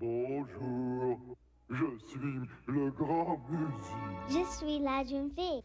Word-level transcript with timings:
Bonjour, 0.00 1.18
je 1.70 1.84
suis 2.08 2.48
le 2.68 2.90
grand 2.92 3.40
musique. 3.50 4.30
Je 4.30 4.56
suis 4.56 4.78
la 4.78 5.02
jeune 5.04 5.30
fille. 5.34 5.62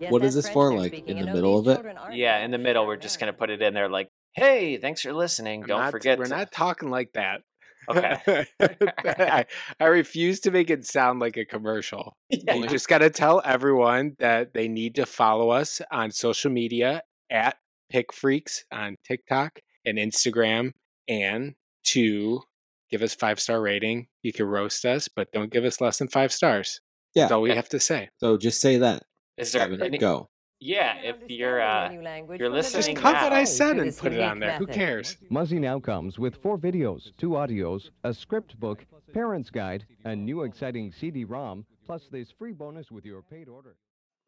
Yes, 0.00 0.10
What 0.10 0.24
is 0.24 0.34
this 0.34 0.48
for, 0.48 0.74
like, 0.74 0.92
speaking. 0.92 1.18
in 1.18 1.20
the 1.20 1.26
know, 1.26 1.34
middle 1.34 1.58
of 1.58 1.68
it? 1.68 1.80
Yeah, 2.12 2.44
in 2.44 2.50
the 2.50 2.58
middle, 2.58 2.86
we're 2.86 2.96
just 2.96 3.20
gonna 3.20 3.32
put 3.32 3.50
it 3.50 3.62
in 3.62 3.72
there 3.74 3.88
like, 3.88 4.08
"Hey, 4.32 4.78
thanks 4.78 5.02
for 5.02 5.12
listening. 5.12 5.62
I'm 5.62 5.68
Don't 5.68 5.80
not- 5.80 5.90
forget." 5.92 6.18
We're 6.18 6.24
to-" 6.24 6.30
not 6.30 6.52
talking 6.52 6.90
like 6.90 7.12
that. 7.12 7.42
Okay. 7.88 8.46
I, 8.60 9.46
I 9.78 9.84
refuse 9.86 10.40
to 10.40 10.50
make 10.50 10.70
it 10.70 10.84
sound 10.86 11.20
like 11.20 11.36
a 11.36 11.44
commercial. 11.44 12.16
Yeah, 12.28 12.54
You 12.54 12.62
you- 12.62 12.68
just 12.68 12.88
got 12.88 12.98
to 12.98 13.10
tell 13.10 13.40
everyone 13.44 14.16
that 14.18 14.52
they 14.54 14.66
need 14.68 14.96
to 14.96 15.06
follow 15.06 15.50
us 15.50 15.80
on 15.92 16.10
social 16.10 16.50
media 16.50 17.02
at 17.30 17.56
Pick 17.90 18.12
Freaks 18.12 18.64
on 18.72 18.96
TikTok 19.04 19.60
and 19.84 19.96
Instagram, 19.98 20.72
and 21.08 21.54
to 21.84 22.42
give 22.90 23.02
us 23.02 23.14
five 23.14 23.40
star 23.40 23.60
rating. 23.60 24.08
You 24.22 24.32
can 24.32 24.46
roast 24.46 24.84
us, 24.84 25.08
but 25.08 25.30
don't 25.32 25.52
give 25.52 25.64
us 25.64 25.80
less 25.80 25.98
than 25.98 26.08
five 26.08 26.32
stars. 26.32 26.80
Yeah. 27.14 27.24
That's 27.24 27.32
all 27.32 27.42
we 27.42 27.54
have 27.54 27.68
to 27.70 27.80
say. 27.80 28.08
So 28.18 28.36
just 28.36 28.60
say 28.60 28.78
that. 28.78 29.02
Is 29.36 29.52
there 29.52 29.62
Evan, 29.62 29.82
any? 29.82 29.98
go. 29.98 30.28
Yeah, 30.62 30.96
if 31.02 31.16
you're 31.28 31.62
understand 31.62 31.86
uh, 31.86 31.88
the 31.88 31.94
new 31.96 32.02
language 32.02 32.38
you're 32.40 32.50
listening 32.50 32.94
Just 32.94 33.02
cut 33.02 33.12
now. 33.14 33.22
what 33.24 33.32
I 33.32 33.44
said 33.44 33.78
and 33.78 33.96
put 33.96 34.12
it 34.12 34.20
on 34.20 34.40
there. 34.40 34.58
Who 34.58 34.66
cares? 34.66 35.16
Muzzy 35.30 35.58
now 35.58 35.80
comes 35.80 36.18
with 36.18 36.36
four 36.42 36.58
videos, 36.58 37.16
two 37.16 37.30
audios, 37.30 37.88
a 38.04 38.12
script 38.12 38.60
book, 38.60 38.84
parent's 39.14 39.48
guide, 39.48 39.86
a 40.04 40.14
new 40.14 40.42
exciting 40.42 40.92
CD-ROM, 40.92 41.64
plus 41.86 42.08
this 42.12 42.30
free 42.38 42.52
bonus 42.52 42.90
with 42.90 43.06
your 43.06 43.22
paid 43.22 43.48
order. 43.48 43.76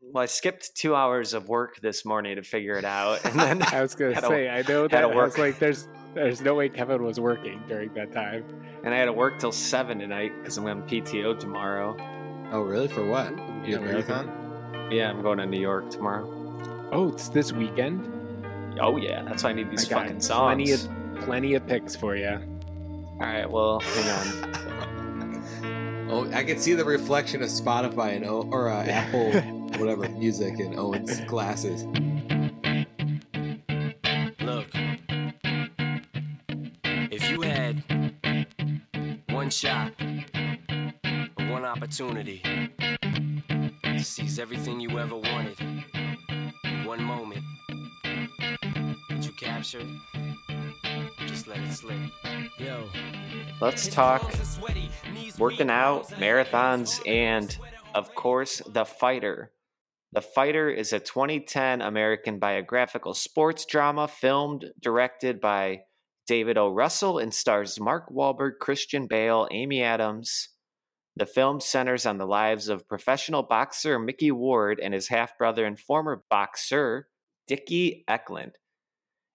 Well, 0.03 0.23
I 0.23 0.27
skipped 0.27 0.75
two 0.75 0.95
hours 0.95 1.33
of 1.35 1.49
work 1.49 1.81
this 1.81 2.05
morning 2.05 2.37
to 2.37 2.43
figure 2.43 2.75
it 2.77 2.85
out, 2.85 3.25
and 3.25 3.39
then 3.39 3.63
I 3.73 3.81
was 3.83 3.95
gonna 3.95 4.21
say, 4.29 4.49
I 4.49 4.63
know 4.63 4.89
that 4.89 5.01
to 5.03 5.07
I 5.09 5.15
was 5.15 5.39
like, 5.39 5.59
there's 5.59 5.89
there's 6.15 6.41
no 6.41 6.55
way 6.55 6.69
Kevin 6.69 7.03
was 7.03 7.19
working 7.19 7.63
during 7.69 7.93
that 7.95 8.13
time. 8.13 8.45
and 8.85 8.93
I 8.93 8.99
had 8.99 9.07
to 9.07 9.13
work 9.13 9.39
till 9.39 9.53
seven 9.53 9.99
tonight 9.99 10.33
because 10.39 10.59
I'm 10.59 10.65
going 10.65 10.83
PTO 10.83 11.39
tomorrow. 11.39 11.97
Oh, 12.53 12.61
really? 12.61 12.89
For 12.89 13.07
what? 13.07 13.31
You 13.39 13.63
Yeah, 13.65 13.77
a 13.77 13.81
marathon? 13.81 14.89
Yeah, 14.93 15.09
I'm 15.09 15.23
going 15.23 15.39
to 15.39 15.47
New 15.47 15.59
York 15.61 15.89
tomorrow. 15.91 16.29
Oh, 16.93 17.09
it's 17.09 17.29
this 17.31 17.51
weekend. 17.53 18.05
Oh 18.79 18.99
yeah, 18.99 19.23
that's 19.23 19.43
why 19.45 19.51
I 19.51 19.53
need 19.55 19.71
these 19.71 19.87
I 19.87 19.91
got 19.91 20.03
fucking 20.03 20.21
songs. 20.21 20.43
plenty 20.55 20.73
of 20.73 21.25
plenty 21.25 21.55
of 21.55 21.67
picks 21.67 21.97
for 21.97 22.15
you. 22.17 22.29
All 22.29 23.19
right, 23.21 23.51
well, 23.51 23.81
hang 23.81 24.11
on. 24.11 25.33
Oh, 26.11 26.31
I 26.35 26.45
can 26.45 26.59
see 26.59 26.75
the 26.75 26.85
reflection 26.85 27.43
of 27.43 27.49
Spotify 27.49 28.17
and 28.17 28.27
O- 28.27 28.47
or 28.51 28.69
uh, 28.69 28.85
Apple, 28.85 29.31
whatever 29.79 30.09
music 30.11 30.59
in 30.61 30.79
Owen's 30.79 31.21
glasses. 31.23 31.85
Look, 34.41 34.69
if 37.11 37.31
you 37.31 37.43
had 37.43 37.83
one 39.31 39.51
shot, 39.51 39.93
one 41.51 41.65
opportunity 41.65 42.43
to 43.83 44.05
seize 44.05 44.39
everything 44.39 44.81
you 44.81 44.99
ever 44.99 45.17
wanted 45.17 45.61
in 45.61 46.85
one 46.85 47.03
moment, 47.03 47.45
would 49.11 49.25
you 49.25 49.33
capture 49.33 49.81
it? 49.81 49.87
Just 51.27 51.47
let 51.47 51.59
it 51.59 51.73
slip? 51.73 51.99
Yo. 52.59 52.89
Let's 53.61 53.87
talk 53.89 54.33
working 55.39 55.71
out, 55.71 56.09
marathons, 56.11 57.01
and 57.07 57.57
of 57.95 58.15
course, 58.15 58.63
The 58.67 58.85
Fighter. 58.85 59.51
The 60.15 60.21
Fighter 60.21 60.69
is 60.69 60.93
a 60.93 61.01
2010 61.01 61.81
American 61.81 62.39
biographical 62.39 63.15
sports 63.15 63.65
drama 63.65 64.07
filmed, 64.07 64.67
directed 64.79 65.41
by 65.41 65.85
David 66.27 66.59
O. 66.59 66.69
Russell, 66.69 67.19
and 67.19 67.33
stars 67.33 67.81
Mark 67.81 68.11
Wahlberg, 68.11 68.59
Christian 68.61 69.07
Bale, 69.07 69.49
Amy 69.51 69.83
Adams. 69.83 70.51
The 71.17 71.25
film 71.25 71.61
centers 71.61 72.05
on 72.05 72.19
the 72.19 72.27
lives 72.27 72.69
of 72.69 72.87
professional 72.87 73.43
boxer 73.43 73.99
Micky 73.99 74.31
Ward 74.31 74.81
and 74.81 74.93
his 74.93 75.09
half 75.09 75.39
brother 75.39 75.65
and 75.65 75.79
former 75.81 76.23
boxer 76.29 77.09
Dickie 77.47 78.05
Eklund. 78.07 78.53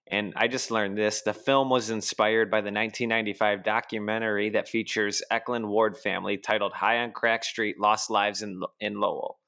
And 0.06 0.32
I 0.36 0.46
just 0.46 0.70
learned 0.70 0.96
this. 0.96 1.22
The 1.22 1.34
film 1.34 1.70
was 1.70 1.90
inspired 1.90 2.52
by 2.52 2.60
the 2.60 2.70
1995 2.70 3.64
documentary 3.64 4.50
that 4.50 4.68
features 4.68 5.22
Eklund 5.28 5.68
Ward 5.68 5.98
family 5.98 6.38
titled 6.38 6.72
High 6.72 6.98
on 6.98 7.10
Crack 7.10 7.42
Street 7.42 7.80
Lost 7.80 8.10
Lives 8.10 8.42
in, 8.42 8.62
in 8.78 9.00
Lowell. 9.00 9.40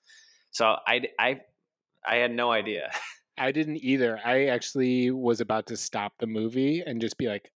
So 0.50 0.76
I, 0.86 1.02
I, 1.18 1.40
I 2.06 2.16
had 2.16 2.32
no 2.32 2.50
idea. 2.50 2.90
I 3.38 3.52
didn't 3.52 3.78
either. 3.78 4.18
I 4.24 4.46
actually 4.46 5.10
was 5.10 5.40
about 5.40 5.66
to 5.68 5.76
stop 5.76 6.14
the 6.18 6.26
movie 6.26 6.82
and 6.84 7.00
just 7.00 7.16
be 7.16 7.28
like, 7.28 7.50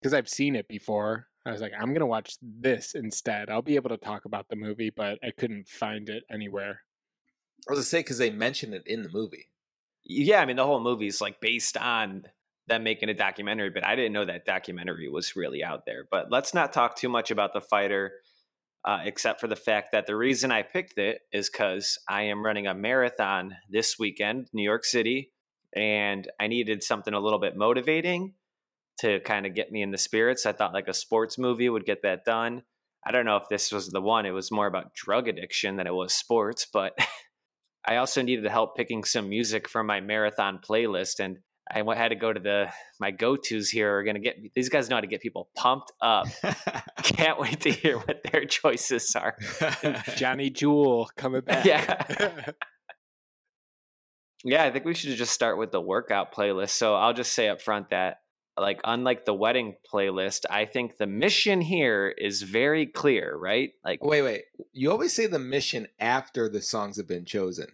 because 0.00 0.14
I've 0.14 0.28
seen 0.28 0.56
it 0.56 0.68
before. 0.68 1.26
I 1.44 1.52
was 1.52 1.60
like, 1.60 1.72
I'm 1.78 1.92
gonna 1.92 2.06
watch 2.06 2.36
this 2.42 2.94
instead. 2.94 3.48
I'll 3.48 3.62
be 3.62 3.76
able 3.76 3.90
to 3.90 3.96
talk 3.96 4.24
about 4.24 4.48
the 4.48 4.56
movie, 4.56 4.90
but 4.90 5.18
I 5.22 5.30
couldn't 5.30 5.68
find 5.68 6.08
it 6.08 6.24
anywhere. 6.30 6.82
I 7.66 7.72
was 7.72 7.78
gonna 7.78 7.84
say 7.84 8.00
because 8.00 8.18
they 8.18 8.30
mention 8.30 8.74
it 8.74 8.82
in 8.86 9.02
the 9.02 9.08
movie. 9.08 9.48
Yeah, 10.04 10.40
I 10.40 10.46
mean, 10.46 10.56
the 10.56 10.66
whole 10.66 10.80
movie 10.80 11.06
is 11.06 11.20
like 11.20 11.40
based 11.40 11.76
on 11.76 12.24
them 12.66 12.84
making 12.84 13.08
a 13.08 13.14
documentary, 13.14 13.70
but 13.70 13.84
I 13.84 13.96
didn't 13.96 14.12
know 14.12 14.26
that 14.26 14.44
documentary 14.44 15.08
was 15.08 15.36
really 15.36 15.64
out 15.64 15.86
there. 15.86 16.06
But 16.10 16.30
let's 16.30 16.54
not 16.54 16.72
talk 16.72 16.96
too 16.96 17.08
much 17.08 17.30
about 17.30 17.54
the 17.54 17.60
fighter, 17.60 18.12
uh, 18.88 19.00
except 19.04 19.38
for 19.38 19.48
the 19.48 19.54
fact 19.54 19.92
that 19.92 20.06
the 20.06 20.16
reason 20.16 20.50
I 20.50 20.62
picked 20.62 20.96
it 20.96 21.20
is 21.30 21.50
because 21.50 21.98
I 22.08 22.22
am 22.22 22.42
running 22.42 22.66
a 22.66 22.72
marathon 22.72 23.54
this 23.68 23.98
weekend, 23.98 24.48
New 24.54 24.62
York 24.62 24.86
City, 24.86 25.30
and 25.76 26.26
I 26.40 26.46
needed 26.46 26.82
something 26.82 27.12
a 27.12 27.20
little 27.20 27.38
bit 27.38 27.54
motivating 27.54 28.32
to 29.00 29.20
kind 29.20 29.44
of 29.44 29.54
get 29.54 29.70
me 29.70 29.82
in 29.82 29.90
the 29.90 29.98
spirits. 29.98 30.46
I 30.46 30.52
thought 30.52 30.72
like 30.72 30.88
a 30.88 30.94
sports 30.94 31.36
movie 31.36 31.68
would 31.68 31.84
get 31.84 32.00
that 32.04 32.24
done. 32.24 32.62
I 33.06 33.12
don't 33.12 33.26
know 33.26 33.36
if 33.36 33.50
this 33.50 33.70
was 33.72 33.88
the 33.90 34.00
one. 34.00 34.24
It 34.24 34.30
was 34.30 34.50
more 34.50 34.66
about 34.66 34.94
drug 34.94 35.28
addiction 35.28 35.76
than 35.76 35.86
it 35.86 35.92
was 35.94 36.14
sports, 36.14 36.66
but 36.72 36.96
I 37.86 37.96
also 37.96 38.22
needed 38.22 38.46
help 38.46 38.74
picking 38.74 39.04
some 39.04 39.28
music 39.28 39.68
for 39.68 39.84
my 39.84 40.00
marathon 40.00 40.60
playlist, 40.66 41.20
and 41.20 41.40
I 41.70 41.82
had 41.94 42.08
to 42.08 42.16
go 42.16 42.32
to 42.32 42.40
the 42.40 42.72
my 43.00 43.10
go 43.10 43.36
tos 43.36 43.68
here 43.68 43.98
are 43.98 44.04
gonna 44.04 44.20
get 44.20 44.36
these 44.54 44.68
guys 44.68 44.88
know 44.88 44.96
how 44.96 45.00
to 45.00 45.06
get 45.06 45.20
people 45.20 45.48
pumped 45.54 45.92
up. 46.00 46.26
Can't 47.02 47.38
wait 47.38 47.60
to 47.62 47.70
hear 47.70 47.98
what 47.98 48.22
their 48.30 48.44
choices 48.44 49.14
are. 49.16 49.36
Johnny 50.16 50.50
Jewel 50.50 51.10
coming 51.16 51.40
back. 51.46 51.64
Yeah. 51.64 52.52
Yeah, 54.44 54.62
I 54.62 54.70
think 54.70 54.84
we 54.84 54.94
should 54.94 55.16
just 55.16 55.32
start 55.32 55.58
with 55.58 55.72
the 55.72 55.80
workout 55.80 56.32
playlist. 56.32 56.70
So 56.70 56.94
I'll 56.94 57.12
just 57.12 57.32
say 57.32 57.48
up 57.48 57.60
front 57.60 57.90
that 57.90 58.18
like 58.56 58.80
unlike 58.84 59.24
the 59.24 59.34
wedding 59.34 59.76
playlist, 59.92 60.44
I 60.50 60.64
think 60.64 60.96
the 60.96 61.06
mission 61.06 61.60
here 61.60 62.08
is 62.16 62.42
very 62.42 62.86
clear, 62.86 63.36
right? 63.36 63.70
Like 63.84 64.02
wait, 64.02 64.22
wait. 64.22 64.42
You 64.72 64.90
always 64.90 65.12
say 65.12 65.26
the 65.26 65.38
mission 65.38 65.88
after 65.98 66.48
the 66.48 66.62
songs 66.62 66.96
have 66.96 67.08
been 67.08 67.24
chosen. 67.24 67.66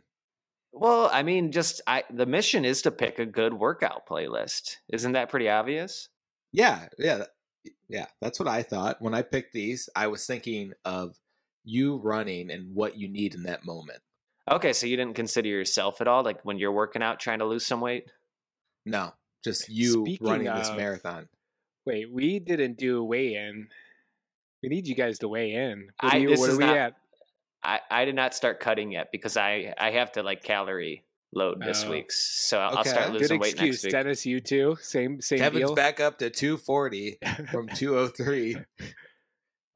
Well, 0.74 1.08
I 1.12 1.22
mean 1.22 1.52
just 1.52 1.80
I 1.86 2.04
the 2.10 2.26
mission 2.26 2.64
is 2.64 2.82
to 2.82 2.90
pick 2.90 3.18
a 3.18 3.26
good 3.26 3.54
workout 3.54 4.06
playlist. 4.06 4.76
Isn't 4.92 5.12
that 5.12 5.28
pretty 5.30 5.48
obvious? 5.48 6.08
Yeah, 6.52 6.88
yeah, 6.98 7.24
yeah. 7.88 8.06
That's 8.20 8.38
what 8.38 8.48
I 8.48 8.62
thought 8.62 9.00
when 9.00 9.14
I 9.14 9.22
picked 9.22 9.52
these. 9.52 9.88
I 9.96 10.08
was 10.08 10.26
thinking 10.26 10.72
of 10.84 11.16
you 11.64 11.96
running 11.96 12.50
and 12.50 12.74
what 12.74 12.98
you 12.98 13.08
need 13.08 13.34
in 13.34 13.44
that 13.44 13.64
moment. 13.64 14.00
Okay, 14.50 14.72
so 14.72 14.86
you 14.86 14.96
didn't 14.96 15.16
consider 15.16 15.48
yourself 15.48 16.00
at 16.00 16.08
all 16.08 16.22
like 16.22 16.44
when 16.44 16.58
you're 16.58 16.72
working 16.72 17.02
out 17.02 17.18
trying 17.18 17.38
to 17.38 17.46
lose 17.46 17.64
some 17.64 17.80
weight? 17.80 18.10
No, 18.84 19.14
just 19.42 19.68
you 19.70 20.04
Speaking 20.04 20.26
running 20.26 20.54
this 20.54 20.70
marathon. 20.76 21.28
Wait, 21.86 22.12
we 22.12 22.38
didn't 22.38 22.76
do 22.76 22.98
a 22.98 23.04
weigh 23.04 23.34
in. 23.34 23.68
We 24.62 24.68
need 24.68 24.86
you 24.86 24.94
guys 24.94 25.18
to 25.20 25.28
weigh 25.28 25.52
in. 25.52 25.88
What, 26.00 26.14
I- 26.14 26.16
you, 26.18 26.34
what 26.38 26.50
are 26.50 26.56
we 26.56 26.64
at? 26.64 26.94
I, 27.64 27.80
I 27.90 28.04
did 28.04 28.14
not 28.14 28.34
start 28.34 28.60
cutting 28.60 28.92
yet 28.92 29.08
because 29.10 29.36
I 29.36 29.72
I 29.78 29.90
have 29.92 30.12
to 30.12 30.22
like 30.22 30.42
calorie 30.42 31.04
load 31.32 31.60
this 31.60 31.84
Oh. 31.84 31.90
week. 31.90 32.12
So 32.12 32.58
I'll 32.58 32.78
Okay. 32.80 32.90
start 32.90 33.06
Good 33.12 33.20
losing 33.20 33.40
weight 33.40 33.52
excuse, 33.54 33.76
next 33.76 33.84
week. 33.84 33.92
Dennis. 33.92 34.26
You 34.26 34.40
too. 34.40 34.76
Same 34.80 35.20
same 35.20 35.38
Kevin's 35.38 35.66
deal. 35.66 35.74
back 35.74 35.98
up 36.00 36.18
to 36.18 36.30
240 36.30 37.18
from 37.50 37.68
203. 37.74 38.56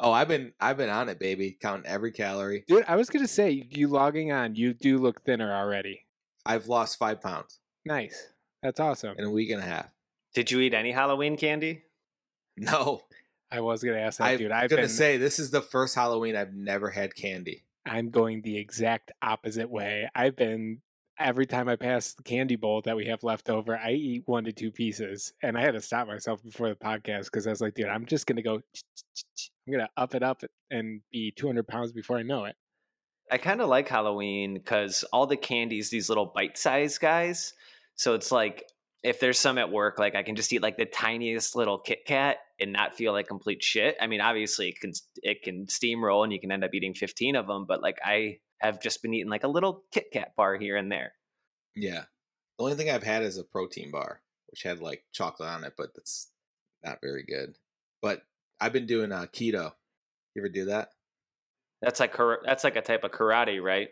Oh, 0.00 0.12
I've 0.12 0.28
been 0.28 0.52
I've 0.60 0.76
been 0.76 0.90
on 0.90 1.08
it, 1.08 1.18
baby, 1.18 1.56
counting 1.60 1.86
every 1.90 2.12
calorie. 2.12 2.64
Dude, 2.68 2.84
I 2.86 2.96
was 2.96 3.08
gonna 3.10 3.26
say 3.26 3.50
you 3.70 3.88
logging 3.88 4.30
on. 4.32 4.54
You 4.54 4.74
do 4.74 4.98
look 4.98 5.24
thinner 5.24 5.52
already. 5.52 6.04
I've 6.46 6.68
lost 6.68 6.98
five 6.98 7.20
pounds 7.20 7.58
Nice. 7.84 8.28
That's 8.62 8.80
awesome. 8.80 9.14
in 9.18 9.24
a 9.24 9.30
week 9.30 9.50
and 9.50 9.60
a 9.60 9.64
half. 9.66 9.88
Did 10.34 10.50
you 10.50 10.60
eat 10.60 10.74
any 10.74 10.92
Halloween 10.92 11.36
candy? 11.36 11.82
No, 12.56 13.02
I 13.50 13.60
was 13.60 13.82
gonna 13.82 13.98
ask 13.98 14.18
that, 14.18 14.24
I'm 14.26 14.38
dude. 14.38 14.50
I've 14.52 14.68
gonna 14.70 14.82
been. 14.82 14.88
say 14.90 15.16
this 15.16 15.38
is 15.38 15.50
the 15.50 15.62
first 15.62 15.94
Halloween 15.94 16.36
I've 16.36 16.52
never 16.54 16.90
had 16.90 17.14
candy. 17.16 17.64
I'm 17.88 18.10
going 18.10 18.42
the 18.42 18.58
exact 18.58 19.12
opposite 19.22 19.70
way. 19.70 20.08
I've 20.14 20.36
been 20.36 20.80
every 21.18 21.46
time 21.46 21.68
I 21.68 21.76
pass 21.76 22.14
the 22.14 22.22
candy 22.22 22.56
bowl 22.56 22.82
that 22.82 22.96
we 22.96 23.06
have 23.06 23.22
left 23.22 23.50
over, 23.50 23.76
I 23.76 23.92
eat 23.92 24.22
one 24.26 24.44
to 24.44 24.52
two 24.52 24.70
pieces, 24.70 25.32
and 25.42 25.58
I 25.58 25.62
had 25.62 25.74
to 25.74 25.80
stop 25.80 26.06
myself 26.06 26.42
before 26.42 26.68
the 26.68 26.76
podcast 26.76 27.24
because 27.24 27.46
I 27.46 27.50
was 27.50 27.60
like, 27.60 27.74
dude, 27.74 27.88
I'm 27.88 28.06
just 28.06 28.26
gonna 28.26 28.42
go. 28.42 28.60
I'm 29.66 29.72
gonna 29.72 29.88
up 29.96 30.14
it 30.14 30.22
up 30.22 30.42
and 30.70 31.00
be 31.12 31.32
200 31.36 31.66
pounds 31.66 31.92
before 31.92 32.18
I 32.18 32.22
know 32.22 32.44
it. 32.44 32.56
I 33.30 33.38
kind 33.38 33.60
of 33.60 33.68
like 33.68 33.88
Halloween 33.88 34.54
because 34.54 35.04
all 35.12 35.26
the 35.26 35.36
candies, 35.36 35.90
these 35.90 36.08
little 36.08 36.32
bite 36.34 36.56
sized 36.56 37.00
guys. 37.00 37.52
So 37.96 38.14
it's 38.14 38.32
like 38.32 38.64
if 39.02 39.20
there's 39.20 39.38
some 39.38 39.58
at 39.58 39.70
work, 39.70 39.98
like 39.98 40.14
I 40.14 40.22
can 40.22 40.34
just 40.34 40.52
eat 40.52 40.62
like 40.62 40.76
the 40.76 40.84
tiniest 40.84 41.54
little 41.54 41.78
Kit 41.78 42.04
Kat 42.06 42.38
and 42.58 42.72
not 42.72 42.94
feel 42.96 43.12
like 43.12 43.28
complete 43.28 43.62
shit. 43.62 43.96
I 44.00 44.06
mean, 44.06 44.20
obviously 44.20 44.68
it 44.68 44.80
can 44.80 44.92
it 45.22 45.42
can 45.42 45.66
steamroll 45.66 46.24
and 46.24 46.32
you 46.32 46.40
can 46.40 46.50
end 46.50 46.64
up 46.64 46.74
eating 46.74 46.94
15 46.94 47.36
of 47.36 47.46
them, 47.46 47.64
but 47.66 47.80
like 47.82 47.98
I 48.04 48.38
have 48.60 48.80
just 48.80 49.02
been 49.02 49.14
eating 49.14 49.30
like 49.30 49.44
a 49.44 49.48
little 49.48 49.84
Kit 49.92 50.10
Kat 50.12 50.34
bar 50.36 50.56
here 50.56 50.76
and 50.76 50.90
there. 50.90 51.12
Yeah. 51.76 52.04
The 52.58 52.64
only 52.64 52.74
thing 52.74 52.90
I've 52.90 53.04
had 53.04 53.22
is 53.22 53.38
a 53.38 53.44
protein 53.44 53.92
bar, 53.92 54.20
which 54.50 54.64
had 54.64 54.80
like 54.80 55.04
chocolate 55.12 55.48
on 55.48 55.62
it, 55.64 55.74
but 55.76 55.94
that's 55.94 56.28
not 56.84 56.98
very 57.00 57.22
good. 57.22 57.54
But 58.02 58.22
I've 58.60 58.72
been 58.72 58.86
doing 58.86 59.12
uh, 59.12 59.26
keto. 59.32 59.72
You 60.34 60.42
ever 60.42 60.48
do 60.48 60.64
that? 60.66 60.90
That's 61.80 62.00
like 62.00 62.16
that's 62.44 62.64
like 62.64 62.74
a 62.74 62.82
type 62.82 63.04
of 63.04 63.12
karate, 63.12 63.62
right? 63.62 63.90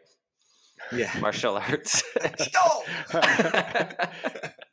Yeah. 0.92 1.12
Martial 1.20 1.56
arts. 1.56 2.02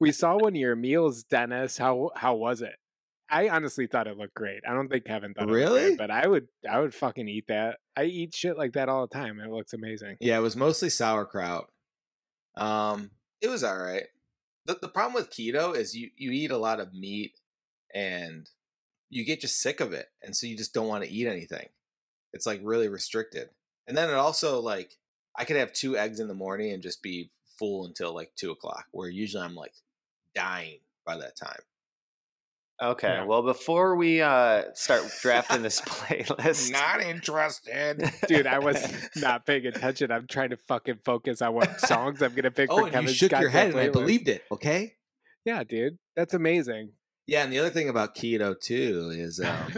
we 0.00 0.12
saw 0.12 0.36
one 0.36 0.52
of 0.54 0.56
your 0.60 0.76
meals, 0.76 1.22
Dennis. 1.24 1.78
How 1.78 2.10
how 2.16 2.34
was 2.34 2.62
it? 2.62 2.74
I 3.28 3.48
honestly 3.48 3.86
thought 3.88 4.06
it 4.06 4.16
looked 4.16 4.34
great. 4.34 4.60
I 4.68 4.72
don't 4.72 4.88
think 4.88 5.04
Kevin 5.04 5.34
thought 5.34 5.44
it 5.44 5.46
looked 5.50 5.56
Really? 5.56 5.80
great, 5.88 5.98
but 5.98 6.10
I 6.10 6.26
would 6.26 6.48
I 6.70 6.78
would 6.80 6.94
fucking 6.94 7.28
eat 7.28 7.46
that. 7.48 7.78
I 7.96 8.04
eat 8.04 8.34
shit 8.34 8.56
like 8.56 8.74
that 8.74 8.88
all 8.88 9.06
the 9.06 9.14
time. 9.14 9.40
It 9.40 9.50
looks 9.50 9.72
amazing. 9.72 10.16
Yeah, 10.20 10.38
it 10.38 10.42
was 10.42 10.54
mostly 10.56 10.90
sauerkraut. 10.90 11.68
Um, 12.56 13.10
it 13.40 13.48
was 13.48 13.64
all 13.64 13.76
right. 13.78 14.04
The 14.64 14.78
the 14.80 14.88
problem 14.88 15.14
with 15.14 15.30
keto 15.30 15.74
is 15.76 15.96
you 15.96 16.10
you 16.16 16.30
eat 16.30 16.50
a 16.50 16.56
lot 16.58 16.80
of 16.80 16.92
meat 16.94 17.32
and 17.94 18.48
you 19.10 19.24
get 19.24 19.40
just 19.40 19.60
sick 19.60 19.80
of 19.80 19.92
it, 19.92 20.06
and 20.22 20.36
so 20.36 20.46
you 20.46 20.56
just 20.56 20.74
don't 20.74 20.88
want 20.88 21.04
to 21.04 21.10
eat 21.10 21.26
anything. 21.26 21.68
It's 22.32 22.46
like 22.46 22.60
really 22.62 22.88
restricted. 22.88 23.48
And 23.88 23.96
then 23.96 24.08
it 24.10 24.14
also 24.14 24.60
like 24.60 24.98
I 25.36 25.44
could 25.44 25.56
have 25.56 25.72
two 25.72 25.96
eggs 25.96 26.20
in 26.20 26.28
the 26.28 26.34
morning 26.34 26.72
and 26.72 26.82
just 26.82 27.02
be 27.02 27.30
full 27.58 27.86
until 27.86 28.14
like 28.14 28.32
two 28.36 28.50
o'clock, 28.50 28.86
where 28.92 29.08
usually 29.08 29.42
I'm 29.44 29.54
like 29.54 29.74
dying 30.36 30.78
by 31.04 31.16
that 31.16 31.34
time. 31.36 31.60
okay, 32.82 33.08
Yeah. 33.08 33.24
well 33.24 33.42
before 33.42 33.96
we 33.96 34.20
uh 34.20 34.64
start 34.74 35.02
drafting 35.22 35.62
this 35.62 35.80
playlist, 35.92 36.70
not 36.70 37.00
interested, 37.00 38.10
Dude, 38.28 38.46
I 38.46 38.58
was 38.58 38.86
not 39.16 39.46
paying 39.46 39.66
attention. 39.66 40.12
I'm 40.12 40.26
trying 40.26 40.50
to 40.50 40.56
fucking 40.68 40.98
focus 41.04 41.40
on 41.42 41.54
what 41.54 41.80
songs 41.80 42.20
I'm 42.22 42.34
gonna 42.34 42.50
pick 42.50 42.70
Oh, 42.70 42.78
for 42.78 42.82
and 42.84 42.92
Kevin's 42.92 43.10
you 43.12 43.16
shook 43.16 43.32
your 43.32 43.50
goddamn 43.50 43.50
head, 43.52 43.70
and 43.70 43.80
I 43.80 43.88
playlist. 43.88 43.92
believed 43.92 44.28
it. 44.28 44.44
Okay. 44.52 44.92
Yeah, 45.44 45.64
dude, 45.64 45.98
that's 46.16 46.34
amazing. 46.34 46.90
Yeah, 47.26 47.42
and 47.44 47.52
the 47.52 47.58
other 47.60 47.70
thing 47.70 47.88
about 47.88 48.14
keto 48.14 48.54
too 48.60 49.10
is 49.12 49.40
um, 49.40 49.72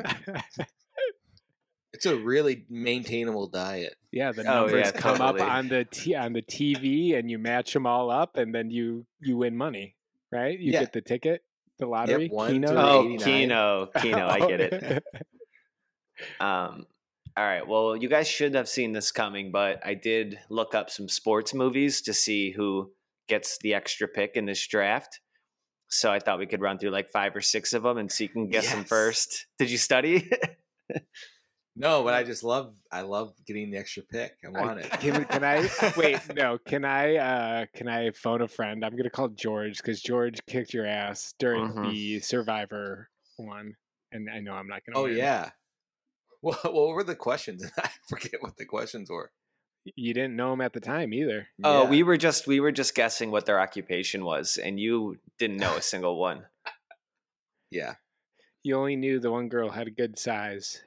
it's 1.93 2.06
a 2.06 2.16
really 2.16 2.64
maintainable 2.69 3.49
diet. 3.49 3.94
yeah, 4.12 4.32
the 4.32 4.43
Oh, 4.43 4.62
numbers 4.62 4.90
yeah, 4.94 5.00
come 5.00 5.20
up 5.20 5.40
on 5.40 5.69
the 5.69 5.84
t- 5.84 6.14
on 6.14 6.32
the 6.32 6.43
TV, 6.43 7.19
and 7.19 7.31
you 7.31 7.38
match 7.38 7.72
them 7.72 7.87
all 7.87 8.11
up, 8.11 8.37
and 8.37 8.54
then 8.54 8.70
you 8.70 9.06
you 9.20 9.37
win 9.38 9.56
money, 9.56 9.96
right? 10.32 10.58
You 10.58 10.72
Yeah. 10.72 10.80
get 10.80 10.92
the 10.92 11.00
ticket, 11.00 11.42
the 11.78 11.86
lottery, 11.86 12.28
one, 12.28 12.50
Keno. 12.52 12.69
two, 12.69 12.76
oh 12.78 13.02
89. 13.04 13.25
Keno, 13.25 13.86
Keno, 14.00 14.28
I 14.28 14.38
get 14.40 14.60
it. 14.60 15.04
Um, 16.40 16.86
all 17.36 17.44
right. 17.44 17.66
Well, 17.66 17.96
you 17.96 18.08
guys 18.08 18.26
should 18.26 18.54
have 18.54 18.69
seen 18.69 18.92
this 18.92 19.12
coming, 19.12 19.52
but 19.52 19.80
I 19.86 19.94
did 19.94 20.38
look 20.48 20.75
up 20.75 20.90
some 20.90 21.08
sports 21.08 21.54
movies 21.54 22.00
to 22.02 22.12
see 22.12 22.50
who 22.50 22.90
gets 23.28 23.58
the 23.58 23.75
extra 23.75 24.08
pick 24.08 24.32
in 24.34 24.44
this 24.46 24.66
draft. 24.66 25.20
So 25.88 26.10
I 26.10 26.19
thought 26.19 26.38
we 26.38 26.46
could 26.46 26.60
run 26.60 26.78
through 26.78 26.90
like 26.90 27.10
five 27.10 27.34
or 27.36 27.40
six 27.40 27.72
of 27.72 27.82
them 27.84 27.96
and 27.98 28.10
see 28.10 28.25
you 28.25 28.30
can 28.30 28.48
guess 28.48 28.70
them 28.72 28.84
first. 28.84 29.46
Did 29.58 29.70
you 29.70 29.78
study? 29.78 30.28
No, 31.78 32.02
but 32.02 32.12
I 32.14 32.25
just 32.25 32.42
love 32.42 32.75
I 32.90 33.02
love 33.02 33.32
getting 33.46 33.70
the 33.70 33.78
extra 33.78 34.02
pick. 34.02 34.36
I 34.44 34.48
I- 34.48 34.60
want 34.66 34.80
it. 34.80 34.90
Can, 34.92 35.25
can 35.26 35.44
I 35.44 35.69
wait? 35.96 36.19
No, 36.34 36.58
can 36.58 36.84
I? 36.84 37.16
uh 37.16 37.66
Can 37.75 37.88
I 37.88 38.10
phone 38.10 38.42
a 38.42 38.48
friend? 38.48 38.84
I'm 38.84 38.96
gonna 38.96 39.10
call 39.10 39.28
George 39.28 39.76
because 39.78 40.00
George 40.02 40.40
kicked 40.46 40.75
your 40.75 40.86
ass 40.86 41.34
during 41.38 41.69
Mhm. 41.72 41.90
the 41.92 42.20
Survivor 42.20 43.08
one, 43.36 43.76
and 44.12 44.28
I 44.28 44.40
know 44.40 44.54
I'm 44.54 44.66
not 44.69 44.82
gonna. 44.84 44.98
Oh 44.98 45.04
win. 45.04 45.16
yeah. 45.16 45.50
What, 46.40 46.72
what 46.72 46.88
were 46.90 47.02
the 47.02 47.16
questions? 47.16 47.64
I 47.78 47.90
forget 48.08 48.40
what 48.40 48.56
the 48.58 48.64
questions 48.64 49.10
were. 49.10 49.32
you 49.96 50.14
didn't 50.14 50.36
know 50.36 50.50
them 50.52 50.60
at 50.60 50.72
the 50.72 50.78
time 50.80 51.12
either. 51.12 51.48
Oh, 51.64 51.82
Yeah. 51.82 51.90
we 51.90 52.02
were 52.04 52.16
just 52.16 52.46
we 52.46 52.60
were 52.60 52.70
just 52.70 52.94
guessing 52.94 53.32
what 53.32 53.44
their 53.46 53.58
occupation 53.60 54.25
was, 54.25 54.56
and 54.56 54.78
you 54.78 55.19
didn't 55.40 55.56
know 55.56 55.76
a 55.76 55.82
single 55.82 56.16
one. 56.16 56.46
yeah. 57.70 57.94
You 58.62 58.76
only 58.76 58.94
knew 58.96 59.19
the 59.19 59.30
one 59.32 59.48
girl 59.48 59.70
had 59.70 59.86
a 59.88 59.90
good 59.90 60.19
size. 60.19 60.80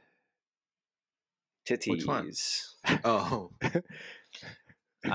Titties. 1.67 1.89
Which 1.89 2.05
one? 2.05 2.31
Oh, 3.03 3.51
the 3.61 3.83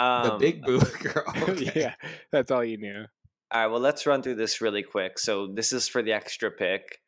Um, 0.01 0.39
big 0.39 0.63
boo 0.63 0.81
girl. 1.03 1.25
Okay. 1.49 1.73
yeah, 1.75 1.95
that's 2.33 2.51
all 2.51 2.65
you 2.65 2.77
knew. 2.77 3.05
All 3.53 3.61
right, 3.61 3.67
well, 3.69 3.81
let's 3.81 4.07
run 4.07 4.23
through 4.23 4.35
this 4.37 4.61
really 4.61 4.83
quick. 4.83 5.19
So, 5.19 5.49
this 5.53 5.73
is 5.73 5.89
for 5.89 6.03
the 6.03 6.13
extra 6.13 6.51
pick. 6.51 7.01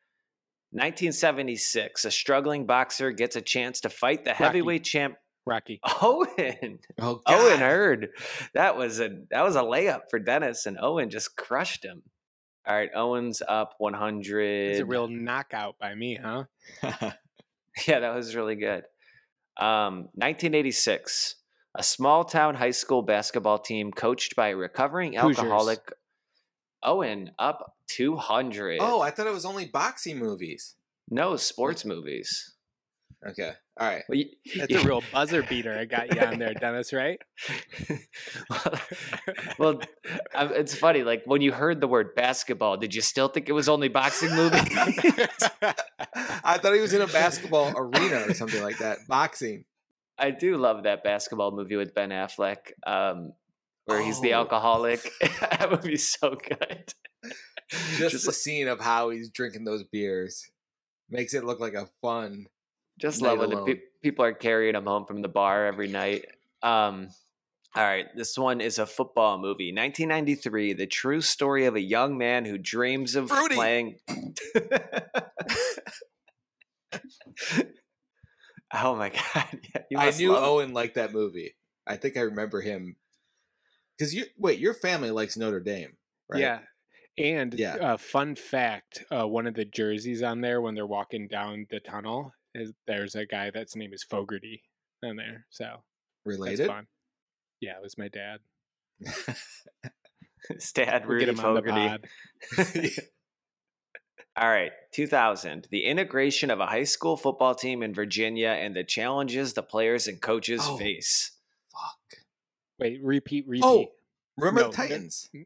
1976, 0.73 2.05
a 2.05 2.11
struggling 2.11 2.67
boxer 2.67 3.11
gets 3.11 3.37
a 3.37 3.41
chance 3.41 3.81
to 3.81 3.89
fight 3.89 4.25
the 4.25 4.33
heavyweight 4.35 4.85
champ 4.85 5.17
Rocky. 5.47 5.81
Owen. 6.03 6.79
Oh, 7.01 7.23
Owen 7.27 7.59
Heard. 7.59 8.09
That 8.55 8.77
was 8.77 9.01
a 9.01 9.09
that 9.31 9.43
was 9.43 9.57
a 9.57 9.63
layup 9.63 10.03
for 10.11 10.19
Dennis, 10.19 10.67
and 10.67 10.77
Owen 10.81 11.09
just 11.09 11.37
crushed 11.37 11.85
him. 11.85 12.03
All 12.67 12.75
right, 12.77 12.91
Owen's 12.95 13.41
up 13.49 13.75
100. 13.79 14.43
It's 14.73 14.81
a 14.81 14.85
real 14.85 15.09
knockout 15.09 15.77
by 15.81 15.95
me, 15.95 16.19
huh? 16.23 16.45
Yeah, 17.87 18.01
that 18.01 18.15
was 18.15 18.37
really 18.37 18.57
good. 18.57 18.83
Um, 19.59 20.09
1986, 20.15 21.37
a 21.75 21.83
small 21.83 22.25
town 22.25 22.55
high 22.55 22.71
school 22.71 23.03
basketball 23.03 23.59
team 23.59 23.91
coached 23.91 24.37
by 24.37 24.49
a 24.49 24.57
recovering 24.57 25.15
Hoosiers. 25.15 25.39
alcoholic. 25.39 25.93
Owen 26.83 27.33
up 27.39 27.77
200. 27.89 28.79
oh, 28.81 29.01
I 29.01 29.11
thought 29.11 29.27
it 29.27 29.33
was 29.33 29.45
only 29.45 29.67
boxing 29.67 30.19
movies. 30.19 30.77
no 31.11 31.37
sports 31.37 31.85
movies. 31.85 32.55
Okay. 33.27 33.51
All 33.79 33.87
right. 33.89 34.03
Well, 34.09 34.19
you, 34.19 34.27
That's 34.57 34.75
a 34.75 34.87
real 34.87 35.03
buzzer 35.13 35.43
beater. 35.43 35.77
I 35.77 35.85
got 35.87 36.15
you 36.15 36.21
on 36.21 36.39
there, 36.39 36.55
Dennis. 36.55 36.93
Right? 36.93 37.21
well, 39.59 39.81
it's 40.35 40.75
funny. 40.75 41.03
Like 41.03 41.23
when 41.27 41.41
you 41.41 41.53
heard 41.53 41.81
the 41.81 41.89
word 41.89 42.15
basketball, 42.15 42.77
did 42.77 42.95
you 42.95 43.01
still 43.01 43.29
think 43.29 43.49
it 43.49 43.53
was 43.53 43.69
only 43.69 43.89
boxing 43.89 44.35
movie? 44.35 44.57
I 46.45 46.59
thought 46.59 46.75
he 46.75 46.81
was 46.81 46.93
in 46.93 47.03
a 47.03 47.07
basketball 47.07 47.73
arena 47.77 48.25
or 48.29 48.35
something 48.35 48.63
like 48.63 48.79
that. 48.79 48.99
Boxing. 49.09 49.65
I 50.19 50.31
do 50.31 50.57
love 50.57 50.83
that 50.85 51.05
basketball 51.05 51.53
movie 51.53 51.77
with 51.77 51.95
Ben 51.95 52.11
Affleck, 52.11 52.73
um, 52.87 53.33
where 53.85 54.01
he's 54.03 54.21
the 54.21 54.35
Oh. 54.35 54.39
alcoholic. 54.41 55.09
that 55.41 55.69
would 55.71 55.83
be 55.83 55.97
so 55.97 56.37
good. 56.37 56.93
Just, 57.97 58.13
Just 58.13 58.27
the 58.27 58.33
scene 58.33 58.67
of 58.69 58.81
how 58.81 59.11
he's 59.11 59.29
drinking 59.31 59.65
those 59.65 59.85
beers 59.85 60.51
makes 61.11 61.35
it 61.35 61.45
look 61.45 61.61
like 61.61 61.75
a 61.75 61.89
fun. 62.03 62.47
Just 62.99 63.23
Night 63.23 63.39
love 63.39 63.39
when 63.39 63.51
the 63.51 63.75
pe- 63.75 63.81
people 64.03 64.25
are 64.25 64.33
carrying 64.35 64.75
him 64.75 64.85
home 64.87 65.07
from 65.07 65.23
the 65.23 65.29
bar 65.29 65.67
every 65.67 65.89
night. 65.89 66.25
Um, 66.63 67.09
all 67.77 67.85
right, 67.85 68.07
this 68.17 68.37
one 68.37 68.61
is 68.61 68.79
a 68.79 68.87
football 68.87 69.39
movie. 69.39 69.73
1993, 69.73 70.73
the 70.73 70.87
true 70.87 71.21
story 71.21 71.67
of 71.67 71.77
a 71.77 71.81
young 71.81 72.19
man 72.19 72.45
who 72.45 72.59
dreams 72.59 73.15
of 73.15 73.31
Rudy. 73.31 73.55
playing. 73.55 73.97
oh 78.75 78.97
my 78.97 79.11
god! 79.35 79.61
Yeah, 79.91 80.01
I 80.01 80.11
knew 80.11 80.37
Owen 80.37 80.73
liked 80.73 80.97
that 80.97 81.13
movie. 81.13 81.55
I 81.87 81.97
think 81.97 82.17
I 82.17 82.21
remember 82.21 82.61
him. 82.61 82.97
Because 83.97 84.15
you 84.15 84.25
wait, 84.37 84.59
your 84.59 84.75
family 84.75 85.11
likes 85.11 85.37
Notre 85.37 85.61
Dame, 85.61 85.97
right? 86.29 86.41
Yeah. 86.41 86.59
And 87.17 87.53
Yeah. 87.55 87.75
uh, 87.77 87.97
fun 87.97 88.37
fact: 88.37 89.05
uh, 89.11 89.27
one 89.27 89.47
of 89.47 89.55
the 89.55 89.65
jerseys 89.65 90.23
on 90.23 90.41
there 90.41 90.61
when 90.61 90.75
they're 90.75 90.87
walking 90.87 91.29
down 91.29 91.67
the 91.71 91.81
tunnel 91.81 92.27
is 92.27 92.33
there's 92.87 93.15
a 93.15 93.27
guy 93.27 93.51
that's 93.53 93.75
name 93.77 93.93
is 93.93 94.03
Fogarty 94.03 94.63
on 95.05 95.17
there. 95.17 95.47
So 95.51 95.65
that's 95.65 95.83
Related. 96.25 96.71
Yeah, 97.61 97.77
it 97.77 97.83
was 97.83 97.99
my 97.99 98.09
dad. 98.09 98.39
His 100.49 100.73
dad, 100.73 101.07
Rudy 101.07 101.27
get 101.27 101.31
him 101.35 101.37
Fogarty. 101.37 102.05
All 104.37 104.49
right, 104.49 104.71
2000. 104.93 105.67
The 105.71 105.85
integration 105.85 106.51
of 106.53 106.61
a 106.61 106.67
high 106.67 106.85
school 106.85 107.17
football 107.17 107.55
team 107.57 107.83
in 107.83 107.93
Virginia 107.93 108.51
and 108.51 108.75
the 108.77 108.85
challenges 108.85 109.55
the 109.55 109.63
players 109.65 110.07
and 110.07 110.21
coaches 110.21 110.61
Oh. 110.65 110.77
face. 110.77 111.33
Fuck. 111.73 112.21
Wait, 112.79 113.01
repeat, 113.03 113.45
oh, 113.47 113.51
repeat. 113.51 113.65
Oh, 113.65 113.87
remember 114.37 114.61
No, 114.63 114.69
the 114.71 114.77
Titans? 114.77 115.29
Is 115.35 115.45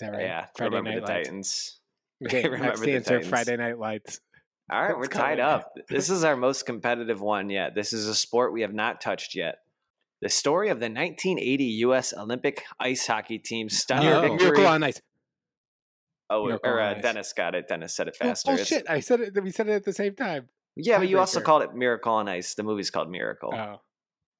that 0.00 0.10
right? 0.10 0.22
Yeah, 0.22 0.46
Friday 0.56 0.76
remember 0.76 0.90
Night 1.00 1.06
the 1.06 1.12
Lights. 1.12 1.28
Titans. 1.28 1.80
Okay, 2.24 2.44
Remember 2.44 2.66
next 2.66 2.80
the 2.80 2.94
answer: 2.94 3.10
Titans. 3.14 3.28
Friday 3.28 3.56
Night 3.56 3.78
Lights. 3.78 4.20
All 4.72 4.80
right, 4.80 4.88
Let's 4.88 4.98
we're 4.98 5.06
go. 5.08 5.18
tied 5.18 5.40
up. 5.40 5.72
This 5.88 6.08
is 6.10 6.24
our 6.24 6.36
most 6.36 6.64
competitive 6.64 7.20
one 7.20 7.50
yet. 7.50 7.74
This 7.74 7.92
is 7.92 8.06
a 8.08 8.14
sport 8.14 8.52
we 8.52 8.62
have 8.62 8.72
not 8.72 9.00
touched 9.00 9.34
yet. 9.34 9.56
The 10.22 10.28
story 10.30 10.70
of 10.70 10.78
the 10.80 10.86
1980 10.86 11.64
U.S. 11.64 12.14
Olympic 12.16 12.64
ice 12.80 13.06
hockey 13.06 13.38
team's 13.38 13.76
stunning 13.76 14.08
Oh. 14.08 14.20
victory. 14.22 14.38
Miracle 14.38 14.66
on 14.66 14.82
Ice. 14.84 15.00
oh, 16.30 16.46
Miracle 16.46 16.70
or 16.70 16.80
on 16.80 16.94
uh, 16.94 16.96
Ice. 16.96 17.02
Dennis 17.02 17.32
got 17.34 17.54
it. 17.54 17.68
Dennis 17.68 17.94
said 17.94 18.08
it 18.08 18.16
Oh, 18.22 18.24
faster. 18.26 18.50
oh 18.50 18.54
It's- 18.54 18.66
shit! 18.68 18.84
I 18.88 19.00
said 19.00 19.20
it. 19.20 19.42
We 19.42 19.50
said 19.50 19.68
it 19.68 19.72
at 19.72 19.84
the 19.84 19.92
same 19.92 20.14
time. 20.14 20.48
Yeah, 20.76 20.98
but 20.98 21.08
you 21.08 21.18
also 21.18 21.40
Tiebreaker. 21.40 21.44
called 21.44 21.62
it 21.62 21.74
Miracle 21.74 22.12
on 22.14 22.28
Ice. 22.28 22.54
The 22.54 22.62
movie's 22.62 22.90
called 22.90 23.10
Miracle. 23.10 23.52
Oh, 23.54 23.82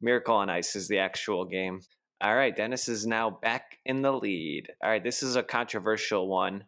Miracle 0.01 0.37
on 0.37 0.49
Ice 0.49 0.75
is 0.75 0.89
the 0.89 0.99
actual 0.99 1.45
game. 1.45 1.81
All 2.23 2.35
right, 2.35 2.57
Dennis 2.57 2.89
is 2.89 3.07
now 3.07 3.29
back 3.31 3.79
in 3.85 4.01
the 4.01 4.13
lead. 4.13 4.69
All 4.83 4.89
right, 4.89 5.05
this 5.05 5.23
is 5.23 5.37
a 5.37 5.43
controversial 5.43 6.27
one. 6.29 6.65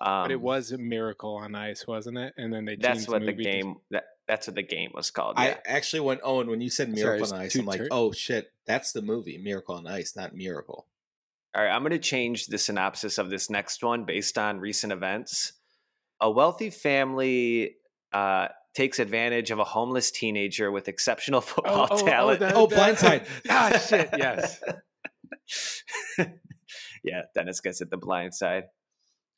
Um, 0.00 0.24
but 0.24 0.30
it 0.30 0.40
was 0.40 0.70
a 0.72 0.78
Miracle 0.78 1.34
on 1.36 1.54
Ice, 1.54 1.86
wasn't 1.86 2.18
it? 2.18 2.32
And 2.36 2.52
then 2.52 2.64
they 2.64 2.76
That's 2.76 2.98
changed 3.00 3.10
what 3.10 3.20
the 3.20 3.26
movie 3.32 3.44
to- 3.44 3.50
game. 3.50 3.76
That, 3.90 4.04
that's 4.28 4.46
what 4.46 4.54
the 4.56 4.62
game 4.62 4.90
was 4.94 5.10
called. 5.10 5.34
I 5.38 5.48
Yeah. 5.48 5.56
actually 5.66 6.00
went 6.00 6.20
Owen 6.22 6.48
when 6.48 6.60
you 6.60 6.70
said 6.70 6.88
Miracle 6.90 7.24
it's 7.24 7.32
on 7.32 7.40
Ice. 7.40 7.52
two 7.54 7.60
I'm 7.60 7.66
like, 7.66 7.78
tur- 7.80 7.88
oh 7.90 8.12
shit, 8.12 8.52
that's 8.66 8.92
the 8.92 9.02
movie 9.02 9.38
Miracle 9.38 9.74
on 9.74 9.86
Ice, 9.86 10.14
not 10.14 10.34
Miracle. 10.34 10.86
All 11.56 11.62
right, 11.64 11.70
I'm 11.70 11.80
going 11.82 11.92
to 11.92 11.98
change 11.98 12.46
the 12.46 12.58
synopsis 12.58 13.18
of 13.18 13.30
this 13.30 13.48
next 13.50 13.82
one 13.82 14.04
based 14.04 14.36
on 14.38 14.60
recent 14.60 14.92
events. 14.92 15.54
A 16.20 16.30
wealthy 16.30 16.68
family 16.70 17.76
uh, 18.12 18.48
takes 18.74 18.98
advantage 18.98 19.50
of 19.50 19.58
a 19.58 19.64
homeless 19.64 20.10
teenager 20.10 20.70
with 20.70 20.86
exceptional 20.88 21.40
football 21.50 21.88
talent. 21.88 22.38
the- 22.40 22.52
Oh, 22.54 22.66
the- 22.66 22.76
Blindside. 22.76 23.26
ah, 23.50 23.76
shit. 23.78 24.10
Yes. 24.16 24.60
yeah, 27.02 27.22
Dennis 27.34 27.60
gets 27.60 27.80
it 27.80 27.90
the 27.90 27.96
blind 27.96 28.34
side. 28.34 28.64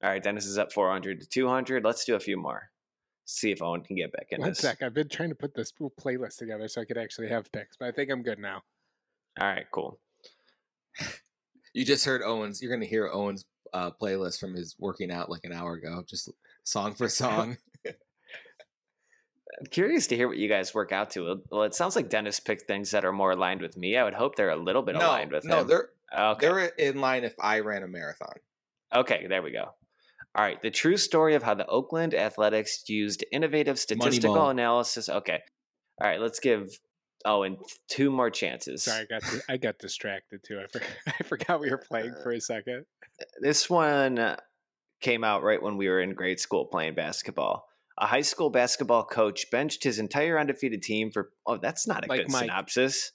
All 0.03 0.11
right, 0.11 0.23
Dennis 0.23 0.47
is 0.47 0.57
up 0.59 0.73
400 0.73 1.21
to 1.21 1.29
200. 1.29 1.85
Let's 1.85 2.05
do 2.05 2.15
a 2.15 2.21
few 2.21 2.37
more. 2.37 2.71
See 3.27 3.51
if 3.51 3.63
Owen 3.63 3.83
can 3.83 3.97
get 3.97 4.13
back 4.13 4.29
in 4.31 4.41
One 4.41 4.51
this. 4.51 4.59
sec. 4.59 4.83
I've 4.83 4.95
been 4.95 5.09
trying 5.09 5.29
to 5.29 5.35
put 5.35 5.55
this 5.55 5.73
playlist 5.73 6.39
together 6.39 6.69
so 6.69 6.81
I 6.81 6.85
could 6.85 6.99
actually 6.99 7.29
have 7.29 7.53
picks, 7.53 7.77
but 7.77 7.89
I 7.89 7.93
think 7.93 8.11
I'm 8.11 8.23
good 8.23 8.39
now. 8.39 8.63
All 9.41 9.47
right, 9.47 9.67
cool. 9.73 10.01
You 11.73 11.85
just 11.85 12.05
heard 12.05 12.21
Owen's. 12.23 12.61
You're 12.61 12.73
gonna 12.73 12.85
hear 12.85 13.09
Owen's 13.13 13.45
uh, 13.73 13.93
playlist 13.93 14.41
from 14.41 14.55
his 14.55 14.75
working 14.81 15.13
out 15.13 15.31
like 15.31 15.45
an 15.45 15.53
hour 15.53 15.75
ago, 15.75 16.03
just 16.05 16.29
song 16.65 16.95
for 16.95 17.09
song. 17.09 17.59
I'm 17.87 19.67
curious 19.71 20.07
to 20.09 20.17
hear 20.17 20.27
what 20.27 20.37
you 20.37 20.49
guys 20.49 20.75
work 20.75 20.91
out 20.91 21.11
to. 21.11 21.43
Well, 21.51 21.63
it 21.63 21.75
sounds 21.75 21.95
like 21.95 22.09
Dennis 22.09 22.41
picked 22.41 22.67
things 22.67 22.91
that 22.91 23.05
are 23.05 23.13
more 23.13 23.33
aligned 23.33 23.63
with 23.63 23.77
me. 23.77 23.97
I 23.97 24.03
would 24.03 24.15
hope 24.15 24.35
they're 24.35 24.51
a 24.51 24.57
little 24.57 24.83
bit 24.83 24.97
no, 24.97 25.07
aligned 25.07 25.31
with 25.33 25.45
me. 25.45 25.51
no, 25.51 25.61
him. 25.61 25.69
they're 25.69 25.91
okay. 26.19 26.47
they're 26.47 26.65
in 26.65 27.01
line 27.01 27.25
if 27.25 27.35
I 27.41 27.61
ran 27.61 27.83
a 27.83 27.89
marathon. 27.89 28.35
Okay, 28.93 29.27
there 29.29 29.43
we 29.43 29.53
go. 29.53 29.75
All 30.35 30.45
right, 30.45 30.61
the 30.63 30.71
true 30.71 30.97
story 30.97 31.35
of 31.35 31.43
how 31.43 31.55
the 31.55 31.67
Oakland 31.67 32.15
Athletics 32.15 32.85
used 32.89 33.25
innovative 33.33 33.79
statistical 33.79 34.37
Moneyball. 34.37 34.51
analysis. 34.53 35.09
Okay, 35.09 35.41
all 36.01 36.09
right, 36.09 36.21
let's 36.21 36.41
give 36.41 36.69
Oh, 37.25 37.43
and 37.43 37.59
two 37.89 38.11
more 38.11 38.31
chances. 38.31 38.85
Sorry, 38.85 39.03
I 39.03 39.05
got 39.05 39.23
di- 39.23 39.41
I 39.49 39.57
got 39.59 39.79
distracted 39.79 40.41
too. 40.43 40.59
I, 40.59 40.67
for, 40.73 40.81
I 41.07 41.23
forgot 41.25 41.61
we 41.61 41.71
were 41.71 41.77
playing 41.79 42.13
uh, 42.19 42.23
for 42.23 42.33
a 42.33 42.41
second. 42.41 42.87
Uh, 43.21 43.25
this 43.43 43.69
one 43.69 44.19
uh, 44.19 44.37
came 45.03 45.23
out 45.23 45.43
right 45.43 45.63
when 45.63 45.77
we 45.77 45.89
were 45.89 46.01
in 46.01 46.15
grade 46.15 46.41
school 46.41 46.65
playing 46.67 46.95
basketball. 46.95 47.67
A 47.99 48.07
high 48.07 48.23
school 48.23 48.49
basketball 48.49 49.05
coach 49.05 49.51
benched 49.51 49.85
his 49.85 49.99
entire 49.99 50.39
undefeated 50.39 50.83
team 50.83 51.11
for. 51.11 51.31
Oh, 51.47 51.59
that's 51.59 51.87
not 51.87 52.07
a 52.07 52.09
Like 52.09 52.23
good 52.23 52.33
Mike. 52.33 52.43
synopsis. 52.45 53.13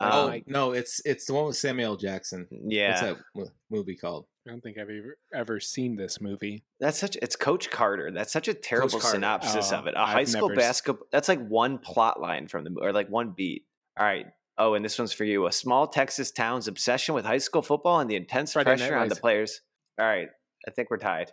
Oh 0.00 0.30
Um, 0.30 0.42
no, 0.46 0.72
it's 0.72 1.02
it's 1.04 1.26
the 1.26 1.34
one 1.34 1.44
with 1.44 1.56
Samuel 1.58 1.96
Jackson. 1.96 2.46
Yeah, 2.50 2.88
what's 2.88 3.20
yeah, 3.34 3.42
that 3.44 3.50
movie 3.70 3.96
called? 3.96 4.24
I 4.50 4.52
don't 4.52 4.62
think 4.62 4.78
I've 4.78 4.90
ever, 4.90 5.16
ever 5.32 5.60
seen 5.60 5.94
this 5.94 6.20
movie. 6.20 6.64
that's 6.80 6.98
such. 6.98 7.14
It's 7.22 7.36
Coach 7.36 7.70
Carter. 7.70 8.10
That's 8.10 8.32
such 8.32 8.48
a 8.48 8.54
terrible 8.54 8.98
Carter. 8.98 9.14
synopsis 9.14 9.70
of 9.70 9.84
Oh, 9.84 9.88
it. 9.90 9.94
A 9.94 10.00
I've 10.00 10.08
high 10.08 10.24
school 10.24 10.48
never 10.48 10.60
s- 10.60 10.66
basketball. 10.66 11.06
That's 11.12 11.28
like 11.28 11.46
one 11.46 11.78
plot 11.78 12.20
line 12.20 12.48
from 12.48 12.64
the 12.64 12.70
mo- 12.70 12.80
or 12.82 12.92
like 12.92 13.08
one 13.08 13.30
beat. 13.36 13.64
All 13.96 14.04
right. 14.04 14.26
Oh, 14.58 14.74
and 14.74 14.84
this 14.84 14.98
one's 14.98 15.12
for 15.12 15.22
you. 15.24 15.46
A 15.46 15.52
small 15.52 15.86
Texas 15.86 16.32
town's 16.32 16.66
obsession 16.66 17.14
with 17.14 17.24
high 17.24 17.38
school 17.38 17.62
football 17.62 18.00
and 18.00 18.10
the 18.10 18.16
intense 18.16 18.52
Friday 18.54 18.76
pressure 18.76 18.96
on 18.96 19.08
the 19.08 19.14
players. 19.14 19.60
All 20.00 20.06
right. 20.06 20.28
I 20.66 20.70
think 20.72 20.90
we're 20.90 20.96
tied. 20.98 21.30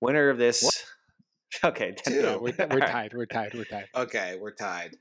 Winner 0.00 0.28
of 0.30 0.38
this. 0.38 0.84
Okay. 1.62 1.92
Two. 1.92 2.14
Yeah, 2.14 2.36
we're, 2.36 2.54
we're 2.70 2.80
tied. 2.80 3.12
We're 3.12 3.26
tied. 3.26 3.52
We're 3.52 3.64
tied. 3.64 3.84
Okay, 3.94 4.38
we're 4.40 4.54
tied. 4.54 4.96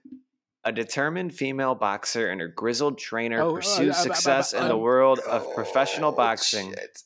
A 0.65 0.72
determined 0.74 1.34
female 1.34 1.75
boxer 1.75 2.30
and 2.30 2.41
her 2.41 2.50
grizzled 2.50 2.98
trainer 2.98 3.39
Oh, 3.41 3.51
uh, 3.51 3.53
pursue 3.53 3.84
uh, 3.84 3.86
uh, 3.88 3.89
uh, 3.91 3.94
success 3.94 4.51
in 4.51 4.68
the 4.68 4.75
world 4.75 5.20
of 5.20 5.56
professional 5.56 6.12
boxing. 6.12 6.72
shit. 6.72 7.03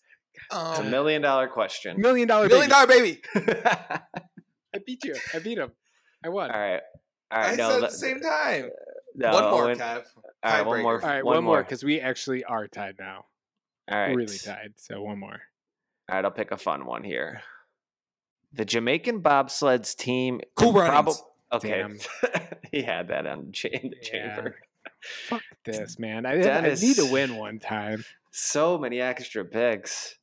It's 0.51 0.79
a 0.79 0.81
Um, 0.83 0.91
million 0.91 1.21
dollar 1.21 1.47
question. 1.47 1.99
Million 1.99 2.27
dollar 2.27 2.47
million 2.47 2.69
baby. 2.69 3.21
dollar 3.33 3.47
baby. 3.47 3.99
I 4.73 4.79
beat 4.85 5.03
you. 5.05 5.15
I 5.33 5.39
beat 5.39 5.57
him. 5.57 5.71
I 6.23 6.29
won. 6.29 6.51
All 6.51 6.59
right. 6.59 6.81
All 7.31 7.39
right. 7.39 7.53
I 7.53 7.55
no, 7.55 7.69
said 7.69 7.83
at 7.83 7.91
the 7.91 7.97
same 7.97 8.19
time. 8.21 8.69
no, 9.15 9.31
one 9.33 9.43
more, 9.51 9.63
Owen- 9.65 9.77
Kev. 9.79 10.03
All 10.43 10.51
right, 10.51 10.65
one 10.65 10.77
Tiebreaker. 10.79 10.81
more. 10.83 11.01
All 11.01 11.07
right, 11.09 11.25
one, 11.25 11.35
one, 11.35 11.43
more 11.43 11.53
more. 11.55 11.63
because 11.63 11.83
we 11.83 11.99
actually 11.99 12.43
are 12.43 12.67
tied 12.67 12.95
now. 12.99 13.25
All 13.91 13.97
right. 13.99 14.15
Really 14.15 14.37
tied. 14.37 14.73
So 14.77 15.01
one 15.01 15.19
more. 15.19 15.39
All 16.09 16.15
right, 16.15 16.25
I'll 16.25 16.31
pick 16.31 16.51
a 16.51 16.57
fun 16.57 16.85
one 16.85 17.03
here. 17.03 17.41
The 18.53 18.65
Jamaican 18.65 19.21
bobsleds 19.21 19.95
team. 19.95 20.41
Cool 20.55 20.73
prob- 20.73 21.09
Okay, 21.53 21.83
he 22.71 22.81
had 22.83 23.07
that 23.09 23.25
on 23.27 23.51
cha- 23.53 23.69
in 23.69 23.91
the 23.91 23.97
Yeah. 24.01 24.35
chamber. 24.35 24.55
Fuck 25.27 25.41
this, 25.63 25.97
man. 25.99 26.25
I, 26.25 26.41
I 26.49 26.73
need 26.73 26.95
to 26.97 27.05
win 27.11 27.37
one 27.37 27.59
time. 27.59 28.03
So 28.31 28.77
many 28.77 28.99
extra 28.99 29.45
picks. 29.45 30.15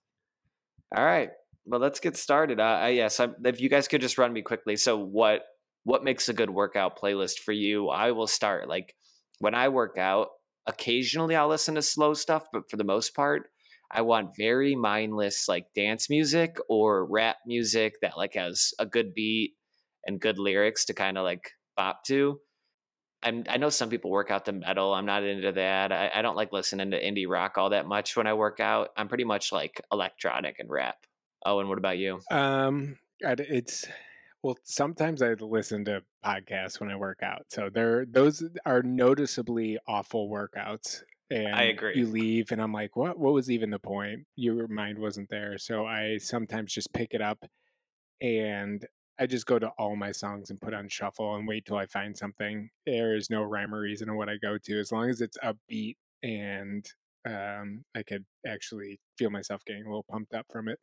All 0.95 1.05
right, 1.05 1.31
well, 1.65 1.81
let's 1.81 2.01
get 2.01 2.17
started. 2.17 2.61
Uh, 2.61 2.65
I, 2.65 2.89
yes, 2.91 3.19
I, 3.21 3.29
if 3.45 3.61
you 3.61 3.69
guys 3.69 3.89
could 3.89 4.01
just 4.01 4.19
run 4.19 4.33
me 4.33 4.43
quickly. 4.43 4.77
So, 4.77 4.99
what 4.99 5.43
what 5.85 6.05
makes 6.05 6.29
a 6.29 6.35
good 6.35 6.51
workout 6.51 6.99
playlist 6.99 7.39
for 7.39 7.53
you? 7.53 7.89
I 7.89 8.13
will 8.13 8.27
start. 8.27 8.69
Like 8.69 8.95
when 9.39 9.55
I 9.55 9.69
work 9.69 9.99
out, 9.99 10.29
occasionally 10.67 11.35
I'll 11.35 11.49
listen 11.49 11.75
to 11.77 11.83
slow 11.83 12.15
stuff, 12.15 12.45
but 12.53 12.71
for 12.71 12.77
the 12.77 12.85
most 12.85 13.15
part, 13.15 13.49
I 13.91 14.03
want 14.03 14.37
very 14.39 14.75
mindless 14.77 15.49
like 15.49 15.67
dance 15.75 16.09
music 16.09 16.57
or 16.69 17.07
rap 17.07 17.37
music 17.47 17.95
that 18.03 18.17
like 18.17 18.35
has 18.35 18.73
a 18.79 18.87
good 18.87 19.15
beat 19.15 19.55
and 20.07 20.21
good 20.21 20.39
lyrics 20.39 20.85
to 20.87 20.95
kind 20.95 21.19
of 21.19 21.25
like 21.25 21.51
bop 21.77 22.05
to. 22.07 22.39
I'm, 23.23 23.45
I 23.49 23.57
know 23.57 23.69
some 23.69 23.88
people 23.88 24.11
work 24.11 24.31
out 24.31 24.45
to 24.47 24.52
metal. 24.52 24.93
I'm 24.93 25.07
not 25.07 25.23
into 25.23 25.52
that. 25.52 25.93
I, 25.93 26.11
I 26.14 26.23
don't 26.23 26.37
like 26.37 26.52
listening 26.52 26.91
to 26.91 27.02
indie 27.02 27.29
rock 27.29 27.57
all 27.57 27.71
that 27.71 27.87
much 27.87 28.17
when 28.17 28.26
I 28.26 28.35
work 28.35 28.61
out. 28.61 28.91
I'm 28.97 29.09
pretty 29.09 29.25
much 29.25 29.52
like 29.52 29.81
electronic 29.93 30.59
and 30.59 30.69
rap. 30.69 30.97
Oh, 31.45 31.61
and 31.61 31.69
what 31.69 31.79
about 31.79 31.99
you? 31.99 32.21
Um, 32.31 32.99
it's 33.21 33.87
well. 34.43 34.57
Sometimes 34.62 35.23
I 35.23 35.35
listen 35.35 35.85
to 35.87 36.02
podcasts 36.25 36.81
when 36.81 36.91
I 36.91 36.97
work 36.97 37.21
out, 37.23 37.47
so 37.49 37.69
there 37.73 38.05
those 38.05 38.45
are 38.64 38.83
noticeably 38.83 39.79
awful 39.87 40.31
workouts. 40.31 41.02
And 41.31 41.55
I 41.55 41.62
agree. 41.64 41.95
You 41.97 42.07
leave, 42.07 42.52
and 42.52 42.61
I'm 42.61 42.73
like, 42.73 42.95
what? 42.95 43.19
What 43.19 43.33
was 43.33 43.50
even 43.50 43.71
the 43.71 43.79
point? 43.79 44.26
Your 44.37 44.69
mind 44.69 44.99
wasn't 44.99 45.31
there. 45.31 45.59
So 45.59 45.87
I 45.87 46.19
sometimes 46.19 46.73
just 46.73 46.93
pick 46.93 47.14
it 47.14 47.23
up, 47.23 47.45
and 48.21 48.87
I 49.23 49.26
just 49.26 49.47
go 49.47 49.61
to 49.61 49.69
all 49.79 49.95
my 49.95 50.11
songs 50.11 50.50
and 50.50 50.61
put 50.61 50.75
on 50.75 50.88
shuffle 50.88 51.37
and 51.37 51.47
wait 51.47 51.64
till 51.64 51.76
I 51.76 51.87
find 51.87 52.19
something. 52.19 52.71
There 52.87 53.14
is 53.14 53.31
no 53.31 53.45
rhyme 53.45 53.73
or 53.73 53.81
reason 53.81 54.09
to 54.09 54.14
what 54.14 54.29
I 54.29 54.37
go 54.43 54.59
to, 54.59 54.81
as 54.81 54.91
long 54.91 55.09
as 55.09 55.21
it's 55.21 55.38
upbeat 55.38 55.95
and 56.25 56.85
um, 57.25 57.85
I 57.95 58.02
could 58.02 58.25
actually 58.45 58.99
feel 59.17 59.31
myself 59.31 59.62
getting 59.64 59.85
a 59.85 59.88
little 59.88 60.05
pumped 60.11 60.35
up 60.35 60.47
from 60.50 60.69
it. 60.69 60.81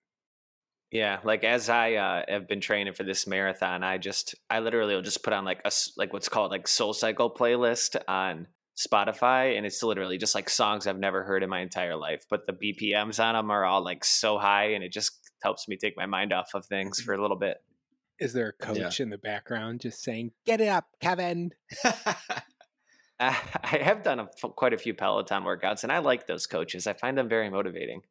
Yeah, 0.90 1.20
like 1.26 1.44
as 1.44 1.68
I 1.68 1.96
uh, 1.96 2.24
have 2.30 2.48
been 2.48 2.62
training 2.62 2.94
for 2.94 3.04
this 3.04 3.28
marathon, 3.28 3.84
I 3.84 3.98
just 3.98 4.36
I 4.50 4.60
literally 4.60 4.96
will 4.96 5.02
just 5.02 5.22
put 5.22 5.34
on 5.34 5.44
like 5.44 5.60
a 5.66 5.72
like 5.98 6.14
what's 6.14 6.30
called 6.30 6.52
like 6.52 6.66
Soul 6.66 6.94
Cycle 6.94 7.30
playlist 7.30 7.98
on 8.08 8.48
Spotify, 8.78 9.58
and 9.58 9.66
it's 9.66 9.84
literally 9.84 10.18
just 10.18 10.34
like 10.34 10.50
songs 10.50 10.88
I've 10.88 10.98
never 10.98 11.26
heard 11.26 11.44
in 11.44 11.50
my 11.50 11.60
entire 11.60 11.98
life, 11.98 12.24
but 12.30 12.48
the 12.48 12.54
BPMs 12.54 13.22
on 13.22 13.36
them 13.36 13.52
are 13.52 13.66
all 13.66 13.84
like 13.84 14.06
so 14.06 14.38
high, 14.38 14.70
and 14.70 14.84
it 14.84 14.94
just 14.94 15.12
helps 15.44 15.68
me 15.68 15.76
take 15.76 15.98
my 15.98 16.06
mind 16.06 16.32
off 16.32 16.52
of 16.56 16.66
things 16.66 17.02
for 17.06 17.14
a 17.14 17.22
little 17.22 17.38
bit. 17.38 17.58
Is 18.20 18.34
there 18.34 18.50
a 18.50 18.74
Yeah. 18.74 18.84
coach 18.84 19.00
in 19.00 19.10
the 19.10 19.18
background 19.18 19.82
just 19.82 20.02
saying, 20.04 20.32
"Get 20.46 20.62
it 20.62 20.68
up, 20.68 20.88
Kevin"? 21.00 21.52
I 23.20 23.32
have 23.82 24.04
done 24.04 24.20
a, 24.20 24.28
quite 24.56 24.74
a 24.74 24.78
few 24.78 24.94
Peloton 24.94 25.44
workouts, 25.44 25.84
and 25.84 25.92
I 25.92 26.00
like 26.00 26.26
those 26.28 26.48
coaches. 26.48 26.88
I 26.88 26.94
find 26.94 27.18
them 27.18 27.28
very 27.28 27.50
motivating. 27.50 28.02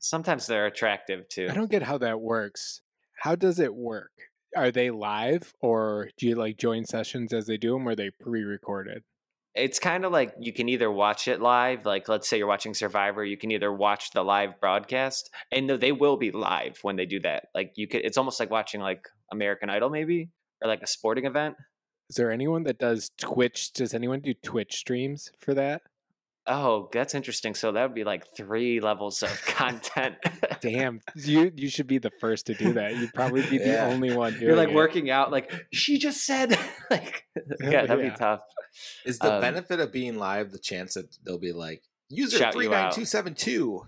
Sometimes 0.00 0.46
they're 0.46 0.66
attractive 0.66 1.28
too. 1.28 1.48
I 1.50 1.54
don't 1.54 1.70
get 1.70 1.82
how 1.82 1.98
that 1.98 2.20
works. 2.20 2.80
How 3.22 3.34
does 3.36 3.58
it 3.60 3.74
work? 3.74 4.10
Are 4.56 4.70
they 4.70 4.90
live, 4.90 5.54
or 5.60 6.08
do 6.16 6.26
you 6.26 6.34
like 6.34 6.56
join 6.56 6.84
sessions 6.86 7.32
as 7.32 7.46
they 7.46 7.56
do 7.56 7.72
them, 7.74 7.86
or 7.86 7.92
are 7.92 7.96
they 7.96 8.10
pre-recorded? 8.10 9.04
It's 9.54 9.78
kind 9.78 10.04
of 10.04 10.12
like 10.12 10.34
you 10.38 10.52
can 10.52 10.68
either 10.68 10.90
watch 10.90 11.26
it 11.26 11.40
live 11.40 11.84
like 11.84 12.08
let's 12.08 12.28
say 12.28 12.38
you're 12.38 12.46
watching 12.46 12.74
survivor 12.74 13.24
you 13.24 13.36
can 13.36 13.50
either 13.50 13.72
watch 13.72 14.10
the 14.12 14.22
live 14.22 14.60
broadcast 14.60 15.30
and 15.50 15.68
they 15.68 15.92
will 15.92 16.16
be 16.16 16.30
live 16.30 16.78
when 16.82 16.96
they 16.96 17.06
do 17.06 17.18
that 17.20 17.46
like 17.54 17.72
you 17.76 17.88
could 17.88 18.04
it's 18.04 18.18
almost 18.18 18.38
like 18.38 18.50
watching 18.50 18.80
like 18.80 19.08
american 19.32 19.70
idol 19.70 19.90
maybe 19.90 20.30
or 20.62 20.68
like 20.68 20.82
a 20.82 20.86
sporting 20.86 21.24
event 21.24 21.56
Is 22.10 22.16
there 22.16 22.30
anyone 22.32 22.62
that 22.64 22.78
does 22.78 23.10
Twitch? 23.18 23.72
Does 23.72 23.92
anyone 23.92 24.20
do 24.20 24.32
Twitch 24.32 24.76
streams 24.76 25.30
for 25.38 25.54
that? 25.54 25.82
Oh 26.48 26.88
that's 26.92 27.14
interesting 27.14 27.54
so 27.54 27.70
that 27.72 27.82
would 27.82 27.94
be 27.94 28.04
like 28.04 28.24
three 28.36 28.80
levels 28.80 29.22
of 29.22 29.30
content 29.44 30.16
Damn, 30.60 31.00
you 31.14 31.52
you 31.54 31.68
should 31.68 31.86
be 31.86 31.98
the 31.98 32.10
first 32.20 32.46
to 32.46 32.54
do 32.54 32.72
that. 32.72 32.96
You'd 32.96 33.14
probably 33.14 33.42
be 33.42 33.58
the 33.58 33.66
Yeah. 33.68 33.86
only 33.86 34.12
one 34.12 34.32
doing 34.32 34.42
you're 34.42 34.56
like 34.56 34.70
it. 34.70 34.74
working 34.74 35.08
out 35.10 35.30
like 35.30 35.52
she 35.72 35.98
just 35.98 36.24
said 36.26 36.50
like 36.90 37.24
yeah 37.60 37.86
that'd 37.86 38.04
Yeah. 38.04 38.10
be 38.10 38.16
tough 38.16 38.40
Is 39.04 39.18
the 39.20 39.34
Um, 39.34 39.40
benefit 39.40 39.78
of 39.78 39.92
being 39.92 40.16
live 40.18 40.50
the 40.50 40.58
chance 40.58 40.94
that 40.94 41.16
they'll 41.24 41.38
be 41.38 41.52
like 41.52 41.82
user 42.08 42.38
Shout 42.38 42.56
you 42.56 42.74
out. 42.74 42.92
two 42.92 43.04
seven 43.04 43.34
two? 43.34 43.82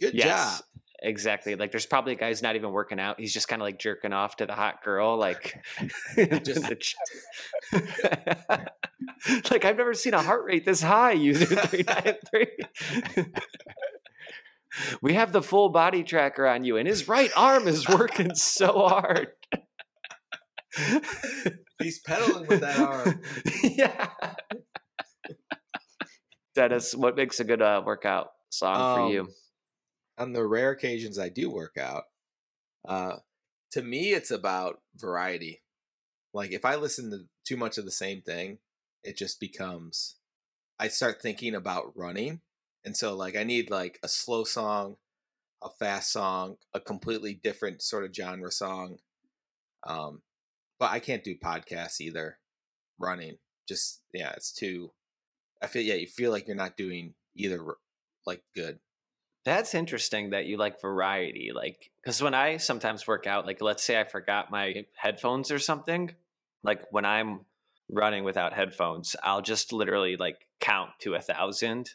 Good 0.00 0.14
yes 0.14 0.58
job. 0.58 0.66
Exactly 1.02 1.54
like 1.54 1.70
there's 1.70 1.86
probably 1.86 2.12
a 2.12 2.16
guy 2.16 2.28
who's 2.28 2.42
not 2.42 2.56
even 2.56 2.72
working 2.72 3.00
out 3.00 3.18
he's 3.18 3.32
just 3.32 3.48
kind 3.48 3.62
of 3.62 3.64
like 3.64 3.78
jerking 3.78 4.12
off 4.12 4.36
to 4.36 4.46
the 4.46 4.52
hot 4.52 4.82
girl 4.84 5.16
like 5.16 5.58
Just- 6.44 6.94
like 9.50 9.64
I've 9.64 9.76
never 9.76 9.94
seen 9.94 10.14
a 10.14 10.22
heart 10.22 10.44
rate 10.44 10.64
this 10.64 10.82
high 10.82 11.12
user 11.12 11.46
393. 11.46 12.46
we 15.02 15.14
have 15.14 15.32
the 15.32 15.42
full 15.42 15.68
body 15.68 16.02
tracker 16.02 16.46
on 16.46 16.64
you, 16.64 16.76
and 16.76 16.86
his 16.86 17.08
right 17.08 17.30
arm 17.36 17.68
is 17.68 17.88
working 17.88 18.34
so 18.34 18.86
hard. 18.88 19.28
He's 21.82 22.00
pedaling 22.00 22.46
with 22.46 22.60
that 22.60 22.78
arm. 22.78 23.20
yeah. 23.62 24.08
Dennis, 26.54 26.94
what 26.94 27.16
makes 27.16 27.40
a 27.40 27.44
good 27.44 27.62
uh, 27.62 27.82
workout 27.84 28.28
song 28.50 29.08
for 29.08 29.12
you? 29.12 29.28
On 30.20 30.34
the 30.34 30.46
rare 30.46 30.70
occasions 30.70 31.18
I 31.18 31.30
do 31.30 31.50
work 31.50 31.78
out, 31.78 32.04
uh, 32.86 33.16
to 33.72 33.82
me 33.82 34.12
it's 34.12 34.30
about 34.30 34.82
variety. 34.94 35.62
Like 36.34 36.52
if 36.52 36.66
I 36.66 36.76
listen 36.76 37.10
to 37.10 37.20
too 37.44 37.56
much 37.56 37.78
of 37.78 37.86
the 37.86 37.90
same 37.90 38.20
thing, 38.20 38.58
it 39.02 39.16
just 39.16 39.40
becomes 39.40 40.16
I 40.78 40.88
start 40.88 41.22
thinking 41.22 41.54
about 41.54 41.96
running. 41.96 42.42
And 42.84 42.94
so 42.96 43.16
like 43.16 43.34
I 43.34 43.44
need 43.44 43.70
like 43.70 43.98
a 44.02 44.08
slow 44.08 44.44
song, 44.44 44.96
a 45.62 45.70
fast 45.70 46.12
song, 46.12 46.56
a 46.74 46.80
completely 46.80 47.32
different 47.32 47.80
sort 47.80 48.04
of 48.04 48.14
genre 48.14 48.52
song. 48.52 48.98
Um 49.86 50.20
but 50.78 50.90
I 50.90 50.98
can't 50.98 51.24
do 51.24 51.34
podcasts 51.34 51.98
either. 51.98 52.38
Running. 52.98 53.38
Just 53.66 54.02
yeah, 54.12 54.32
it's 54.36 54.52
too 54.52 54.92
I 55.62 55.66
feel 55.66 55.82
yeah, 55.82 55.94
you 55.94 56.06
feel 56.06 56.30
like 56.30 56.46
you're 56.46 56.56
not 56.56 56.76
doing 56.76 57.14
either 57.34 57.64
like 58.26 58.42
good. 58.54 58.80
That's 59.44 59.74
interesting 59.74 60.30
that 60.30 60.46
you 60.46 60.56
like 60.58 60.80
variety. 60.80 61.50
Like, 61.54 61.90
because 62.02 62.22
when 62.22 62.34
I 62.34 62.58
sometimes 62.58 63.06
work 63.06 63.26
out, 63.26 63.46
like, 63.46 63.62
let's 63.62 63.82
say 63.82 63.98
I 63.98 64.04
forgot 64.04 64.50
my 64.50 64.84
headphones 64.94 65.50
or 65.50 65.58
something, 65.58 66.14
like 66.62 66.82
when 66.90 67.04
I'm 67.06 67.40
running 67.90 68.24
without 68.24 68.52
headphones, 68.52 69.16
I'll 69.22 69.42
just 69.42 69.72
literally 69.72 70.16
like 70.16 70.46
count 70.60 70.90
to 71.00 71.14
a 71.14 71.20
thousand 71.20 71.90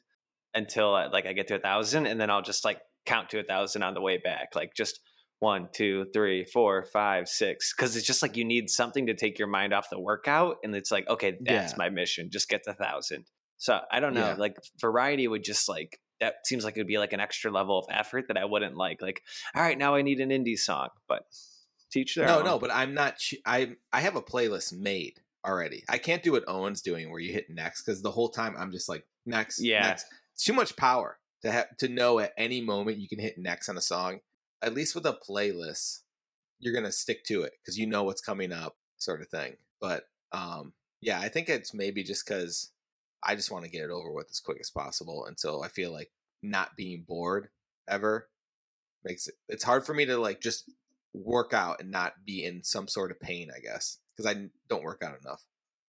until 0.54 0.96
I, 0.96 1.08
like 1.08 1.26
I 1.26 1.34
get 1.34 1.48
to 1.50 1.56
a 1.56 1.60
thousand, 1.60 2.08
and 2.08 2.20
then 2.20 2.30
I'll 2.30 2.42
just 2.42 2.66
like 2.66 2.80
count 3.06 3.30
to 3.30 3.40
a 3.40 3.44
thousand 3.44 3.84
on 3.84 3.94
the 3.94 4.02
way 4.02 4.18
back, 4.18 4.56
like 4.56 4.74
just 4.74 5.00
one, 5.40 5.70
two, 5.72 6.08
three, 6.14 6.46
four, 6.46 6.84
five, 6.84 7.28
six. 7.28 7.74
Because 7.76 7.96
it's 7.96 8.08
just 8.08 8.22
like 8.22 8.36
you 8.38 8.46
need 8.46 8.70
something 8.70 9.06
to 9.08 9.14
take 9.14 9.38
your 9.38 9.50
mind 9.50 9.74
off 9.74 9.90
the 9.92 10.00
workout, 10.00 10.58
and 10.64 10.76
it's 10.76 10.92
like, 10.92 11.08
okay, 11.08 11.38
that's 11.42 11.74
Yeah. 11.74 11.78
my 11.78 11.90
mission. 11.90 12.30
Just 12.32 12.50
get 12.50 12.64
to 12.64 12.74
thousand. 12.74 13.26
So 13.58 13.80
I 13.92 14.00
don't 14.00 14.14
know. 14.16 14.30
Yeah. 14.30 14.36
Like 14.36 14.58
variety 14.82 15.28
would 15.28 15.44
just 15.44 15.70
like 15.70 16.00
that 16.20 16.46
seems 16.46 16.64
like 16.64 16.78
it 16.78 16.80
would 16.80 16.88
be 16.88 16.98
like 16.98 17.14
an 17.14 17.20
extra 17.20 17.52
level 17.52 17.78
of 17.78 17.86
effort 17.90 18.28
that 18.28 18.38
I 18.38 18.46
wouldn't 18.46 18.76
like. 18.78 19.02
Like, 19.02 19.22
all 19.54 19.62
right, 19.62 19.78
now 19.78 19.96
I 19.96 20.02
need 20.02 20.20
an 20.20 20.30
indie 20.30 20.58
song, 20.58 20.90
but 21.08 21.26
teach 21.92 22.16
their 22.16 22.26
No, 22.28 22.40
own. 22.40 22.46
no, 22.46 22.60
but 22.60 22.72
I'm 22.72 22.94
not. 22.94 23.16
I 23.46 23.76
I 23.92 24.02
have 24.02 24.16
a 24.16 24.22
playlist 24.22 24.74
made 24.74 25.20
already. 25.46 25.84
I 25.90 25.98
can't 25.98 26.24
do 26.24 26.32
what 26.32 26.44
Owen's 26.48 26.82
doing, 26.82 27.10
where 27.12 27.20
you 27.20 27.34
hit 27.34 27.50
next, 27.50 27.84
because 27.84 28.02
the 28.02 28.12
whole 28.12 28.30
time 28.30 28.56
I'm 28.58 28.72
just 28.72 28.90
like 28.90 29.06
next. 29.26 29.62
Yeah. 29.62 29.82
next. 29.82 30.06
it's 30.34 30.44
too 30.44 30.54
much 30.54 30.76
power 30.76 31.18
to 31.44 31.52
have 31.52 31.78
to 31.78 31.88
know 31.88 32.20
at 32.20 32.34
any 32.38 32.62
moment 32.62 32.98
you 32.98 33.08
can 33.08 33.20
hit 33.20 33.38
next 33.38 33.70
on 33.70 33.78
a 33.78 33.82
song. 33.82 34.20
At 34.62 34.74
least 34.74 34.96
with 34.96 35.06
a 35.06 35.14
playlist, 35.28 36.00
you're 36.60 36.74
gonna 36.74 36.92
stick 36.92 37.24
to 37.26 37.42
it 37.44 37.54
because 37.62 37.78
you 37.78 37.86
know 37.88 38.04
what's 38.04 38.22
coming 38.22 38.52
up, 38.52 38.78
sort 38.98 39.22
of 39.22 39.28
thing. 39.28 39.58
But 39.80 40.08
um, 40.32 40.74
yeah, 41.02 41.20
I 41.20 41.28
think 41.30 41.50
it's 41.50 41.74
maybe 41.74 42.04
just 42.04 42.26
because 42.26 42.72
I 43.26 43.36
just 43.36 43.52
want 43.52 43.66
to 43.66 43.72
get 43.72 43.84
it 43.84 43.90
over 43.90 44.12
with 44.12 44.28
as 44.30 44.40
quick 44.40 44.58
as 44.60 44.70
possible, 44.70 45.26
and 45.26 45.40
so 45.40 45.64
I 45.64 45.68
feel 45.68 45.92
like 45.92 46.12
not 46.42 46.76
being 46.76 47.06
bored 47.08 47.50
ever 47.88 48.30
makes 49.04 49.28
it. 49.28 49.36
It's 49.50 49.64
hard 49.64 49.86
for 49.86 49.94
me 49.94 50.06
to 50.06 50.18
like 50.18 50.42
just 50.42 50.70
work 51.14 51.54
out 51.54 51.80
and 51.80 51.92
not 51.92 52.14
be 52.26 52.44
in 52.44 52.64
some 52.64 52.88
sort 52.88 53.12
of 53.12 53.20
pain, 53.20 53.50
I 53.56 53.60
guess, 53.60 53.98
because 54.16 54.32
I 54.32 54.50
don't 54.70 54.84
work 54.84 55.02
out 55.04 55.18
enough. 55.20 55.44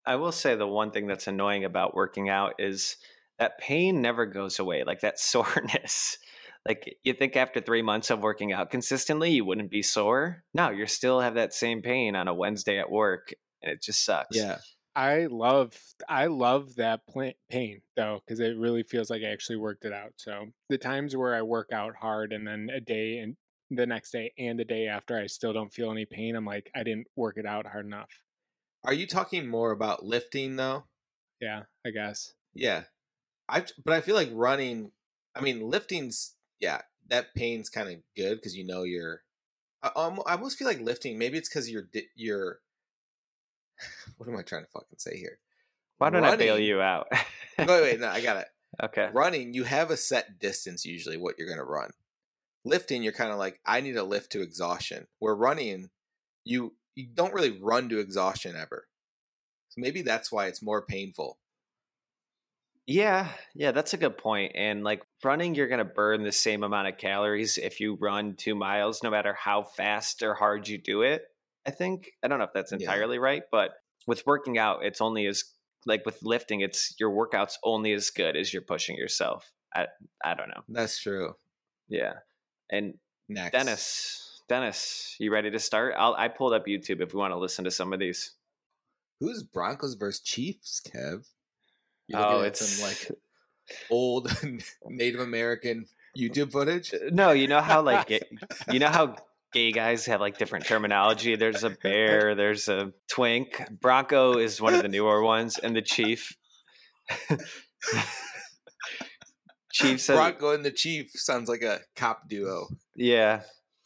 I 0.06 0.16
will 0.16 0.32
say 0.32 0.54
the 0.54 0.66
one 0.66 0.90
thing 0.90 1.06
that's 1.06 1.26
annoying 1.26 1.64
about 1.64 1.94
working 1.94 2.28
out 2.28 2.54
is 2.58 2.96
that 3.38 3.58
pain 3.58 4.02
never 4.02 4.26
goes 4.26 4.58
away, 4.58 4.84
like 4.84 5.00
that 5.00 5.18
soreness. 5.18 6.18
Like 6.66 6.96
you 7.02 7.12
think 7.12 7.36
after 7.36 7.60
three 7.60 7.82
months 7.82 8.10
of 8.10 8.22
working 8.22 8.52
out 8.52 8.70
consistently, 8.70 9.30
you 9.30 9.44
wouldn't 9.44 9.70
be 9.70 9.82
sore. 9.82 10.44
No, 10.54 10.70
you 10.70 10.86
still 10.86 11.20
have 11.20 11.34
that 11.34 11.52
same 11.52 11.82
pain 11.82 12.16
on 12.16 12.26
a 12.26 12.34
Wednesday 12.34 12.78
at 12.78 12.90
work, 12.90 13.34
and 13.62 13.70
it 13.72 13.82
just 13.82 14.04
sucks. 14.04 14.36
Yeah. 14.36 14.58
I 14.96 15.26
love 15.26 15.76
I 16.08 16.26
love 16.26 16.76
that 16.76 17.00
pain 17.50 17.80
though 17.97 18.21
because 18.25 18.40
it 18.40 18.56
really 18.56 18.82
feels 18.82 19.10
like 19.10 19.23
I 19.23 19.32
actually 19.32 19.56
worked 19.56 19.84
it 19.84 19.92
out. 19.92 20.12
So 20.16 20.47
the 20.69 20.78
times 20.78 21.16
where 21.16 21.34
I 21.34 21.42
work 21.42 21.71
out 21.73 21.97
hard 21.97 22.32
and 22.32 22.47
then 22.47 22.69
a 22.73 22.80
day 22.80 23.19
and 23.19 23.36
the 23.71 23.86
next 23.86 24.12
day 24.12 24.32
and 24.38 24.58
the 24.58 24.64
day 24.64 24.86
after 24.86 25.19
I 25.19 25.26
still 25.26 25.52
don't 25.52 25.73
feel 25.73 25.90
any 25.90 26.06
pain, 26.06 26.36
I'm 26.36 26.45
like 26.45 26.71
I 26.76 26.84
didn't 26.84 27.08
work 27.16 27.38
it 27.38 27.47
out 27.47 27.66
hard 27.66 27.86
enough. 27.86 28.10
Are 28.84 28.95
you 28.95 29.06
talking 29.06 29.49
more 29.49 29.73
about 29.73 30.04
lifting 30.04 30.56
though? 30.56 30.84
Yeah, 31.40 31.62
I 31.84 31.90
guess. 31.90 32.34
Yeah. 32.54 32.84
I 33.49 33.64
but 33.84 33.95
I 33.95 34.00
feel 34.00 34.14
like 34.14 34.30
running. 34.32 34.92
I 35.34 35.40
mean, 35.40 35.60
lifting's 35.69 36.34
yeah. 36.60 36.82
That 37.08 37.34
pain's 37.34 37.69
kind 37.69 37.88
of 37.88 37.97
good 38.16 38.36
because 38.36 38.56
you 38.56 38.66
know 38.66 38.82
you're. 38.82 39.23
I, 39.82 39.90
um, 39.97 40.21
I 40.26 40.32
almost 40.34 40.56
feel 40.56 40.66
like 40.69 40.80
lifting. 40.80 41.19
Maybe 41.19 41.36
it's 41.36 41.49
because 41.49 41.71
you're 41.71 41.88
you're. 42.14 42.60
What 44.17 44.28
am 44.28 44.37
I 44.37 44.43
trying 44.43 44.65
to 44.65 44.71
fucking 44.71 44.99
say 44.99 45.17
here? 45.19 45.39
Why 45.99 46.10
don't 46.10 46.25
I 46.25 46.37
bail 46.37 46.58
you 46.58 46.80
out? 46.80 47.08
Wait, 47.58 47.69
wait, 47.69 48.00
no, 48.00 48.08
I 48.08 48.21
got 48.21 48.37
it. 48.39 48.49
okay. 48.82 49.08
running 49.13 49.54
you 49.54 49.65
have 49.65 49.91
a 49.91 49.97
set 49.97 50.39
distance 50.39 50.84
usually 50.84 51.17
what 51.17 51.37
you're 51.39 51.47
going 51.47 51.58
to 51.58 51.65
run 51.65 51.91
lifting 52.65 53.02
you're 53.02 53.13
kind 53.13 53.30
of 53.30 53.39
like 53.39 53.60
i 53.65 53.80
need 53.80 53.93
to 53.93 54.02
lift 54.02 54.32
to 54.32 54.43
exhaustion 54.43 55.06
where 55.19 55.34
running 55.34 55.91
you 56.45 56.75
you 56.95 57.06
don't 57.13 57.34
really 57.34 57.58
run 57.60 57.89
to 57.89 57.99
exhaustion 57.99 58.56
ever 58.56 58.87
so 59.69 59.80
maybe 59.80 60.02
that's 60.02 60.32
why 60.32 60.47
it's 60.47 60.63
more 60.63 60.82
painful 60.82 61.39
Yeah, 62.87 63.28
yeah, 63.54 63.73
that's 63.73 63.95
a 63.95 63.99
good 63.99 64.19
point. 64.19 64.52
And 64.54 64.84
like 64.84 65.02
running, 65.23 65.54
you're 65.54 65.69
going 65.69 65.78
to 65.78 65.84
burn 65.84 66.23
the 66.23 66.32
same 66.32 66.63
amount 66.63 66.89
of 66.89 66.99
calories 66.99 67.56
if 67.56 67.80
you 67.80 67.97
run 67.99 68.34
two 68.37 68.54
miles, 68.54 69.02
no 69.02 69.10
matter 69.10 69.32
how 69.32 69.63
fast 69.63 70.23
or 70.23 70.34
hard 70.34 70.69
you 70.69 70.76
do 70.76 71.00
it. 71.00 71.25
I 71.66 71.70
think. 71.70 72.12
I 72.22 72.28
don't 72.28 72.38
know 72.38 72.44
if 72.44 72.52
that's 72.52 72.72
Yeah. 72.72 72.78
entirely 72.78 73.18
right, 73.18 73.42
but 73.50 73.72
with 74.06 74.26
working 74.26 74.58
out, 74.58 74.84
it's 74.84 75.00
only 75.00 75.26
as 75.26 75.44
like 75.86 76.04
with 76.06 76.22
lifting, 76.22 76.60
it's 76.60 76.94
your 76.98 77.10
workout's 77.10 77.58
only 77.62 77.92
as 77.92 78.10
good 78.10 78.36
as 78.36 78.52
you're 78.52 78.62
pushing 78.62 78.96
yourself. 78.96 79.52
I 79.74 79.86
I 80.22 80.34
don't 80.34 80.48
know. 80.48 80.62
that's 80.68 80.98
true 81.00 81.36
Yeah. 81.88 82.14
And 82.70 82.94
next 83.28 83.52
Dennis, 83.52 84.42
Dennis, 84.48 85.16
you 85.18 85.30
ready 85.32 85.50
to 85.50 85.58
start? 85.58 85.94
I'll 85.96 86.14
I 86.14 86.28
pulled 86.28 86.52
up 86.54 86.66
YouTube 86.66 87.00
if 87.00 87.12
we 87.14 87.18
want 87.18 87.32
to 87.32 87.38
listen 87.38 87.64
to 87.64 87.70
some 87.70 87.92
of 87.92 87.98
these. 87.98 88.32
who's 89.20 89.42
broncos 89.42 89.94
versus 89.94 90.20
chiefs 90.20 90.80
kev 90.86 91.26
you're 92.08 92.20
Oh, 92.20 92.40
it's 92.42 92.60
some 92.66 92.84
like 92.88 93.10
old 93.90 94.30
native 94.86 95.20
american 95.20 95.86
youtube 96.18 96.52
footage 96.52 96.92
No, 97.12 97.30
you 97.32 97.48
know 97.48 97.60
how 97.60 97.80
like 97.82 98.06
ga- 98.08 98.28
you 98.72 98.78
know 98.78 98.88
how 98.90 99.16
gay 99.54 99.73
guys 99.73 100.04
have 100.06 100.21
like 100.21 100.36
different 100.36 100.67
terminology. 100.67 101.36
There's 101.36 101.64
a 101.64 101.71
bear, 101.71 102.34
there's 102.34 102.69
a 102.69 102.93
twink. 103.08 103.62
Bronco 103.80 104.36
is 104.36 104.60
one 104.60 104.75
of 104.75 104.82
the 104.82 104.88
newer 104.88 105.23
ones, 105.23 105.56
and 105.58 105.75
the 105.75 105.80
chief. 105.80 106.36
chief 109.73 110.00
says, 110.00 110.17
bronco 110.17 110.54
and 110.54 110.64
the 110.64 110.71
chief 110.71 111.10
sounds 111.14 111.49
like 111.49 111.62
a 111.62 111.80
cop 111.97 112.28
duo 112.28 112.67
"Yeah, 112.97 113.43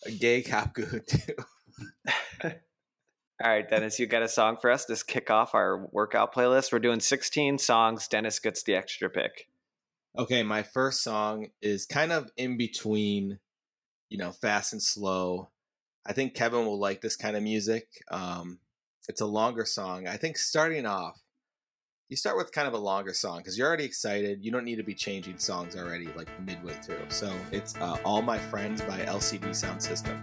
a 0.07 0.11
gay 0.11 0.42
cop 0.42 0.74
duo 0.74 1.00
all 2.44 3.50
right, 3.50 3.68
Dennis, 3.68 3.98
you 4.00 4.07
got 4.07 4.22
a 4.22 4.28
song 4.28 4.57
for 4.61 4.70
us 4.70 4.85
to 4.87 4.96
kick 5.04 5.31
off 5.31 5.54
our 5.54 5.88
workout 5.92 6.35
playlist. 6.35 6.72
We're 6.72 6.81
doing 6.81 6.98
16 6.98 7.59
songs. 7.59 8.09
Dennis 8.09 8.40
gets 8.40 8.64
the 8.64 8.74
extra 8.74 9.09
pick. 9.09 9.48
Okay, 10.18 10.42
my 10.42 10.64
first 10.64 11.04
song 11.04 11.48
is 11.62 11.87
kind 11.87 12.11
of 12.11 12.31
in 12.37 12.57
between, 12.57 13.38
you 14.09 14.18
know, 14.18 14.33
fast 14.33 14.72
and 14.72 14.83
slow. 14.83 15.50
I 16.06 16.12
think 16.12 16.34
Kevin 16.34 16.64
will 16.64 16.78
like 16.78 17.00
this 17.00 17.16
kind 17.16 17.37
of 17.37 17.42
music. 17.42 17.87
Um, 18.11 18.58
it's 19.08 19.20
a 19.20 19.26
longer 19.26 19.64
song. 19.64 20.06
I 20.06 20.16
think 20.16 20.37
starting 20.37 20.87
off, 20.87 21.20
you 22.08 22.16
start 22.16 22.37
with 22.37 22.52
kind 22.52 22.66
of 22.66 22.74
a 22.74 22.78
longer 22.78 23.12
song 23.12 23.38
because 23.38 23.58
you're 23.58 23.66
already 23.66 23.84
excited. 23.84 24.42
You 24.42 24.50
don't 24.50 24.64
need 24.64 24.76
to 24.76 24.82
be 24.82 24.94
changing 24.94 25.38
songs 25.38 25.76
already, 25.76 26.08
like 26.16 26.28
midway 26.40 26.72
through. 26.74 27.04
So 27.08 27.32
it's 27.52 27.76
uh, 27.76 27.98
"All 28.04 28.22
My 28.22 28.38
Friends" 28.38 28.80
by 28.80 29.00
LCD 29.00 29.54
Sound 29.54 29.82
System. 29.82 30.22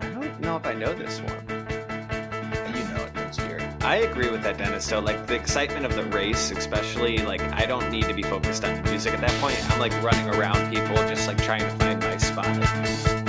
I 0.00 0.08
don't 0.10 0.40
know 0.40 0.56
if 0.56 0.66
I 0.66 0.74
know 0.74 0.94
this 0.94 1.20
one. 1.20 1.48
You 1.48 2.84
know 2.84 3.04
it, 3.04 3.14
don't 3.14 3.38
you? 3.38 3.58
I 3.80 3.96
agree 4.08 4.30
with 4.30 4.42
that, 4.42 4.58
Dennis. 4.58 4.84
So, 4.84 5.00
like 5.00 5.26
the 5.26 5.34
excitement 5.34 5.84
of 5.84 5.96
the 5.96 6.04
race, 6.16 6.52
especially, 6.52 7.18
like 7.18 7.40
I 7.40 7.66
don't 7.66 7.90
need 7.90 8.04
to 8.04 8.14
be 8.14 8.22
focused 8.22 8.64
on 8.64 8.74
the 8.76 8.90
music 8.90 9.14
at 9.14 9.20
that 9.20 9.32
point. 9.40 9.58
I'm 9.72 9.80
like 9.80 9.92
running 10.02 10.28
around 10.28 10.72
people, 10.72 10.94
just 11.08 11.26
like 11.26 11.42
trying 11.42 11.62
to 11.62 11.70
find 11.70 12.00
my 12.00 12.16
spot. 12.18 13.27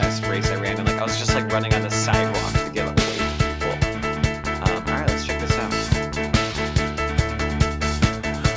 I 0.00 0.04
last 0.04 0.26
race 0.26 0.50
I 0.50 0.56
ran, 0.56 0.78
and 0.78 0.86
like 0.88 0.96
I 0.98 1.02
was 1.04 1.18
just 1.18 1.34
like 1.34 1.50
running 1.52 1.74
on 1.74 1.82
the 1.82 1.90
sidewalk 1.90 2.52
to 2.64 2.70
get 2.72 2.86
away 2.86 2.96
from 3.18 3.36
people. 3.36 3.72
Um, 4.62 4.82
all 4.86 5.00
right, 5.00 5.08
let's 5.08 5.26
check 5.26 5.40
this 5.40 5.52
out. 5.58 5.70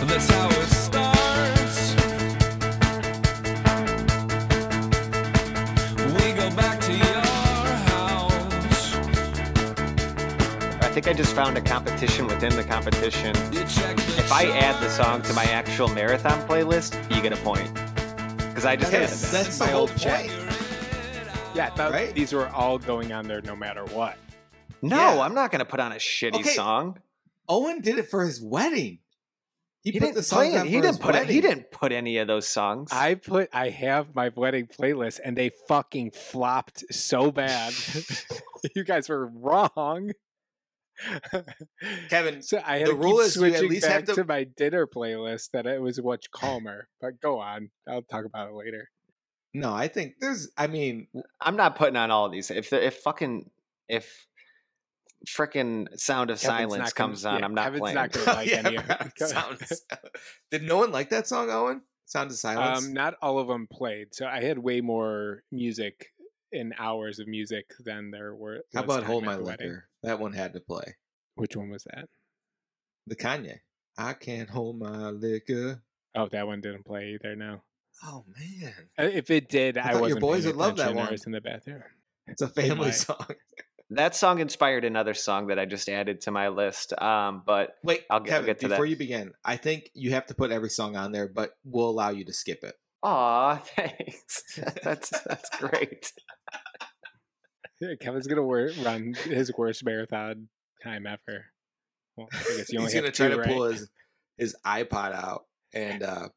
That's 0.07 0.29
how 0.29 0.47
it 0.49 0.69
starts. 0.69 1.95
We 6.13 6.33
go 6.33 6.49
back 6.55 6.79
to 6.81 6.93
your 6.93 7.23
house. 7.91 8.95
I 10.81 10.87
think 10.93 11.07
I 11.07 11.13
just 11.13 11.33
found 11.35 11.57
a 11.57 11.61
competition 11.61 12.27
within 12.27 12.55
the 12.55 12.63
competition. 12.63 13.35
If 13.53 14.31
I 14.31 14.45
add 14.51 14.81
the 14.81 14.89
song 14.89 15.21
to 15.23 15.33
my 15.33 15.45
actual 15.45 15.87
marathon 15.89 16.39
playlist, 16.47 16.95
you 17.13 17.21
get 17.21 17.33
a 17.33 17.37
point. 17.37 17.73
Because 18.37 18.65
I 18.65 18.75
just 18.75 18.91
That's, 18.91 19.11
added 19.13 19.33
that. 19.33 19.43
that's 19.45 19.57
the 19.57 19.65
My 19.65 19.71
whole 19.71 19.81
old 19.81 19.97
chat. 19.97 20.27
point. 20.27 20.42
Yeah, 21.55 21.67
I 21.67 21.69
thought 21.75 21.91
Right? 21.91 22.13
these 22.15 22.33
were 22.33 22.47
all 22.49 22.79
going 22.79 23.11
on 23.11 23.27
there 23.27 23.41
no 23.41 23.55
matter 23.55 23.85
what. 23.85 24.17
No, 24.81 24.97
Yeah. 24.97 25.21
I'm 25.21 25.35
not 25.35 25.51
going 25.51 25.59
to 25.59 25.65
put 25.65 25.79
on 25.79 25.91
a 25.91 25.95
shitty 25.97 26.35
Okay. 26.39 26.49
song. 26.49 26.99
Owen 27.47 27.81
did 27.81 27.97
it 27.99 28.09
for 28.09 28.23
his 28.25 28.41
wedding. 28.41 28.99
He, 29.83 29.91
He 29.91 29.99
put 29.99 30.05
didn't 30.13 30.15
the 30.27 30.35
play 30.35 30.53
it. 30.55 30.65
He 30.65 30.71
didn't 30.75 30.85
his 30.87 30.97
put 30.97 31.15
it. 31.15 31.29
He 31.29 31.41
didn't 31.41 31.69
put 31.69 31.91
any 31.91 32.17
of 32.17 32.27
those 32.27 32.47
songs. 32.47 32.89
I 32.91 33.15
put 33.15 33.49
I 33.53 33.69
have 33.69 34.15
my 34.15 34.29
wedding 34.35 34.67
playlist 34.67 35.19
and 35.23 35.37
they 35.37 35.51
fucking 35.67 36.11
flopped 36.11 36.85
so 36.91 37.31
bad. 37.31 37.73
you 38.75 38.83
guys 38.85 39.09
were 39.09 39.27
wrong. 39.27 40.11
Kevin, 42.09 42.41
so 42.41 42.61
I 42.65 42.77
had 42.77 42.87
the 42.87 42.91
to 42.91 42.97
rule 42.97 43.17
keep 43.17 43.25
is 43.27 43.35
you 43.35 43.43
at 43.45 43.51
switching 43.51 43.69
least 43.69 43.85
have 43.87 44.05
to- 44.05 44.15
to 44.15 44.23
my 44.23 44.45
dinner 44.45 44.87
playlist 44.87 45.49
that 45.51 45.65
it 45.65 45.81
was 45.81 46.01
much 46.01 46.31
calmer. 46.31 46.87
But 47.01 47.19
go 47.19 47.39
on. 47.39 47.69
I'll 47.87 48.03
talk 48.03 48.23
about 48.25 48.49
it 48.49 48.53
later. 48.55 48.89
No, 49.53 49.73
I 49.73 49.87
think 49.87 50.15
there's. 50.19 50.49
I 50.57 50.67
mean, 50.67 51.07
I'm 51.39 51.55
not 51.55 51.75
putting 51.75 51.95
on 51.95 52.09
all 52.11 52.25
of 52.25 52.31
these. 52.31 52.49
If 52.49 52.73
if 52.73 52.97
fucking 52.97 53.49
if 53.87 54.27
frickin' 55.27 55.87
Sound 55.99 56.29
of 56.31 56.39
Kevin's 56.39 56.71
Silence 56.71 56.73
gonna- 56.75 56.91
comes 56.91 57.25
on, 57.25 57.39
yeah, 57.39 57.45
I'm 57.45 57.53
not 57.53 57.63
Kevin's 57.65 57.79
playing. 57.81 57.95
not 57.95 58.11
gonna 58.11 58.25
like 58.33 58.51
any 58.51 58.75
of 58.77 58.85
bro, 58.87 58.95
it. 58.99 59.19
Sound 59.29 59.59
Did 60.51 60.63
no 60.63 60.77
one 60.77 60.91
like 60.91 61.09
that 61.11 61.27
song, 61.27 61.49
Owen? 61.49 61.81
Sound 62.05 62.31
of 62.31 62.37
Silence. 62.37 62.85
Um, 62.87 62.93
not 62.93 63.15
all 63.21 63.39
of 63.39 63.47
them 63.47 63.67
played. 63.71 64.13
So 64.13 64.25
I 64.25 64.41
had 64.41 64.57
way 64.59 64.81
more 64.81 65.43
music 65.51 66.07
in 66.51 66.73
hours 66.77 67.19
of 67.19 67.27
music 67.27 67.65
than 67.83 68.11
there 68.11 68.35
were. 68.35 68.61
How 68.73 68.83
about 68.83 69.03
Hold 69.03 69.23
My 69.23 69.37
wedding. 69.37 69.67
Liquor? 69.67 69.89
That 70.03 70.19
one 70.19 70.33
had 70.33 70.53
to 70.53 70.59
play. 70.59 70.95
Which 71.35 71.55
one 71.55 71.69
was 71.69 71.83
that? 71.85 72.09
The 73.07 73.15
Kanye. 73.15 73.59
I 73.97 74.13
can't 74.13 74.49
hold 74.49 74.77
my 74.79 75.09
liquor. 75.09 75.81
Oh, 76.15 76.27
that 76.31 76.45
one 76.47 76.61
didn't 76.61 76.85
play 76.85 77.15
either. 77.19 77.35
No. 77.35 77.61
Oh 78.03 78.25
man, 78.37 78.73
Uh, 78.99 79.03
If 79.03 79.29
it 79.29 79.49
did, 79.49 79.77
I 79.77 79.81
I, 79.81 79.83
thought 79.93 79.93
your 79.93 80.01
wasn't. 80.01 80.21
boys 80.21 80.45
would 80.45 80.55
love 80.55 80.77
that 80.77 80.83
attention. 80.91 80.97
I 80.99 81.03
one. 81.03 81.11
was 81.11 81.25
in 81.25 81.31
the 81.31 81.41
bathroom. 81.41 81.83
it's 82.27 82.41
a 82.41 82.47
family 82.49 82.87
might. 82.87 82.91
song. 82.91 83.25
That 83.89 84.15
song 84.15 84.39
inspired 84.39 84.85
another 84.85 85.13
song 85.13 85.47
that 85.47 85.59
I 85.59 85.65
just 85.65 85.87
added 85.87 86.21
to 86.21 86.31
my 86.31 86.47
list. 86.47 86.99
Um, 86.99 87.43
but 87.45 87.75
Wait, 87.83 88.03
I'll 88.09 88.19
get- 88.21 88.33
I'll 88.33 88.39
Kevin, 88.39 88.45
get 88.47 88.59
to 88.61 88.67
that. 88.69 88.73
before 88.75 88.85
you 88.87 88.95
begin, 88.95 89.33
I 89.45 89.57
think 89.57 89.89
you 89.93 90.11
have 90.11 90.25
to 90.27 90.33
put 90.33 90.51
every 90.51 90.69
song 90.69 90.95
on 90.95 91.11
there, 91.11 91.27
but 91.27 91.51
we'll 91.63 91.89
allow 91.89 92.09
you 92.09 92.25
to 92.25 92.33
skip 92.33 92.63
it. 92.63 92.73
aw, 93.03 93.57
thanks. 93.75 94.43
that's 94.83 95.09
that's 95.25 95.49
great. 95.59 96.11
Yeah, 97.81 97.95
Kevin's 97.99 98.27
gonna 98.27 98.43
wor- 98.43 98.71
run 98.81 99.13
his 99.25 99.51
worst 99.57 99.83
marathon 99.83 100.47
time 100.81 101.05
ever. 101.05 101.45
Well, 102.15 102.29
I 102.31 102.37
guess 102.57 102.71
you 102.71 102.79
only 102.79 102.91
He's 102.91 103.01
gonna 103.01 103.11
try 103.11 103.27
to 103.27 103.37
right? 103.37 103.47
pull 103.47 103.63
his 103.65 103.89
his 104.37 104.55
iPod 104.65 105.13
out 105.13 105.45
and 105.73 106.01
uh, 106.01 106.29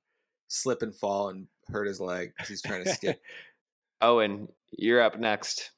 slip 0.49 0.83
and 0.83 0.95
fall 0.95 1.29
and 1.29 1.47
hurt 1.69 1.87
his 1.87 2.01
leg. 2.01 2.33
'cause 2.39 2.49
He's 2.49 2.63
trying 2.63 2.85
to 2.85 2.91
skip. 2.95 3.21
Owen, 4.01 4.49
you're 4.73 5.01
up 5.03 5.19
next. 5.19 5.71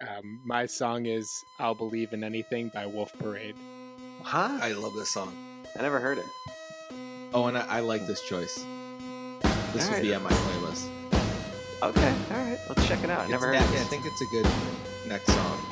Um, 0.00 0.42
my 0.46 0.66
song 0.66 1.06
is 1.06 1.28
"I'll 1.58 1.74
Believe 1.74 2.12
in 2.12 2.22
Anything" 2.22 2.68
by 2.72 2.86
Wolf 2.86 3.12
Parade. 3.18 3.56
Huh? 4.22 4.58
I 4.62 4.72
love 4.72 4.94
this 4.94 5.10
song. 5.10 5.36
I 5.78 5.82
never 5.82 5.98
heard 5.98 6.18
it. 6.18 6.24
Oh, 7.34 7.46
and 7.46 7.58
I, 7.58 7.66
I 7.66 7.80
like 7.80 8.06
this 8.06 8.22
choice. 8.22 8.54
This 9.72 9.84
would 9.86 9.96
Alright. 9.96 10.02
be 10.02 10.14
on 10.14 10.22
my 10.22 10.30
playlist. 10.30 10.88
Okay, 11.82 12.14
all 12.30 12.36
right. 12.36 12.58
Let's 12.68 12.86
check 12.88 13.02
it 13.04 13.10
out. 13.10 13.20
I 13.20 13.28
never 13.28 13.52
It's- 13.52 13.64
heard 13.68 13.74
yeah. 13.74 13.80
I 13.82 13.84
think 13.84 14.04
it's 14.06 14.20
a 14.22 14.26
good 14.26 14.46
next 15.08 15.26
song. 15.26 15.66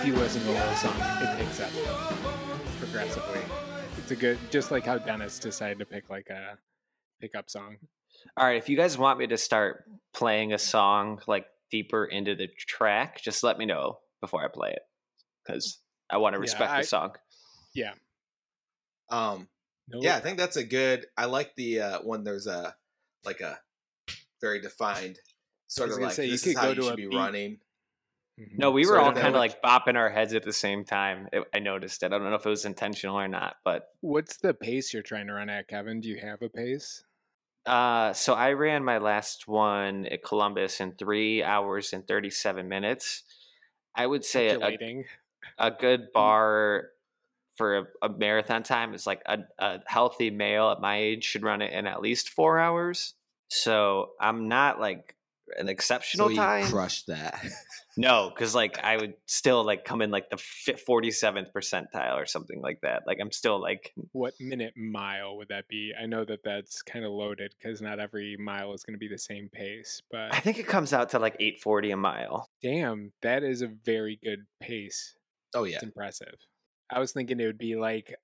If 0.00 0.06
you 0.06 0.14
listen 0.14 0.40
to 0.42 0.48
the 0.48 0.58
whole 0.58 0.76
song, 0.76 0.96
it 1.22 1.38
picks 1.38 1.60
up 1.60 1.70
progressively. 2.78 3.40
It's 3.98 4.10
a 4.10 4.16
good, 4.16 4.38
just 4.50 4.70
like 4.70 4.86
how 4.86 4.98
Dennis 4.98 5.38
decided 5.38 5.78
to 5.80 5.84
pick 5.84 6.08
like 6.08 6.28
a 6.30 6.56
pickup 7.20 7.50
song. 7.50 7.76
All 8.36 8.46
right, 8.46 8.56
if 8.56 8.68
you 8.68 8.76
guys 8.76 8.96
want 8.98 9.18
me 9.18 9.26
to 9.28 9.36
start 9.36 9.84
playing 10.14 10.52
a 10.52 10.58
song 10.58 11.20
like 11.26 11.46
deeper 11.70 12.04
into 12.04 12.34
the 12.34 12.48
track, 12.58 13.20
just 13.22 13.42
let 13.42 13.58
me 13.58 13.66
know 13.66 13.98
before 14.20 14.42
I 14.44 14.48
play 14.48 14.70
it 14.70 14.82
because 15.44 15.78
I 16.10 16.16
want 16.18 16.34
to 16.34 16.38
Yeah, 16.38 16.42
respect 16.42 16.70
I- 16.72 16.80
the 16.80 16.86
song. 16.86 17.12
Yeah. 17.74 17.92
Um, 19.10 19.48
No, 19.88 20.00
yeah, 20.02 20.16
I 20.16 20.20
think 20.20 20.38
that's 20.38 20.56
a 20.56 20.64
good. 20.64 21.06
I 21.16 21.26
like 21.26 21.54
the 21.56 21.80
uh, 21.80 21.98
when 22.00 22.24
there's 22.24 22.46
a 22.46 22.74
like 23.24 23.40
a 23.40 23.58
very 24.40 24.60
defined 24.60 25.18
sort 25.66 25.90
of 25.90 25.98
like 25.98 26.12
say, 26.12 26.24
you 26.26 26.32
this 26.32 26.42
could 26.42 26.50
is 26.50 26.56
how 26.58 26.62
go 26.64 26.68
you 26.70 26.74
to 26.76 26.82
should 26.82 26.96
be 26.96 27.06
beat. 27.08 27.16
running. 27.16 27.58
Mhm. 28.40 28.58
No, 28.58 28.70
we 28.70 28.86
were 28.86 28.98
I 28.98 29.04
all 29.04 29.12
kind 29.12 29.28
of 29.28 29.34
like 29.34 29.60
bopping 29.60 29.96
our 29.96 30.08
heads 30.08 30.32
at 30.32 30.44
the 30.44 30.52
same 30.52 30.84
time. 30.84 31.28
It, 31.32 31.44
I 31.54 31.58
noticed 31.58 32.02
it. 32.02 32.06
I 32.06 32.18
don't 32.18 32.30
know 32.30 32.36
if 32.36 32.46
it 32.46 32.48
was 32.48 32.64
intentional 32.64 33.18
or 33.18 33.28
not, 33.28 33.56
but 33.64 33.88
What's 34.00 34.38
the 34.38 34.54
pace 34.54 34.94
you're 34.94 35.02
trying 35.02 35.26
to 35.26 35.34
run 35.34 35.50
at, 35.50 35.68
Kevin? 35.68 36.00
Do 36.00 36.08
you 36.08 36.18
have 36.18 36.40
a 36.40 36.48
pace? 36.48 37.04
uh, 37.66 38.12
so 38.14 38.32
I 38.32 38.52
ran 38.52 38.82
my 38.84 38.98
last 38.98 39.46
one 39.46 40.06
at 40.06 40.24
Columbus 40.24 40.80
in 40.80 40.92
three 40.92 41.42
hours 41.42 41.92
and 41.92 42.06
37 42.08 42.66
minutes. 42.68 43.24
I 43.94 44.06
would 44.06 44.24
say 44.24 44.48
a, 44.48 44.58
a, 44.58 44.78
a 45.58 45.70
good 45.70 46.08
bar 46.14 46.88
for 47.56 47.78
a, 47.78 47.84
a 48.02 48.08
marathon 48.08 48.62
time 48.62 48.94
is 48.94 49.06
like 49.06 49.20
a, 49.26 49.40
a 49.58 49.80
healthy 49.86 50.30
male 50.30 50.70
at 50.70 50.80
my 50.80 50.96
age 50.96 51.24
should 51.24 51.42
run 51.42 51.60
it 51.60 51.72
in 51.72 51.86
at 51.86 52.00
least 52.00 52.30
four 52.30 52.58
hours. 52.58 53.14
So 53.48 54.12
I'm 54.20 54.48
not 54.48 54.80
like 54.80 55.14
an 55.58 55.68
exceptional 55.68 56.28
So 56.30 56.34
time. 56.36 56.66
crushed 56.66 57.06
that. 57.08 57.44
No, 57.96 58.30
because 58.32 58.54
like 58.54 58.78
I 58.78 58.96
would 58.96 59.14
still 59.26 59.64
like 59.64 59.84
come 59.84 60.00
in 60.00 60.12
like 60.12 60.30
the 60.30 60.36
forty 60.86 61.10
seventh 61.10 61.48
percentile 61.52 62.14
or 62.14 62.24
something 62.24 62.62
like 62.62 62.80
that. 62.82 63.02
Like 63.04 63.18
I'm 63.20 63.32
still 63.32 63.60
like 63.60 63.92
What 64.12 64.32
minute 64.38 64.74
mile 64.76 65.36
would 65.36 65.48
that 65.48 65.66
be? 65.68 65.92
I 66.00 66.06
know 66.06 66.24
that 66.24 66.44
that's 66.44 66.82
kind 66.82 67.04
of 67.04 67.10
loaded 67.10 67.52
because 67.58 67.82
not 67.82 67.98
every 67.98 68.36
mile 68.38 68.72
is 68.74 68.84
going 68.84 68.94
to 68.94 68.98
be 68.98 69.08
the 69.08 69.18
same 69.18 69.50
pace, 69.52 70.00
but 70.10 70.32
I 70.32 70.38
think 70.38 70.58
it 70.58 70.68
comes 70.68 70.92
out 70.92 71.10
to 71.10 71.18
like 71.18 71.36
eight 71.40 71.60
forty 71.60 71.90
a 71.90 71.96
mile. 71.96 72.48
damn, 72.62 73.12
that 73.22 73.42
is 73.42 73.60
a 73.60 73.66
very 73.84 74.18
good 74.22 74.46
pace. 74.60 75.16
oh 75.54 75.64
yeah, 75.64 75.74
It's 75.74 75.82
impressive. 75.82 76.36
I 76.92 77.00
was 77.00 77.10
thinking 77.12 77.40
it 77.40 77.46
would 77.46 77.58
be 77.58 77.74
like 77.74 78.14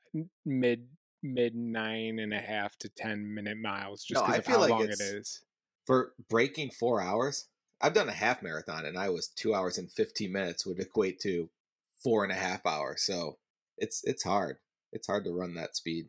mid 0.47 0.87
mid 1.25 1.57
nine 1.57 2.21
and 2.21 2.33
a 2.33 2.41
half 2.41 2.77
to 2.79 2.89
ten 2.89 3.35
minute 3.35 3.59
miles, 3.59 4.05
just 4.05 4.21
No, 4.21 4.27
because 4.27 4.37
I 4.37 4.39
of 4.39 4.45
feel 4.47 4.55
how 4.55 4.61
like 4.61 4.71
long 4.71 4.83
it's- 4.85 5.01
is. 5.01 5.43
For 5.87 6.13
breaking 6.29 6.71
four 6.71 7.01
hours. 7.01 7.47
I've 7.81 7.95
done 7.95 8.09
a 8.09 8.13
half 8.13 8.43
marathon 8.43 8.85
and 8.87 8.99
I 8.99 9.11
was 9.11 9.29
two 9.29 9.55
hours 9.55 9.79
and 9.79 9.91
fifteen 9.91 10.33
minutes 10.33 10.67
would 10.67 10.81
equate 10.81 11.21
to 11.21 11.49
four 12.03 12.25
and 12.25 12.33
a 12.33 12.37
half 12.37 12.65
hours. 12.67 13.03
So 13.03 13.39
it's 13.79 14.03
it's 14.05 14.25
hard. 14.25 14.59
It's 14.93 15.07
hard 15.07 15.25
to 15.25 15.33
run 15.33 15.55
that 15.55 15.77
speed. 15.77 16.09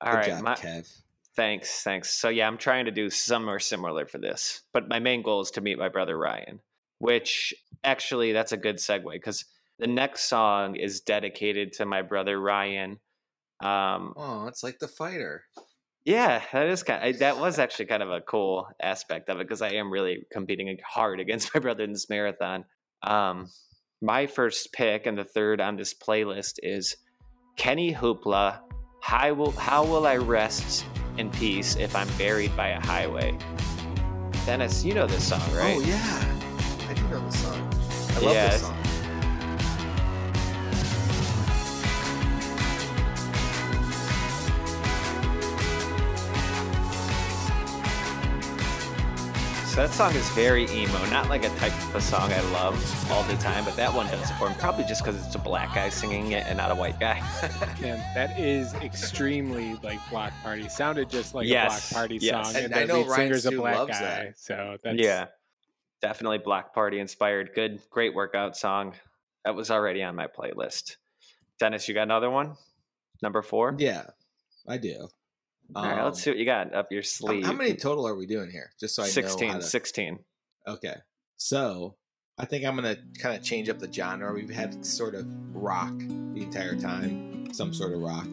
All 0.00 0.12
Good 0.12 0.18
right, 0.18 0.26
job, 0.28 0.42
my, 0.42 0.54
Kev. 0.54 0.90
thanks, 1.36 1.82
thanks. 1.82 2.10
So 2.10 2.28
yeah, 2.28 2.46
I'm 2.46 2.58
trying 2.58 2.86
to 2.86 2.90
do 2.90 3.10
somewhere 3.10 3.60
similar 3.60 4.06
for 4.06 4.18
this, 4.18 4.62
but 4.72 4.88
my 4.88 4.98
main 4.98 5.22
goal 5.22 5.40
is 5.42 5.50
to 5.52 5.60
meet 5.60 5.78
my 5.78 5.88
brother 5.88 6.16
Ryan. 6.18 6.60
Which 6.98 7.52
actually, 7.84 8.32
that's 8.32 8.52
a 8.52 8.56
good 8.56 8.76
segue 8.76 9.12
because 9.12 9.44
the 9.78 9.88
next 9.88 10.28
song 10.28 10.76
is 10.76 11.00
dedicated 11.00 11.72
to 11.74 11.84
my 11.84 12.02
brother 12.02 12.40
Ryan. 12.40 13.00
Um, 13.60 14.14
Oh, 14.16 14.46
it's 14.46 14.62
like 14.62 14.78
the 14.78 14.88
fighter. 14.88 15.44
Yeah, 16.04 16.42
that 16.52 16.66
is 16.66 16.82
kind. 16.82 17.08
Of, 17.08 17.18
that 17.20 17.38
was 17.38 17.58
actually 17.60 17.86
kind 17.86 18.02
of 18.02 18.10
a 18.10 18.20
cool 18.20 18.66
aspect 18.80 19.28
of 19.28 19.38
it 19.40 19.46
because 19.46 19.62
I 19.62 19.70
am 19.70 19.90
really 19.90 20.26
competing 20.32 20.76
hard 20.84 21.20
against 21.24 21.54
my 21.54 21.60
brother 21.60 21.84
in 21.84 21.92
this 21.92 22.08
marathon. 22.08 22.64
Um, 23.02 23.48
my 24.00 24.26
first 24.26 24.72
pick 24.72 25.06
and 25.06 25.16
the 25.16 25.24
third 25.24 25.60
on 25.60 25.76
this 25.76 25.94
playlist 25.94 26.54
is 26.62 26.96
Kenny 27.56 27.94
Hoopla. 27.94 28.60
How 29.00 29.32
will 29.34 29.52
how 29.52 29.84
will 29.84 30.06
I 30.06 30.16
rest 30.16 30.84
in 31.18 31.30
peace 31.30 31.76
if 31.76 31.94
I'm 31.94 32.08
buried 32.18 32.56
by 32.56 32.68
a 32.68 32.80
highway? 32.80 33.36
Dennis, 34.46 34.84
you 34.84 34.94
know 34.94 35.06
this 35.06 35.28
song, 35.28 35.40
right? 35.54 35.76
Oh 35.76 35.80
yeah, 35.80 36.88
I 36.88 36.94
do 36.94 37.02
know 37.08 37.20
the 37.20 37.30
song. 37.30 37.70
I 38.10 38.18
love 38.20 38.34
Yeah, 38.34 38.50
this 38.50 38.62
song. 38.62 38.81
That 49.82 49.90
song 49.90 50.14
is 50.14 50.30
very 50.30 50.70
emo, 50.70 51.04
not 51.10 51.28
like 51.28 51.42
a 51.42 51.48
type 51.56 51.72
of 51.72 51.96
a 51.96 52.00
song 52.00 52.32
I 52.32 52.40
love 52.52 53.10
all 53.10 53.24
the 53.24 53.34
time, 53.38 53.64
but 53.64 53.74
that 53.74 53.92
one 53.92 54.06
does 54.06 54.30
it 54.30 54.34
for 54.34 54.48
me. 54.48 54.54
Probably 54.60 54.84
just 54.84 55.02
because 55.02 55.26
it's 55.26 55.34
a 55.34 55.40
black 55.40 55.74
guy 55.74 55.88
singing 55.88 56.30
it 56.30 56.44
and 56.46 56.56
not 56.56 56.70
a 56.70 56.74
white 56.76 57.00
guy. 57.00 57.18
Man, 57.80 57.98
that 58.14 58.38
is 58.38 58.74
extremely 58.74 59.74
like 59.82 59.98
Bloc 60.08 60.32
Party. 60.44 60.68
Sounded 60.68 61.10
just 61.10 61.34
like 61.34 61.48
Yes, 61.48 61.90
a 61.90 61.94
Bloc 61.94 62.00
Party 62.00 62.18
yes. 62.20 62.46
song, 62.46 62.62
And 62.62 62.72
and, 62.72 62.74
I 62.76 62.84
know 62.84 63.00
lead 63.00 63.08
Ryan 63.08 63.20
singer's 63.22 63.46
a 63.46 63.50
black 63.50 63.76
loves 63.76 63.90
guy. 63.90 64.00
that. 64.00 64.38
So 64.38 64.76
that's 64.84 65.00
Yeah, 65.00 65.26
definitely 66.00 66.38
Bloc 66.38 66.72
Party 66.72 67.00
inspired. 67.00 67.50
Good, 67.52 67.80
great 67.90 68.14
workout 68.14 68.56
song. 68.56 68.94
That 69.44 69.56
was 69.56 69.68
already 69.68 70.04
on 70.04 70.14
my 70.14 70.28
playlist. 70.28 70.94
Dennis, 71.58 71.88
you 71.88 71.94
got 71.94 72.02
another 72.02 72.30
one? 72.30 72.54
Number 73.20 73.42
four? 73.42 73.74
Yeah, 73.76 74.04
I 74.64 74.76
do. 74.76 75.08
All 75.74 75.84
right, 75.84 76.04
let's 76.04 76.18
Um, 76.18 76.22
see 76.22 76.30
what 76.30 76.38
you 76.38 76.44
got 76.44 76.74
up 76.74 76.92
your 76.92 77.02
sleeve. 77.02 77.44
how 77.44 77.52
many 77.52 77.74
total 77.74 78.06
are 78.06 78.14
we 78.14 78.26
doing 78.26 78.50
here? 78.50 78.70
Just 78.78 78.94
so 78.94 79.02
I 79.02 79.06
know 79.06 79.10
16. 79.12 79.54
to. 79.54 79.62
16. 79.62 80.18
Okay, 80.68 80.94
so 81.36 81.96
I 82.38 82.44
think 82.44 82.64
I'm 82.64 82.74
gonna 82.76 82.96
kind 83.18 83.36
of 83.36 83.42
change 83.42 83.68
up 83.68 83.78
the 83.78 83.90
genre. 83.92 84.32
We've 84.32 84.50
had 84.50 84.84
sort 84.84 85.14
of 85.14 85.26
rock 85.54 85.92
the 85.98 86.42
entire 86.42 86.76
time, 86.76 87.52
some 87.52 87.72
sort 87.72 87.92
of 87.92 88.00
rock. 88.00 88.26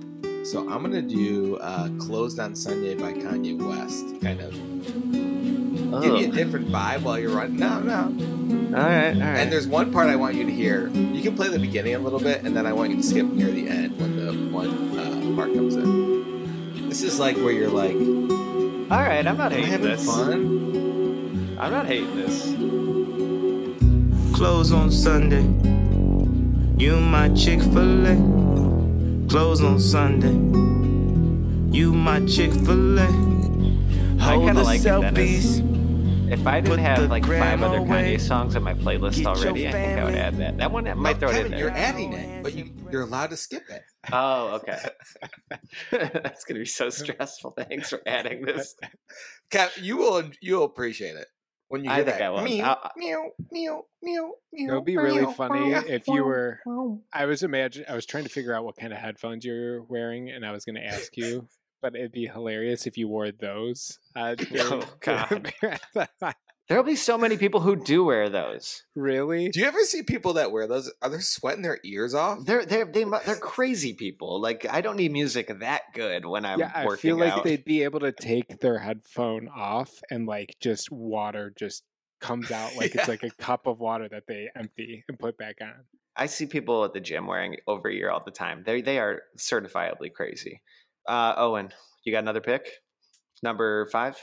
So 0.44 0.70
I'm 0.70 0.82
gonna 0.82 1.02
do 1.02 1.58
uh, 1.58 1.90
"Closed 2.00 2.40
on 2.40 2.56
Sunday" 2.56 2.96
by 2.96 3.14
Kanye 3.14 3.58
West. 3.62 4.22
Kind 4.22 4.40
of 4.42 4.54
give 6.02 6.16
you 6.22 6.28
a 6.30 6.32
different 6.32 6.70
vibe 6.70 7.02
while 7.02 7.20
you're 7.20 7.32
running. 7.36 7.58
No, 7.58 7.80
no. 7.80 8.04
All 8.78 8.84
right, 8.84 9.14
all 9.14 9.20
right. 9.22 9.40
And 9.40 9.52
there's 9.52 9.68
one 9.68 9.92
part 9.92 10.08
I 10.10 10.16
want 10.16 10.36
you 10.36 10.46
to 10.46 10.52
hear. 10.52 10.88
You 10.90 11.22
can 11.22 11.36
play 11.36 11.50
the 11.50 11.60
beginning 11.60 11.96
a 11.96 12.00
little 12.00 12.20
bit, 12.20 12.44
and 12.44 12.56
then 12.56 12.66
I 12.66 12.74
want 12.74 12.92
you 12.92 12.98
to 12.98 13.04
skip 13.04 13.26
near 13.26 13.52
the 13.52 13.68
end 13.68 14.00
when 14.00 14.16
the 14.16 14.32
one 14.56 14.98
uh, 14.98 15.36
part 15.36 15.54
comes 15.54 15.76
in. 15.76 16.09
This 16.90 17.04
is 17.04 17.20
like 17.20 17.38
where 17.38 17.52
you're 17.54 17.70
like, 17.70 17.96
all 18.92 18.98
right, 19.04 19.26
I'm 19.26 19.38
not 19.38 19.54
am 19.54 19.64
hating 19.64 19.72
having 19.72 19.88
this. 19.92 20.06
fun? 20.06 21.58
I'm 21.60 21.72
not 21.72 21.86
hating 21.86 22.16
this. 22.16 22.46
Close 24.36 24.72
on 24.72 24.92
Sunday. 24.92 25.44
You 26.84 27.00
my 27.00 27.30
Chick 27.30 27.62
fil 27.62 28.08
A. 28.08 29.28
Close 29.30 29.62
on 29.62 29.80
Sunday. 29.80 30.34
You 31.78 31.94
my 31.94 32.26
Chick 32.26 32.52
fil 32.54 33.00
A. 33.00 33.08
I 34.20 34.36
Hold 34.36 34.46
kind 34.46 34.58
the 34.58 34.62
of 34.62 34.68
like 34.68 34.86
it, 34.86 35.00
Dennis. 35.00 35.60
selfies. 35.62 36.32
If 36.32 36.48
I 36.48 36.62
didn't 36.62 36.78
Put 36.78 36.80
have 36.80 37.00
the 37.00 37.08
like 37.08 37.26
five 37.38 37.60
gram 37.60 37.64
other 37.64 37.78
away. 37.78 38.16
Kanye 38.18 38.22
songs 38.22 38.56
on 38.56 38.64
my 38.64 38.74
playlist 38.74 39.24
Get 39.24 39.42
your 39.44 39.54
already, 39.54 39.68
I 39.68 39.72
think 39.80 39.98
I 39.98 40.04
would 40.06 40.16
family. 40.16 40.20
add 40.20 40.38
that. 40.38 40.58
That 40.58 40.72
one 40.72 40.88
I 40.88 40.94
might 40.96 41.20
No, 41.20 41.20
throw 41.20 41.30
it 41.30 41.34
Kevin, 41.34 41.54
in 41.54 41.60
You're 41.60 41.72
adding 41.72 42.14
it, 42.14 42.44
but 42.44 42.54
you, 42.54 42.72
you're 42.92 43.04
allowed 43.04 43.32
to 43.32 43.38
skip 43.38 43.64
it. 43.70 43.84
Oh, 44.12 44.56
okay. 44.56 44.80
That's 45.92 46.44
gonna 46.46 46.60
be 46.62 46.66
so 46.66 46.90
stressful. 46.90 47.52
Thanks 47.58 47.90
for 47.90 48.02
adding 48.06 48.44
this. 48.46 48.76
Cap, 49.52 49.72
you 49.82 49.98
will 49.98 50.30
you 50.42 50.56
will 50.58 50.64
appreciate 50.66 51.16
it 51.16 51.28
when 51.68 51.84
you 51.84 51.92
I 51.92 51.96
hear 51.96 52.06
think 52.06 52.18
that. 52.18 52.24
I 52.26 52.30
will. 52.30 52.42
Meow, 52.42 52.78
I'll- 52.82 52.92
meow, 52.96 53.30
meow, 53.52 53.84
meow, 54.02 54.32
It 54.54 54.72
would 54.74 54.86
be 54.86 54.98
really 54.98 55.22
meow, 55.22 55.32
funny 55.32 55.70
meow, 55.70 55.84
if 55.88 56.08
you 56.08 56.24
were. 56.24 56.60
meow. 56.66 57.02
I 57.14 57.26
was 57.26 57.44
imagine. 57.44 57.86
I 57.90 57.96
was 57.96 58.06
trying 58.06 58.24
to 58.24 58.30
figure 58.30 58.54
out 58.54 58.64
what 58.64 58.78
kind 58.78 58.94
of 58.94 59.00
headphones 59.00 59.44
you're 59.46 59.84
wearing, 59.84 60.30
and 60.30 60.46
I 60.46 60.52
was 60.52 60.66
going 60.66 60.76
to 60.76 60.86
ask 60.86 61.16
you. 61.18 61.48
But 61.82 61.96
it'd 61.96 62.12
be 62.12 62.26
hilarious 62.28 62.86
if 62.88 62.98
you 62.98 63.08
wore 63.08 63.32
those. 63.32 64.00
Uh, 64.14 64.36
during- 64.36 64.84
Oh, 64.84 64.94
God. 65.00 65.54
There'll 66.70 66.84
be 66.84 66.96
so 66.96 67.18
many 67.18 67.36
people 67.36 67.62
who 67.62 67.76
do 67.76 68.04
wear 68.04 68.30
those. 68.30 68.84
really? 68.96 69.50
Do 69.50 69.60
you 69.60 69.66
ever 69.66 69.80
see 69.80 70.04
people 70.04 70.34
that 70.34 70.52
wear 70.52 70.68
those? 70.68 70.92
Are 71.02 71.10
they 71.10 71.18
sweating 71.18 71.64
their 71.64 71.80
ears 71.84 72.14
off? 72.14 72.46
They're 72.46 72.64
they're 72.64 72.86
they, 72.86 73.06
mu- 73.06 73.18
they're 73.26 73.36
crazy 73.36 73.94
people. 73.94 74.40
Like 74.40 74.68
I 74.70 74.82
don't 74.82 74.96
need 74.98 75.12
music 75.12 75.52
that 75.62 75.82
good 75.96 76.26
when 76.26 76.46
I'm 76.46 76.60
yeah, 76.60 76.72
I 76.74 76.86
working 76.86 77.10
feel 77.10 77.18
like 77.18 77.34
out. 77.34 77.44
they'd 77.44 77.66
be 77.66 77.84
able 77.84 78.02
to 78.02 78.12
take 78.12 78.60
their 78.60 78.78
headphone 78.78 79.50
off 79.50 79.90
and 80.12 80.28
like 80.28 80.56
just 80.62 80.92
water 80.92 81.52
just 81.58 81.84
comes 82.22 82.52
out 82.52 82.76
like 82.76 82.94
Yeah. 82.96 83.02
it's 83.02 83.10
like 83.10 83.24
a 83.24 83.32
cup 83.32 83.66
of 83.66 83.80
water 83.80 84.08
that 84.08 84.24
they 84.28 84.50
empty 84.56 85.04
and 85.10 85.18
put 85.18 85.40
back 85.40 85.56
on. 85.62 85.74
I 86.16 86.28
see 86.28 86.46
people 86.46 86.84
at 86.86 86.94
the 86.94 87.00
gym 87.00 87.26
wearing 87.26 87.56
over 87.66 87.90
ear 87.90 88.12
all 88.12 88.22
the 88.24 88.30
time. 88.30 88.62
They 88.64 88.82
they 88.82 89.00
are 89.00 89.24
certifiably 89.40 90.14
crazy. 90.14 90.62
Uh, 91.08 91.34
Owen, 91.36 91.72
you 92.04 92.12
got 92.12 92.20
another 92.20 92.42
pick? 92.42 92.70
Number 93.42 93.88
five. 93.88 94.18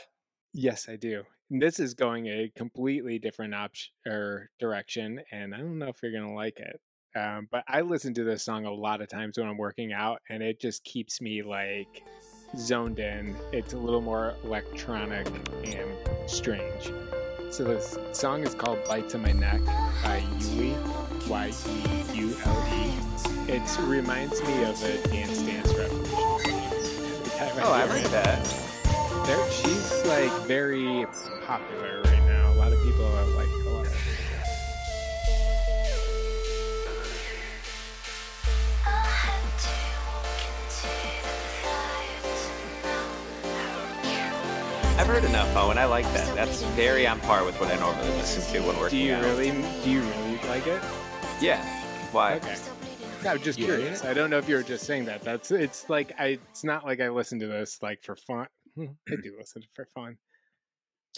Yes, 0.53 0.87
I 0.87 0.95
do. 0.95 1.23
This 1.49 1.79
is 1.79 1.93
going 1.93 2.27
a 2.27 2.51
completely 2.55 3.19
different 3.19 3.55
option 3.55 3.93
or 4.05 4.49
direction, 4.59 5.21
and 5.31 5.55
I 5.55 5.59
don't 5.59 5.79
know 5.79 5.87
if 5.87 6.03
you're 6.03 6.11
gonna 6.11 6.33
like 6.33 6.59
it. 6.59 6.81
Um, 7.17 7.47
but 7.49 7.63
I 7.69 7.81
listen 7.81 8.13
to 8.15 8.23
this 8.25 8.43
song 8.43 8.65
a 8.65 8.73
lot 8.73 9.01
of 9.01 9.07
times 9.07 9.37
when 9.37 9.47
I'm 9.47 9.57
working 9.57 9.93
out, 9.93 10.21
and 10.29 10.43
it 10.43 10.59
just 10.59 10.83
keeps 10.83 11.21
me 11.21 11.43
like 11.43 12.03
zoned 12.57 12.99
in. 12.99 13.33
It's 13.53 13.73
a 13.73 13.77
little 13.77 14.01
more 14.01 14.35
electronic 14.43 15.27
and 15.63 15.89
strange. 16.29 16.91
So 17.49 17.63
this 17.63 17.97
song 18.11 18.43
is 18.43 18.53
called 18.53 18.79
"Bites 18.85 19.15
on 19.15 19.21
My 19.21 19.31
Neck" 19.31 19.63
by 20.03 20.21
Yeule, 20.39 21.27
Y 21.29 21.47
E 21.69 22.17
U 22.19 22.35
L 22.43 22.67
E. 22.73 23.51
It 23.53 23.79
reminds 23.87 24.43
me 24.43 24.63
of 24.63 24.83
a 24.83 25.07
Dance 25.07 25.41
Dance 25.43 25.73
Revolution. 25.73 26.23
Oh, 27.59 27.71
I 27.71 27.83
it. 27.85 28.11
that. 28.11 28.67
There, 29.25 29.51
she's 29.51 30.05
like 30.05 30.31
very 30.47 31.05
popular 31.47 32.01
right 32.01 32.25
now. 32.25 32.51
A 32.51 32.55
lot 32.55 32.73
of 32.73 32.83
people 32.83 33.05
are 33.05 33.25
like 33.27 33.47
a 33.47 33.69
lot. 33.69 33.85
Of, 33.87 33.93
I've 44.99 45.07
heard 45.07 45.23
enough, 45.23 45.55
Owen. 45.55 45.77
I 45.77 45.85
like 45.85 46.03
that. 46.13 46.35
That's 46.35 46.63
very 46.75 47.07
on 47.07 47.21
par 47.21 47.45
with 47.45 47.57
what 47.61 47.71
I 47.71 47.77
normally 47.79 48.09
listen 48.09 48.43
to 48.53 48.59
when 48.67 48.75
do 48.75 48.81
working 48.81 48.99
you 48.99 49.13
out. 49.13 49.23
really? 49.23 49.51
Do 49.51 49.89
you 49.89 50.01
really 50.01 50.37
like 50.49 50.67
it? 50.67 50.81
Yeah. 51.39 51.63
Why? 52.11 52.35
Okay. 52.35 52.57
I'm 53.25 53.41
just 53.41 53.57
You 53.57 53.65
curious. 53.67 54.03
I 54.03 54.13
don't 54.13 54.29
know 54.29 54.37
if 54.37 54.49
you 54.49 54.55
were 54.55 54.63
just 54.63 54.85
saying 54.85 55.05
that. 55.05 55.21
That's 55.21 55.51
it's 55.51 55.89
like 55.89 56.11
I. 56.19 56.39
It's 56.49 56.65
not 56.65 56.83
like 56.83 56.99
I 56.99 57.07
listen 57.09 57.39
to 57.39 57.47
this 57.47 57.81
like 57.81 58.03
for 58.03 58.17
fun. 58.17 58.47
I 58.77 59.15
do 59.23 59.33
listen 59.37 59.63
for 59.73 59.87
fun. 59.95 60.17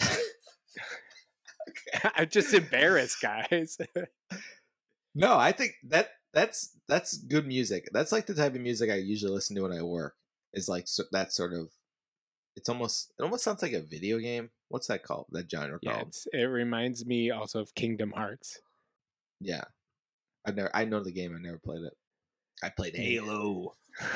I'm 2.16 2.28
just 2.28 2.54
embarrassed, 2.54 3.20
guys. 3.20 3.78
No, 5.14 5.36
I 5.36 5.52
think 5.52 5.74
that 5.88 6.10
that's 6.32 6.76
that's 6.88 7.16
good 7.16 7.46
music. 7.46 7.88
That's 7.92 8.12
like 8.12 8.26
the 8.26 8.34
type 8.34 8.54
of 8.54 8.60
music 8.60 8.90
I 8.90 8.96
usually 8.96 9.32
listen 9.32 9.56
to 9.56 9.62
when 9.62 9.72
I 9.72 9.82
work. 9.82 10.14
Is 10.52 10.68
like 10.68 10.86
so, 10.86 11.04
that 11.12 11.32
sort 11.32 11.52
of. 11.52 11.70
It's 12.56 12.68
almost 12.68 13.12
it 13.18 13.22
almost 13.22 13.44
sounds 13.44 13.62
like 13.62 13.72
a 13.72 13.80
video 13.80 14.18
game. 14.18 14.50
What's 14.68 14.86
that 14.88 15.02
called? 15.02 15.26
That 15.30 15.50
genre 15.50 15.78
yeah, 15.82 15.94
called? 15.94 16.08
it's, 16.08 16.26
it 16.32 16.44
reminds 16.44 17.06
me 17.06 17.30
also 17.30 17.60
of 17.60 17.74
Kingdom 17.74 18.12
Hearts. 18.12 18.60
Yeah, 19.40 19.64
I 20.46 20.52
never 20.52 20.70
I 20.74 20.84
know 20.84 21.02
the 21.02 21.12
game. 21.12 21.34
I 21.36 21.40
never 21.40 21.58
played 21.58 21.82
it. 21.82 21.96
I 22.62 22.68
played 22.70 22.94
Halo. 22.96 23.74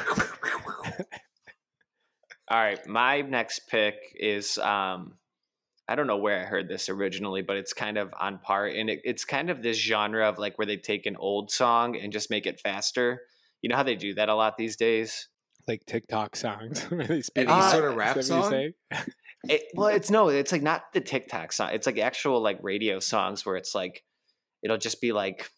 All 2.49 2.59
right, 2.61 2.87
my 2.87 3.23
next 3.23 3.69
pick 3.69 3.97
is 4.15 4.59
um 4.59 5.15
I 5.89 5.95
don't 5.97 6.07
know 6.07 6.17
where 6.17 6.41
I 6.41 6.45
heard 6.45 6.69
this 6.69 6.89
originally, 6.89 7.43
but 7.43 7.57
it's 7.57 7.73
kind 7.75 7.99
of 7.99 8.13
on 8.19 8.39
par 8.39 8.67
and 8.67 8.89
it, 8.89 9.01
it's 9.05 9.25
kind 9.25 9.51
of 9.51 9.63
this 9.63 9.77
genre 9.77 10.29
of 10.29 10.39
like 10.39 10.57
where 10.57 10.67
they 10.67 10.79
take 10.79 11.05
an 11.07 11.17
old 11.17 11.51
song 11.51 11.97
and 11.97 12.13
just 12.13 12.31
make 12.31 12.47
it 12.47 12.59
faster. 12.61 13.21
You 13.61 13.69
know 13.69 13.77
how 13.77 13.83
they 13.83 13.95
do 13.97 14.15
that 14.15 14.29
a 14.29 14.35
lot 14.35 14.57
these 14.57 14.77
days? 14.77 15.29
Like 15.69 15.85
TikTok 15.87 16.37
songs. 16.37 16.83
where 16.91 17.07
they 17.07 17.23
speed 17.23 17.49
Any 17.49 17.59
it 17.59 17.71
sort 17.71 17.85
of 17.85 17.97
rap 17.97 18.17
that 18.17 18.29
what 18.31 18.53
you 18.53 18.73
song? 18.93 19.05
It, 19.49 19.63
well, 19.75 19.89
it's 19.89 20.11
no, 20.11 20.29
it's 20.29 20.53
like 20.53 20.63
not 20.63 20.93
the 20.93 21.01
TikTok 21.01 21.53
song. 21.53 21.71
It's 21.73 21.87
like 21.87 21.99
actual 21.99 22.41
like 22.41 22.59
radio 22.63 22.99
songs 22.99 23.45
where 23.45 23.57
it's 23.57 23.75
like 23.75 24.05
it'll 24.63 24.79
just 24.79 25.01
be 25.03 25.13
like 25.13 25.51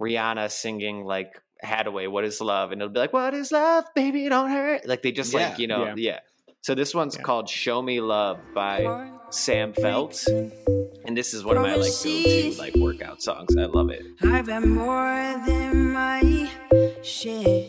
Rihanna 0.00 0.50
singing 0.50 1.04
like 1.04 1.40
Hadaway, 1.64 2.10
"What 2.10 2.24
is 2.24 2.40
love?" 2.40 2.72
and 2.72 2.80
it'll 2.80 2.92
be 2.92 3.00
like, 3.00 3.12
"What 3.12 3.34
is 3.34 3.52
love, 3.52 3.84
baby? 3.94 4.28
Don't 4.28 4.50
hurt." 4.50 4.86
Like 4.86 5.02
they 5.02 5.12
just 5.12 5.32
Yeah. 5.32 5.48
like 5.48 5.58
you 5.58 5.66
know, 5.66 5.84
Yeah. 5.84 5.94
yeah. 5.96 6.20
So 6.66 6.74
this 6.74 6.92
one's 6.96 7.14
Yeah. 7.14 7.22
called 7.22 7.48
"Show 7.48 7.80
Me 7.80 8.00
Love" 8.00 8.40
by 8.52 9.08
Sam 9.30 9.72
Feldt, 9.72 10.26
and 11.04 11.16
this 11.16 11.32
is 11.32 11.44
one 11.44 11.56
of 11.56 11.62
my 11.62 11.76
like 11.76 11.92
go-to 11.92 12.54
like 12.58 12.74
workout 12.74 13.22
songs. 13.22 13.56
I 13.56 13.66
love 13.66 13.88
it. 13.90 14.02
I've 14.20 14.48
had 14.48 14.64
more 14.64 15.40
than 15.46 15.92
my 15.92 16.50
share. 17.04 17.68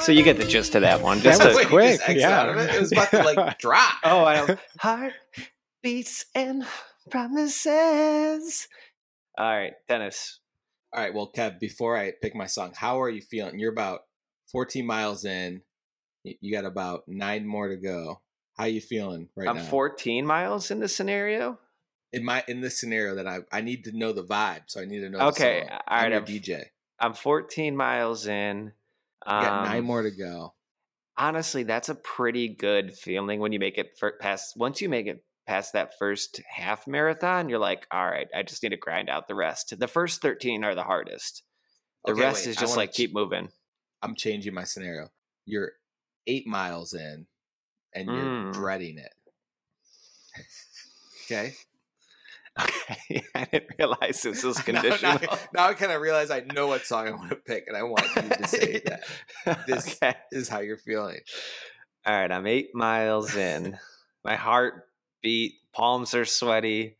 So 0.00 0.12
you 0.12 0.22
get 0.22 0.38
the 0.38 0.46
gist 0.46 0.74
of 0.74 0.80
that 0.80 1.02
one. 1.02 1.18
That 1.18 1.36
Just 1.36 1.44
was 1.44 1.58
to- 1.58 1.66
quick, 1.66 2.00
just 2.00 2.16
yeah. 2.20 2.40
out 2.40 2.48
of 2.48 2.56
it? 2.56 2.74
It 2.74 2.80
was 2.80 2.92
about 2.92 3.10
to 3.10 3.22
like 3.22 3.58
drop. 3.58 3.92
oh, 4.04 4.24
I 4.24 4.46
know. 4.46 4.56
Heart 4.78 5.12
beats 5.82 6.24
and 6.34 6.64
promises. 7.10 8.66
All 9.36 9.44
right, 9.44 9.74
Dennis. 9.90 10.40
All 10.94 11.00
right, 11.02 11.12
well, 11.12 11.30
Kev, 11.36 11.58
before 11.58 11.96
I 11.96 12.12
pick 12.22 12.36
my 12.36 12.46
song, 12.46 12.72
how 12.76 13.00
are 13.02 13.10
you 13.10 13.20
feeling? 13.20 13.58
You're 13.58 13.72
about 13.72 14.02
14 14.52 14.86
miles 14.86 15.24
in. 15.24 15.62
You 16.22 16.52
got 16.52 16.64
about 16.64 17.02
nine 17.08 17.46
more 17.46 17.68
to 17.68 17.76
go. 17.76 18.20
How 18.56 18.66
you 18.66 18.80
feeling 18.80 19.28
right 19.34 19.52
now? 19.52 19.60
I'm 19.60 19.66
14 19.66 20.24
miles 20.24 20.70
in 20.70 20.78
this 20.78 20.94
scenario. 20.94 21.58
in 22.12 22.24
my 22.24 22.44
in 22.46 22.60
this 22.60 22.78
scenario 22.78 23.16
that 23.16 23.26
I 23.26 23.40
I 23.50 23.60
need 23.60 23.82
to 23.84 23.92
know 23.98 24.12
the 24.12 24.22
vibe, 24.22 24.62
so 24.68 24.80
I 24.80 24.84
need 24.84 25.00
to 25.00 25.10
know. 25.10 25.18
the 25.18 25.24
Okay, 25.26 25.62
all 25.68 25.78
I'm 25.88 26.02
right, 26.04 26.12
I'm- 26.12 26.24
DJ. 26.24 26.62
I'm 27.00 27.12
14 27.12 27.76
miles 27.76 28.28
in. 28.28 28.66
You 28.66 29.32
got 29.32 29.64
nine 29.66 29.80
Um, 29.80 29.84
more 29.84 30.02
to 30.02 30.12
go. 30.12 30.54
Honestly, 31.16 31.64
that's 31.64 31.88
a 31.88 31.94
pretty 31.96 32.48
good 32.54 32.94
feeling 32.96 33.40
when 33.40 33.50
you 33.50 33.58
make 33.58 33.78
it 33.78 33.98
past. 34.20 34.56
Once 34.56 34.80
you 34.80 34.88
make 34.88 35.06
it 35.08 35.24
past 35.46 35.72
that 35.74 35.98
first 35.98 36.40
half 36.48 36.86
marathon, 36.86 37.48
you're 37.48 37.58
like, 37.58 37.86
all 37.90 38.04
right, 38.06 38.28
I 38.34 38.42
just 38.42 38.62
need 38.62 38.70
to 38.70 38.76
grind 38.76 39.08
out 39.08 39.28
the 39.28 39.34
rest. 39.34 39.78
The 39.78 39.88
first 39.88 40.22
13 40.22 40.64
are 40.64 40.74
the 40.74 40.82
hardest. 40.84 41.42
The 42.06 42.12
Okay, 42.12 42.20
rest 42.22 42.44
wait, 42.46 42.50
is 42.50 42.56
just 42.56 42.76
like 42.76 42.92
ch- 42.92 42.96
keep 42.96 43.14
moving. 43.14 43.48
I'm 44.02 44.14
changing 44.14 44.54
my 44.54 44.64
scenario. 44.64 45.08
You're 45.46 45.72
eight 46.26 46.46
miles 46.46 46.94
in, 46.94 47.26
and 47.94 48.08
you're 48.08 48.26
Mm. 48.26 48.52
dreading 48.52 48.98
it. 48.98 49.12
okay, 51.26 51.54
Okay, 52.60 53.22
I 53.34 53.44
didn't 53.46 53.70
realize 53.78 54.22
this 54.22 54.44
was 54.44 54.56
Now, 54.68 54.80
conditional. 54.80 55.18
now, 55.20 55.38
now 55.54 55.68
I 55.68 55.74
kind 55.74 55.90
of 55.92 56.00
realize 56.00 56.30
I 56.30 56.40
know 56.40 56.68
what 56.68 56.86
song 56.86 57.08
I 57.08 57.10
want 57.10 57.30
to 57.30 57.36
pick, 57.36 57.64
and 57.66 57.76
I 57.76 57.82
want 57.82 58.06
you 58.16 58.28
to 58.28 58.46
say 58.48 58.80
that. 58.84 59.66
This 59.66 59.96
okay. 60.00 60.14
is 60.30 60.48
how 60.48 60.60
you're 60.60 60.76
feeling. 60.76 61.18
All 62.06 62.14
right, 62.16 62.30
I'm 62.30 62.46
eight 62.46 62.70
miles 62.74 63.34
in. 63.34 63.76
My 64.24 64.36
heart 64.36 64.84
beat, 65.24 65.54
palms 65.72 66.14
are 66.14 66.24
sweaty, 66.24 66.96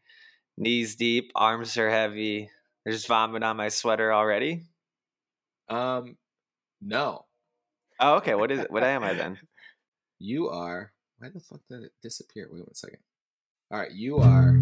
knees 0.59 0.97
deep, 0.97 1.31
arms 1.37 1.77
are 1.79 1.91
heavy. 1.91 2.51
There's 2.85 3.07
vomit 3.07 3.45
on 3.45 3.57
my 3.57 3.69
sweater 3.69 4.13
already. 4.13 4.65
Um, 5.69 6.17
no, 6.83 7.27
Oh, 8.01 8.17
okay. 8.17 8.35
What 8.35 8.51
is 8.51 8.61
it? 8.61 8.71
What 8.71 8.83
am 8.83 9.05
I 9.05 9.15
then? 9.15 9.39
you 10.19 10.49
are. 10.49 10.93
Why 11.19 11.29
the 11.33 11.41
fuck 11.41 11.61
did 11.71 11.85
it 11.85 11.93
disappear? 12.03 12.49
Wait 12.51 12.61
one 12.65 12.75
second. 12.75 12.99
All 13.71 13.79
right, 13.79 13.93
you 13.93 14.19
are 14.19 14.61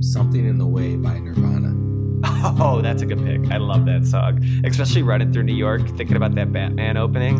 something 0.00 0.44
in 0.44 0.58
the 0.58 0.66
way 0.66 0.96
by 0.96 1.18
Nirvana. 1.18 1.78
Oh, 2.58 2.80
that's 2.82 3.02
a 3.02 3.06
good 3.06 3.18
pick. 3.24 3.52
I 3.52 3.56
love 3.58 3.84
that 3.86 4.04
song, 4.04 4.42
especially 4.64 5.02
running 5.02 5.32
through 5.32 5.44
New 5.44 5.54
York, 5.54 5.80
thinking 5.96 6.16
about 6.16 6.34
that 6.34 6.52
Batman 6.52 6.96
opening. 6.96 7.36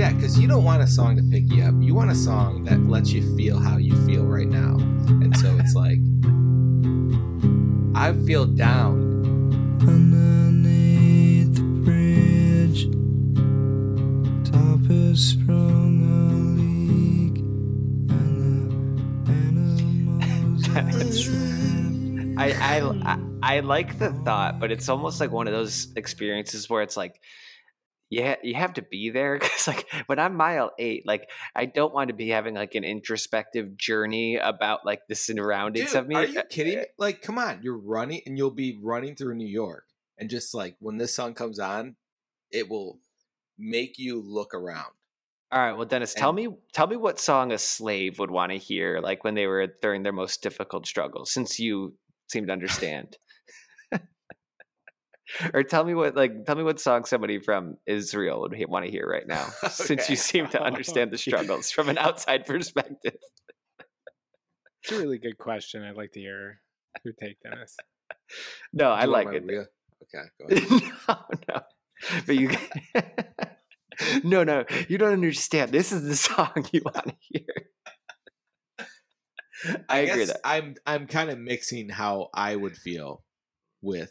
Yeah, 0.00 0.14
because 0.14 0.38
you 0.38 0.48
don't 0.48 0.64
want 0.64 0.82
a 0.82 0.86
song 0.86 1.14
to 1.16 1.22
pick 1.22 1.52
you 1.52 1.62
up. 1.62 1.74
You 1.78 1.94
want 1.94 2.10
a 2.10 2.14
song 2.14 2.64
that 2.64 2.80
lets 2.84 3.12
you 3.12 3.36
feel 3.36 3.58
how 3.60 3.76
you 3.76 3.94
feel 4.06 4.24
right 4.24 4.48
now. 4.48 4.76
And 5.20 5.36
so 5.36 5.54
it's 5.60 5.74
like, 5.74 5.98
I 7.94 8.14
feel 8.24 8.46
down. 8.46 9.10
Underneath 9.86 11.54
the 11.54 11.60
bridge, 11.84 12.84
top 14.50 14.80
has 14.90 15.20
sprung 15.20 16.00
a 16.08 16.32
leak, 16.56 17.36
and 18.10 19.26
the 19.26 19.32
animals 20.24 20.66
That's- 20.72 21.28
I, 22.38 22.52
I 22.52 22.80
I 23.04 23.18
I 23.42 23.60
like 23.60 23.98
the 23.98 24.12
thought, 24.24 24.60
but 24.60 24.72
it's 24.72 24.88
almost 24.88 25.20
like 25.20 25.30
one 25.30 25.46
of 25.46 25.52
those 25.52 25.88
experiences 25.94 26.70
where 26.70 26.80
it's 26.80 26.96
like, 26.96 27.20
yeah, 28.10 28.34
you 28.42 28.54
have 28.54 28.74
to 28.74 28.82
be 28.82 29.10
there 29.10 29.38
because 29.40 29.66
like 29.68 29.86
when 30.06 30.18
I'm 30.18 30.34
mile 30.36 30.72
eight, 30.78 31.06
like 31.06 31.30
I 31.54 31.66
don't 31.66 31.94
want 31.94 32.08
to 32.08 32.14
be 32.14 32.28
having 32.28 32.54
like 32.54 32.74
an 32.74 32.84
introspective 32.84 33.76
journey 33.76 34.36
about 34.36 34.84
like 34.84 35.02
the 35.08 35.14
surroundings 35.14 35.92
Dude, 35.92 36.00
of 36.00 36.08
me. 36.08 36.16
are 36.16 36.24
you 36.26 36.40
Uh, 36.40 36.42
kidding 36.50 36.78
me? 36.80 36.84
Like, 36.98 37.22
come 37.22 37.38
on, 37.38 37.60
you're 37.62 37.78
running 37.78 38.20
and 38.26 38.36
you'll 38.36 38.50
be 38.50 38.78
running 38.82 39.14
through 39.14 39.36
New 39.36 39.46
York. 39.48 39.84
And 40.18 40.28
just 40.28 40.52
like 40.52 40.76
when 40.80 40.98
this 40.98 41.14
song 41.14 41.34
comes 41.34 41.58
on, 41.58 41.96
it 42.50 42.68
will 42.68 42.98
make 43.56 43.96
you 43.96 44.20
look 44.20 44.52
around. 44.54 44.92
All 45.52 45.58
right, 45.60 45.72
well, 45.72 45.86
Dennis, 45.86 46.14
tell 46.14 46.32
me 46.32 46.48
tell 46.72 46.86
me 46.86 46.96
what 46.96 47.18
song 47.18 47.50
a 47.52 47.58
slave 47.58 48.18
would 48.18 48.30
want 48.30 48.52
to 48.52 48.58
hear, 48.58 49.00
like 49.00 49.24
when 49.24 49.34
they 49.34 49.46
were 49.46 49.66
during 49.82 50.02
their 50.02 50.12
most 50.12 50.42
difficult 50.42 50.86
struggle, 50.86 51.24
since 51.26 51.58
you 51.58 51.94
seem 52.28 52.46
to 52.46 52.52
understand. 52.52 53.16
Or 55.54 55.62
tell 55.62 55.84
me 55.84 55.94
what 55.94 56.14
like 56.16 56.44
tell 56.44 56.56
me 56.56 56.62
what 56.62 56.80
song 56.80 57.04
somebody 57.04 57.38
from 57.38 57.76
Israel 57.86 58.40
would 58.42 58.54
want 58.68 58.84
to 58.84 58.90
hear 58.90 59.06
right 59.06 59.26
now, 59.26 59.46
since 59.70 60.08
you 60.10 60.16
seem 60.16 60.48
to 60.48 60.62
understand 60.62 61.10
the 61.10 61.18
struggles 61.26 61.70
from 61.70 61.88
an 61.88 61.98
outside 61.98 62.46
perspective. 62.46 63.16
It's 64.82 64.92
a 64.92 64.98
really 64.98 65.18
good 65.18 65.36
question. 65.38 65.82
I'd 65.84 65.96
like 65.96 66.12
to 66.12 66.20
hear 66.20 66.60
your 67.04 67.14
take, 67.14 67.40
Dennis. 67.42 67.76
No, 68.72 68.90
I 68.90 69.02
Do 69.02 69.06
you 69.06 69.12
want 69.12 69.26
like 69.26 69.34
it. 69.36 69.44
real- 69.46 69.66
Okay, 70.02 70.28
go 70.38 70.46
ahead. 70.56 70.92
no, 71.08 71.16
no, 71.48 71.60
but 72.26 72.36
you. 72.36 72.50
no, 74.24 74.44
no, 74.44 74.64
you 74.88 74.98
don't 74.98 75.12
understand. 75.12 75.70
This 75.72 75.92
is 75.92 76.02
the 76.04 76.16
song 76.16 76.66
you 76.72 76.80
want 76.84 77.06
to 77.08 77.14
hear. 77.20 77.44
I, 79.88 79.98
agree 80.00 80.20
guess 80.20 80.28
that. 80.28 80.40
I'm 80.44 80.74
I'm 80.86 81.06
kind 81.06 81.30
of 81.30 81.38
mixing 81.38 81.88
how 81.88 82.30
I 82.34 82.56
would 82.56 82.76
feel 82.76 83.22
with 83.82 84.10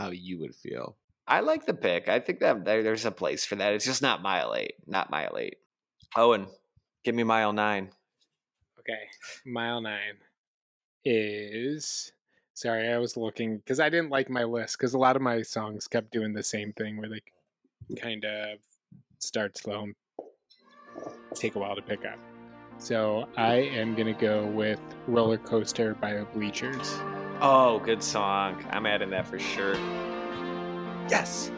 how 0.00 0.10
you 0.10 0.38
would 0.38 0.54
feel. 0.54 0.96
I 1.26 1.40
like 1.40 1.66
the 1.66 1.74
pick. 1.74 2.08
I 2.08 2.18
think 2.18 2.40
that 2.40 2.64
there, 2.64 2.82
there's 2.82 3.04
a 3.04 3.10
place 3.10 3.44
for 3.44 3.54
that. 3.56 3.72
It's 3.72 3.84
just 3.84 4.02
not 4.02 4.22
mile 4.22 4.54
eight. 4.54 4.74
Not 4.86 5.10
mile 5.10 5.36
eight. 5.38 5.58
Owen, 6.16 6.46
give 7.04 7.14
me 7.14 7.22
mile 7.22 7.52
nine. 7.52 7.90
Okay, 8.80 9.08
mile 9.46 9.80
nine 9.80 10.16
is. 11.04 12.12
Sorry, 12.54 12.88
I 12.88 12.98
was 12.98 13.16
looking 13.16 13.58
because 13.58 13.80
I 13.80 13.88
didn't 13.88 14.10
like 14.10 14.28
my 14.28 14.44
list 14.44 14.76
because 14.78 14.92
a 14.92 14.98
lot 14.98 15.16
of 15.16 15.22
my 15.22 15.42
songs 15.42 15.86
kept 15.86 16.10
doing 16.10 16.32
the 16.32 16.42
same 16.42 16.72
thing 16.72 16.96
where 16.96 17.08
they 17.08 17.22
kind 17.96 18.24
of 18.24 18.58
start 19.18 19.56
slow 19.56 19.84
and 19.84 19.94
take 21.34 21.54
a 21.54 21.58
while 21.58 21.76
to 21.76 21.82
pick 21.82 22.04
up. 22.04 22.18
So 22.78 23.28
I 23.36 23.56
am 23.56 23.94
gonna 23.94 24.14
go 24.14 24.46
with 24.46 24.80
"Roller 25.06 25.38
Coaster" 25.38 25.94
by 25.94 26.14
the 26.14 26.24
Bleachers. 26.24 26.98
Oh, 27.42 27.78
good 27.78 28.02
song. 28.02 28.62
I'm 28.68 28.84
adding 28.84 29.08
that 29.10 29.26
for 29.26 29.38
sure. 29.38 29.74
Yes. 31.08 31.50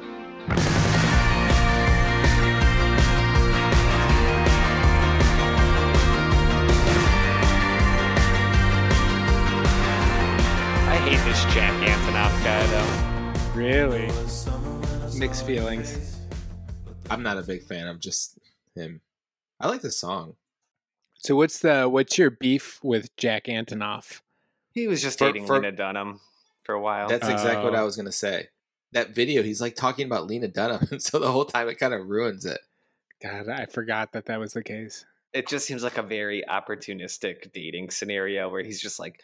I 10.86 10.96
hate 11.02 11.18
this 11.24 11.42
Jack 11.52 11.74
Antonoff 11.82 12.44
guy 12.44 12.64
though. 12.68 13.58
Really 13.58 14.08
mixed 15.18 15.44
feelings. 15.44 16.20
I'm 17.10 17.24
not 17.24 17.38
a 17.38 17.42
big 17.42 17.64
fan 17.64 17.88
of 17.88 17.98
just 17.98 18.38
him. 18.76 19.00
I 19.58 19.66
like 19.66 19.80
the 19.80 19.90
song. 19.90 20.36
So 21.14 21.34
what's 21.34 21.58
the 21.58 21.88
what's 21.88 22.18
your 22.18 22.30
beef 22.30 22.78
with 22.84 23.16
Jack 23.16 23.46
Antonoff? 23.46 24.20
He 24.74 24.88
was 24.88 25.02
just 25.02 25.18
For- 25.18 25.26
dating 25.26 25.46
for- 25.46 25.56
Lena 25.56 25.72
Dunham 25.72 26.20
for 26.62 26.74
a 26.74 26.80
while. 26.80 27.08
That's 27.08 27.28
exactly 27.28 27.64
what 27.64 27.74
I 27.74 27.80
Oh. 27.80 27.84
was 27.86 27.96
gonna 27.96 28.12
say. 28.12 28.48
That 28.92 29.10
video, 29.10 29.42
he's 29.42 29.60
like 29.60 29.74
talking 29.74 30.06
about 30.06 30.26
Lena 30.26 30.48
Dunham, 30.48 30.86
so 31.00 31.18
the 31.18 31.30
whole 31.32 31.44
time 31.44 31.68
it 31.68 31.76
kind 31.76 31.94
of 31.94 32.06
ruins 32.08 32.44
it. 32.44 32.60
God, 33.22 33.48
I 33.48 33.66
forgot 33.66 34.12
that 34.12 34.26
that 34.26 34.38
was 34.40 34.52
the 34.52 34.62
case. 34.62 35.04
it 35.32 35.48
just 35.48 35.66
seems 35.66 35.82
like 35.82 35.96
a 35.96 36.02
very 36.02 36.42
opportunistic 36.48 37.52
dating 37.52 37.88
scenario 37.90 38.48
where 38.50 38.62
he's 38.62 38.80
just 38.82 38.98
like, 38.98 39.20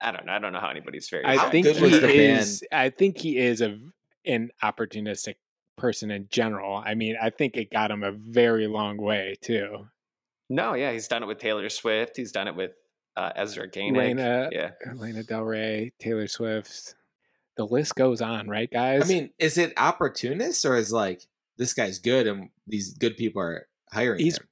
I 0.00 0.12
don't 0.12 0.26
know. 0.26 0.32
I 0.32 0.38
don't 0.38 0.52
know 0.52 0.60
how 0.60 0.68
anybody's 0.68 1.08
very. 1.08 1.24
I 1.24 1.36
How 1.36 1.50
think 1.50 1.66
good 1.66 1.74
he 1.76 1.82
was 1.82 1.92
the 2.00 2.06
band? 2.06 2.40
is. 2.40 2.62
I 2.70 2.90
think 2.90 3.18
he 3.18 3.36
is 3.36 3.60
a 3.60 3.70
v- 3.70 3.90
an 4.26 4.50
opportunistic 4.62 5.34
person 5.76 6.10
in 6.12 6.28
general. 6.30 6.76
I 6.76 6.94
mean, 6.94 7.16
I 7.20 7.30
think 7.30 7.56
it 7.56 7.72
got 7.72 7.90
him 7.90 8.04
a 8.04 8.12
very 8.12 8.68
long 8.68 8.96
way 8.96 9.36
too. 9.40 9.88
no, 10.48 10.74
yeah, 10.74 10.92
he's 10.92 11.08
done 11.08 11.22
it 11.24 11.26
with 11.26 11.38
Taylor 11.38 11.68
Swift. 11.68 12.16
He's 12.16 12.30
done 12.30 12.46
it 12.46 12.54
with 12.54 12.70
uh, 13.16 13.32
Ezra 13.36 13.68
Koenig. 13.70 13.96
Lena, 13.96 14.48
yeah, 14.52 14.70
Elena 14.86 15.22
Del 15.22 15.42
Rey, 15.42 15.92
Taylor 15.98 16.26
Swift. 16.28 16.94
The 17.56 17.64
list 17.66 17.94
goes 17.96 18.20
on, 18.20 18.48
right, 18.48 18.70
guys? 18.70 19.02
I 19.02 19.06
mean, 19.06 19.30
is 19.38 19.58
it 19.58 19.72
opportunist 19.76 20.64
or 20.64 20.76
is 20.76 20.92
like 20.92 21.22
this 21.56 21.74
guy's 21.74 21.98
good 21.98 22.26
and 22.28 22.50
these 22.68 22.94
good 22.94 23.16
people 23.16 23.42
are 23.42 23.66
hiring 23.92 24.20
He's- 24.20 24.38
him? 24.38 24.44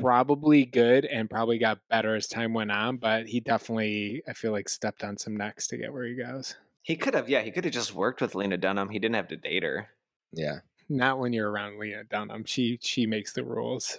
probably 0.00 0.64
good 0.64 1.04
and 1.04 1.28
probably 1.30 1.58
got 1.58 1.78
better 1.90 2.16
as 2.16 2.26
time 2.26 2.52
went 2.54 2.72
on, 2.72 2.96
but 2.96 3.26
he 3.28 3.38
definitely, 3.38 4.22
I 4.26 4.32
feel 4.32 4.50
like, 4.50 4.68
stepped 4.68 5.04
on 5.04 5.18
some 5.18 5.36
necks 5.36 5.68
to 5.68 5.76
get 5.76 5.92
where 5.92 6.04
he 6.06 6.14
goes. 6.16 6.56
he 6.82 6.96
could 6.96 7.14
have. 7.14 7.28
Yeah, 7.28 7.42
he 7.42 7.50
could 7.52 7.64
have 7.64 7.72
just 7.74 7.94
worked 7.94 8.20
with 8.20 8.34
Lena 8.34 8.56
Dunham. 8.56 8.88
He 8.88 8.98
didn't 8.98 9.14
have 9.16 9.28
to 9.28 9.36
date 9.36 9.62
her. 9.62 9.88
Yeah. 10.32 10.60
Not 10.88 11.18
when 11.18 11.32
you're 11.32 11.50
around 11.50 11.78
Lena 11.78 12.02
Dunham. 12.04 12.44
She 12.44 12.78
she 12.82 13.06
makes 13.06 13.32
the 13.34 13.44
rules. 13.44 13.98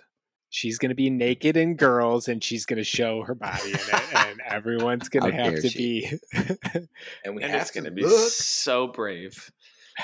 She's 0.56 0.78
gonna 0.78 0.96
be 0.96 1.10
naked 1.10 1.58
in 1.58 1.76
girls, 1.76 2.30
and 2.30 2.42
she's 2.42 2.66
gonna 2.66 2.86
show 2.86 3.24
her 3.24 3.36
body 3.36 3.72
in 3.72 3.76
it, 3.76 4.16
and 4.16 4.42
everyone's 4.48 5.10
gonna 5.10 5.34
have 5.34 5.56
to 5.56 5.70
she. 5.70 6.10
be. 6.12 6.20
And 7.26 7.36
we 7.36 7.44
and 7.44 7.52
have 7.52 7.64
it's 7.64 7.72
going 7.72 7.84
to 7.84 7.90
to 7.90 7.94
be 7.96 8.04
look. 8.04 8.32
so 8.32 8.88
brave. 8.88 9.52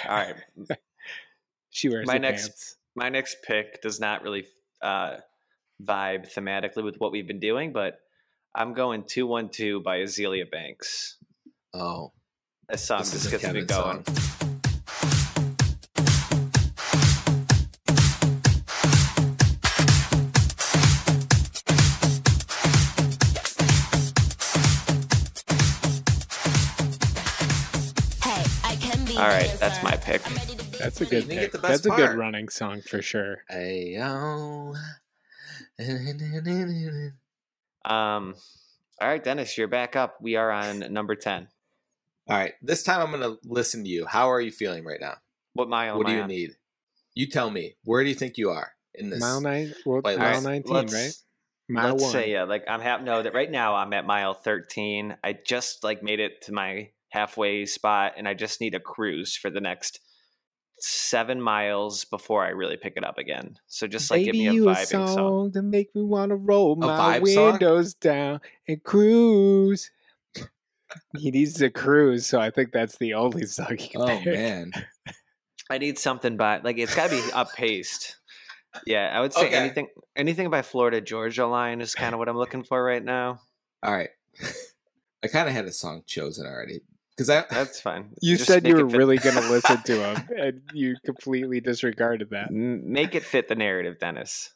All 0.09 0.13
right, 0.13 0.35
she 1.69 1.87
wears 1.87 2.05
My 2.05 2.17
next- 2.17 2.47
pants. 2.49 2.75
my 2.95 3.07
next 3.07 3.37
pick 3.43 3.81
does 3.81 4.01
not 4.01 4.23
really 4.23 4.45
uh, 4.81 5.17
vibe 5.81 6.29
thematically 6.33 6.83
with 6.83 6.97
what 6.97 7.13
we've 7.13 7.27
been 7.27 7.39
doing, 7.39 7.71
but 7.71 7.99
I'm 8.53 8.73
going 8.73 9.05
212 9.07 9.81
by 9.81 9.99
Azealia 9.99 10.51
Banks. 10.51 11.15
Oh, 11.73 12.11
This 12.67 12.83
song 12.83 12.99
this 12.99 13.13
is 13.13 13.31
just 13.31 13.41
gets 13.41 13.53
me 13.53 13.61
going. 13.63 14.03
song. 14.03 14.40
All 29.21 29.27
right, 29.27 29.55
that's 29.59 29.83
my 29.83 29.95
pick. 29.97 30.23
That's 30.79 30.99
a 30.99 31.05
good 31.05 31.29
pick. 31.29 31.51
the 31.51 31.59
best 31.59 31.83
That's 31.83 31.85
a 31.85 31.89
good 31.95 32.17
running 32.17 32.49
song 32.49 32.81
for 32.81 33.03
sure. 33.03 33.43
Ayo. 33.53 34.75
Um, 37.85 38.35
all 38.99 39.07
right, 39.07 39.23
Dennis, 39.23 39.55
you're 39.59 39.67
back 39.67 39.95
up. 39.95 40.15
We 40.21 40.37
are 40.37 40.49
on 40.49 40.91
number 40.91 41.13
10. 41.13 41.47
All 42.29 42.37
right, 42.37 42.53
this 42.63 42.81
time 42.81 43.01
I'm 43.01 43.11
gonna 43.11 43.37
listen 43.43 43.83
to 43.83 43.89
you. 43.89 44.07
How 44.07 44.31
are 44.31 44.41
you 44.41 44.51
feeling 44.51 44.83
right 44.85 44.99
now? 44.99 45.15
What 45.53 45.69
mile 45.69 45.97
what 45.99 46.07
am 46.07 46.09
do 46.09 46.13
I 46.13 46.15
you 46.17 46.21
on? 46.23 46.27
need? 46.29 46.51
You 47.13 47.27
tell 47.27 47.51
me. 47.51 47.75
Where 47.83 48.03
do 48.03 48.09
you 48.09 48.15
think 48.15 48.39
you 48.39 48.49
are 48.49 48.71
in 48.95 49.11
this? 49.11 49.19
Mile 49.19 49.41
nine, 49.41 49.73
well, 49.85 50.01
mile 50.03 50.17
All 50.19 50.23
right, 50.25 50.41
nineteen, 50.43 50.73
let's- 50.73 50.93
right? 50.93 51.13
Mile 51.69 51.91
let's 51.91 52.03
one. 52.03 52.11
say 52.11 52.31
yeah, 52.31 52.43
like 52.43 52.63
I'm 52.67 52.81
happy. 52.81 53.03
No, 53.03 53.21
that 53.21 53.33
right 53.35 53.49
now 53.51 53.75
I'm 53.75 53.93
at 53.93 54.05
mile 54.05 54.33
13. 54.33 55.15
I 55.23 55.33
just 55.33 55.83
like 55.83 56.01
made 56.03 56.19
it 56.19 56.41
to 56.43 56.51
my 56.53 56.89
halfway 57.11 57.65
spot, 57.65 58.13
and 58.17 58.27
I 58.27 58.33
just 58.33 58.59
need 58.59 58.73
a 58.75 58.79
cruise 58.79 59.35
for 59.35 59.49
the 59.49 59.61
next 59.61 59.99
seven 60.79 61.39
miles 61.39 62.05
before 62.05 62.43
I 62.43 62.49
really 62.49 62.77
pick 62.77 62.93
it 62.95 63.03
up 63.03 63.17
again. 63.19 63.57
So 63.67 63.85
just 63.87 64.09
like 64.09 64.25
Baby, 64.25 64.39
give 64.39 64.45
me 64.45 64.47
a 64.47 64.53
you 64.53 64.65
vibing 64.65 65.07
song. 65.07 65.51
to 65.53 65.61
make 65.61 65.93
me 65.93 66.01
want 66.01 66.29
to 66.31 66.35
roll 66.35 66.75
my 66.75 67.19
vibe 67.19 67.27
song? 67.27 67.51
windows 67.51 67.93
down 67.93 68.41
and 68.67 68.83
cruise. 68.83 69.91
he 71.17 71.29
needs 71.31 71.53
to 71.55 71.69
cruise, 71.69 72.25
so 72.25 72.39
I 72.39 72.49
think 72.49 72.71
that's 72.71 72.97
the 72.97 73.13
only 73.13 73.45
song 73.45 73.77
he 73.77 73.89
can 73.89 74.01
Oh 74.01 74.19
pick. 74.19 74.33
man. 74.33 74.71
I 75.69 75.77
need 75.77 75.99
something 75.99 76.35
by 76.35 76.59
like 76.63 76.77
it's 76.77 76.95
got 76.95 77.09
to 77.11 77.15
be 77.15 77.31
up 77.33 77.53
paced. 77.53 78.17
Yeah, 78.87 79.11
I 79.13 79.21
would 79.21 79.33
say 79.33 79.47
Okay. 79.47 79.55
anything 79.55 79.87
anything 80.15 80.49
by 80.49 80.63
Florida 80.63 80.99
Georgia 81.01 81.45
Line 81.45 81.81
is 81.81 81.93
kind 81.93 82.13
of 82.13 82.19
what 82.19 82.27
I'm 82.27 82.37
looking 82.37 82.63
for 82.63 82.83
right 82.83 83.03
now. 83.03 83.41
All 83.83 83.93
right. 83.93 84.09
I 85.23 85.27
kind 85.27 85.47
of 85.47 85.53
had 85.53 85.65
a 85.65 85.71
song 85.71 86.01
chosen 86.07 86.47
already 86.47 86.81
because 87.21 87.29
I 87.51 87.53
That's 87.53 87.79
fine. 87.79 88.09
You 88.21 88.37
Just 88.37 88.47
said 88.47 88.67
you 88.67 88.75
were 88.75 88.85
really 88.85 89.17
going 89.17 89.35
to 89.41 89.49
listen 89.49 89.81
to 89.83 89.95
him, 90.03 90.27
and 90.37 90.61
you 90.73 90.95
completely 91.05 91.59
disregarded 91.59 92.29
that. 92.31 92.51
Make 92.51 93.15
it 93.15 93.23
fit 93.23 93.47
the 93.47 93.55
narrative, 93.55 93.99
Dennis. 93.99 94.53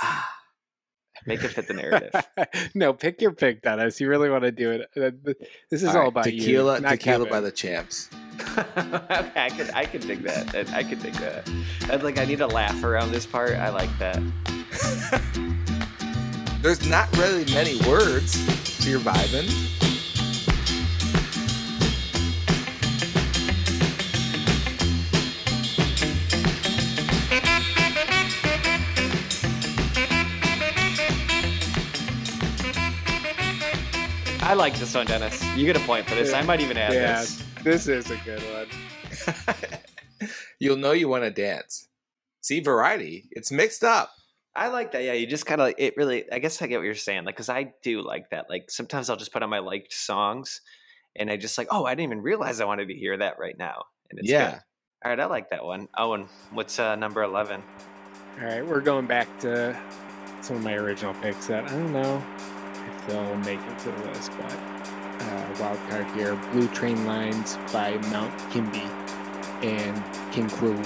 ah, 0.00 0.28
Make 1.26 1.44
it 1.44 1.48
fit 1.48 1.68
the 1.68 1.74
narrative. 1.74 2.12
no, 2.74 2.92
pick 2.92 3.20
your 3.20 3.32
pick, 3.32 3.62
Dennis. 3.62 4.00
You 4.00 4.08
really 4.08 4.30
want 4.30 4.44
to 4.44 4.52
do 4.52 4.70
it. 4.70 5.36
This 5.70 5.82
is 5.82 5.90
all 5.90 5.96
all, 5.96 6.00
right, 6.02 6.08
about 6.08 6.24
tequila. 6.24 6.76
you. 6.76 6.80
not 6.80 6.90
tequila 6.90 7.26
by 7.26 7.40
the 7.40 7.52
champs. 7.52 8.08
okay, 8.56 9.30
I 9.36 9.50
could 9.54 9.70
I 9.74 9.84
could 9.84 10.00
dig 10.00 10.22
that. 10.22 10.54
I- 10.54 10.78
I 10.78 10.82
could 10.82 11.02
dig 11.02 11.12
that. 11.14 11.48
I'd 11.90 12.02
like 12.02 12.18
I 12.18 12.24
need 12.24 12.40
a 12.40 12.46
laugh 12.46 12.82
around 12.82 13.12
this 13.12 13.26
part. 13.26 13.52
I 13.52 13.68
like 13.68 13.90
that. 13.98 14.18
There's 16.62 16.88
not 16.88 17.14
really 17.18 17.44
many 17.52 17.76
words, 17.86 18.32
so 18.68 18.88
you're 18.88 19.00
vibing. 19.00 19.89
I 34.50 34.54
like 34.54 34.76
this 34.80 34.96
one, 34.96 35.06
Dennis. 35.06 35.40
You 35.54 35.64
get 35.64 35.76
a 35.76 35.86
point 35.86 36.08
for 36.08 36.16
this. 36.16 36.32
I 36.32 36.42
might 36.42 36.60
even 36.60 36.76
add 36.76 36.92
yeah, 36.92 37.20
this. 37.20 37.44
this 37.62 37.86
is 37.86 38.10
a 38.10 38.16
good 38.24 38.42
one. 38.52 40.28
You'll 40.58 40.76
know 40.76 40.90
you 40.90 41.08
want 41.08 41.22
to 41.22 41.30
dance. 41.30 41.86
See 42.40 42.58
variety. 42.58 43.28
It's 43.30 43.52
mixed 43.52 43.84
up. 43.84 44.10
I 44.56 44.66
like 44.66 44.90
that. 44.90 45.04
Yeah, 45.04 45.12
you 45.12 45.28
just 45.28 45.46
kind 45.46 45.60
of 45.60 45.68
like 45.68 45.76
it. 45.78 45.94
Really, 45.96 46.24
I 46.32 46.40
guess 46.40 46.60
I 46.60 46.66
get 46.66 46.78
what 46.78 46.84
you're 46.84 46.96
saying. 46.96 47.26
Like, 47.26 47.36
because 47.36 47.48
I 47.48 47.74
do 47.84 48.02
like 48.02 48.30
that. 48.30 48.46
Like, 48.50 48.72
sometimes 48.72 49.08
I'll 49.08 49.16
just 49.16 49.32
put 49.32 49.44
on 49.44 49.50
my 49.50 49.60
liked 49.60 49.92
songs, 49.92 50.62
and 51.14 51.30
I 51.30 51.36
just 51.36 51.56
like, 51.56 51.68
oh, 51.70 51.84
I 51.86 51.94
didn't 51.94 52.10
even 52.10 52.20
realize 52.20 52.60
I 52.60 52.64
wanted 52.64 52.88
to 52.88 52.94
hear 52.94 53.16
that 53.18 53.38
right 53.38 53.56
now. 53.56 53.84
And 54.10 54.18
it's 54.18 54.28
Yeah. 54.28 54.50
good. 54.50 54.60
All 55.04 55.10
right, 55.12 55.20
I 55.20 55.26
like 55.26 55.50
that 55.50 55.64
one. 55.64 55.86
Owen, 55.96 56.26
what's 56.50 56.76
uh, 56.80 56.96
number 56.96 57.22
eleven? 57.22 57.62
All 58.40 58.46
right, 58.46 58.66
we're 58.66 58.80
going 58.80 59.06
back 59.06 59.28
to 59.42 59.80
some 60.40 60.56
of 60.56 60.64
my 60.64 60.74
original 60.74 61.14
picks 61.22 61.46
that 61.46 61.66
I 61.66 61.68
don't 61.68 61.92
know 61.92 62.20
if 62.36 62.49
they'll 63.06 63.36
make 63.38 63.60
it 63.60 63.78
to 63.80 63.90
the 63.90 64.04
list, 64.06 64.32
but 64.38 64.52
uh, 64.52 65.56
wild 65.60 65.78
card 65.88 66.06
here: 66.16 66.34
Blue 66.52 66.68
Train 66.68 67.04
Lines 67.06 67.58
by 67.72 67.96
Mount 68.10 68.36
Kimbie 68.50 68.90
and 69.62 70.02
King 70.32 70.48
Krule. 70.48 70.84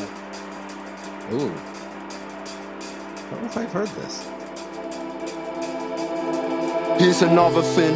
Ooh. 1.32 1.52
I 3.16 3.30
don't 3.30 3.42
know 3.42 3.48
if 3.48 3.56
I've 3.56 3.72
heard 3.72 3.88
this. 3.88 4.28
Here's 7.00 7.22
another 7.22 7.62
thing 7.62 7.94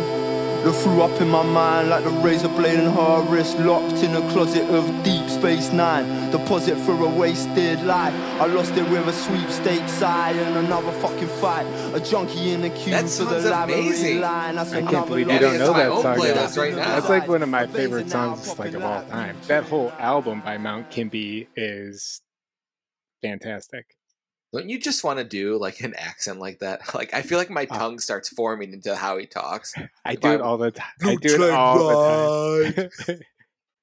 that 0.64 0.72
threw 0.82 1.02
up 1.02 1.20
in 1.20 1.28
my 1.28 1.42
mind 1.42 1.90
like 1.90 2.04
the 2.04 2.10
razor 2.10 2.48
blade 2.48 2.78
in 2.78 2.90
her 2.90 3.22
wrist, 3.28 3.58
locked 3.58 4.02
in 4.02 4.14
a 4.16 4.20
closet 4.32 4.68
of 4.70 4.84
Deep 5.04 5.17
Space 5.38 5.72
Nine. 5.72 6.30
Deposit 6.32 6.76
for 6.78 6.92
a 6.92 7.08
wasted 7.08 7.80
life. 7.84 8.12
I 8.40 8.46
lost 8.46 8.72
it 8.76 8.82
with 8.90 9.06
a 9.06 9.12
sweepstakes 9.12 10.02
eye 10.02 10.32
and 10.32 10.66
another 10.66 10.90
fucking 11.00 11.28
fight. 11.40 11.64
A 11.94 12.00
junkie 12.00 12.50
in 12.50 12.62
the 12.62 12.70
queue 12.70 12.90
That 12.92 13.02
for 13.08 13.24
the 13.24 13.40
sounds 13.40 13.72
amazing. 13.72 14.20
line. 14.20 14.56
That's 14.56 14.72
I 14.72 14.82
can't 14.82 15.06
believe 15.06 15.30
you 15.30 15.38
don't 15.38 15.58
know 15.58 15.72
that 15.74 15.92
song. 16.02 16.16
playlist 16.16 16.34
Dennis. 16.34 16.56
right 16.58 16.74
now. 16.74 16.88
That's 16.88 17.08
like 17.08 17.28
one 17.28 17.42
of 17.44 17.48
my 17.48 17.66
favorite 17.68 18.10
songs, 18.10 18.58
like 18.58 18.74
of 18.74 18.82
all 18.82 19.04
time. 19.04 19.36
That 19.46 19.62
whole 19.64 19.92
album 19.98 20.40
by 20.40 20.58
Mount 20.58 20.90
Kimbie 20.90 21.46
is 21.54 22.20
fantastic. 23.22 23.86
Don't 24.52 24.68
you 24.68 24.80
just 24.80 25.04
want 25.04 25.18
to 25.18 25.24
do 25.24 25.56
like 25.58 25.80
an 25.80 25.94
accent 25.96 26.40
like 26.40 26.58
that? 26.60 26.80
Like 26.94 27.14
I 27.14 27.22
feel 27.22 27.38
like 27.38 27.50
my 27.50 27.66
Uh, 27.70 27.78
tongue 27.78 27.98
starts 28.00 28.28
forming 28.28 28.72
into 28.72 28.96
how 28.96 29.18
he 29.18 29.26
talks. 29.26 29.72
I 30.04 30.16
do 30.16 30.28
I- 30.28 30.34
it 30.34 30.40
all 30.40 30.58
the 30.58 30.72
time. 30.72 30.86
I 31.02 31.14
do 31.14 31.34
it 31.34 31.36
Train 31.36 31.54
all 31.54 31.78
the 32.58 32.90
time. 33.06 33.18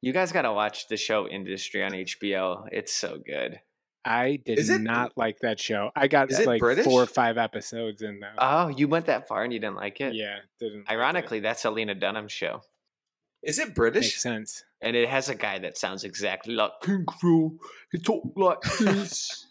You 0.06 0.14
guys 0.14 0.32
got 0.32 0.44
to 0.44 0.54
watch 0.54 0.88
the 0.88 0.98
show 0.98 1.28
Industry 1.28 1.84
on 1.84 1.92
HBO. 1.94 2.68
It's 2.72 2.94
so 2.94 3.18
good. 3.26 3.60
I 4.06 4.40
did 4.46 4.60
it- 4.60 4.82
not 4.82 5.14
like 5.18 5.40
that 5.40 5.60
show. 5.60 5.90
I 5.96 6.08
got 6.08 6.30
like 6.46 6.60
British? 6.60 6.86
four 6.86 7.02
or 7.02 7.08
five 7.08 7.40
episodes 7.40 8.04
in 8.04 8.20
though. 8.20 8.28
Oh, 8.38 8.68
you 8.68 8.88
went 8.88 9.08
that 9.08 9.28
far 9.28 9.44
and 9.44 9.52
you 9.52 9.58
didn't 9.60 9.78
like 9.78 10.00
it? 10.02 10.14
yeah, 10.14 10.36
didn't. 10.60 10.82
like 10.82 10.92
it. 10.92 10.94
Ironically, 10.94 11.40
that's 11.40 11.66
a 11.66 11.72
Lena 11.72 11.96
Dunham 11.96 12.28
show. 12.28 12.62
Is 13.42 13.58
it 13.58 13.70
makes 13.70 13.74
British? 13.74 14.20
sense. 14.20 14.64
And 14.80 14.96
it 14.96 15.10
has 15.10 15.28
a 15.30 15.34
guy 15.34 15.58
that 15.58 15.76
sounds 15.76 16.04
exactly 16.04 16.54
like 16.54 16.74
King 16.84 17.04
Krule. 17.08 17.58
He 17.92 17.98
talk 17.98 18.32
like 18.36 18.62
this. 18.80 19.48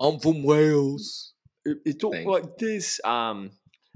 I'm 0.00 0.18
from 0.20 0.42
Wales. 0.42 1.34
He 1.66 1.74
it 1.84 2.00
talk 2.00 2.14
Thing. 2.14 2.26
like 2.26 2.56
this. 2.56 2.98
Um, 3.04 3.50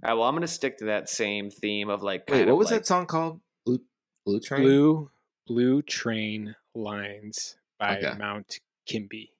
all 0.04 0.10
right, 0.10 0.12
well, 0.12 0.24
I'm 0.24 0.34
gonna 0.34 0.46
stick 0.46 0.76
to 0.80 0.84
that 0.86 1.08
same 1.08 1.50
theme 1.50 1.88
of 1.88 2.02
like. 2.02 2.28
Wait, 2.28 2.40
what 2.44 2.52
of 2.52 2.58
was 2.58 2.70
like, 2.70 2.80
that 2.80 2.86
song 2.86 3.06
called? 3.06 3.40
Blue 3.64 3.80
Blue 4.26 4.40
Train. 4.40 4.60
Blue 4.60 5.10
Blue 5.46 5.80
Train 5.82 6.56
Lines 6.74 7.56
by 7.78 7.98
Okay. 7.98 8.14
Mount 8.18 8.58
Kimbie. 8.86 9.30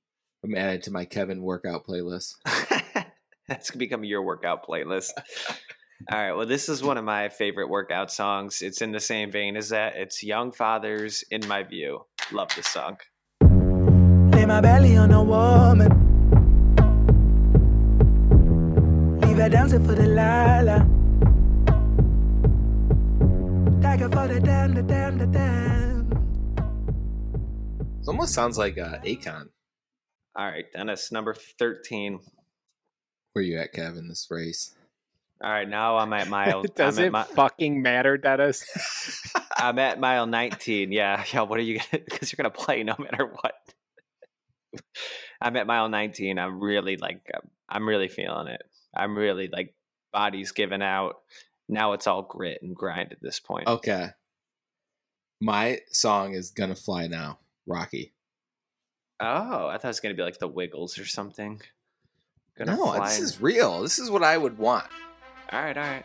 I'm 0.44 0.54
added 0.54 0.82
to 0.84 0.92
my 0.92 1.04
Kevin 1.04 1.42
workout 1.42 1.84
playlist. 1.84 2.34
That's 3.48 3.70
gonna 3.70 3.78
become 3.78 4.04
your 4.04 4.22
workout 4.22 4.64
playlist. 4.66 5.10
All 6.12 6.18
right. 6.18 6.32
Well, 6.32 6.46
this 6.46 6.68
is 6.68 6.82
one 6.82 6.98
of 6.98 7.04
my 7.04 7.28
favorite 7.28 7.68
workout 7.68 8.12
songs. 8.12 8.62
It's 8.62 8.82
in 8.82 8.92
the 8.92 9.00
same 9.00 9.32
vein 9.32 9.56
as 9.56 9.70
that. 9.70 9.96
It's 9.96 10.22
Young 10.22 10.52
Fathers, 10.52 11.24
in 11.30 11.46
my 11.48 11.62
view. 11.62 12.04
Love 12.30 12.50
this 12.54 12.66
song. 12.68 12.98
Lay 13.40 14.44
my 14.44 14.60
belly 14.60 14.96
on 14.96 15.10
a 15.10 15.24
woman. 15.24 15.90
Leave 19.22 19.38
her 19.38 19.48
dancing 19.48 19.84
for 19.84 19.94
the 19.94 20.06
lala. 20.06 20.86
Take 23.80 24.00
her 24.00 24.10
for 24.10 24.28
the 24.28 24.40
damn, 24.40 24.74
the 24.74 24.82
damn, 24.82 25.18
the 25.18 25.26
damn. 25.26 25.95
It 28.06 28.10
almost 28.10 28.34
sounds 28.34 28.56
like 28.56 28.78
uh, 28.78 28.98
Akon. 29.04 29.48
All 30.36 30.46
right, 30.46 30.66
Dennis, 30.72 31.10
number 31.10 31.34
13. 31.34 32.20
Where 33.32 33.42
you 33.42 33.58
at, 33.58 33.72
Kevin? 33.72 34.06
This 34.06 34.28
race. 34.30 34.76
All 35.42 35.50
right, 35.50 35.68
now 35.68 35.96
I'm 35.96 36.12
at 36.12 36.28
mile. 36.28 36.62
Does 36.76 37.00
I'm 37.00 37.06
it 37.06 37.12
mi- 37.12 37.34
fucking 37.34 37.82
matter, 37.82 38.16
Dennis? 38.16 38.64
I'm 39.56 39.80
at 39.80 39.98
mile 39.98 40.28
19. 40.28 40.92
Yeah, 40.92 41.24
yeah. 41.32 41.40
What 41.40 41.58
are 41.58 41.62
you 41.62 41.78
gonna? 41.78 42.04
Because 42.04 42.30
you're 42.30 42.36
gonna 42.36 42.50
play 42.54 42.84
no 42.84 42.94
matter 42.96 43.26
what. 43.26 43.54
I'm 45.40 45.56
at 45.56 45.66
mile 45.66 45.88
19. 45.88 46.38
I'm 46.38 46.60
really 46.62 46.96
like, 46.98 47.28
um, 47.34 47.50
I'm 47.68 47.88
really 47.88 48.08
feeling 48.08 48.46
it. 48.46 48.62
I'm 48.96 49.18
really 49.18 49.48
like, 49.52 49.74
body's 50.12 50.52
giving 50.52 50.80
out. 50.80 51.16
Now 51.68 51.94
it's 51.94 52.06
all 52.06 52.22
grit 52.22 52.60
and 52.62 52.76
grind 52.76 53.10
at 53.10 53.20
this 53.20 53.40
point. 53.40 53.66
Okay. 53.66 54.10
My 55.40 55.80
song 55.90 56.34
is 56.34 56.52
Gonna 56.52 56.76
Fly 56.76 57.08
Now. 57.08 57.40
Rocky. 57.66 58.12
Oh, 59.20 59.68
I 59.68 59.78
thought 59.78 59.84
it 59.84 59.88
was 59.88 60.00
gonna 60.00 60.14
be 60.14 60.22
like 60.22 60.38
the 60.38 60.48
Wiggles 60.48 60.98
or 60.98 61.06
something. 61.06 61.60
Gonna 62.58 62.76
no, 62.76 63.02
this 63.04 63.18
in- 63.18 63.24
is 63.24 63.40
real. 63.40 63.82
This 63.82 63.98
is 63.98 64.10
what 64.10 64.22
I 64.22 64.36
would 64.38 64.58
want. 64.58 64.86
all 65.52 65.60
right, 65.60 65.76
all 65.76 65.82
right. 65.82 66.04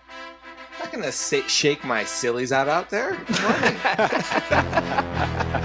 I'm 0.79 0.85
not 0.85 0.91
gonna 0.93 1.11
shake 1.11 1.83
my 1.83 2.03
sillies 2.05 2.51
out 2.51 2.67
out 2.67 2.89
there. 2.89 3.11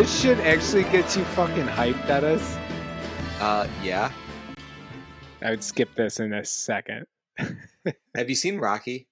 this 0.00 0.22
should 0.22 0.40
actually 0.40 0.84
get 0.84 1.14
you 1.14 1.22
fucking 1.24 1.66
hyped, 1.66 2.08
at 2.08 2.24
us? 2.24 2.56
uh, 3.38 3.68
yeah. 3.82 4.10
I 5.42 5.50
would 5.50 5.62
skip 5.62 5.94
this 5.94 6.20
in 6.20 6.32
a 6.32 6.42
second. 6.42 7.04
Have 8.16 8.30
you 8.30 8.34
seen 8.34 8.56
Rocky, 8.56 9.08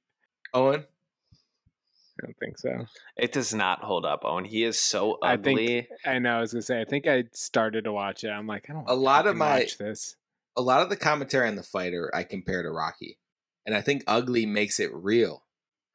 Owen? 0.55 0.87
I 1.31 2.25
don't 2.27 2.37
think 2.41 2.57
so. 2.59 2.87
It 3.19 3.33
does 3.33 3.53
not 3.53 3.85
hold 3.85 4.07
up, 4.07 4.23
Owen. 4.25 4.47
He 4.47 4.65
is 4.65 4.79
so 4.81 5.19
I 5.23 5.37
think- 5.37 5.59
ugly. 5.61 5.89
I 6.07 6.21
know. 6.21 6.39
I 6.39 6.41
was 6.41 6.53
gonna 6.53 6.63
say. 6.63 6.81
I 6.81 6.87
think 6.87 7.07
I 7.07 7.25
started 7.35 7.85
to 7.85 7.93
watch 7.93 8.25
it. 8.25 8.29
I'm 8.31 8.47
like, 8.47 8.71
I 8.71 8.73
don't. 8.73 8.89
A 8.89 8.95
lot 8.95 9.27
of 9.27 9.37
my- 9.37 9.59
watch 9.61 9.77
this. 9.77 10.17
a 10.57 10.63
lot 10.63 10.81
of 10.81 10.89
the 10.89 10.97
commentary 10.97 11.49
on 11.49 11.57
the 11.57 11.63
fighter 11.63 12.11
I 12.15 12.23
compare 12.23 12.63
to 12.63 12.71
Rocky, 12.71 13.19
and 13.67 13.75
I 13.75 13.83
think 13.83 14.05
ugly 14.07 14.47
makes 14.47 14.81
it 14.81 14.89
real. 14.95 15.45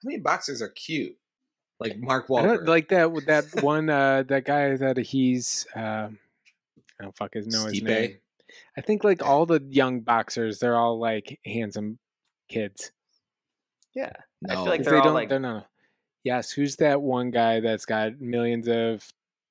How 0.04 0.10
many 0.10 0.20
boxers 0.20 0.62
are 0.62 0.70
cute? 0.70 1.16
Like 1.80 1.98
Mark 1.98 2.26
I 2.26 2.34
Wahlberg. 2.34 2.68
like 2.68 2.90
that 2.90 3.12
with 3.12 3.26
that 3.26 3.46
one 3.64 3.90
uh 3.90 4.24
that 4.28 4.46
guy 4.46 4.76
that 4.78 4.98
he's 4.98 5.66
um 5.76 6.20
I 7.00 7.04
don't 7.04 7.16
fuck 7.16 7.34
his 7.34 7.48
know 7.48 7.66
his 7.66 7.82
Stipe? 7.82 7.84
name. 7.84 8.18
I 8.78 8.82
think 8.82 9.04
like 9.04 9.24
all 9.24 9.46
the 9.46 9.62
young 9.70 10.02
boxers, 10.02 10.60
they're 10.60 10.78
all 10.78 11.00
like 11.00 11.40
handsome 11.46 11.98
kids. 12.50 12.92
Yeah. 13.96 14.12
I 14.48 14.54
feel 14.56 14.66
like 14.66 14.84
they're 14.84 14.94
they 14.94 14.98
all 15.00 15.06
don't 15.06 15.14
like 15.14 15.30
they're 15.30 15.40
not 15.40 15.68
Yes, 16.24 16.52
who's 16.52 16.78
that 16.78 17.02
one 17.02 17.32
guy 17.32 17.60
that's 17.60 17.86
got 17.86 18.22
millions 18.22 18.68
of 18.70 19.06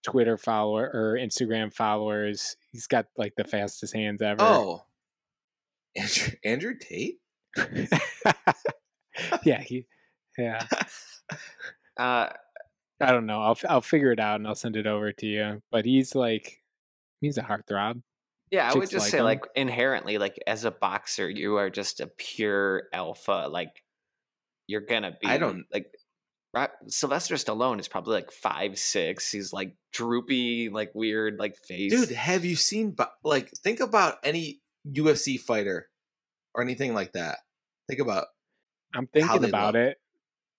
Twitter 0.05 0.39
follower 0.39 0.91
or 0.93 1.19
Instagram 1.21 1.73
followers? 1.73 2.57
He's 2.71 2.87
got 2.87 3.07
like 3.17 3.35
the 3.37 3.45
fastest 3.45 3.95
hands 3.95 4.23
ever. 4.23 4.41
oh, 4.41 4.85
Andrew, 5.95 6.33
Andrew 6.45 6.75
Tate. 6.81 7.19
yeah, 9.45 9.61
he 9.61 9.85
yeah. 10.39 10.67
uh 11.99 12.29
I 13.01 13.11
don't 13.11 13.27
know. 13.27 13.43
I'll 13.43 13.59
I'll 13.69 13.81
figure 13.81 14.13
it 14.13 14.21
out 14.21 14.37
and 14.37 14.47
I'll 14.47 14.55
send 14.55 14.77
it 14.77 14.87
over 14.87 15.13
to 15.13 15.27
you. 15.27 15.63
But 15.71 15.85
he's 15.85 16.15
like 16.15 16.63
he's 17.21 17.39
a 17.39 17.43
heartthrob. 17.43 18.03
Yeah, 18.51 18.71
I 18.71 18.75
would 18.75 18.91
just 18.91 19.05
like 19.05 19.11
say 19.11 19.19
him. 19.19 19.25
like 19.25 19.41
inherently, 19.57 20.19
like 20.19 20.39
as 20.47 20.65
a 20.65 20.71
boxer, 20.71 21.29
you 21.29 21.57
are 21.57 21.71
just 21.71 22.01
a 22.01 22.07
pure 22.07 22.85
alpha. 22.93 23.49
Like 23.51 23.83
you're 24.67 24.83
gonna 24.83 25.17
be. 25.21 25.27
I 25.27 25.39
don't- 25.39 25.65
like. 25.73 25.87
Sylvester 26.87 27.37
Stallone 27.37 27.81
is 27.81 27.89
probably 27.89 28.13
like 28.13 28.31
five 28.31 28.79
six. 28.79 29.33
He's 29.33 29.55
like 29.55 29.75
droopy, 29.95 30.69
like 30.69 30.91
weird, 30.95 31.39
like 31.39 31.57
face. 31.57 31.91
Dude, 31.91 32.11
have 32.11 32.45
you 32.45 32.57
seen 32.57 32.95
like 33.25 33.51
think 33.65 33.81
about 33.81 34.17
any 34.23 34.61
UFC 34.87 35.41
fighter 35.41 35.89
or 36.55 36.63
anything 36.63 36.93
like 36.93 37.13
that? 37.13 37.39
Think 37.89 38.01
about 38.01 38.27
I'm 38.95 39.07
thinking 39.07 39.45
about 39.45 39.73
look. 39.73 39.83
it. 39.83 39.97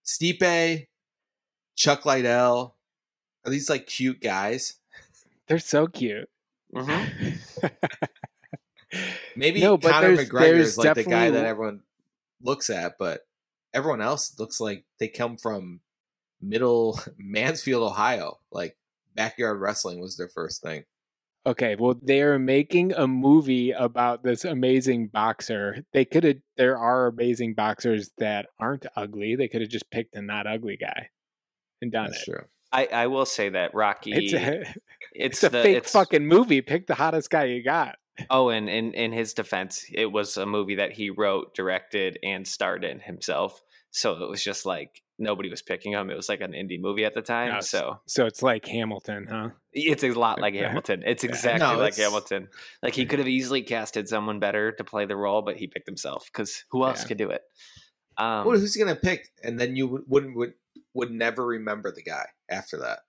Stipe, 0.04 0.88
Chuck 1.76 2.06
Liddell. 2.06 2.76
Are 3.46 3.52
these 3.52 3.70
like 3.70 3.88
cute 3.88 4.22
guys? 4.22 4.76
They're 5.48 5.60
so 5.60 5.88
cute. 5.88 6.30
Mhm. 6.74 7.40
Maybe 9.36 9.62
No, 9.62 9.78
but 9.78 9.92
Conor 9.92 10.16
there's- 10.16 10.30
McGregor 10.30 10.40
there's 10.40 10.68
is 10.70 10.78
like 10.78 10.96
the 10.96 11.04
guy 11.04 11.30
that 11.32 11.46
everyone 11.46 11.82
looks 12.42 12.70
at, 12.70 12.94
but 13.00 13.22
everyone 13.74 14.02
else 14.02 14.38
looks 14.40 14.60
like 14.60 14.86
they 15.00 15.08
come 15.08 15.38
from 15.38 15.82
middle 16.42 17.00
Mansfield, 17.18 17.84
Ohio. 17.84 18.40
Like 18.52 18.78
backyard 19.16 19.60
wrestling 19.60 20.00
was 20.00 20.16
their 20.18 20.30
first 20.30 20.62
thing. 20.62 20.84
Okay, 21.46 21.76
well, 21.78 22.00
they're 22.02 22.40
making 22.40 22.94
a 22.94 23.06
movie 23.06 23.72
about 23.72 24.24
this 24.24 24.46
amazing 24.46 25.08
boxer. 25.08 25.84
They 25.92 26.06
could 26.06 26.24
have. 26.24 26.38
There 26.56 26.78
are 26.78 27.08
amazing 27.08 27.56
boxers 27.56 28.12
that 28.20 28.46
aren't 28.60 28.86
ugly. 28.96 29.36
They 29.36 29.48
could 29.50 29.60
have 29.62 29.70
just 29.70 29.90
picked 29.92 30.16
a 30.16 30.22
not 30.22 30.48
ugly 30.48 30.78
guy 30.78 31.10
and 31.84 31.92
done 31.92 32.10
That's 32.10 32.28
it. 32.28 32.32
true. 32.32 32.46
I, 32.72 32.86
I 32.92 33.08
will 33.08 33.26
say 33.28 33.50
that 33.50 33.76
Rocky. 33.76 34.12
It's 34.14 34.34
a, 34.34 34.62
it's, 34.62 34.74
it's 35.14 35.44
a 35.44 35.50
the, 35.50 35.62
fake 35.62 35.78
it's, 35.78 35.92
fucking 35.92 36.26
movie. 36.26 36.62
Pick 36.62 36.88
the 36.88 36.96
hottest 36.96 37.30
guy 37.30 37.44
you 37.44 37.64
got. 37.64 37.98
Oh, 38.32 38.50
and 38.50 38.68
in 38.70 38.94
in 38.94 39.12
his 39.12 39.34
defense, 39.34 39.86
it 39.94 40.08
was 40.12 40.38
a 40.38 40.46
movie 40.48 40.76
that 40.76 40.92
he 40.92 41.10
wrote, 41.12 41.54
directed, 41.56 42.18
and 42.24 42.48
starred 42.48 42.84
in 42.84 43.00
himself. 43.00 43.62
So 43.92 44.24
it 44.24 44.28
was 44.30 44.44
just 44.44 44.66
like 44.66 45.02
nobody 45.20 45.50
was 45.50 45.62
picking 45.62 45.92
him. 45.92 46.10
It 46.10 46.16
was 46.16 46.30
like 46.30 46.42
an 46.42 46.54
indie 46.54 46.82
movie 46.82 47.06
at 47.06 47.14
the 47.14 47.22
time. 47.22 47.50
Yes. 47.54 47.70
So 47.70 48.00
So 48.08 48.26
it's 48.26 48.42
like 48.42 48.66
Hamilton, 48.66 49.28
huh? 49.30 49.50
it's 49.72 50.04
a 50.04 50.10
lot 50.12 50.42
like 50.42 50.56
Hamilton. 50.56 51.04
It's 51.06 51.24
Yeah. 51.24 51.30
exactly 51.30 51.60
No, 51.68 51.78
like 51.78 51.94
it's- 51.94 52.04
Hamilton. 52.08 52.50
Like 52.82 52.96
he 52.96 53.06
could 53.06 53.20
have 53.20 53.28
easily 53.28 53.62
casted 53.62 54.10
someone 54.10 54.40
better 54.40 54.72
to 54.72 54.84
play 54.84 55.06
the 55.06 55.16
role, 55.16 55.44
but 55.44 55.58
he 55.58 55.68
picked 55.68 55.88
himself 55.88 56.26
because 56.32 56.64
who 56.72 56.84
else 56.86 57.02
Yeah. 57.04 57.08
could 57.10 57.18
do 57.20 57.30
it? 57.30 57.44
Um, 58.18 58.46
well, 58.48 58.58
who's 58.60 58.76
gonna 58.76 58.96
pick? 58.96 59.30
And 59.44 59.60
then 59.60 59.76
you 59.76 59.88
would 59.88 60.04
wouldn't 60.08 60.36
would, 60.36 60.54
would 60.94 61.12
never 61.12 61.46
remember 61.46 61.92
the 61.92 62.04
guy 62.04 62.26
after 62.50 62.78
that. 62.80 63.00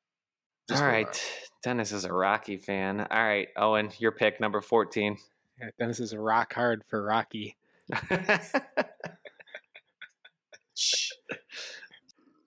Just 0.68 0.82
all 0.82 0.88
move. 0.88 1.20
Dennis 1.62 1.92
is 1.92 2.04
a 2.04 2.12
Rocky 2.12 2.56
fan. 2.56 3.00
All 3.00 3.06
right, 3.24 3.48
Owen, 3.56 3.90
your 3.98 4.12
pick 4.12 4.40
number 4.40 4.60
fourteen. 4.60 5.16
Yeah, 5.60 5.68
Dennis 5.78 6.00
is 6.00 6.12
a 6.12 6.20
rock 6.20 6.52
hard 6.52 6.82
for 6.88 7.02
Rocky. 7.02 7.56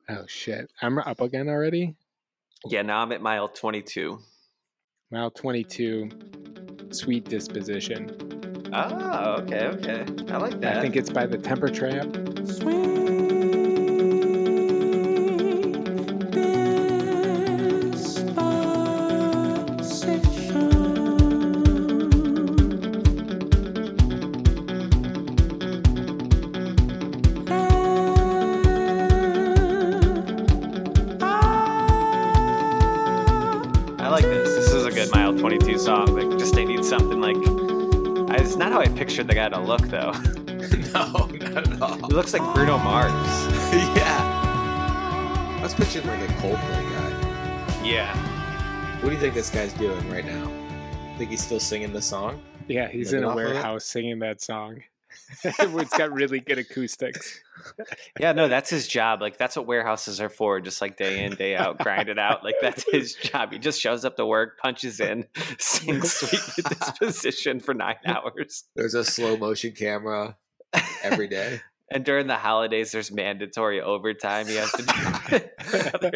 Oh 0.09 0.25
shit! 0.25 0.71
I'm 0.81 0.97
up 0.99 1.19
again 1.19 1.49
already. 1.49 1.95
yeah, 2.65 2.81
now 2.81 2.99
I'm 3.01 3.11
at 3.11 3.21
mile 3.21 3.49
twenty-two. 3.49 4.19
Mile 5.09 5.31
22, 5.31 6.09
sweet 6.91 7.23
disposition. 7.25 8.69
Oh, 8.73 9.35
okay, 9.41 9.67
okay. 9.67 10.05
I 10.33 10.37
like 10.37 10.59
that. 10.59 10.77
I 10.77 10.81
think 10.81 10.97
it's 10.97 11.09
by 11.09 11.25
the 11.25 11.37
Temper 11.37 11.69
Trap. 11.69 12.07
I 12.07 13.06
how 38.77 38.83
I 38.83 38.95
pictured 38.95 39.27
the 39.27 39.33
guy 39.33 39.49
to 39.49 39.59
look, 39.59 39.81
though. 39.87 40.11
no, 40.93 41.25
not 41.25 41.67
at 41.67 41.81
all. 41.81 41.95
He 41.95 42.13
looks 42.13 42.33
like 42.33 42.43
Bruno 42.53 42.77
Mars. 42.77 43.11
yeah. 43.73 45.57
I 45.57 45.63
was 45.63 45.73
picturing 45.73 46.05
like 46.05 46.21
a 46.21 46.33
Coldplay 46.33 46.83
guy. 46.91 47.83
Yeah. 47.83 48.15
What 48.97 49.09
do 49.09 49.15
you 49.15 49.19
think 49.19 49.33
this 49.33 49.49
guy's 49.49 49.73
doing 49.73 50.07
right 50.11 50.25
now? 50.25 50.51
Think 51.17 51.31
he's 51.31 51.43
still 51.43 51.59
singing 51.59 51.91
the 51.91 52.01
song? 52.01 52.39
Yeah, 52.67 52.87
he's 52.87 53.13
Living 53.13 53.23
in 53.23 53.23
a 53.23 53.27
off 53.29 53.37
of 53.37 53.41
it? 53.41 53.53
warehouse 53.53 53.85
singing 53.85 54.19
that 54.19 54.41
song. 54.41 54.83
it's 55.43 55.97
got 55.97 56.11
really 56.11 56.39
good 56.39 56.59
acoustics. 56.59 57.39
Yeah, 58.19 58.33
no, 58.33 58.47
that's 58.47 58.69
his 58.69 58.87
job. 58.87 59.21
Like, 59.21 59.37
that's 59.37 59.55
what 59.55 59.67
warehouses 59.67 60.19
are 60.21 60.29
for. 60.29 60.59
Just 60.59 60.81
like 60.81 60.97
day 60.97 61.23
in, 61.23 61.35
day 61.35 61.55
out, 61.55 61.79
grind 61.79 62.09
it 62.09 62.19
out. 62.19 62.43
Like, 62.43 62.55
that's 62.61 62.85
his 62.91 63.13
job. 63.13 63.51
He 63.51 63.59
just 63.59 63.79
shows 63.79 64.05
up 64.05 64.15
to 64.17 64.25
work, 64.25 64.59
punches 64.59 64.99
in, 64.99 65.25
sings 65.59 66.13
sweet 66.13 66.65
disposition 66.69 67.59
for 67.59 67.73
nine 67.73 67.97
hours. 68.05 68.65
There's 68.75 68.93
a 68.93 69.03
slow 69.03 69.37
motion 69.37 69.73
camera 69.73 70.37
every 71.03 71.27
day. 71.27 71.61
And 71.89 72.03
during 72.03 72.27
the 72.27 72.35
holidays, 72.35 72.91
there's 72.91 73.13
mandatory 73.13 73.79
overtime 73.79 74.45
he 74.45 74.55
has 74.55 74.69
to 74.73 74.83
do. 75.31 76.09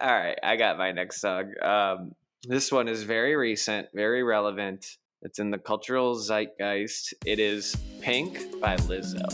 All 0.00 0.08
right, 0.08 0.38
I 0.40 0.54
got 0.54 0.78
my 0.78 0.92
next 0.92 1.20
song. 1.20 1.52
Um, 1.60 2.12
this 2.44 2.70
one 2.70 2.88
is 2.88 3.02
very 3.02 3.34
recent, 3.36 3.88
very 3.92 4.22
relevant. 4.22 4.98
It's 5.22 5.38
in 5.38 5.50
the 5.50 5.58
cultural 5.58 6.14
zeitgeist. 6.14 7.12
It 7.26 7.38
is 7.38 7.76
Pink 8.00 8.58
by 8.58 8.76
Lizzo. 8.76 9.28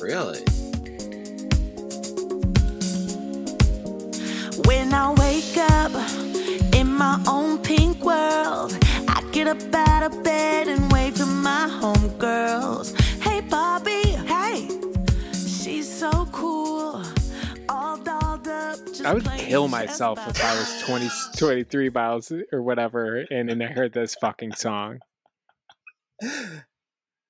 Really? 0.00 0.40
When 4.64 4.94
I 4.94 5.12
wake 5.18 5.58
up 5.58 5.92
in 6.74 6.94
my 6.94 7.22
own 7.28 7.58
pink 7.58 8.02
world, 8.02 8.74
I 9.06 9.22
get 9.32 9.48
up 9.48 9.58
out 9.74 10.02
of 10.02 10.22
bed 10.24 10.68
and 10.68 10.90
wave 10.90 11.16
to 11.16 11.26
my 11.26 11.68
homegirls. 11.68 12.98
Hey, 13.20 13.42
Bobby, 13.42 14.00
hey, 14.32 14.66
she's 15.34 15.92
so 15.92 16.26
cool. 16.32 17.04
I 19.04 19.14
would 19.14 19.24
kill 19.38 19.68
myself 19.68 20.18
if 20.28 20.44
I 20.44 20.54
was 20.58 20.82
20, 20.82 21.08
23 21.36 21.90
miles 21.90 22.32
or 22.52 22.62
whatever 22.62 23.24
and 23.30 23.48
then 23.48 23.62
I 23.62 23.66
heard 23.66 23.92
this 23.92 24.14
fucking 24.20 24.52
song. 24.54 24.98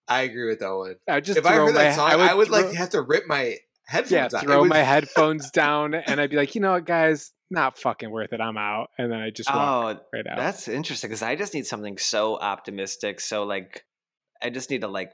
I 0.09 0.23
agree 0.23 0.49
with 0.49 0.63
Owen. 0.63 0.97
I 1.09 1.21
just 1.21 1.39
if 1.39 1.47
I 1.47 1.55
heard 1.55 1.75
my, 1.75 1.85
that 1.85 1.95
song, 1.95 2.11
I 2.11 2.35
would, 2.35 2.51
like 2.51 2.67
throw- 2.67 2.75
have 2.75 2.91
to 2.91 3.03
rip 3.03 3.27
my 3.29 3.59
headphones 3.87 4.11
yeah, 4.11 4.25
out. 4.39 4.43
Throw 4.45 4.61
would- 4.63 4.69
my 4.71 4.79
headphones 4.83 5.51
down 5.51 5.95
and 5.95 6.21
I'd 6.21 6.31
be 6.31 6.37
like, 6.37 6.55
you 6.57 6.61
know 6.61 6.73
what, 6.73 6.87
guys, 6.87 7.33
not 7.51 7.79
fucking 7.79 8.11
worth 8.11 8.33
it. 8.33 8.41
I'm 8.41 8.57
out. 8.59 8.89
And 8.99 9.11
then 9.13 9.21
I 9.21 9.31
just 9.31 9.49
walk 9.49 9.97
Oh, 9.97 10.01
right 10.13 10.27
out. 10.27 10.39
that's 10.39 10.67
interesting 10.67 11.09
because 11.09 11.23
I 11.23 11.37
just 11.37 11.55
need 11.55 11.67
something 11.67 11.99
so 11.99 12.37
optimistic. 12.39 13.21
So, 13.21 13.45
like, 13.45 13.85
I 14.43 14.51
just 14.51 14.71
need 14.71 14.81
to, 14.81 14.89
like, 14.89 15.13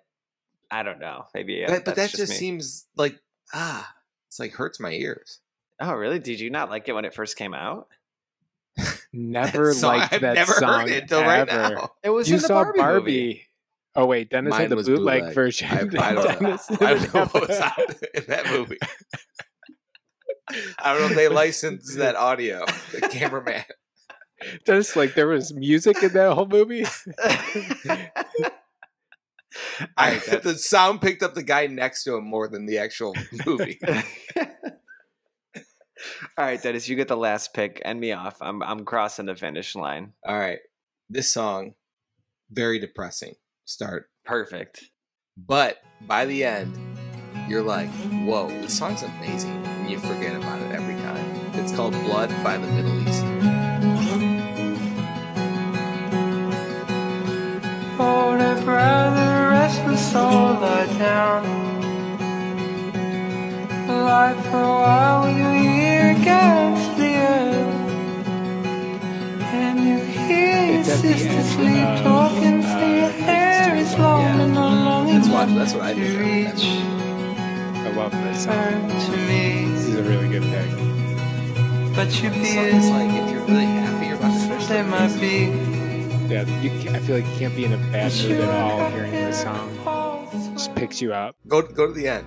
I 0.71 0.83
don't 0.83 1.01
know. 1.01 1.25
Maybe. 1.35 1.65
uh, 1.65 1.69
But, 1.69 1.85
but 1.85 1.85
that 1.85 1.97
that's 1.97 2.13
just 2.17 2.33
me. 2.33 2.37
seems 2.39 2.87
like 2.97 3.19
ah, 3.55 3.91
it's 4.29 4.39
like 4.39 4.53
hurts 4.55 4.81
my 4.81 4.91
ears. 4.93 5.41
Oh, 5.81 5.93
really? 5.95 6.19
Did 6.19 6.41
you 6.41 6.51
not 6.51 6.71
like 6.71 6.89
it 6.89 6.93
when 6.95 7.05
it 7.05 7.15
first 7.15 7.37
came 7.37 7.55
out? 7.55 7.89
Never 9.13 9.73
song- 9.73 9.99
liked 9.99 10.13
I've 10.15 10.21
that 10.23 10.35
never 10.35 10.53
heard 10.53 10.59
song 10.61 10.89
it 10.89 11.09
till 11.09 11.23
right 11.23 11.47
now. 11.47 11.91
It 12.03 12.11
was 12.11 12.29
you 12.29 12.37
in 12.37 12.43
the 12.43 12.47
saw 12.47 12.65
Barbie, 12.65 12.79
Barbie. 12.79 13.01
movie. 13.27 13.43
Oh 13.95 14.05
wait, 14.07 14.29
Dennis 14.29 14.51
Mine 14.51 14.61
had 14.63 14.71
the 14.71 14.77
bootleg, 14.77 15.21
bootleg. 15.21 15.35
version. 15.35 15.69
I, 15.71 16.09
I 16.11 16.13
don't, 16.15 16.41
Dennis 16.41 16.71
know. 16.71 16.77
I 16.87 16.95
don't 16.95 17.15
know 17.15 17.25
what 17.27 17.49
was 17.49 17.59
out 17.61 17.79
in 18.15 18.25
that 18.29 18.47
movie. 18.51 18.79
I 20.79 20.93
don't 20.93 21.01
know 21.01 21.09
if 21.09 21.15
they 21.17 21.29
licensed 21.29 21.97
that 21.97 22.15
audio. 22.17 22.67
The 22.93 23.01
cameraman. 23.09 23.65
Just 24.67 24.97
like 24.97 25.15
there 25.15 25.27
was 25.29 25.55
music 25.55 26.03
in 26.03 26.13
that 26.13 26.35
whole 26.35 26.47
movie. 26.47 26.85
I, 29.97 30.17
the 30.43 30.55
sound 30.59 31.01
picked 31.01 31.23
up 31.23 31.35
the 31.35 31.43
guy 31.43 31.67
next 31.67 32.05
to 32.05 32.17
him 32.17 32.25
more 32.25 32.47
than 32.49 32.67
the 32.67 32.77
actual 32.79 33.15
movie. 33.47 33.81
All 36.37 36.45
right, 36.45 36.63
Dennis, 36.63 36.89
you 36.89 36.97
get 36.97 37.09
the 37.09 37.17
last 37.17 37.55
pick. 37.55 37.81
End 37.85 38.01
me 38.01 38.13
off. 38.13 38.37
I'm 38.41 38.63
I'm 38.63 38.85
crossing 38.85 39.27
the 39.27 39.35
finish 39.35 39.75
line. 39.75 40.13
All 40.27 40.39
right. 40.39 40.59
This 41.09 41.33
song, 41.33 41.75
very 42.51 42.79
depressing 42.79 43.35
start. 43.65 44.11
Perfect. 44.25 44.85
But 45.37 45.79
by 46.07 46.25
the 46.25 46.45
end, 46.45 46.77
you're 47.49 47.63
like, 47.63 47.91
whoa, 48.25 48.49
this 48.49 48.77
song's 48.77 49.03
amazing. 49.03 49.65
And 49.65 49.91
you 49.91 49.99
forget 49.99 50.35
about 50.37 50.61
it 50.63 50.73
every 50.73 50.97
time. 50.97 51.51
It's 51.55 51.73
called 51.75 51.93
Blood 52.05 52.31
by 52.43 52.59
the 52.59 52.67
Middle 52.67 52.99
East. 53.09 53.23
Hold 57.97 58.41
a 58.41 58.61
brother, 58.65 59.51
restless 59.51 60.13
soul 60.13 60.55
lie 60.61 60.87
down. 60.99 61.67
Lie 63.89 64.35
for 64.51 64.59
a 64.59 64.69
while 64.69 65.25
with 65.25 65.37
your 65.37 65.55
ear 65.55 65.76
against 66.27 66.97
the 66.99 67.15
earth. 67.17 67.89
And 69.55 69.79
you 69.89 69.99
hear 70.05 70.65
your 70.73 70.81
It's 70.81 70.89
at 70.91 71.03
the 71.03 71.13
sister 71.13 71.29
end 71.31 71.47
sleep 71.47 71.87
of, 71.87 72.03
talking, 72.03 72.65
uh, 72.65 72.79
say 72.81 73.01
your 73.01 73.11
hair 73.11 73.77
is 73.77 73.99
long 73.99 74.41
and 74.41 74.55
not 74.55 74.85
long 74.85 75.07
That's 75.07 75.29
what, 75.29 75.55
that's 75.55 75.75
what 75.75 75.83
I 75.85 75.95
to 75.95 76.01
do. 76.01 76.19
reach. 76.19 76.65
I 76.65 77.91
love 77.91 78.11
this 78.13 78.45
song. 78.45 78.89
To 78.89 79.17
me, 79.29 79.71
This 79.73 79.87
is 79.87 79.95
a 79.95 80.03
really 80.03 80.29
good 80.29 80.43
pick. 80.43 81.95
but 81.95 82.23
your 82.23 82.33
This 82.33 82.55
song 82.55 82.65
is 82.67 82.87
beard, 82.87 82.93
like, 82.93 83.23
if 83.23 83.31
you're 83.31 83.41
really 83.47 83.65
happy, 83.67 84.07
you're 84.07 84.17
about 84.17 84.33
to 84.35 84.49
finish 84.49 84.67
they 84.67 84.83
the 84.83 84.89
might 84.89 85.21
be. 85.21 85.37
Yeah, 86.35 86.61
you, 86.61 86.71
I 86.91 86.99
feel 86.99 87.17
like 87.19 87.25
you 87.27 87.37
can't 87.39 87.55
be 87.55 87.65
in 87.65 87.73
a 87.73 87.77
bad 87.93 88.11
mood 88.13 88.33
at 88.41 88.49
all 88.51 88.91
hearing 88.91 89.13
this 89.13 89.43
song. 89.43 89.71
Just 90.55 90.75
picks 90.75 91.01
you 91.01 91.13
up. 91.15 91.37
Go, 91.47 91.63
go 91.63 91.87
to 91.87 91.93
the 91.93 92.09
end. 92.09 92.27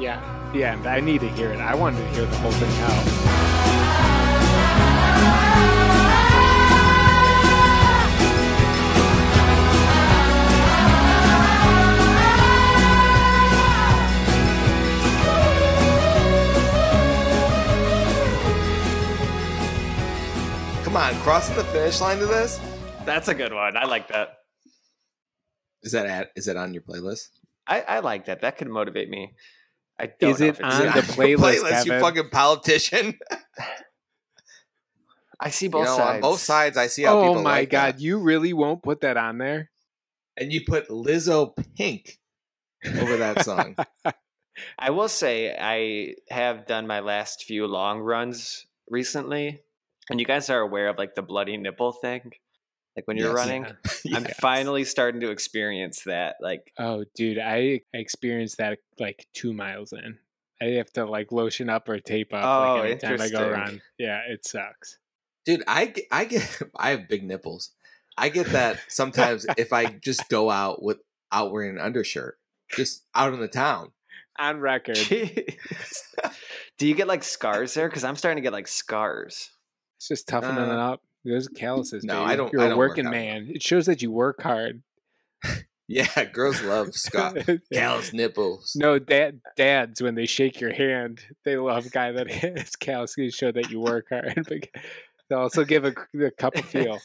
Yeah, 0.00 0.20
the 0.52 0.64
end. 0.64 0.86
I 0.88 0.98
need 1.00 1.20
to 1.20 1.28
hear 1.30 1.52
it. 1.52 1.60
I 1.60 1.74
wanted 1.76 1.98
to 1.98 2.08
hear 2.14 2.24
the 2.26 2.36
whole 2.38 2.50
thing 2.52 2.70
out. 2.82 3.27
On, 20.98 21.14
crossing 21.20 21.56
the 21.56 21.64
finish 21.64 22.00
line 22.00 22.18
to 22.18 22.26
this? 22.26 22.60
That's 23.04 23.28
a 23.28 23.34
good 23.34 23.52
one. 23.52 23.76
I 23.76 23.84
like 23.84 24.08
that. 24.08 24.38
Is 25.82 25.92
that 25.92 26.06
at, 26.06 26.30
is 26.34 26.46
that 26.46 26.56
on 26.56 26.74
your 26.74 26.82
playlist? 26.82 27.28
I, 27.66 27.80
I 27.82 27.98
like 28.00 28.26
that. 28.26 28.40
That 28.40 28.56
could 28.58 28.68
motivate 28.68 29.08
me. 29.08 29.34
I 29.98 30.10
don't 30.20 30.30
Is 30.32 30.40
know 30.40 30.46
it 30.46 30.48
if 30.50 30.60
it's 30.60 30.64
on 30.64 30.72
Is 30.72 30.78
the 30.78 30.86
it 30.86 31.18
on 31.20 31.28
your 31.28 31.38
playlist, 31.38 31.86
you 31.86 32.00
fucking 32.00 32.30
politician. 32.30 33.18
I 35.40 35.50
see 35.50 35.66
You 35.66 35.70
both 35.70 35.86
know, 35.86 35.96
sides. 35.96 36.14
on 36.16 36.20
both 36.20 36.40
sides, 36.40 36.76
I 36.76 36.88
see 36.88 37.04
how 37.04 37.20
Oh 37.20 37.28
people 37.28 37.42
my 37.42 37.60
like 37.60 37.70
god, 37.70 37.94
that. 37.94 38.00
you 38.00 38.18
really 38.18 38.52
won't 38.52 38.82
put 38.82 39.02
that 39.02 39.16
on 39.16 39.38
there? 39.38 39.70
And 40.36 40.52
you 40.52 40.62
put 40.66 40.88
Lizzo 40.88 41.52
Pink 41.76 42.18
over 43.00 43.16
that 43.18 43.44
song. 43.44 43.76
I 44.78 44.90
will 44.90 45.08
say 45.08 45.54
I 45.56 46.14
have 46.32 46.66
done 46.66 46.88
my 46.88 46.98
last 47.00 47.44
few 47.44 47.66
long 47.68 48.00
runs 48.00 48.66
recently, 48.90 49.60
and 50.10 50.20
you 50.20 50.26
guys 50.26 50.48
are 50.50 50.60
aware 50.60 50.88
of 50.88 50.98
like 50.98 51.14
the 51.14 51.22
bloody 51.22 51.56
nipple 51.56 51.92
thing, 51.92 52.32
like 52.96 53.06
when 53.06 53.16
you're 53.16 53.28
Yes. 53.28 53.34
running. 53.36 53.64
I'm 54.14 54.24
Yes. 54.24 54.36
finally 54.40 54.84
starting 54.84 55.20
to 55.22 55.30
experience 55.30 56.02
that. 56.04 56.36
Like, 56.40 56.72
Oh, 56.78 57.04
dude, 57.14 57.38
I 57.38 57.80
experienced 57.92 58.58
that 58.58 58.78
like 58.98 59.26
two 59.34 59.52
miles 59.52 59.92
in. 59.92 60.18
I 60.60 60.64
have 60.76 60.92
to 60.94 61.04
like 61.04 61.30
lotion 61.30 61.68
up 61.70 61.88
or 61.88 62.00
tape 62.00 62.32
up 62.34 62.44
Oh, 62.44 62.60
like 62.74 62.78
every 62.84 62.96
time 62.96 63.12
I 63.12 63.16
go 63.16 63.22
interesting. 63.48 63.50
run. 63.52 63.82
Yeah, 63.98 64.20
it 64.28 64.44
sucks. 64.46 64.98
Dude, 65.46 65.62
I 65.68 65.86
get, 65.86 66.04
I 66.10 66.24
get 66.24 66.62
I 66.76 66.90
have 66.90 67.08
big 67.08 67.22
nipples. 67.24 67.70
I 68.16 68.28
get 68.30 68.48
that 68.48 68.80
sometimes 68.88 69.46
if 69.56 69.72
I 69.72 69.86
just 69.86 70.28
go 70.28 70.50
out 70.50 70.82
without 70.82 71.52
wearing 71.52 71.76
an 71.76 71.80
undershirt, 71.80 72.38
just 72.72 73.04
out 73.14 73.32
in 73.32 73.38
the 73.40 73.46
town. 73.48 73.92
On 74.40 74.58
record. 74.60 74.96
jeez. 74.96 75.56
do 76.78 76.86
you 76.86 76.94
get 76.94 77.06
like 77.08 77.22
scars 77.22 77.74
there? 77.74 77.88
Because 77.88 78.04
I'm 78.04 78.16
starting 78.16 78.36
to 78.42 78.46
get 78.46 78.52
like 78.52 78.68
scars. 78.68 79.50
It's 79.98 80.08
just 80.08 80.26
toughening 80.28 80.64
it 80.64 80.70
Uh, 80.70 80.92
up. 80.92 81.02
Those 81.24 81.48
calluses. 81.48 82.04
no, 82.04 82.20
baby. 82.20 82.32
I 82.32 82.36
don't- 82.36 82.52
You're 82.52 82.62
I 82.62 82.66
a 82.66 82.68
don't 82.70 82.78
work 82.78 82.90
working 82.92 83.06
out 83.06 83.10
man. 83.12 83.50
It 83.54 83.62
shows 83.62 83.86
that 83.86 84.00
you 84.02 84.10
work 84.10 84.42
hard. 84.42 84.82
Yeah, 85.90 86.24
girls 86.34 86.60
love 86.60 86.94
Scott. 86.94 87.38
Callous 87.72 88.12
nipples. 88.12 88.76
No, 88.76 88.98
dad, 88.98 89.40
dads 89.56 90.02
when 90.02 90.16
they 90.16 90.26
shake 90.26 90.60
your 90.60 90.74
hand, 90.74 91.22
they 91.46 91.56
love 91.56 91.86
a 91.86 91.88
guy 91.88 92.12
that 92.12 92.30
has 92.30 92.76
callus 92.76 93.14
to 93.14 93.30
show 93.30 93.50
that 93.52 93.70
you 93.70 93.80
work 93.80 94.08
hard. 94.10 94.34
But 94.46 94.68
they 95.30 95.34
also 95.34 95.64
give 95.64 95.86
a, 95.86 95.94
a 96.22 96.30
cup 96.32 96.56
of 96.56 96.66
feel. 96.66 96.98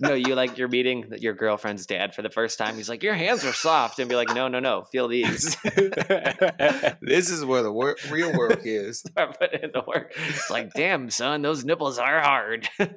No, 0.00 0.14
you 0.14 0.34
like 0.34 0.56
you're 0.56 0.68
meeting 0.68 1.12
your 1.18 1.34
girlfriend's 1.34 1.84
dad 1.84 2.14
for 2.14 2.22
the 2.22 2.30
first 2.30 2.58
time. 2.58 2.76
He's 2.76 2.88
like, 2.88 3.02
"Your 3.02 3.14
hands 3.14 3.44
are 3.44 3.52
soft," 3.52 3.98
and 3.98 4.08
be 4.08 4.16
like, 4.16 4.34
"No, 4.34 4.48
no, 4.48 4.58
no, 4.58 4.84
feel 4.90 5.08
these." 5.08 5.56
This 7.02 7.30
is 7.30 7.44
where 7.44 7.62
the 7.62 7.72
work, 7.72 7.98
real 8.10 8.32
work 8.36 8.62
is. 8.64 9.04
I 9.16 9.26
put 9.26 9.52
in 9.52 9.70
the 9.72 9.82
work. 9.86 10.12
It's 10.28 10.50
like, 10.50 10.72
damn, 10.74 11.10
son, 11.10 11.42
those 11.42 11.64
nipples 11.64 11.98
are 11.98 12.20
hard. 12.20 12.68
um, 12.80 12.90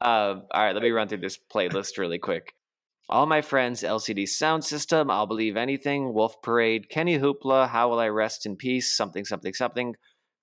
all 0.00 0.46
right, 0.54 0.72
let 0.72 0.82
me 0.82 0.90
run 0.90 1.08
through 1.08 1.18
this 1.18 1.38
playlist 1.52 1.98
really 1.98 2.18
quick. 2.18 2.54
All 3.08 3.26
my 3.26 3.40
friends, 3.42 3.82
LCD 3.82 4.24
Soundsystem, 4.24 5.10
I'll 5.10 5.26
Believe 5.26 5.56
Anything, 5.56 6.12
Wolf 6.12 6.40
Parade, 6.42 6.88
Kenny 6.88 7.18
Hoopla, 7.18 7.68
How 7.68 7.88
Will 7.88 8.00
I 8.00 8.08
Rest 8.08 8.46
in 8.46 8.56
Peace, 8.56 8.96
something, 8.96 9.24
something, 9.24 9.54
something. 9.54 9.94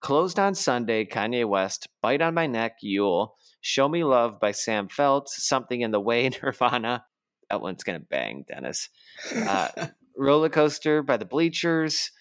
Closed 0.04 0.38
on 0.38 0.54
Sunday, 0.54 1.06
Kanye 1.06 1.48
West, 1.48 1.88
Bite 2.02 2.22
on 2.22 2.34
My 2.34 2.46
Neck, 2.46 2.80
Yeule, 2.84 3.30
Show 3.62 3.88
Me 3.88 4.04
Love 4.04 4.38
by 4.38 4.52
Sam 4.52 4.90
Feldt, 4.90 5.30
Something 5.30 5.80
in 5.80 5.92
the 5.92 6.00
Way, 6.02 6.30
Nirvana. 6.44 7.06
That 7.50 7.62
one's 7.62 7.84
gonna 7.84 8.02
bang, 8.02 8.44
Dennis. 8.46 8.90
Uh, 9.34 9.70
Roller 10.18 10.50
Coaster 10.50 11.04
by 11.04 11.16
the 11.16 11.24
Bleachers, 11.24 12.12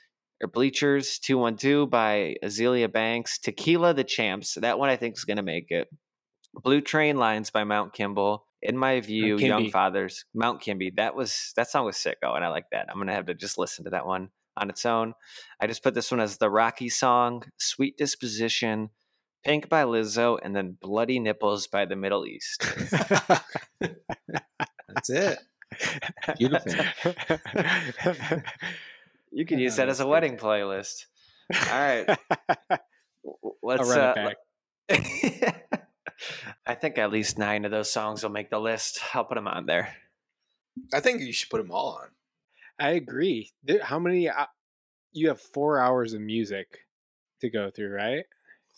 or 0.40 0.48
Bleachers 0.48 1.18
212 1.18 1.90
by 1.90 2.36
Azealia 2.44 2.90
Banks, 2.90 3.40
Tequila 3.40 3.94
the 3.94 4.04
Champs. 4.04 4.54
That 4.54 4.78
one 4.78 4.88
I 4.88 4.96
think 4.96 5.16
is 5.16 5.24
going 5.24 5.36
to 5.36 5.42
make 5.42 5.66
it. 5.70 5.88
Blue 6.54 6.80
Train 6.80 7.16
Lines 7.16 7.50
by 7.50 7.64
Mount 7.64 7.94
Kimbie. 7.94 8.38
In 8.62 8.78
My 8.78 9.00
View, 9.00 9.38
Young 9.38 9.70
Fathers, 9.70 10.24
Mount 10.34 10.60
Kimbie. 10.60 10.92
That 10.96 11.16
was 11.16 11.52
that 11.56 11.68
song 11.68 11.84
was 11.84 11.96
sick. 11.96 12.18
Oh, 12.22 12.34
and 12.34 12.44
I 12.44 12.48
like 12.48 12.66
that. 12.70 12.86
I'm 12.88 12.98
gonna 12.98 13.12
have 13.12 13.26
to 13.26 13.34
just 13.34 13.58
listen 13.58 13.84
to 13.86 13.90
that 13.90 14.06
one 14.06 14.28
on 14.56 14.70
its 14.70 14.84
own. 14.86 15.14
I 15.60 15.66
just 15.66 15.82
put 15.82 15.94
this 15.94 16.10
one 16.10 16.20
as 16.20 16.38
the 16.38 16.50
Rocky 16.50 16.88
song, 16.88 17.44
Sweet 17.58 17.96
Disposition, 17.96 18.90
Pink 19.44 19.68
by 19.68 19.84
Lizzo, 19.84 20.38
and 20.42 20.54
then 20.54 20.78
Bloody 20.80 21.18
Nipples 21.18 21.66
by 21.66 21.84
the 21.84 21.96
Middle 21.96 22.26
East. 22.26 22.64
That's 23.80 25.10
it. 25.10 25.38
Beautiful. 26.38 26.72
You 29.32 29.46
could 29.46 29.60
use 29.60 29.76
that 29.76 29.88
as 29.88 30.00
a 30.00 30.06
wedding 30.06 30.36
playlist. 30.36 31.06
All 31.54 31.58
right. 31.70 32.18
Let's 33.62 33.88
run 33.88 33.98
uh, 33.98 34.14
back. 34.14 34.36
I 36.66 36.74
think 36.74 36.98
at 36.98 37.10
least 37.10 37.38
nine 37.38 37.64
of 37.64 37.70
those 37.70 37.90
songs 37.90 38.22
will 38.22 38.30
make 38.30 38.50
the 38.50 38.60
list. 38.60 39.00
I'll 39.14 39.24
put 39.24 39.36
them 39.36 39.48
on 39.48 39.64
there. 39.66 39.96
I 40.92 41.00
think 41.00 41.22
you 41.22 41.32
should 41.32 41.48
put 41.48 41.62
them 41.62 41.70
all 41.70 41.98
on. 42.02 42.08
I 42.78 42.90
agree. 42.90 43.50
There, 43.62 43.82
how 43.82 43.98
many? 43.98 44.28
Uh, 44.28 44.46
you 45.12 45.28
have 45.28 45.40
four 45.40 45.78
hours 45.78 46.14
of 46.14 46.20
music 46.20 46.66
to 47.40 47.50
go 47.50 47.70
through, 47.70 47.92
right? 47.92 48.24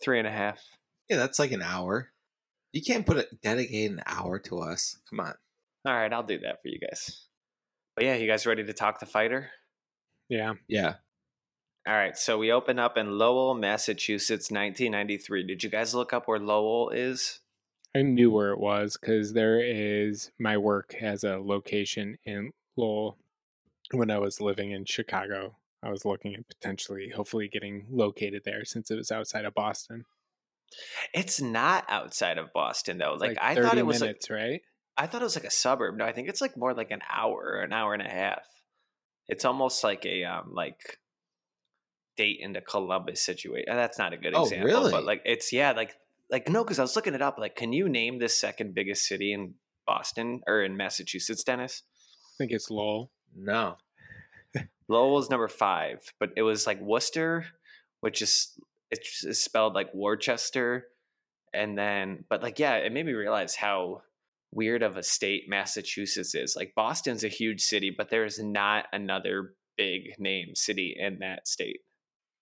Three 0.03 0.19
and 0.19 0.29
a 0.29 0.33
half. 0.33 0.61
Yeah, 1.09 1.17
that's 1.17 1.39
like 1.39 1.53
an 1.53 1.63
hour. 1.63 2.11
You 2.73 2.83
can't 2.83 3.07
put 3.07 3.19
a 3.19 3.29
dedicate 3.43 3.93
an 3.93 4.03
hour 4.07 4.39
to 4.41 4.59
us. 4.59 4.99
Come 5.09 5.21
on. 5.21 5.35
All 5.87 5.95
right, 5.95 6.13
I'll 6.13 6.23
do 6.23 6.39
that 6.41 6.61
for 6.63 6.69
you 6.69 6.79
guys. 6.81 7.27
But 7.95 8.05
yeah, 8.05 8.17
you 8.17 8.27
guys 8.27 8.47
ready 8.47 8.65
to 8.65 8.73
talk 8.73 8.99
the 8.99 9.07
fighter? 9.07 9.51
Yeah. 10.29 10.55
Yeah. 10.67 10.95
All 11.87 11.95
right, 11.95 12.17
so 12.17 12.39
we 12.39 12.51
open 12.51 12.79
up 12.79 12.97
in 12.97 13.19
Lowell, 13.19 13.55
Massachusetts, 13.55 14.51
1993. 14.51 15.47
Did 15.47 15.63
you 15.63 15.69
guys 15.69 15.95
look 15.95 16.15
up 16.15 16.27
where 16.27 16.39
Lowell 16.39 16.89
is? 16.89 17.41
I 17.95 18.01
knew 18.01 18.31
where 18.31 18.51
it 18.51 18.59
was 18.59 18.97
because 18.99 19.35
there 19.35 19.61
is 19.61 20.33
my 20.39 20.57
work 20.57 20.95
has 20.95 21.23
a 21.23 21.37
location 21.37 22.17
in 22.25 22.53
Lowell. 22.77 23.19
When 23.95 24.11
I 24.11 24.19
was 24.19 24.41
living 24.41 24.71
in 24.73 24.85
Chicago, 24.85 25.57
I 25.83 25.91
was 25.91 26.05
looking 26.05 26.35
at 26.35 26.49
potentially, 26.49 27.11
hopefully, 27.15 27.49
getting 27.49 27.87
located 27.91 28.43
there 28.45 28.65
since 28.65 28.91
it 28.91 28.97
was 28.97 29.11
outside 29.11 29.45
of 29.45 29.55
Boston. 29.55 30.05
It's 31.13 31.41
not 31.41 31.85
outside 31.89 32.39
of 32.39 32.53
Boston 32.53 32.99
though. 32.99 33.15
It's 33.15 33.21
Like, 33.23 33.39
I 33.41 33.55
thought 33.55 33.79
it 33.79 33.87
was 33.87 34.01
like 34.01 34.17
right? 34.31 34.61
I 34.97 35.07
thought 35.07 35.21
it 35.21 35.25
was 35.25 35.37
like 35.37 35.45
a 35.45 35.51
suburb. 35.51 35.97
No, 35.97 36.05
I 36.05 36.13
think 36.13 36.29
it's 36.29 36.41
like 36.41 36.57
more 36.57 36.75
like 36.75 36.91
an 36.91 37.01
hour 37.11 37.37
or 37.37 37.61
an 37.63 37.73
hour 37.73 37.95
and 37.95 38.03
a 38.03 38.09
half. 38.09 38.43
It's 39.29 39.45
almost 39.45 39.85
like 39.85 40.05
a 40.05 40.25
um 40.25 40.53
like 40.53 40.99
Dayton 42.17 42.55
to 42.55 42.61
Columbus 42.61 43.23
situation. 43.23 43.67
That's 43.69 43.99
not 43.99 44.13
a 44.13 44.17
good 44.17 44.35
Oh, 44.35 44.45
example, 44.45 44.67
really? 44.67 44.91
but 44.91 45.05
like 45.05 45.23
it's 45.25 45.53
yeah, 45.53 45.73
like 45.73 45.95
like 46.31 46.49
no, 46.49 46.65
because 46.65 46.79
I 46.79 46.83
was 46.83 46.97
looking 46.97 47.15
it 47.15 47.23
up. 47.23 47.39
Like, 47.39 47.57
can 47.57 47.73
you 47.73 47.89
name 47.89 48.19
the 48.19 48.29
second 48.29 48.75
biggest 48.75 49.07
city 49.07 49.33
in 49.33 49.55
Boston 49.87 50.41
or 50.47 50.63
in 50.63 50.77
Massachusetts, 50.77 51.45
Dennis? 51.45 51.83
I 52.35 52.35
think 52.39 52.53
it's 52.53 52.71
Lowell. 52.71 53.11
No. 53.37 53.77
Lowell 54.89 55.15
was 55.15 55.31
number 55.31 55.49
five, 55.49 56.01
but 56.21 56.31
it 56.37 56.43
was 56.43 56.67
like 56.67 56.81
Worcester, 56.81 57.47
which 58.01 58.23
is 58.23 58.59
it's 58.91 59.39
spelled 59.39 59.75
like 59.75 59.93
Worcester, 59.95 60.87
and 61.53 61.77
then 61.77 62.25
but 62.29 62.43
like 62.43 62.59
yeah, 62.59 62.77
it 62.77 62.93
made 62.93 63.07
me 63.07 63.13
realize 63.13 63.55
how 63.55 64.03
weird 64.53 64.83
of 64.83 64.97
a 64.97 65.03
state 65.03 65.45
Massachusetts 65.49 66.35
is. 66.35 66.55
Like 66.57 66.75
Boston's 66.77 67.25
a 67.25 67.29
huge 67.29 67.61
city, 67.61 67.93
but 67.97 68.11
there 68.11 68.25
is 68.25 68.39
not 68.39 68.87
another 68.93 69.55
big 69.77 70.15
name 70.19 70.55
city 70.55 70.97
in 70.99 71.19
that 71.21 71.49
state. 71.49 71.81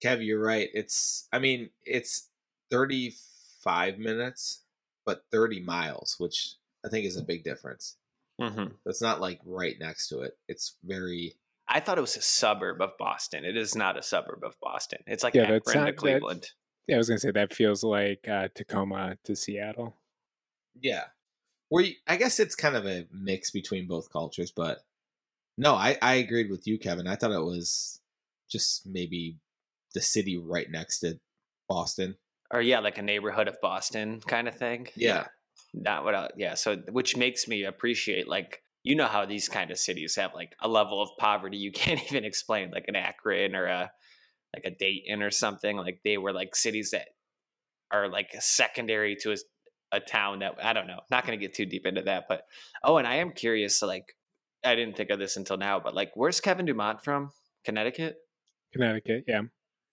Kev, 0.05 0.25
you're 0.25 0.43
right. 0.43 0.69
It's 0.75 1.29
I 1.33 1.39
mean, 1.39 1.71
it's 1.85 2.29
35 2.71 3.99
minutes, 3.99 4.63
but 5.07 5.25
30 5.31 5.61
miles, 5.61 6.17
which 6.19 6.57
I 6.85 6.89
think 6.89 7.07
is 7.07 7.17
a 7.17 7.23
big 7.23 7.45
difference. 7.45 7.97
Mm-hmm. 8.41 8.75
It's 8.87 9.03
not 9.03 9.21
like 9.21 9.41
right 9.45 9.77
next 9.79 10.09
to 10.09 10.21
it. 10.21 10.37
It's 10.49 10.77
very 10.83 11.35
I 11.69 11.81
thought 11.81 11.99
it 11.99 12.03
was 12.03 12.17
a 12.17 12.23
suburb 12.23 12.81
of 12.83 12.91
Boston. 12.99 13.45
It 13.45 13.57
is 13.57 13.75
not 13.75 13.97
a 13.99 14.03
suburb 14.03 14.43
of 14.45 14.55
Boston. 14.61 14.99
It's 15.07 15.23
like 15.23 15.35
Yeah, 15.35 15.43
Akron 15.43 15.55
that's 15.55 15.73
to 15.73 15.79
not- 15.79 15.87
that- 15.87 15.97
Cleveland. 15.97 16.51
Yeah, 16.89 16.97
I 16.97 16.99
was 16.99 17.09
gonna 17.09 17.19
say 17.21 17.31
that 17.31 17.55
feels 17.55 17.85
like 17.85 18.27
uh, 18.29 18.49
Tacoma 18.55 19.17
to 19.25 19.37
Seattle. 19.37 19.97
yeah. 20.81 21.05
Where 21.69 21.85
you, 21.85 21.95
I 22.07 22.17
guess 22.17 22.39
it's 22.39 22.55
kind 22.55 22.77
of 22.77 22.85
a 22.87 23.07
mix 23.11 23.51
between 23.51 23.87
both 23.87 24.13
cultures, 24.13 24.53
but 24.55 24.81
no, 25.57 25.75
I 25.75 25.97
I 26.03 26.15
agreed 26.17 26.51
with 26.51 26.67
you, 26.67 26.79
Kevin. 26.79 27.07
I 27.07 27.15
thought 27.17 27.31
it 27.33 27.43
was 27.45 28.01
just 28.51 28.85
maybe 28.87 29.39
the 29.95 30.03
city 30.03 30.37
right 30.37 30.71
next 30.71 30.99
to 31.01 31.19
Boston. 31.69 32.17
or 32.51 32.61
yeah, 32.61 32.81
like 32.81 32.99
a 32.99 33.03
neighborhood 33.03 33.49
of 33.49 33.59
Boston 33.63 34.21
kind 34.21 34.49
of 34.49 34.55
thing. 34.57 34.89
Yeah. 34.97 35.29
Not 35.73 36.05
what 36.05 36.15
I, 36.15 36.29
yeah, 36.37 36.55
so 36.55 36.77
which 36.91 37.17
makes 37.17 37.49
me 37.49 37.65
appreciate 37.65 38.29
like 38.29 38.63
you 38.83 38.97
know 38.97 39.07
how 39.07 39.25
these 39.25 39.49
kind 39.49 39.71
of 39.71 39.79
cities 39.79 40.17
have 40.17 40.35
like 40.35 40.55
a 40.61 40.69
level 40.69 41.01
of 41.01 41.11
poverty 41.19 41.57
you 41.57 41.73
can't 41.73 42.03
even 42.05 42.25
explain, 42.25 42.71
like 42.71 42.87
an 42.89 42.97
Akron 42.97 43.55
or 43.55 43.67
a 43.67 43.91
like 44.55 44.65
a 44.65 44.71
Dayton 44.71 45.23
or 45.23 45.31
something. 45.31 45.77
Like 45.77 46.01
they 46.05 46.19
were 46.19 46.33
like 46.33 46.55
cities 46.55 46.91
that 46.91 47.09
are 47.91 48.09
like 48.09 48.31
secondary 48.41 49.17
to 49.17 49.33
a, 49.33 49.37
a 49.93 50.01
town 50.01 50.41
that 50.41 50.57
I 50.63 50.73
don't 50.73 50.87
know. 50.87 51.01
Not 51.11 51.27
going 51.27 51.39
to 51.39 51.45
get 51.45 51.55
too 51.55 51.67
deep 51.67 51.87
into 51.87 52.03
that, 52.03 52.25
but 52.29 52.43
oh, 52.83 52.97
and 52.97 53.07
I 53.07 53.17
am 53.17 53.33
curious. 53.33 53.83
Like 53.83 54.05
I 54.65 54.75
didn't 54.75 54.97
think 54.97 55.11
of 55.11 55.19
this 55.19 55.37
until 55.37 55.57
now, 55.57 55.81
but 55.81 55.95
like 55.95 56.13
where's 56.15 56.41
Kevin 56.41 56.67
Dumont 56.67 57.03
from? 57.03 57.31
Connecticut. 57.65 58.17
Connecticut, 58.73 59.25
yeah. 59.29 59.43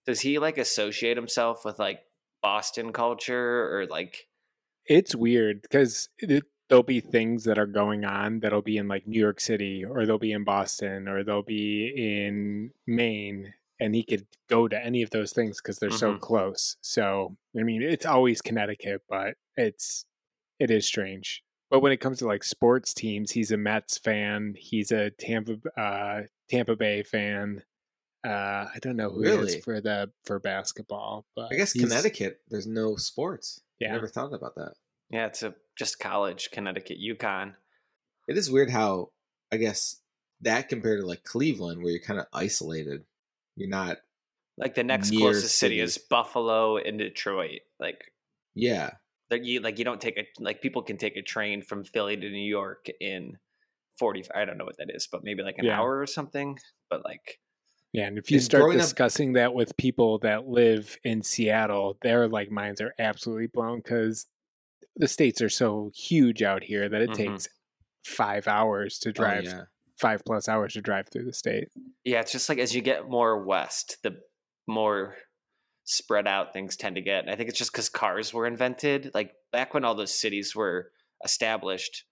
Does 0.06 0.20
he 0.20 0.38
like 0.38 0.58
associate 0.58 1.16
himself 1.16 1.64
with 1.64 1.78
like 1.78 2.00
Boston 2.42 2.92
culture 2.92 3.78
or 3.78 3.86
like? 3.86 4.26
It's 4.86 5.14
weird 5.14 5.62
because 5.62 6.08
it, 6.18 6.44
there'll 6.70 6.84
be 6.84 7.00
things 7.00 7.44
that 7.44 7.58
are 7.58 7.66
going 7.66 8.06
on 8.06 8.40
that'll 8.40 8.62
be 8.62 8.78
in 8.78 8.88
like 8.88 9.06
New 9.08 9.20
York 9.20 9.40
City 9.40 9.84
or 9.84 10.06
they'll 10.06 10.18
be 10.18 10.32
in 10.32 10.44
Boston 10.44 11.08
or 11.08 11.24
they'll 11.24 11.42
be 11.42 11.92
in 11.96 12.72
Maine 12.86 13.54
and 13.80 13.94
he 13.94 14.04
could 14.04 14.26
go 14.48 14.68
to 14.68 14.84
any 14.84 15.02
of 15.02 15.10
those 15.10 15.32
things 15.34 15.60
because 15.60 15.78
they're 15.80 15.90
so 15.90 16.14
Mhm. 16.14 16.20
close. 16.20 16.76
So 16.82 17.36
I 17.58 17.64
mean, 17.64 17.82
it's 17.82 18.06
always 18.06 18.42
Connecticut, 18.42 19.02
but 19.08 19.36
it's 19.56 20.06
it 20.60 20.70
is 20.70 20.86
strange. 20.86 21.42
But 21.70 21.80
when 21.80 21.92
it 21.92 21.98
comes 22.00 22.18
to 22.20 22.26
like 22.26 22.44
sports 22.44 22.94
teams, 22.94 23.32
he's 23.32 23.52
a 23.52 23.56
Mets 23.58 23.98
fan. 23.98 24.54
He's 24.58 24.92
a 24.92 25.10
Tampa 25.12 25.58
uh, 25.80 26.22
Tampa 26.50 26.76
Bay 26.76 27.02
fan. 27.02 27.64
Uh, 28.26 28.68
I 28.74 28.78
don't 28.82 28.96
know 28.96 29.10
who 29.10 29.22
he 29.22 29.28
Really? 29.30 29.56
is 29.56 29.64
for 29.64 29.80
the 29.80 30.12
for 30.24 30.38
basketball, 30.40 31.26
but 31.36 31.52
I 31.52 31.56
guess 31.56 31.72
Connecticut, 31.72 32.42
there's 32.48 32.66
no 32.66 32.96
sports. 32.96 33.60
I 33.86 33.86
Yeah. 33.86 33.92
never 33.92 34.08
thought 34.08 34.34
about 34.34 34.54
that. 34.56 34.74
Yeah, 35.10 35.26
it's 35.26 35.42
a 35.42 35.54
just 35.76 35.98
college, 35.98 36.50
Connecticut, 36.52 36.98
UConn. 36.98 37.54
It 38.28 38.36
is 38.36 38.50
weird 38.50 38.70
how 38.70 39.10
I 39.52 39.56
guess 39.56 40.00
that 40.42 40.68
compared 40.68 41.00
to 41.00 41.06
like 41.06 41.24
Cleveland, 41.24 41.82
where 41.82 41.90
you're 41.92 42.00
kind 42.00 42.20
of 42.20 42.26
isolated. 42.32 43.04
You're 43.56 43.68
not. 43.68 43.98
Like 44.56 44.74
the 44.74 44.84
next 44.84 45.10
Near 45.10 45.20
closest 45.20 45.58
city 45.58 45.80
is. 45.80 45.98
Buffalo 45.98 46.76
and 46.76 46.98
Detroit. 46.98 47.60
Like 47.78 48.12
Yeah, 48.54 48.90
like 49.30 49.44
you 49.44 49.60
like 49.60 49.78
you 49.78 49.84
don't 49.84 50.00
take 50.00 50.18
a 50.18 50.26
like 50.38 50.60
people 50.62 50.82
can 50.82 50.96
take 50.96 51.16
a 51.16 51.22
train 51.22 51.62
from 51.62 51.82
Philly 51.84 52.16
to 52.16 52.30
New 52.30 52.38
York 52.48 52.86
in 53.00 53.38
forty. 53.98 54.22
I 54.34 54.44
don't 54.44 54.58
know 54.58 54.64
what 54.64 54.76
that 54.78 54.90
is, 54.94 55.08
but 55.10 55.24
maybe 55.24 55.42
like 55.42 55.58
an 55.58 55.64
Yeah. 55.64 55.80
hour 55.80 55.98
or 55.98 56.06
something. 56.06 56.58
But 56.88 57.04
like 57.04 57.40
Yeah, 57.92 58.06
and 58.06 58.18
if 58.18 58.30
you 58.30 58.38
start 58.38 58.62
growing 58.62 58.78
up- 58.78 58.82
discussing 58.84 59.32
that 59.32 59.54
with 59.54 59.76
people 59.76 60.18
that 60.20 60.46
live 60.46 60.96
in 61.04 61.22
Seattle, 61.22 61.98
their 62.02 62.28
like 62.28 62.50
minds 62.50 62.80
are 62.80 62.94
absolutely 62.98 63.46
blown 63.48 63.78
because 63.78 64.26
the 64.96 65.08
states 65.08 65.40
are 65.40 65.48
so 65.48 65.90
huge 65.94 66.42
out 66.42 66.64
here 66.64 66.88
that 66.88 67.00
it 67.02 67.10
Mhm. 67.10 67.14
takes 67.14 67.48
five 68.04 68.46
hours 68.48 68.98
to 69.00 69.12
drive, 69.12 69.44
Oh, 69.46 69.50
yeah. 69.50 69.62
five 70.00 70.22
plus 70.24 70.48
hours 70.48 70.72
to 70.74 70.80
drive 70.80 71.08
through 71.10 71.24
the 71.24 71.32
state. 71.32 71.68
yeah, 72.04 72.20
it's 72.20 72.32
just 72.32 72.48
like 72.48 72.58
as 72.58 72.74
you 72.74 72.80
get 72.82 73.08
more 73.08 73.44
west, 73.44 73.98
the 74.02 74.20
more 74.66 75.16
spread 75.84 76.26
out 76.26 76.52
things 76.52 76.76
tend 76.76 76.96
to 76.96 77.02
get. 77.02 77.20
And 77.24 77.30
I 77.30 77.36
think 77.36 77.48
it's 77.48 77.58
just 77.58 77.72
because 77.72 77.88
cars 77.88 78.32
were 78.32 78.46
invented. 78.46 79.10
Like 79.14 79.34
back 79.52 79.74
when 79.74 79.84
all 79.84 79.94
those 79.94 80.14
cities 80.14 80.54
were 80.54 80.92
established, 81.24 82.04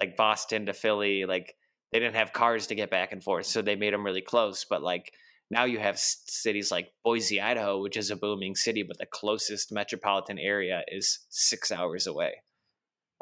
like 0.00 0.16
Boston 0.16 0.66
to 0.66 0.72
Philly, 0.72 1.24
like 1.24 1.56
they 1.92 1.98
didn't 1.98 2.16
have 2.16 2.32
cars 2.32 2.66
to 2.68 2.74
get 2.74 2.90
back 2.90 3.12
and 3.12 3.22
forth, 3.22 3.46
so 3.46 3.62
they 3.62 3.76
made 3.76 3.94
them 3.94 4.04
really 4.04 4.20
close. 4.22 4.64
But 4.64 4.82
like 4.82 5.12
now 5.50 5.64
you 5.64 5.78
have 5.78 5.98
cities 5.98 6.70
like 6.70 6.92
Boise, 7.04 7.40
Idaho, 7.40 7.80
which 7.80 7.96
is 7.96 8.10
a 8.10 8.16
booming 8.16 8.56
city, 8.56 8.82
but 8.82 8.98
the 8.98 9.06
closest 9.06 9.72
metropolitan 9.72 10.38
area 10.38 10.82
is 10.88 11.20
six 11.28 11.70
hours 11.70 12.06
away. 12.06 12.42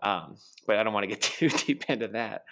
Um, 0.02 0.36
but 0.66 0.76
I 0.76 0.82
don't 0.82 0.94
want 0.94 1.04
to 1.04 1.08
get 1.08 1.20
too 1.22 1.50
deep 1.50 1.84
into 1.88 2.08
that. 2.08 2.44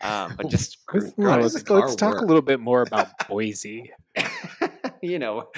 Um, 0.00 0.34
but 0.36 0.48
just 0.48 0.78
Let's, 0.92 1.16
no, 1.16 1.38
let's, 1.38 1.70
let's 1.70 1.94
talk 1.94 2.14
work? 2.14 2.22
a 2.22 2.26
little 2.26 2.42
bit 2.42 2.58
more 2.58 2.82
about 2.82 3.08
Boise. 3.28 3.92
you 5.00 5.20
know, 5.20 5.50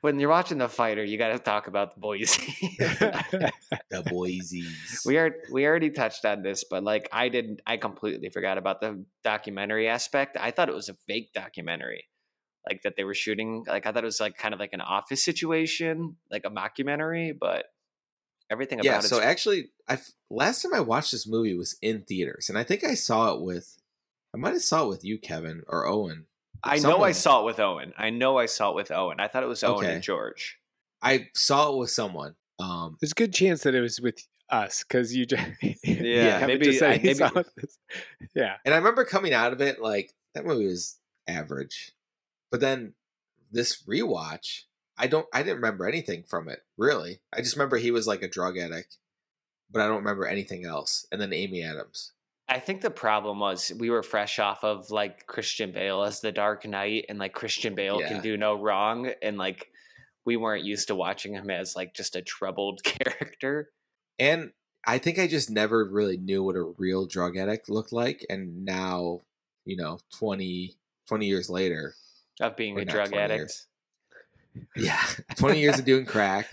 when 0.00 0.18
you're 0.18 0.30
watching 0.30 0.56
the 0.56 0.70
fighter, 0.70 1.04
you 1.04 1.18
got 1.18 1.28
to 1.28 1.38
talk 1.38 1.66
about 1.66 1.94
the 1.94 2.00
Boise. 2.00 2.54
The 2.78 4.02
Boise's. 4.06 5.02
we 5.04 5.18
are 5.18 5.36
we 5.50 5.66
already 5.66 5.90
touched 5.90 6.24
on 6.24 6.42
this, 6.42 6.64
but 6.64 6.82
like 6.82 7.10
I 7.12 7.28
didn't, 7.28 7.60
I 7.66 7.76
completely 7.76 8.30
forgot 8.30 8.56
about 8.56 8.80
the 8.80 9.04
documentary 9.22 9.86
aspect. 9.86 10.38
I 10.40 10.50
thought 10.50 10.70
it 10.70 10.74
was 10.74 10.88
a 10.88 10.94
fake 11.06 11.32
documentary, 11.34 12.06
like 12.68 12.82
that 12.82 12.96
they 12.96 13.04
were 13.04 13.14
shooting. 13.14 13.64
Like 13.66 13.86
I 13.86 13.92
thought 13.92 14.02
it 14.02 14.06
was 14.06 14.20
like 14.20 14.36
kind 14.36 14.54
of 14.54 14.60
like 14.60 14.72
an 14.72 14.80
office 14.80 15.24
situation, 15.24 16.16
like 16.30 16.44
a 16.44 16.50
mockumentary, 16.50 17.36
but 17.38 17.66
everything 18.50 18.78
about 18.80 18.86
yeah. 18.86 18.98
it. 18.98 19.04
So 19.04 19.20
actually, 19.20 19.70
I 19.88 19.98
last 20.30 20.62
time 20.62 20.74
I 20.74 20.80
watched 20.80 21.12
this 21.12 21.26
movie 21.26 21.54
was 21.54 21.76
in 21.82 22.02
theaters, 22.02 22.48
and 22.48 22.58
I 22.58 22.64
think 22.64 22.84
I 22.84 22.94
saw 22.94 23.34
it 23.34 23.40
with. 23.40 23.78
I 24.34 24.38
might 24.38 24.54
have 24.54 24.62
saw 24.62 24.84
it 24.84 24.88
with 24.88 25.04
you, 25.04 25.18
Kevin, 25.18 25.62
or 25.68 25.86
Owen. 25.86 26.26
I 26.64 26.78
know 26.78 27.02
I 27.02 27.12
saw 27.12 27.40
it 27.42 27.44
with 27.44 27.60
Owen. 27.60 27.92
I 27.98 28.10
know 28.10 28.38
I 28.38 28.46
saw 28.46 28.70
it 28.70 28.76
with 28.76 28.90
Owen. 28.90 29.20
I 29.20 29.28
thought 29.28 29.42
it 29.42 29.48
was 29.48 29.64
Owen 29.64 29.84
Okay. 29.84 29.94
and 29.94 30.02
George. 30.02 30.58
I 31.02 31.28
saw 31.34 31.72
it 31.72 31.78
with 31.78 31.90
someone. 31.90 32.36
Um, 32.58 32.96
There's 33.00 33.12
a 33.12 33.16
good 33.16 33.34
chance 33.34 33.64
that 33.64 33.74
it 33.74 33.80
was 33.80 34.00
with 34.00 34.24
us 34.48 34.84
because 34.84 35.14
you 35.14 35.26
just 35.26 35.42
Yeah, 35.84 36.38
Kevin 36.40 36.46
maybe 36.46 36.66
just 36.66 36.78
said 36.78 36.92
I- 36.92 37.02
maybe- 37.02 37.48
yeah. 38.34 38.56
And 38.64 38.72
I 38.72 38.78
remember 38.78 39.04
coming 39.04 39.32
out 39.34 39.52
of 39.52 39.60
it 39.60 39.80
like 39.80 40.12
that 40.34 40.46
movie 40.46 40.66
was 40.66 40.98
average. 41.26 41.92
But 42.52 42.60
then 42.60 42.94
this 43.50 43.82
rewatch, 43.82 44.62
I 44.96 45.08
don't 45.08 45.26
I 45.32 45.42
didn't 45.42 45.56
remember 45.56 45.88
anything 45.88 46.22
from 46.22 46.48
it, 46.48 46.60
really. 46.76 47.20
I 47.32 47.40
just 47.40 47.56
remember 47.56 47.78
he 47.78 47.90
was 47.90 48.06
like 48.06 48.22
a 48.22 48.28
drug 48.28 48.56
addict, 48.58 48.98
but 49.70 49.80
I 49.82 49.88
don't 49.88 49.96
remember 49.96 50.26
anything 50.26 50.64
else. 50.64 51.06
And 51.10 51.20
then 51.20 51.32
Amy 51.32 51.62
Adams. 51.64 52.12
I 52.48 52.60
think 52.60 52.82
the 52.82 52.90
problem 52.90 53.40
was 53.40 53.72
we 53.78 53.88
were 53.88 54.02
fresh 54.02 54.38
off 54.38 54.62
of 54.62 54.90
like 54.90 55.26
Christian 55.26 55.72
Bale 55.72 56.02
as 56.02 56.20
the 56.20 56.30
Dark 56.30 56.66
Knight, 56.66 57.06
and 57.08 57.18
like 57.18 57.32
Christian 57.32 57.74
Bale 57.74 58.00
Yeah. 58.00 58.08
can 58.08 58.20
do 58.20 58.36
no 58.36 58.54
wrong, 58.54 59.10
and 59.22 59.38
like 59.38 59.68
we 60.26 60.36
weren't 60.36 60.64
used 60.64 60.88
to 60.88 60.94
watching 60.94 61.32
him 61.32 61.50
as 61.50 61.74
like 61.74 61.94
just 61.94 62.14
a 62.14 62.22
troubled 62.22 62.84
character. 62.84 63.70
And 64.18 64.52
I 64.86 64.98
think 64.98 65.18
I 65.18 65.26
just 65.26 65.48
never 65.50 65.84
really 65.84 66.18
knew 66.18 66.42
what 66.42 66.56
a 66.56 66.74
real 66.76 67.06
drug 67.06 67.36
addict 67.38 67.70
looked 67.70 67.92
like. 67.92 68.26
And 68.28 68.64
now, 68.64 69.20
you 69.64 69.76
know, 69.76 70.00
20, 70.18 70.76
20 71.08 71.26
years 71.26 71.48
later, 71.48 71.94
Of 72.42 72.56
being 72.56 72.76
Or 72.78 72.82
a 72.82 72.84
drug 72.84 73.12
addict. 73.14 73.38
years. 73.38 73.66
yeah, 74.76 75.00
20 75.36 75.60
years 75.60 75.78
of 75.78 75.84
doing 75.84 76.04
crack, 76.04 76.48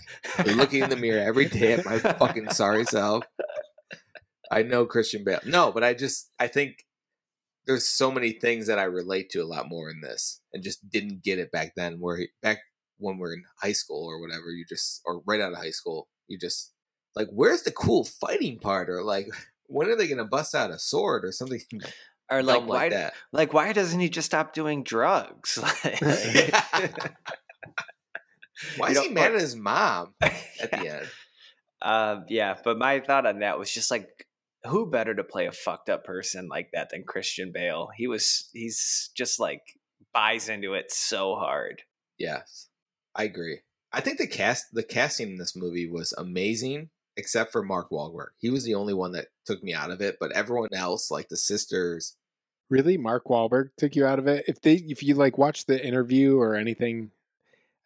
looking 0.46 0.82
in 0.82 0.90
the 0.90 0.96
mirror 0.96 1.20
every 1.22 1.46
day 1.46 1.74
at 1.74 1.84
my 1.84 1.98
fucking 1.98 2.50
sorry 2.50 2.84
self. 2.84 3.24
I 4.50 4.62
know 4.62 4.86
Christian 4.86 5.22
Bale. 5.24 5.40
No, 5.44 5.70
but 5.72 5.84
I 5.84 5.94
just 5.94 6.30
I 6.38 6.46
think 6.48 6.84
there's 7.66 7.86
so 7.88 8.10
many 8.10 8.32
things 8.32 8.66
that 8.66 8.78
I 8.78 8.84
relate 8.84 9.30
to 9.30 9.40
a 9.40 9.44
lot 9.46 9.68
more 9.68 9.90
in 9.90 10.00
this, 10.00 10.40
and 10.52 10.62
just 10.62 10.88
didn't 10.90 11.22
get 11.22 11.38
it 11.38 11.52
back 11.52 11.72
then. 11.76 12.00
Where 12.00 12.16
he, 12.16 12.28
back 12.42 12.58
when 12.98 13.18
we're 13.18 13.34
in 13.34 13.44
high 13.62 13.72
school 13.72 14.06
or 14.06 14.20
whatever, 14.20 14.50
you 14.50 14.64
just 14.68 15.02
or 15.04 15.22
right 15.26 15.40
out 15.40 15.52
of 15.52 15.58
high 15.58 15.70
school, 15.70 16.08
you 16.26 16.38
just 16.38 16.72
like 17.14 17.28
where's 17.32 17.62
the 17.62 17.70
cool 17.70 18.04
fighting 18.04 18.58
part 18.58 18.88
or 18.90 19.02
like 19.02 19.26
when 19.66 19.88
are 19.88 19.96
they 19.96 20.08
gonna 20.08 20.24
bust 20.24 20.54
out 20.54 20.70
a 20.70 20.78
sword 20.78 21.24
or 21.24 21.32
something 21.32 21.60
Or 22.30 22.42
like 22.42 22.58
dumb 22.58 22.66
why 22.68 22.76
like 22.76 22.92
that? 22.92 23.14
like 23.32 23.52
why 23.52 23.72
doesn't 23.72 23.98
he 23.98 24.08
just 24.08 24.26
stop 24.26 24.52
doing 24.52 24.84
drugs? 24.84 25.58
Why 28.76 28.90
is 28.90 29.00
he 29.00 29.08
mad 29.08 29.34
at 29.34 29.40
his 29.40 29.56
mom 29.56 30.14
at 30.20 30.70
the 30.70 30.88
end? 30.88 31.08
Uh, 31.80 32.20
yeah, 32.28 32.56
but 32.62 32.78
my 32.78 33.00
thought 33.00 33.26
on 33.26 33.40
that 33.40 33.58
was 33.58 33.72
just 33.72 33.90
like, 33.90 34.26
who 34.64 34.90
better 34.90 35.14
to 35.14 35.24
play 35.24 35.46
a 35.46 35.52
fucked 35.52 35.88
up 35.88 36.04
person 36.04 36.48
like 36.48 36.70
that 36.72 36.90
than 36.90 37.04
Christian 37.04 37.52
Bale? 37.52 37.88
He 37.96 38.06
was, 38.06 38.50
he's 38.52 39.10
just 39.16 39.40
like 39.40 39.62
buys 40.12 40.48
into 40.48 40.74
it 40.74 40.92
so 40.92 41.36
hard. 41.36 41.82
Yes, 42.18 42.68
I 43.14 43.24
agree. 43.24 43.60
I 43.92 44.00
think 44.00 44.18
the 44.18 44.26
cast, 44.26 44.66
the 44.72 44.82
casting 44.82 45.30
in 45.30 45.38
this 45.38 45.56
movie 45.56 45.90
was 45.90 46.12
amazing, 46.12 46.90
except 47.16 47.50
for 47.50 47.62
Mark 47.62 47.90
Wahlberg. 47.90 48.28
He 48.38 48.50
was 48.50 48.64
the 48.64 48.74
only 48.74 48.94
one 48.94 49.12
that 49.12 49.28
took 49.46 49.64
me 49.64 49.72
out 49.72 49.90
of 49.90 50.02
it, 50.02 50.18
but 50.20 50.32
everyone 50.32 50.68
else, 50.74 51.10
like 51.10 51.28
the 51.28 51.36
sisters, 51.36 52.16
Really, 52.70 52.96
Mark 52.96 53.24
Wahlberg 53.26 53.70
took 53.76 53.96
you 53.96 54.06
out 54.06 54.18
of 54.18 54.26
it. 54.26 54.44
If 54.48 54.60
they, 54.60 54.74
if 54.74 55.02
you 55.02 55.14
like 55.14 55.36
watch 55.36 55.66
the 55.66 55.84
interview 55.84 56.38
or 56.38 56.54
anything, 56.54 57.10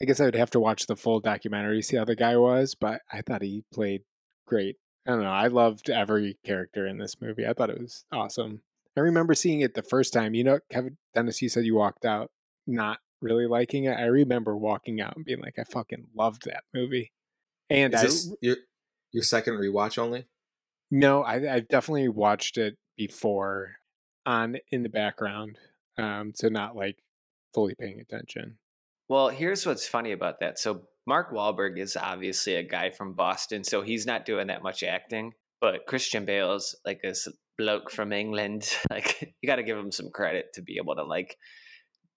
I 0.01 0.05
guess 0.05 0.21
I 0.21 0.27
would 0.27 0.35
have 0.35 0.51
to 0.51 0.61
watch 0.61 0.87
the 0.87 0.97
full 0.97 1.21
documentary 1.21 1.81
to 1.81 1.83
see 1.83 1.97
how 1.97 2.05
the 2.05 2.15
guy 2.15 2.37
was. 2.37 2.75
But 2.75 3.01
I 3.11 3.23
thought 3.23 3.43
he 3.43 3.65
played 3.73 4.03
great. 4.47 4.77
I 5.07 5.13
don't 5.13 5.23
know. 5.23 5.31
I 5.31 5.49
loved 5.49 5.91
every 5.91 6.39
character 6.45 6.87
in 6.87 6.99
this 6.99 7.21
movie. 7.21 7.47
I 7.47 7.55
thought 7.55 7.71
it 7.71 7.81
was 7.81 8.05
awesome. 8.13 8.61
I 8.97 9.01
remember 9.01 9.35
seeing 9.35 9.61
it 9.61 9.75
the 9.75 9.83
first 9.83 10.13
time. 10.13 10.35
You 10.35 10.45
know, 10.45 10.59
Kevin 10.71 10.97
Dennis, 11.15 11.43
you 11.43 11.49
said 11.49 11.65
you 11.65 11.75
walked 11.75 12.05
out 12.05 12.31
not 12.67 12.99
really 13.21 13.47
liking 13.47 13.85
it. 13.85 13.99
I 13.99 14.05
remember 14.05 14.57
walking 14.57 15.01
out 15.01 15.17
and 15.17 15.25
being 15.25 15.41
like, 15.41 15.59
I 15.59 15.65
fucking 15.65 16.09
loved 16.15 16.45
that 16.45 16.65
movie. 16.73 17.13
And 17.71 17.95
is 17.95 18.01
I 18.01 18.05
this 18.05 18.35
your 18.41 18.57
your 19.13 19.23
second 19.23 19.55
rewatch 19.55 19.99
only? 19.99 20.27
no, 20.91 21.23
I, 21.23 21.55
I've 21.55 21.69
definitely 21.69 22.09
watched 22.09 22.59
it 22.59 22.77
before 22.97 23.77
on 24.27 24.57
in 24.71 24.83
the 24.83 24.89
background, 24.89 25.59
um, 25.99 26.33
so 26.35 26.49
not 26.49 26.77
like 26.77 26.97
fully 27.53 27.75
paying 27.75 28.01
attention. 28.01 28.59
Well, 29.09 29.29
here's 29.29 29.67
what's 29.67 29.87
funny 29.87 30.13
about 30.13 30.41
that. 30.41 30.59
So 30.59 30.83
Mark 31.07 31.33
Wahlberg 31.33 31.79
is 31.79 31.97
obviously 31.97 32.57
a 32.57 32.63
guy 32.63 32.91
from 32.91 33.15
Boston, 33.15 33.65
so 33.65 33.83
he's 33.83 34.07
not 34.07 34.25
doing 34.25 34.47
that 34.49 34.63
much 34.63 34.83
acting. 34.83 35.33
But 35.61 35.87
Christian 35.87 36.25
Bale's 36.25 36.75
like 36.85 37.01
this 37.03 37.29
bloke 37.57 37.91
from 37.91 38.13
England. 38.13 38.69
Like 38.91 39.35
you 39.41 39.47
got 39.47 39.57
to 39.57 39.63
give 39.63 39.79
him 39.79 39.93
some 39.93 40.11
credit 40.11 40.53
to 40.55 40.63
be 40.63 40.77
able 40.77 40.97
to 40.97 41.05
like 41.05 41.37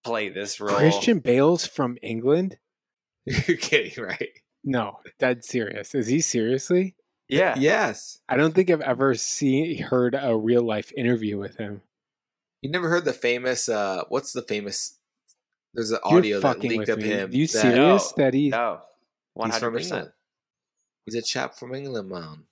play 0.04 0.28
this 0.28 0.60
role. 0.60 0.76
Christian 0.76 1.18
Bale's 1.18 1.66
from 1.66 1.98
England? 2.02 2.56
You're 3.24 3.56
kidding, 3.56 4.02
right? 4.02 4.30
No, 4.64 4.98
dead 5.18 5.44
serious. 5.44 5.94
Is 5.94 6.06
he 6.06 6.20
seriously? 6.20 6.94
Yeah. 7.28 7.54
Yes. 7.58 8.18
I 8.28 8.36
don't 8.36 8.54
think 8.54 8.70
I've 8.70 8.80
ever 8.80 9.14
seen 9.14 9.82
heard 9.82 10.16
a 10.18 10.36
real 10.36 10.62
life 10.62 10.92
interview 10.96 11.38
with 11.38 11.56
him. 11.56 11.82
You 12.62 12.70
never 12.70 12.88
heard 12.88 13.04
the 13.04 13.12
famous? 13.12 13.68
uh 13.68 14.04
What's 14.08 14.32
the 14.32 14.42
famous? 14.42 14.96
There's 15.74 15.90
an 15.90 15.98
You're 16.08 16.18
audio 16.18 16.40
that 16.40 16.58
leaked 16.60 16.78
with 16.78 16.88
of 16.88 16.98
me. 16.98 17.04
him. 17.08 17.30
You 17.32 17.46
that- 17.46 17.52
serious 17.60 18.12
that 18.16 18.34
he? 18.34 18.48
No, 18.48 18.80
one 19.34 19.50
He's 19.50 19.58
from 19.58 19.66
hundred 19.72 19.78
percent. 19.78 19.94
England. 19.98 20.12
He's 21.06 21.14
a 21.14 21.22
chap 21.22 21.54
from 21.54 21.74
England, 21.74 22.08
man. 22.08 22.44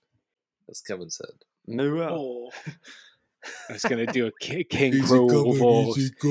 As 0.71 0.81
Kevin 0.81 1.11
said. 1.11 1.27
Oh. 1.69 2.51
I 3.69 3.73
was 3.75 3.83
gonna 3.83 4.07
do 4.07 4.27
a 4.27 4.33
King, 4.41 4.65
king 4.69 5.03
Crow 5.05 5.29
voice. 5.53 6.11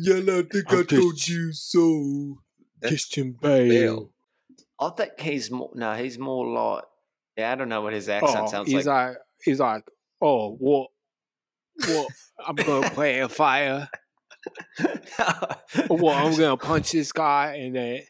Yeah, 0.00 0.16
I 0.16 0.42
think 0.42 0.72
I 0.72 0.80
I 0.80 0.82
told 0.84 1.26
you 1.28 1.52
so. 1.52 2.38
Christian 2.86 3.32
Bale. 3.40 3.68
Bale. 3.68 4.10
I 4.80 4.90
think 4.90 5.18
he's 5.18 5.50
more. 5.50 5.70
No, 5.74 5.94
he's 5.94 6.18
more 6.18 6.46
like. 6.46 6.84
Yeah, 7.36 7.52
I 7.52 7.54
don't 7.56 7.68
know 7.68 7.80
what 7.80 7.92
his 7.92 8.08
accent 8.08 8.44
Oh, 8.44 8.46
sounds 8.50 8.68
he's 8.68 8.86
like. 8.86 9.08
like, 9.08 9.16
he's 9.44 9.60
like, 9.60 9.84
oh, 10.20 10.54
what, 10.58 10.88
what? 11.86 12.08
I'm 12.46 12.54
gonna 12.54 12.90
play 12.90 13.20
a 13.20 13.28
fire. 13.28 13.88
Well, 15.90 16.14
I'm 16.14 16.36
gonna 16.36 16.56
punch 16.56 16.92
this 16.92 17.12
guy, 17.12 17.56
and 17.56 17.74
then 17.74 18.02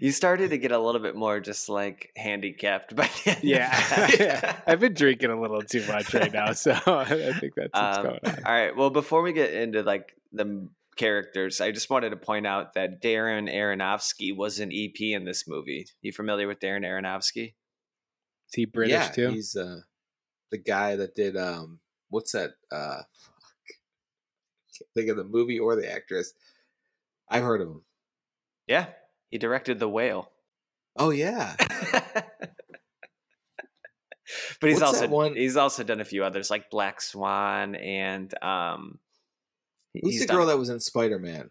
you 0.00 0.10
started 0.12 0.50
to 0.50 0.58
get 0.58 0.72
a 0.72 0.78
little 0.78 1.00
bit 1.00 1.14
more 1.14 1.38
just 1.40 1.68
like 1.68 2.10
handicapped 2.16 2.96
by 2.96 3.08
the 3.24 3.32
of 3.32 3.44
yeah. 3.44 4.56
I've 4.66 4.80
been 4.80 4.94
drinking 4.94 5.30
a 5.30 5.40
little 5.40 5.62
too 5.62 5.84
much 5.86 6.12
right 6.14 6.32
now, 6.32 6.52
so 6.52 6.72
I 6.86 7.04
think 7.38 7.54
that's 7.54 7.70
what's 7.72 7.98
Um, 7.98 8.04
going 8.04 8.20
on. 8.24 8.44
all 8.44 8.52
right. 8.52 8.76
Well, 8.76 8.90
before 8.90 9.22
we 9.22 9.32
get 9.32 9.52
into 9.52 9.82
like 9.82 10.14
the 10.32 10.68
characters, 10.96 11.60
I 11.60 11.70
just 11.70 11.90
wanted 11.90 12.10
to 12.10 12.16
point 12.16 12.46
out 12.46 12.74
that 12.74 13.02
Darren 13.02 13.52
Aronofsky 13.52 14.34
was 14.34 14.58
an 14.60 14.72
EP 14.72 14.98
in 15.00 15.24
this 15.24 15.46
movie. 15.46 15.86
You 16.00 16.12
familiar 16.12 16.48
with 16.48 16.60
Darren 16.60 16.84
Aronofsky? 16.84 17.48
Is 18.48 18.54
he 18.54 18.64
British 18.64 18.92
yeah, 18.92 19.08
too? 19.08 19.28
he's 19.30 19.54
uh 19.56 19.80
the 20.50 20.58
guy 20.58 20.96
that 20.96 21.14
did 21.14 21.36
um 21.36 21.80
what's 22.14 22.32
that 22.32 22.52
uh 22.72 22.98
fuck. 22.98 23.66
Can't 24.78 24.90
think 24.94 25.08
of 25.10 25.16
the 25.16 25.24
movie 25.24 25.58
or 25.58 25.76
the 25.76 25.90
actress. 25.90 26.32
I've 27.28 27.42
heard 27.42 27.60
of 27.60 27.68
him. 27.68 27.82
Yeah, 28.66 28.86
he 29.30 29.38
directed 29.38 29.78
The 29.78 29.88
Whale. 29.88 30.30
Oh 30.96 31.10
yeah. 31.10 31.56
But 34.60 34.70
he's 34.70 34.80
What's 34.80 34.94
also 34.94 35.08
one- 35.08 35.36
he's 35.36 35.56
also 35.56 35.84
done 35.84 36.00
a 36.00 36.04
few 36.04 36.24
others 36.24 36.50
like 36.50 36.70
Black 36.70 37.00
Swan 37.02 37.74
and 37.74 38.32
um 38.42 38.98
Who's 39.92 40.18
the 40.20 40.26
done- 40.26 40.36
girl 40.38 40.46
that 40.46 40.58
was 40.58 40.70
in 40.70 40.80
Spider 40.80 41.18
Man? 41.18 41.50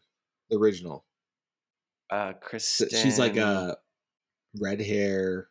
The 0.50 0.58
original. 0.58 1.06
uh 2.10 2.34
Kristen 2.42 2.90
She's 2.90 3.20
like 3.20 3.38
uh 3.38 3.76
red 4.60 4.82
hair. 4.82 5.50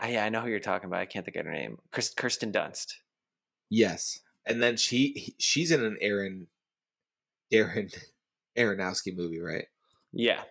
Ah, 0.00 0.06
yeah, 0.08 0.24
I 0.24 0.28
know 0.30 0.40
who 0.40 0.48
you're 0.48 0.58
talking 0.58 0.86
about. 0.88 1.00
I 1.00 1.06
can't 1.06 1.24
think 1.24 1.36
of 1.36 1.44
her 1.46 1.52
name. 1.52 1.78
Kirsten 1.92 2.50
Dunst. 2.50 2.94
Yes. 3.70 4.18
And 4.46 4.62
then 4.62 4.76
she 4.76 5.34
she's 5.38 5.70
in 5.70 5.84
an 5.84 5.96
Aaron 6.00 6.48
Darren 7.52 7.94
Aronofsky 8.56 9.16
movie, 9.16 9.40
right? 9.40 9.66
Yeah. 10.12 10.42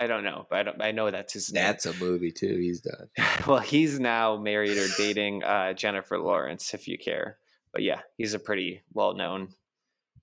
I 0.00 0.06
don't 0.06 0.22
know, 0.22 0.46
but 0.48 0.58
I 0.60 0.62
don't 0.62 0.82
I 0.82 0.92
know 0.92 1.10
that's 1.10 1.32
his 1.32 1.52
name. 1.52 1.64
That's 1.64 1.84
a 1.86 1.92
movie 1.94 2.30
too. 2.30 2.56
He's 2.56 2.80
done. 2.80 3.08
well, 3.46 3.58
he's 3.58 3.98
now 3.98 4.36
married 4.36 4.78
or 4.78 4.86
dating 4.96 5.42
uh, 5.42 5.72
Jennifer 5.72 6.18
Lawrence, 6.18 6.72
if 6.72 6.86
you 6.86 6.96
care. 6.96 7.38
But 7.72 7.82
yeah, 7.82 8.00
he's 8.16 8.32
a 8.32 8.38
pretty 8.38 8.82
well-known 8.92 9.48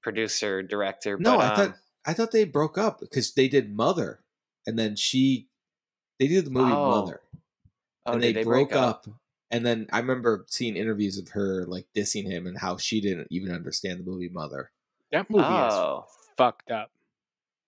producer, 0.02 0.64
director. 0.64 1.18
No, 1.20 1.38
but, 1.38 1.42
I 1.42 1.48
um, 1.48 1.56
thought 1.56 1.78
I 2.06 2.14
thought 2.14 2.32
they 2.32 2.46
broke 2.46 2.78
up 2.78 3.02
because 3.02 3.34
they 3.34 3.50
did 3.50 3.76
Mother, 3.76 4.20
and 4.66 4.80
then 4.80 4.96
she 4.96 5.48
they 6.20 6.28
did 6.28 6.46
the 6.46 6.52
movie 6.52 6.72
Oh. 6.72 7.02
Mother, 7.02 7.22
oh, 8.06 8.14
and 8.14 8.24
they, 8.24 8.32
break 8.32 8.46
broke 8.46 8.74
up. 8.74 9.08
And 9.52 9.66
then 9.66 9.88
I 9.92 10.00
remember 10.00 10.46
seeing 10.50 10.76
interviews 10.76 11.18
of 11.18 11.30
her 11.30 11.66
like 11.68 11.86
dissing 11.96 12.26
him 12.26 12.48
and 12.48 12.58
how 12.58 12.78
she 12.78 13.00
didn't 13.02 13.28
even 13.30 13.52
understand 13.52 14.00
the 14.00 14.04
movie 14.10 14.30
Mother. 14.30 14.72
That 15.12 15.30
movie 15.30 15.44
Oh, 15.46 16.06
is 16.08 16.28
fucked 16.38 16.72
up. 16.72 16.92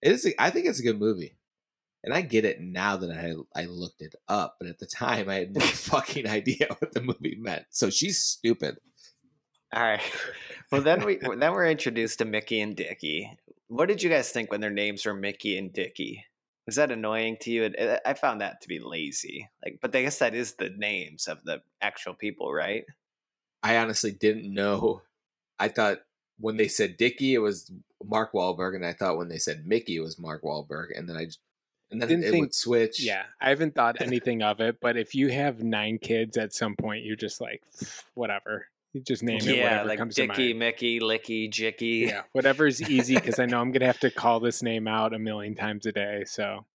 It 0.01 0.11
is. 0.11 0.25
a- 0.25 0.41
I 0.41 0.49
think 0.49 0.65
it's 0.65 0.79
a 0.79 0.83
good 0.83 0.99
movie, 0.99 1.35
and 2.03 2.13
I 2.13 2.21
get 2.21 2.45
it 2.45 2.59
now 2.61 2.97
that 2.97 3.11
I 3.11 3.33
I 3.59 3.65
looked 3.65 4.01
it 4.01 4.15
up. 4.27 4.55
But 4.59 4.69
at 4.69 4.79
the 4.79 4.85
time, 4.87 5.29
I 5.29 5.35
had 5.35 5.53
no 5.55 5.61
fucking 5.65 6.27
idea 6.27 6.67
what 6.79 6.93
the 6.93 7.01
movie 7.01 7.37
meant. 7.39 7.65
So 7.69 7.89
she's 7.89 8.17
stupid. 8.17 8.77
all 9.73 9.81
right. 9.83 10.01
Well, 10.69 10.81
then 10.81 11.05
we 11.05 11.15
then 11.15 11.53
we're 11.53 11.67
introduced 11.69 12.19
to 12.19 12.25
Micky 12.25 12.59
and 12.59 12.75
Dickie. 12.75 13.31
What 13.67 13.85
did 13.87 14.03
you 14.03 14.09
guys 14.09 14.29
think 14.31 14.51
when 14.51 14.59
their 14.59 14.69
names 14.69 15.05
were 15.05 15.13
Micky 15.13 15.57
and 15.57 15.71
Dickie? 15.71 16.25
Was 16.67 16.75
that 16.75 16.91
annoying 16.91 17.37
to 17.41 17.49
you? 17.51 17.63
It- 17.63 17.75
it- 17.75 17.89
uh, 17.89 17.99
I 18.05 18.13
found 18.13 18.41
that 18.41 18.61
to 18.61 18.67
be 18.67 18.77
lazy. 18.79 19.49
Like, 19.65 19.79
but 19.81 19.95
I 19.95 20.03
guess 20.03 20.19
that 20.19 20.35
is 20.35 20.53
the 20.55 20.69
names 20.69 21.27
of 21.27 21.43
the 21.43 21.61
actual 21.81 22.13
people, 22.13 22.53
right? 22.53 22.85
I 23.63 23.77
honestly 23.77 24.11
didn't 24.11 24.53
know. 24.53 25.01
I 25.57 25.69
thought 25.69 25.99
when 26.39 26.57
they 26.57 26.67
said 26.67 26.97
Dickie, 26.97 27.33
it 27.33 27.39
was 27.39 27.71
Mark 28.03 28.33
Wahlberg, 28.33 28.75
and 28.75 28.85
I 28.85 28.93
thought 28.93 29.17
when 29.17 29.29
they 29.29 29.39
said 29.39 29.65
Micky, 29.65 29.95
it 29.95 30.01
was 30.01 30.19
Mark 30.19 30.43
Wahlberg, 30.43 30.95
and 30.95 31.09
then 31.09 31.17
I 31.17 31.25
just, 31.25 31.39
and 31.89 31.99
then 32.01 32.09
Didn't 32.09 32.25
it 32.25 32.31
think- 32.31 32.41
would 32.43 32.53
switch. 32.53 33.01
Yeah, 33.01 33.23
I 33.41 33.49
haven't 33.49 33.73
thought 33.73 34.01
anything 34.01 34.43
of 34.43 34.59
it, 34.59 34.79
but 34.79 34.97
if 34.97 35.15
you 35.15 35.29
have 35.29 35.63
nine 35.63 35.97
kids 35.97 36.37
at 36.37 36.53
some 36.53 36.75
point, 36.75 37.05
you're 37.05 37.15
just 37.15 37.41
like, 37.41 37.63
whatever. 38.13 38.67
You 38.97 39.03
just 39.03 39.21
name 39.21 39.37
it 39.37 39.45
yeah, 39.45 39.63
whatever 39.63 39.89
like 39.89 39.99
comes 39.99 40.15
to 40.15 40.25
Dickie, 40.25 40.47
mind. 40.47 40.59
Micky, 40.59 40.99
Licky, 40.99 41.51
Jicky. 41.51 42.07
Yeah, 42.07 42.23
whatever 42.31 42.65
is 42.65 42.81
easy 42.89 43.13
because 43.13 43.37
I 43.37 43.45
know 43.45 43.61
I'm 43.61 43.71
gonna 43.71 43.85
have 43.85 43.99
to 43.99 44.09
call 44.09 44.39
this 44.39 44.63
name 44.63 44.87
out 44.87 45.13
a 45.13 45.19
million 45.19 45.53
times 45.53 45.85
a 45.85 45.91
day. 45.91 46.23
So, 46.25 46.65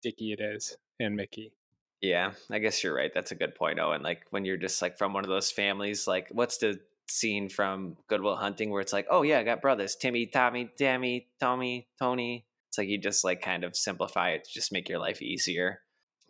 Dickie 0.00 0.32
it 0.32 0.40
is, 0.40 0.76
and 1.00 1.16
Micky. 1.16 1.52
Yeah, 2.00 2.34
I 2.48 2.60
guess 2.60 2.84
you're 2.84 2.94
right. 2.94 3.10
That's 3.12 3.32
a 3.32 3.34
good 3.34 3.56
point, 3.56 3.80
Owen. 3.80 4.04
Like 4.04 4.26
when 4.30 4.44
you're 4.44 4.56
just 4.56 4.80
like 4.82 4.98
from 4.98 5.14
one 5.14 5.24
of 5.24 5.30
those 5.30 5.50
families, 5.50 6.06
like 6.06 6.28
what's 6.30 6.58
the 6.58 6.78
scene 7.08 7.48
from 7.48 7.96
Good 8.08 8.22
Will 8.22 8.36
Hunting 8.36 8.70
where 8.70 8.80
it's 8.80 8.92
like, 8.92 9.06
oh 9.10 9.22
yeah, 9.22 9.40
I 9.40 9.42
got 9.42 9.60
brothers, 9.60 9.96
Timmy, 9.96 10.26
Tommy, 10.26 10.70
Tammy, 10.78 11.26
Tommy, 11.40 11.88
Tony. 11.98 12.46
It's 12.68 12.78
like 12.78 12.88
you 12.88 12.98
just 12.98 13.24
like 13.24 13.42
kind 13.42 13.64
of 13.64 13.76
simplify 13.76 14.30
it 14.30 14.44
to 14.44 14.50
just 14.52 14.72
make 14.72 14.88
your 14.88 15.00
life 15.00 15.22
easier. 15.22 15.80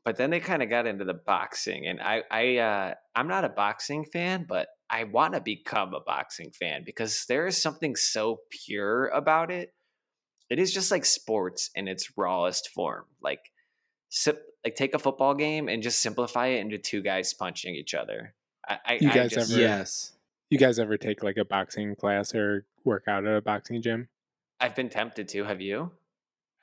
But 0.04 0.16
then 0.16 0.30
they 0.30 0.40
kind 0.40 0.62
of 0.62 0.70
got 0.70 0.86
into 0.86 1.04
the 1.04 1.14
boxing, 1.14 1.86
and 1.86 2.00
I, 2.00 2.22
I, 2.30 2.56
uh, 2.58 2.94
I'm 3.14 3.28
not 3.28 3.44
a 3.44 3.48
boxing 3.48 4.04
fan, 4.04 4.46
but 4.48 4.68
I 4.90 5.04
want 5.04 5.34
to 5.34 5.40
become 5.40 5.94
a 5.94 6.00
boxing 6.00 6.50
fan 6.50 6.82
because 6.84 7.24
there 7.28 7.46
is 7.46 7.60
something 7.60 7.96
so 7.96 8.40
pure 8.50 9.08
about 9.08 9.50
it. 9.50 9.72
It 10.50 10.58
is 10.58 10.72
just 10.72 10.90
like 10.90 11.04
sports 11.04 11.70
in 11.74 11.88
its 11.88 12.16
rawest 12.16 12.68
form. 12.70 13.04
Like 13.22 13.40
sim- 14.10 14.36
like 14.64 14.76
take 14.76 14.94
a 14.94 14.98
football 14.98 15.34
game 15.34 15.68
and 15.68 15.82
just 15.82 16.00
simplify 16.00 16.48
it 16.48 16.60
into 16.60 16.78
two 16.78 17.02
guys 17.02 17.32
punching 17.34 17.74
each 17.74 17.94
other. 17.94 18.34
I, 18.68 18.78
I, 18.86 18.92
You 19.00 19.10
I 19.10 19.14
guys 19.14 19.30
just, 19.32 19.50
ever- 19.52 19.60
Yes. 19.60 20.12
You 20.50 20.58
guys 20.58 20.78
ever 20.78 20.96
take 20.96 21.22
like 21.22 21.38
a 21.38 21.44
boxing 21.44 21.96
class 21.96 22.34
or 22.34 22.64
work 22.84 23.04
out 23.08 23.26
at 23.26 23.34
a 23.36 23.40
boxing 23.40 23.82
gym? 23.82 24.08
I've 24.60 24.76
been 24.76 24.90
tempted 24.90 25.28
to. 25.28 25.44
Have 25.44 25.60
you? 25.60 25.90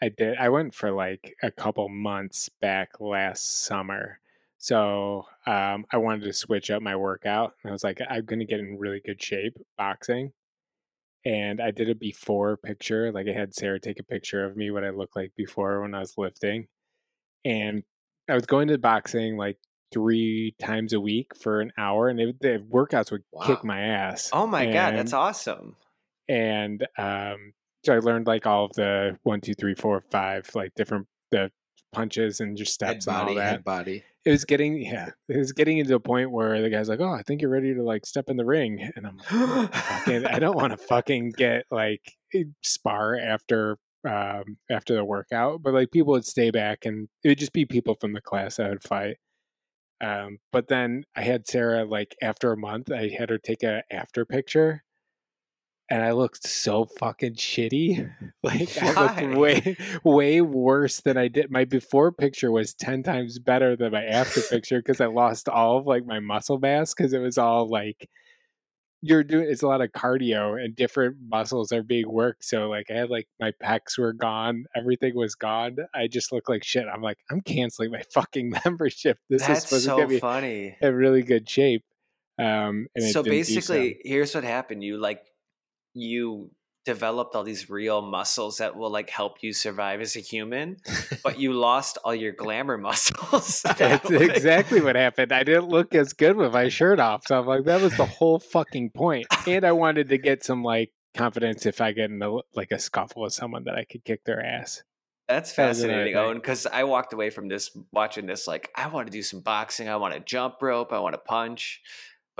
I 0.01 0.09
did. 0.09 0.37
I 0.37 0.49
went 0.49 0.73
for 0.73 0.91
like 0.91 1.35
a 1.43 1.51
couple 1.51 1.89
months 1.89 2.49
back 2.49 3.01
last 3.01 3.63
summer. 3.63 4.19
So 4.63 5.25
um, 5.47 5.85
I 5.91 5.97
wanted 5.97 6.23
to 6.25 6.33
switch 6.33 6.69
up 6.69 6.83
my 6.83 6.95
workout. 6.95 7.55
And 7.63 7.71
I 7.71 7.73
was 7.73 7.83
like, 7.83 7.99
I'm 8.07 8.25
going 8.25 8.39
to 8.39 8.45
get 8.45 8.59
in 8.59 8.77
really 8.77 9.01
good 9.03 9.21
shape 9.21 9.57
boxing. 9.75 10.33
And 11.25 11.59
I 11.59 11.71
did 11.71 11.89
a 11.89 11.95
before 11.95 12.57
picture. 12.57 13.11
Like 13.11 13.27
I 13.27 13.31
had 13.33 13.55
Sarah 13.55 13.79
take 13.79 13.99
a 13.99 14.03
picture 14.03 14.45
of 14.45 14.55
me, 14.55 14.69
what 14.69 14.83
I 14.83 14.91
looked 14.91 15.15
like 15.15 15.33
before 15.35 15.81
when 15.81 15.95
I 15.95 15.99
was 15.99 16.15
lifting. 16.15 16.67
And 17.43 17.83
I 18.29 18.35
was 18.35 18.45
going 18.45 18.67
to 18.67 18.77
boxing 18.77 19.35
like 19.35 19.57
three 19.91 20.55
times 20.59 20.93
a 20.93 20.99
week 21.01 21.35
for 21.35 21.59
an 21.59 21.73
hour, 21.77 22.07
and 22.07 22.19
it, 22.19 22.39
the 22.39 22.63
workouts 22.71 23.11
would 23.11 23.23
Wow. 23.31 23.45
kick 23.47 23.63
my 23.63 23.81
ass. 23.81 24.29
Oh 24.31 24.45
my 24.47 24.65
god, 24.67 24.93
that's 24.95 25.11
awesome. 25.11 25.75
and 26.29 26.87
um, 26.97 27.53
so 27.83 27.93
I 27.95 27.99
learned 27.99 28.27
like 28.27 28.45
all 28.45 28.65
of 28.65 28.73
the 28.73 29.17
one, 29.23 29.41
two, 29.41 29.53
three, 29.55 29.73
four, 29.75 30.01
five, 30.11 30.49
like 30.53 30.73
different 30.75 31.07
the 31.31 31.51
punches 31.91 32.39
and 32.39 32.55
just 32.55 32.79
Head 32.81 33.01
steps 33.03 33.07
and 33.07 33.17
all 33.17 33.23
body, 33.25 33.35
that. 33.35 33.49
head 33.49 33.63
body. 33.63 34.03
It 34.23 34.31
was 34.31 34.45
getting 34.45 34.81
yeah, 34.81 35.09
it 35.29 35.37
was 35.37 35.51
getting 35.51 35.79
into 35.79 35.95
a 35.95 35.99
point 35.99 36.31
where 36.31 36.61
the 36.61 36.69
guy's 36.69 36.89
like, 36.89 36.99
"Oh, 36.99 37.11
I 37.11 37.23
think 37.23 37.41
you're 37.41 37.49
ready 37.49 37.73
to 37.73 37.83
like 37.83 38.05
step 38.05 38.29
in 38.29 38.37
the 38.37 38.45
ring," 38.45 38.91
and 38.95 39.07
I'm 39.07 39.17
like, 39.17 40.25
I 40.31 40.39
don't 40.39 40.55
want 40.55 40.71
to 40.71 40.77
fucking 40.77 41.31
get 41.37 41.65
like 41.71 42.01
spar 42.63 43.17
after 43.17 43.77
um 44.07 44.57
after 44.69 44.95
the 44.95 45.03
workout, 45.05 45.61
but 45.63 45.73
like 45.73 45.91
people 45.91 46.13
would 46.13 46.25
stay 46.25 46.51
back 46.51 46.85
and 46.85 47.07
it 47.23 47.29
would 47.29 47.39
just 47.39 47.53
be 47.53 47.65
people 47.65 47.95
from 47.99 48.13
the 48.13 48.21
class 48.21 48.57
that 48.57 48.69
would 48.69 48.83
fight. 48.83 49.17
Um, 50.01 50.39
but 50.51 50.67
then 50.67 51.03
I 51.15 51.21
had 51.21 51.47
Sarah 51.47 51.85
like 51.85 52.15
after 52.21 52.51
a 52.51 52.57
month, 52.57 52.91
I 52.91 53.09
had 53.09 53.29
her 53.29 53.37
take 53.37 53.63
a 53.63 53.83
after 53.91 54.25
picture, 54.25 54.83
and 55.91 56.01
I 56.01 56.11
looked 56.11 56.47
so 56.47 56.85
fucking 56.85 57.35
shitty. 57.35 58.09
Like 58.43 58.75
I 58.81 59.21
looked 59.21 59.37
way 59.37 59.77
way 60.03 60.41
worse 60.41 61.01
than 61.01 61.15
I 61.15 61.27
did. 61.27 61.51
My 61.51 61.63
before 61.63 62.11
picture 62.11 62.51
was 62.51 62.73
ten 62.73 63.03
times 63.03 63.37
better 63.37 63.75
than 63.75 63.91
my 63.91 64.03
after 64.03 64.41
picture 64.41 64.79
because 64.79 64.99
I 64.99 65.05
lost 65.05 65.47
all 65.47 65.77
of 65.77 65.85
like 65.85 66.07
my 66.07 66.19
muscle 66.19 66.57
mass 66.57 66.95
because 66.95 67.13
it 67.13 67.19
was 67.19 67.37
all 67.37 67.67
like 67.67 68.09
you're 69.03 69.23
doing 69.23 69.45
it's 69.47 69.61
a 69.61 69.67
lot 69.67 69.81
of 69.81 69.91
cardio 69.91 70.59
and 70.59 70.75
different 70.75 71.17
muscles 71.29 71.71
are 71.71 71.83
being 71.83 72.11
worked. 72.11 72.45
So 72.45 72.67
like 72.67 72.89
I 72.89 72.95
had 72.95 73.11
like 73.11 73.27
my 73.39 73.51
pecs 73.63 73.99
were 73.99 74.13
gone, 74.13 74.65
everything 74.75 75.15
was 75.15 75.35
gone. 75.35 75.75
I 75.93 76.07
just 76.07 76.31
look 76.31 76.49
like 76.49 76.63
shit. 76.63 76.87
I'm 76.91 77.03
like, 77.03 77.19
I'm 77.29 77.41
canceling 77.41 77.91
my 77.91 78.01
fucking 78.11 78.55
membership. 78.65 79.19
This 79.29 79.47
is 79.47 79.61
supposed 79.61 79.85
so 79.85 79.99
to 79.99 80.07
me 80.07 80.17
funny. 80.19 80.77
in 80.81 80.95
really 80.95 81.21
good 81.21 81.47
shape. 81.47 81.83
Um 82.39 82.87
and 82.95 83.05
it 83.05 83.13
so 83.13 83.21
didn't 83.21 83.45
so. 83.45 83.53
basically 83.53 84.01
here's 84.03 84.33
what 84.33 84.43
happened 84.43 84.83
you 84.83 84.97
like 84.97 85.21
you 85.93 86.51
developed 86.83 87.35
all 87.35 87.43
these 87.43 87.69
real 87.69 88.01
muscles 88.01 88.57
that 88.57 88.75
will 88.75 88.89
like 88.89 89.09
help 89.09 89.43
you 89.43 89.53
survive 89.53 90.01
as 90.01 90.15
a 90.15 90.19
human 90.19 90.77
but 91.23 91.39
you 91.39 91.53
lost 91.53 91.99
all 92.03 92.15
your 92.15 92.31
glamour 92.31 92.77
muscles 92.77 93.61
That's 93.77 94.09
exactly 94.09 94.81
what 94.81 94.95
happened. 94.95 95.31
I 95.31 95.43
didn't 95.43 95.67
look 95.67 95.93
as 95.93 96.13
good 96.13 96.35
with 96.35 96.53
my 96.53 96.69
shirt 96.69 96.99
off. 96.99 97.27
So 97.27 97.39
I'm 97.39 97.45
like, 97.45 97.65
that 97.65 97.81
was 97.81 97.95
the 97.97 98.05
whole 98.05 98.39
fucking 98.39 98.91
point. 98.91 99.27
And 99.47 99.65
I 99.65 99.71
wanted 99.71 100.09
to 100.09 100.17
get 100.17 100.43
some 100.43 100.63
like 100.63 100.91
confidence 101.15 101.65
if 101.65 101.81
I 101.81 101.91
get 101.91 102.09
in 102.09 102.21
a, 102.21 102.37
like 102.55 102.71
a 102.71 102.79
scuffle 102.79 103.23
with 103.23 103.33
someone 103.33 103.65
that 103.65 103.75
I 103.75 103.85
could 103.85 104.03
kick 104.03 104.23
their 104.23 104.43
ass. 104.43 104.83
That's 105.27 105.53
That 105.53 105.69
was 105.69 105.79
another 105.79 105.99
fascinating. 105.99 106.17
Owen, 106.17 106.37
because 106.37 106.65
I 106.65 106.83
walked 106.83 107.13
away 107.13 107.29
from 107.29 107.47
this 107.47 107.75
watching 107.91 108.25
this 108.25 108.47
like 108.47 108.69
I 108.75 108.87
want 108.87 109.07
to 109.07 109.11
do 109.11 109.23
some 109.23 109.39
boxing, 109.39 109.87
I 109.87 109.95
want 109.95 110.13
to 110.13 110.19
jump 110.19 110.55
rope, 110.61 110.91
I 110.91 110.99
want 110.99 111.13
to 111.13 111.19
punch. 111.19 111.81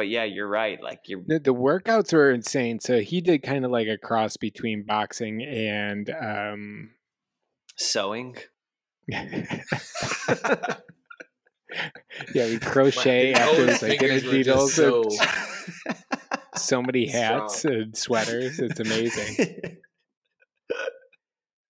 But 0.02 0.08
yeah, 0.10 0.24
you're 0.24 0.48
right. 0.48 0.82
Like 0.82 1.02
you're 1.06 1.22
The, 1.28 1.38
the 1.38 1.54
workouts 1.54 2.12
were 2.12 2.32
insane. 2.32 2.80
So 2.80 3.02
he 3.02 3.22
did 3.22 3.44
kind 3.44 3.64
of 3.66 3.70
like 3.70 3.88
a 3.88 4.00
cross 4.00 4.36
between 4.36 4.82
boxing 4.82 5.44
and 5.44 6.10
um 6.10 6.90
sewing. 7.78 8.36
yeah, 9.08 9.28
we 12.34 12.58
crochet 12.58 13.34
My 13.34 13.40
after 13.42 13.62
own 13.62 13.68
this 13.68 13.84
like 13.84 14.00
fingers 14.00 14.24
knitted 14.24 14.26
were 14.26 14.34
needles. 14.34 14.74
so 14.74 15.04
so 16.56 16.82
many 16.82 17.06
hats 17.06 17.60
strong. 17.60 17.76
and 17.76 17.96
sweaters. 17.96 18.60
It's 18.60 18.80
amazing. 18.80 19.78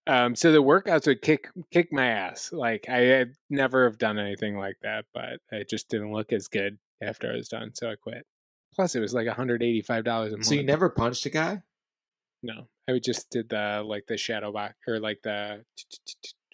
Um, 0.07 0.35
so 0.35 0.51
the 0.51 0.63
workouts 0.63 1.05
would 1.05 1.21
kick 1.21 1.47
kick 1.69 1.93
my 1.93 2.07
ass. 2.07 2.51
Like 2.51 2.85
I 2.89 2.97
had 3.01 3.33
never 3.49 3.83
have 3.83 3.99
done 3.99 4.17
anything 4.17 4.57
like 4.57 4.77
that, 4.81 5.05
but 5.13 5.39
it 5.51 5.69
just 5.69 5.89
didn't 5.89 6.11
look 6.11 6.33
as 6.33 6.47
good 6.47 6.79
after 7.01 7.31
I 7.31 7.35
was 7.35 7.47
done, 7.49 7.71
so 7.73 7.89
I 7.89 7.95
quit. 7.95 8.25
Plus, 8.73 8.95
it 8.95 8.99
was 8.99 9.13
like 9.13 9.27
one 9.27 9.35
hundred 9.35 9.63
eighty 9.63 9.81
five 9.81 10.03
dollars 10.03 10.33
a 10.33 10.37
month. 10.37 10.45
So 10.45 10.53
you 10.55 10.63
never 10.63 10.89
punched 10.89 11.25
a 11.25 11.29
guy? 11.29 11.61
No, 12.43 12.67
I 12.89 12.99
just 12.99 13.29
did 13.29 13.49
the 13.49 13.83
like 13.85 14.05
the 14.07 14.17
shadow 14.17 14.51
box 14.51 14.75
or 14.87 14.99
like 14.99 15.19
the 15.23 15.63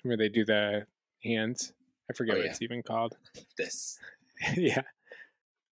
where 0.03 0.17
they 0.17 0.29
do 0.29 0.43
the 0.45 0.85
hands. 1.23 1.73
I 2.09 2.13
forget 2.13 2.35
Oh, 2.35 2.37
what 2.39 2.45
yeah. 2.45 2.51
it's 2.51 2.61
even 2.61 2.81
called. 2.83 3.15
This. 3.57 3.97
yeah. 4.55 4.81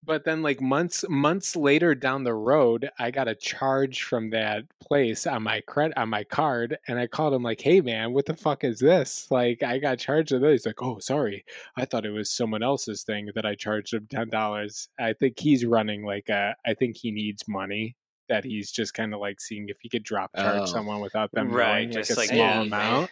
But 0.06 0.24
then 0.24 0.42
like 0.44 0.62
months 0.62 1.04
months 1.10 1.56
later 1.56 1.96
down 1.96 2.24
the 2.24 2.34
road, 2.36 2.90
I 3.00 3.10
got 3.12 3.28
a 3.28 3.34
charge 3.36 4.04
from 4.04 4.30
that 4.30 4.66
place 4.80 5.26
on 5.26 5.44
my 5.44 5.62
credit 5.62 5.98
on 5.98 6.10
my 6.10 6.24
card 6.24 6.78
and 6.88 7.00
I 7.00 7.08
called 7.08 7.34
him 7.34 7.42
like, 7.44 7.62
"Hey 7.62 7.82
man, 7.82 8.14
what 8.14 8.26
the 8.28 8.36
fuck 8.36 8.64
is 8.64 8.80
this?" 8.80 9.30
Like 9.32 9.64
I 9.64 9.80
got 9.80 9.98
charged 9.98 10.32
with 10.32 10.42
this. 10.44 10.62
He's 10.62 10.66
like, 10.68 10.82
"Oh, 10.84 11.00
sorry. 11.00 11.44
I 11.76 11.86
thought 11.86 12.06
it 12.06 12.12
was 12.12 12.30
someone 12.30 12.62
else's 12.64 13.04
thing 13.04 13.30
that 13.34 13.46
I 13.46 13.56
charged 13.56 13.94
him 13.94 14.08
$10." 14.08 14.88
I 15.00 15.14
think 15.14 15.40
he's 15.40 15.66
running 15.66 16.06
like 16.06 16.30
a 16.30 16.56
I 16.66 16.74
think 16.76 16.98
he 16.98 17.12
needs 17.12 17.48
money 17.48 17.96
that 18.30 18.44
he's 18.44 18.72
just 18.72 18.94
kind 18.94 19.14
of 19.14 19.20
like 19.20 19.40
seeing 19.42 19.70
if 19.70 19.78
he 19.82 19.90
could 19.90 20.04
drop 20.04 20.32
charge 20.36 20.62
Oh. 20.64 20.66
someone 20.66 21.00
without 21.00 21.32
them 21.32 21.52
Right, 21.52 21.88
knowing 21.90 21.92
just 21.92 22.12
like 22.12 22.18
a 22.18 22.20
like, 22.22 22.30
small 22.30 22.64
"Hey, 22.64 22.70
man." 22.70 22.94
amount. 22.94 23.12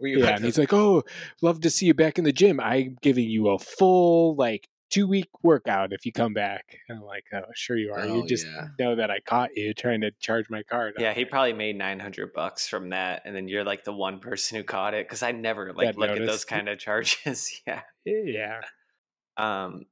We 0.00 0.20
Yeah, 0.20 0.36
and 0.36 0.44
he's 0.44 0.58
like, 0.58 0.72
"Oh, 0.72 1.04
love 1.42 1.60
to 1.60 1.70
see 1.70 1.86
you 1.86 1.94
back 1.94 2.18
in 2.18 2.24
the 2.24 2.32
gym. 2.32 2.58
I'm 2.58 2.96
giving 3.02 3.28
you 3.30 3.48
a 3.50 3.58
full 3.58 4.34
like 4.34 4.68
two 4.94 5.08
week 5.08 5.28
workout 5.42 5.92
if 5.92 6.06
you 6.06 6.12
come 6.12 6.32
back." 6.32 6.78
And 6.88 6.98
I'm 6.98 7.04
like, 7.04 7.24
"Oh, 7.32 7.42
sure 7.54 7.76
you 7.76 7.92
are. 7.92 8.00
Oh, 8.00 8.16
you 8.16 8.26
just 8.26 8.46
yeah. 8.46 8.68
know 8.78 8.94
that 8.96 9.10
I 9.10 9.18
caught 9.20 9.56
you 9.56 9.74
trying 9.74 10.02
to 10.02 10.12
charge 10.20 10.48
my 10.48 10.62
card." 10.62 10.94
Yeah, 10.98 11.12
he 11.12 11.24
probably 11.24 11.52
made 11.52 11.76
nine 11.76 11.98
hundred 11.98 12.32
bucks 12.32 12.68
from 12.68 12.90
that, 12.90 13.22
and 13.24 13.34
then 13.34 13.48
you're 13.48 13.64
like 13.64 13.84
the 13.84 13.92
one 13.92 14.20
person 14.20 14.56
who 14.56 14.62
caught 14.62 14.94
it 14.94 15.06
because 15.06 15.22
I 15.22 15.32
never 15.32 15.72
like 15.72 15.88
That 15.88 15.98
look 15.98 16.10
at 16.10 16.26
those 16.26 16.44
kind 16.44 16.68
of 16.68 16.78
charges. 16.78 17.60
yeah. 17.66 17.80
yeah. 18.04 18.60
Um, 19.36 19.86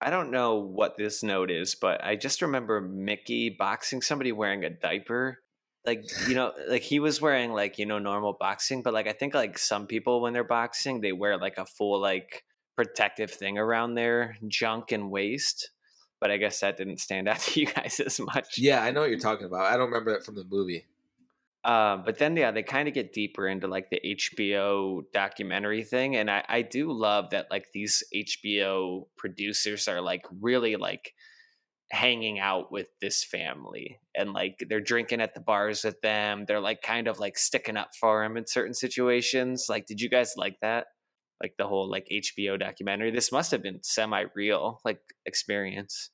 I 0.00 0.10
don't 0.10 0.30
know 0.30 0.56
what 0.56 0.96
this 0.96 1.22
note 1.22 1.50
is, 1.50 1.74
but 1.74 2.04
I 2.04 2.16
just 2.16 2.42
remember 2.42 2.80
Micky 2.80 3.50
boxing 3.50 4.02
somebody 4.02 4.32
wearing 4.32 4.64
a 4.64 4.70
diaper. 4.70 5.38
Like 5.84 6.04
you 6.28 6.34
know, 6.34 6.52
like 6.68 6.82
he 6.82 6.98
was 6.98 7.20
wearing 7.20 7.52
like 7.52 7.78
you 7.78 7.86
know 7.86 7.98
normal 7.98 8.36
boxing, 8.38 8.82
but 8.82 8.92
like 8.92 9.06
I 9.06 9.12
think 9.12 9.34
like 9.34 9.58
some 9.58 9.86
people 9.86 10.20
when 10.20 10.32
they're 10.32 10.44
boxing 10.44 11.00
they 11.00 11.12
wear 11.12 11.38
like 11.38 11.58
a 11.58 11.66
full 11.66 12.00
like 12.00 12.42
protective 12.76 13.30
thing 13.30 13.58
around 13.58 13.94
their 13.94 14.36
junk 14.46 14.92
and 14.92 15.10
waste 15.10 15.70
But 16.20 16.30
I 16.30 16.36
guess 16.36 16.60
that 16.60 16.76
didn't 16.76 17.00
stand 17.00 17.28
out 17.30 17.40
to 17.40 17.60
you 17.60 17.66
guys 17.66 18.00
as 18.00 18.20
much. 18.20 18.58
Yeah, 18.58 18.82
I 18.82 18.90
know 18.90 19.00
what 19.00 19.10
you're 19.10 19.18
talking 19.18 19.46
about. 19.46 19.72
I 19.72 19.76
don't 19.76 19.86
remember 19.86 20.12
it 20.12 20.24
from 20.24 20.36
the 20.36 20.44
movie. 20.44 20.86
Uh, 21.64 21.96
but 21.96 22.18
then 22.18 22.36
yeah, 22.36 22.52
they 22.52 22.62
kind 22.62 22.86
of 22.86 22.94
get 22.94 23.12
deeper 23.12 23.48
into 23.48 23.66
like 23.66 23.90
the 23.90 24.00
HBO 24.00 25.02
documentary 25.12 25.82
thing, 25.82 26.14
and 26.14 26.30
I, 26.30 26.44
I 26.48 26.62
do 26.62 26.92
love 26.92 27.30
that 27.30 27.48
like 27.50 27.66
these 27.74 28.04
HBO 28.14 29.06
producers 29.16 29.88
are 29.88 30.00
like 30.00 30.24
really 30.40 30.76
like 30.76 31.12
hanging 31.90 32.38
out 32.38 32.72
with 32.72 32.88
this 33.00 33.22
family 33.22 34.00
and 34.14 34.32
like 34.32 34.64
they're 34.68 34.80
drinking 34.80 35.20
at 35.20 35.34
the 35.34 35.40
bars 35.40 35.84
with 35.84 36.00
them. 36.02 36.44
They're 36.46 36.60
like 36.60 36.82
kind 36.82 37.08
of 37.08 37.18
like 37.18 37.36
sticking 37.36 37.76
up 37.76 37.90
for 37.98 38.22
them 38.22 38.36
in 38.36 38.46
certain 38.46 38.74
situations. 38.74 39.66
Like, 39.68 39.86
did 39.86 40.00
you 40.00 40.08
guys 40.08 40.34
like 40.36 40.58
that? 40.62 40.86
Like 41.42 41.54
the 41.58 41.66
whole 41.66 41.90
like 41.90 42.08
HBO 42.10 42.58
documentary. 42.58 43.10
This 43.10 43.30
must 43.30 43.50
have 43.50 43.62
been 43.62 43.80
semi 43.82 44.24
real 44.34 44.80
like 44.84 45.00
experience. 45.26 46.10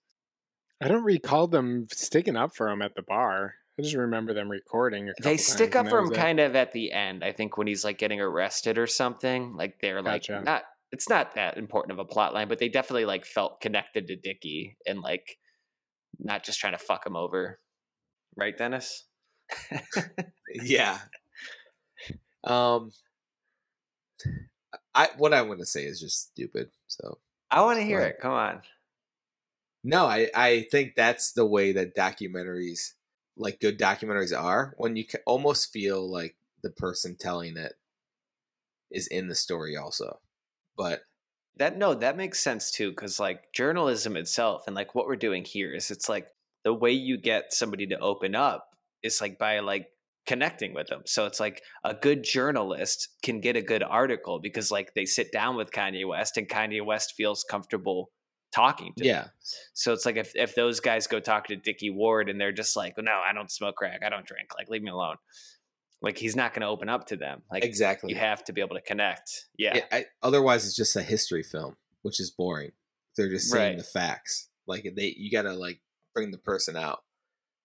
I 0.82 0.88
don't 0.88 1.04
recall 1.04 1.46
them 1.46 1.86
sticking 1.92 2.36
up 2.36 2.56
for 2.56 2.68
him 2.68 2.82
at 2.82 2.96
the 2.96 3.02
bar. 3.02 3.54
I 3.78 3.82
just 3.82 3.94
remember 3.94 4.34
them 4.34 4.50
recording. 4.50 5.10
They 5.22 5.36
stick 5.36 5.76
up 5.76 5.88
for 5.88 5.98
him 5.98 6.08
was 6.08 6.18
it. 6.18 6.20
kind 6.20 6.40
of 6.40 6.56
at 6.56 6.72
the 6.72 6.92
end. 6.92 7.24
I 7.24 7.32
think 7.32 7.56
when 7.56 7.66
he's 7.66 7.84
like 7.84 7.98
getting 7.98 8.20
arrested 8.20 8.78
or 8.78 8.86
something. 8.86 9.54
Like 9.56 9.76
they're 9.80 10.02
like 10.02 10.28
not. 10.28 10.64
It's 10.90 11.08
not 11.08 11.36
that 11.36 11.56
important 11.56 11.92
of 11.92 11.98
a 11.98 12.04
plot 12.04 12.34
line, 12.34 12.48
but 12.48 12.58
they 12.58 12.68
definitely 12.68 13.06
like 13.06 13.24
felt 13.24 13.62
connected 13.62 14.08
to 14.08 14.16
Dickie 14.16 14.76
and 14.86 15.00
like 15.00 15.38
not 16.18 16.44
just 16.44 16.60
trying 16.60 16.74
to 16.74 16.78
fuck 16.78 17.06
him 17.06 17.16
over. 17.16 17.60
Right, 18.36 18.56
Dennis? 18.56 19.04
Yeah. 20.54 20.98
Um 22.44 22.90
I 24.95 25.09
what 25.16 25.34
I'm 25.34 25.49
gonna 25.49 25.66
say 25.66 25.84
is 25.84 26.01
just 26.01 26.30
stupid. 26.30 26.70
So 26.86 27.18
I 27.51 27.62
want 27.62 27.78
to 27.78 27.84
hear 27.84 28.01
it. 28.05 28.18
Come 28.20 28.32
on. 28.32 28.62
no, 29.84 30.07
I 30.07 30.30
I 30.34 30.62
think 30.70 30.95
that's 30.95 31.32
the 31.32 31.47
way 31.47 31.72
that 31.72 31.97
documentaries, 31.97 32.95
like 33.36 33.61
good 33.61 33.78
documentaries, 33.78 34.36
are. 34.38 34.74
When 34.76 34.97
you 34.97 35.05
can 35.05 35.20
almost 35.26 35.72
feel 35.72 36.09
like 36.09 36.36
the 36.62 36.70
person 36.70 37.16
telling 37.16 37.57
it 37.57 37.74
is 38.90 39.07
in 39.09 39.28
the 39.28 39.34
story, 39.34 39.76
also. 39.76 40.20
But 40.76 41.03
That 41.57 41.76
no, 41.78 41.95
that 41.95 42.16
makes 42.16 42.40
sense 42.40 42.70
too, 42.70 42.90
because 42.90 43.20
like 43.20 43.53
journalism 43.53 44.16
itself 44.16 44.66
and 44.66 44.74
like 44.76 44.95
what 44.95 45.07
we're 45.07 45.16
doing 45.16 45.45
here 45.45 45.72
is 45.74 45.90
it's 45.90 46.09
like 46.09 46.28
the 46.64 46.72
way 46.74 46.93
you 46.93 47.18
get 47.18 47.53
somebody 47.53 47.86
to 47.88 47.99
open 48.01 48.34
up 48.34 48.76
is 49.03 49.20
like 49.20 49.38
by 49.38 49.61
like 49.61 49.91
connecting 50.26 50.72
with 50.74 50.86
them. 50.88 51.02
So 51.06 51.26
it's 51.26 51.40
like 51.40 51.62
a 51.84 51.94
good 51.94 52.22
journalist 52.22 53.08
can 53.22 53.40
get 53.40 53.56
a 53.56 53.62
good 53.62 53.82
article 53.82 54.38
because 54.40 54.70
like 54.70 54.94
they 54.94 55.04
sit 55.04 55.32
down 55.32 55.56
with 55.56 55.70
Kanye 55.72 56.06
West 56.06 56.36
and 56.36 56.48
Kanye 56.48 56.84
West 56.84 57.14
feels 57.16 57.44
comfortable 57.48 58.10
talking 58.54 58.92
to 58.98 59.04
Yeah. 59.04 59.22
them. 59.22 59.30
So 59.72 59.92
it's 59.92 60.06
like 60.06 60.16
if 60.16 60.32
if 60.36 60.54
those 60.54 60.78
guys 60.80 61.06
go 61.06 61.18
talk 61.20 61.46
to 61.48 61.56
Dickie 61.56 61.90
Ward 61.90 62.28
and 62.28 62.40
they're 62.40 62.52
just 62.52 62.76
like, 62.76 62.94
no, 62.98 63.12
I 63.12 63.32
don't 63.32 63.50
smoke 63.50 63.76
crack, 63.76 64.00
I 64.04 64.10
don't 64.10 64.26
drink, 64.26 64.50
like 64.56 64.68
leave 64.68 64.82
me 64.82 64.90
alone. 64.90 65.16
Like 66.02 66.18
he's 66.18 66.34
not 66.36 66.52
going 66.52 66.62
to 66.62 66.66
open 66.68 66.88
up 66.88 67.06
to 67.08 67.16
them. 67.16 67.42
Like 67.50 67.64
Exactly. 67.64 68.12
you 68.12 68.18
have 68.18 68.42
to 68.44 68.52
be 68.52 68.60
able 68.60 68.74
to 68.76 68.82
connect. 68.82 69.46
Yeah. 69.56 69.76
Yeah, 69.76 69.84
I, 69.92 70.06
otherwise 70.22 70.66
it's 70.66 70.74
just 70.76 70.96
a 70.96 71.02
history 71.02 71.42
film, 71.44 71.76
which 72.02 72.18
is 72.20 72.30
boring. 72.30 72.72
They're 73.16 73.28
just 73.28 73.50
saying 73.50 73.70
Right. 73.74 73.78
the 73.78 73.84
facts. 73.84 74.48
Like 74.66 74.84
they, 74.96 75.14
you 75.16 75.30
gotta 75.30 75.52
like 75.54 75.80
bring 76.14 76.30
the 76.32 76.38
person 76.38 76.76
out. 76.76 77.00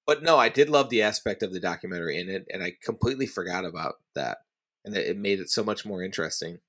But 0.07 0.23
no, 0.23 0.37
I 0.37 0.49
did 0.49 0.69
love 0.69 0.89
the 0.89 1.01
aspect 1.01 1.43
of 1.43 1.51
the 1.51 1.59
documentary 1.59 2.19
in 2.19 2.29
it, 2.29 2.45
and 2.51 2.63
I 2.63 2.73
completely 2.81 3.27
forgot 3.27 3.65
about 3.65 3.95
that, 4.15 4.37
and 4.85 4.95
it, 4.95 5.05
it 5.05 5.17
made 5.17 5.39
it 5.41 5.49
so 5.49 5.63
much 5.63 5.85
more 5.85 6.01
interesting. 6.01 6.59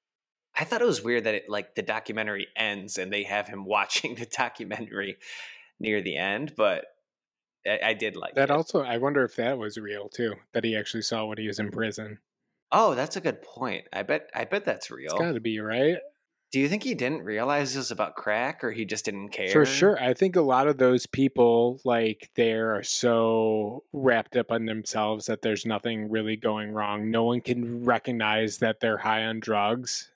I 0.56 0.64
thought 0.64 0.82
it 0.82 0.86
was 0.86 1.02
weird 1.04 1.24
that 1.24 1.36
it 1.36 1.48
like 1.48 1.76
the 1.76 1.82
documentary 1.82 2.48
ends 2.56 2.98
and 2.98 3.12
they 3.12 3.22
have 3.22 3.46
him 3.46 3.64
watching 3.76 4.16
the 4.16 4.26
documentary 4.26 5.18
near 5.78 6.02
the 6.02 6.16
end, 6.16 6.54
but 6.56 6.86
I, 7.64 7.78
I 7.84 7.94
did 7.94 8.16
like 8.16 8.34
That 8.34 8.44
it. 8.44 8.50
also, 8.50 8.82
I 8.82 8.98
wonder 8.98 9.22
if 9.24 9.36
that 9.36 9.56
was 9.56 9.78
real 9.78 10.08
too. 10.08 10.34
That 10.52 10.64
he 10.64 10.76
actually 10.76 11.02
saw 11.02 11.26
when 11.26 11.38
he 11.38 11.46
was 11.46 11.60
in 11.60 11.70
prison. 11.70 12.18
Oh, 12.72 12.94
that's 12.94 13.16
a 13.16 13.20
good 13.20 13.40
point. 13.40 13.86
I 13.92 14.02
bet 14.02 14.30
I 14.34 14.44
bet 14.44 14.64
that's 14.64 14.90
real. 14.90 15.12
It's 15.12 15.22
got 15.22 15.32
to 15.32 15.40
be 15.40 15.60
right. 15.60 15.98
Do 16.50 16.60
you 16.60 16.68
think 16.68 16.82
he 16.82 16.94
didn't 16.94 17.24
realize 17.24 17.74
it 17.74 17.78
was 17.78 17.90
about 17.90 18.16
crack 18.16 18.64
or 18.64 18.70
he 18.70 18.86
just 18.86 19.04
didn't 19.04 19.30
care? 19.30 19.50
For 19.50 19.66
sure. 19.66 20.02
I 20.02 20.14
think 20.14 20.34
a 20.34 20.40
lot 20.40 20.66
of 20.66 20.78
those 20.78 21.06
people, 21.06 21.78
like, 21.84 22.30
they 22.36 22.52
are 22.52 22.82
so 22.82 23.84
wrapped 23.92 24.34
up 24.34 24.50
on 24.50 24.64
themselves 24.64 25.26
that 25.26 25.42
there's 25.42 25.66
nothing 25.66 26.10
really 26.10 26.36
going 26.36 26.72
wrong. 26.72 27.10
No 27.10 27.24
one 27.24 27.42
can 27.42 27.84
recognize 27.84 28.58
that 28.58 28.80
they're 28.80 28.96
high 28.96 29.24
on 29.24 29.40
drugs. 29.40 30.10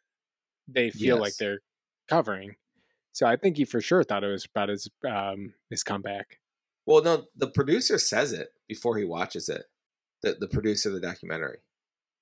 They 0.66 0.90
feel 0.90 1.18
like 1.18 1.36
they're 1.36 1.60
covering. 2.08 2.56
So 3.12 3.26
I 3.26 3.36
think 3.36 3.58
he 3.58 3.64
for 3.64 3.80
sure 3.80 4.02
thought 4.02 4.24
it 4.24 4.28
was 4.28 4.46
about 4.46 4.70
his 4.70 4.88
um 5.06 5.54
his 5.68 5.82
comeback. 5.82 6.38
Well, 6.86 7.02
no, 7.02 7.26
the 7.36 7.48
producer 7.48 7.98
says 7.98 8.32
it 8.32 8.54
before 8.66 8.96
he 8.96 9.04
watches 9.04 9.48
it. 9.48 9.64
The 10.22 10.36
the 10.38 10.48
producer 10.48 10.88
of 10.88 10.94
the 10.94 11.00
documentary 11.00 11.58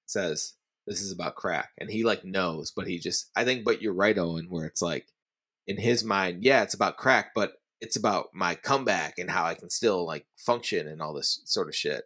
says 0.07 0.55
this 0.87 1.01
is 1.01 1.13
about 1.13 1.37
crack, 1.37 1.71
and 1.79 1.91
he 1.91 2.05
like 2.05 2.25
knows, 2.25 2.71
but 2.71 2.87
he 2.87 2.99
just 2.99 3.31
I 3.37 3.45
think. 3.45 3.65
But 3.65 3.83
you're 3.83 3.95
right, 3.95 4.17
Owen, 4.19 4.47
where 4.49 4.67
it's 4.67 4.83
like 4.83 5.07
in 5.67 5.79
his 5.79 6.05
mind, 6.05 6.43
yeah, 6.43 6.63
it's 6.63 6.75
about 6.75 6.97
crack, 6.97 7.33
but 7.35 7.55
it's 7.81 7.97
about 7.97 8.29
my 8.35 8.55
comeback 8.55 9.19
and 9.19 9.31
how 9.31 9.45
I 9.45 9.55
can 9.55 9.71
still 9.71 10.07
like 10.07 10.27
function 10.37 10.87
and 10.87 11.01
all 11.01 11.15
this 11.15 11.41
sort 11.45 11.69
of 11.69 11.75
shit. 11.75 12.05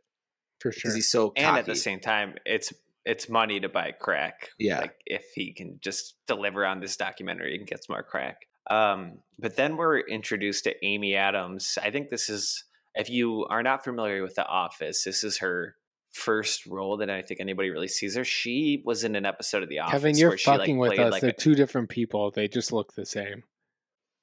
For 0.60 0.70
sure. 0.70 0.80
Because 0.80 0.94
he's 0.94 1.10
so 1.10 1.30
cocky. 1.30 1.42
And 1.42 1.56
at 1.56 1.66
the 1.66 1.76
same 1.76 2.00
time, 2.00 2.34
it's 2.46 2.72
it's 3.04 3.28
money 3.28 3.60
to 3.60 3.68
buy 3.68 3.92
crack. 3.92 4.50
Yeah. 4.58 4.80
Like 4.80 4.96
if 5.06 5.24
he 5.34 5.52
can 5.52 5.78
just 5.80 6.14
deliver 6.26 6.64
on 6.64 6.80
this 6.80 6.96
documentary 6.96 7.56
and 7.56 7.66
gets 7.66 7.88
more 7.88 8.02
crack. 8.02 8.46
Um, 8.70 9.18
but 9.38 9.56
then 9.56 9.76
we're 9.76 9.98
introduced 9.98 10.64
to 10.64 10.84
Amy 10.84 11.14
Adams. 11.14 11.78
I 11.82 11.90
think 11.90 12.08
this 12.08 12.30
is 12.30 12.64
if 12.94 13.10
you 13.10 13.44
are 13.46 13.62
not 13.62 13.84
familiar 13.84 14.22
with 14.22 14.36
The 14.36 14.46
Office, 14.46 15.04
this 15.04 15.22
is 15.24 15.38
her 15.38 15.76
first 16.14 16.64
role 16.66 16.98
that 16.98 17.10
I 17.10 17.22
think 17.22 17.40
anybody 17.40 17.70
really 17.70 17.88
sees 17.88 18.14
her. 18.14 18.24
She 18.24 18.82
was 18.84 19.04
in 19.04 19.16
an 19.16 19.26
episode 19.26 19.62
of 19.62 19.68
The 19.68 19.80
Office. 19.80 19.92
Kevin, 19.92 20.16
you're 20.16 20.30
where 20.30 20.38
she, 20.38 20.50
like, 20.50 20.60
fucking 20.60 20.78
with 20.78 20.98
us. 20.98 21.12
like, 21.12 21.20
They're 21.20 21.30
a- 21.30 21.34
two 21.34 21.54
different 21.54 21.88
people. 21.88 22.30
They 22.30 22.48
just 22.48 22.72
look 22.72 22.94
the 22.94 23.04
same. 23.04 23.42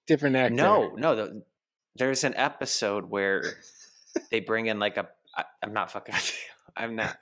Different 0.08 0.36
actor. 0.36 0.56
No, 0.56 0.96
no. 0.96 1.16
The, 1.16 1.44
there's 1.96 2.24
an 2.24 2.34
episode 2.36 3.10
where 3.10 3.44
they 4.32 4.39
bring 4.39 4.66
in 4.68 4.80
like 4.80 4.98
a. 4.98 5.10
I, 5.36 5.44
I'm 5.62 5.74
not 5.74 5.92
fucking. 5.92 6.16
with 6.16 6.32
you. 6.32 6.74
I'm 6.76 6.96
not. 6.96 7.18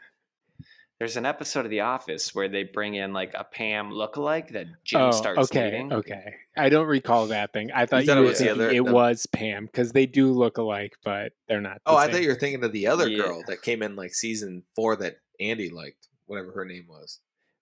There's 1.00 1.16
an 1.16 1.26
episode 1.26 1.64
of 1.64 1.72
The 1.72 1.80
Office 1.80 2.36
where 2.36 2.50
they 2.50 2.64
bring 2.64 2.96
in 2.96 3.14
like 3.14 3.34
a 3.34 3.46
Pam 3.46 3.90
lookalike 3.92 4.50
that 4.52 4.66
Jim 4.84 5.00
oh, 5.02 5.12
starts 5.12 5.40
okay, 5.50 5.72
dating. 5.72 5.94
okay. 5.94 6.34
I 6.58 6.68
don't 6.68 6.88
recall 6.88 7.28
that 7.28 7.54
thing. 7.54 7.72
I 7.74 7.86
thought 7.86 8.02
you, 8.02 8.08
thought 8.08 8.18
it 8.18 8.22
was 8.22 8.40
the 8.40 8.50
other- 8.50 8.70
it 8.70 8.84
the- 8.84 8.92
was 8.92 9.26
Pam 9.26 9.66
because 9.68 9.94
they 9.94 10.06
do 10.06 10.30
look 10.34 10.58
alike, 10.58 10.98
but 11.06 11.32
they're 11.48 11.62
not. 11.62 11.76
the 11.86 11.92
Oh, 11.92 11.96
I 11.96 12.12
thought 12.12 12.22
you 12.22 12.28
were 12.28 12.36
thinking 12.36 12.62
of 12.66 12.74
the 12.74 12.88
other 12.88 13.08
Yeah. 13.08 13.20
girl 13.24 13.44
that 13.48 13.62
came 13.62 13.82
in 13.82 13.96
like 13.96 14.14
season 14.14 14.64
four 14.76 14.98
that 14.98 15.20
Andy 15.40 15.70
liked, 15.70 16.10
whatever 16.26 16.52
her 16.52 16.66
name 16.66 16.88
was. 16.90 17.22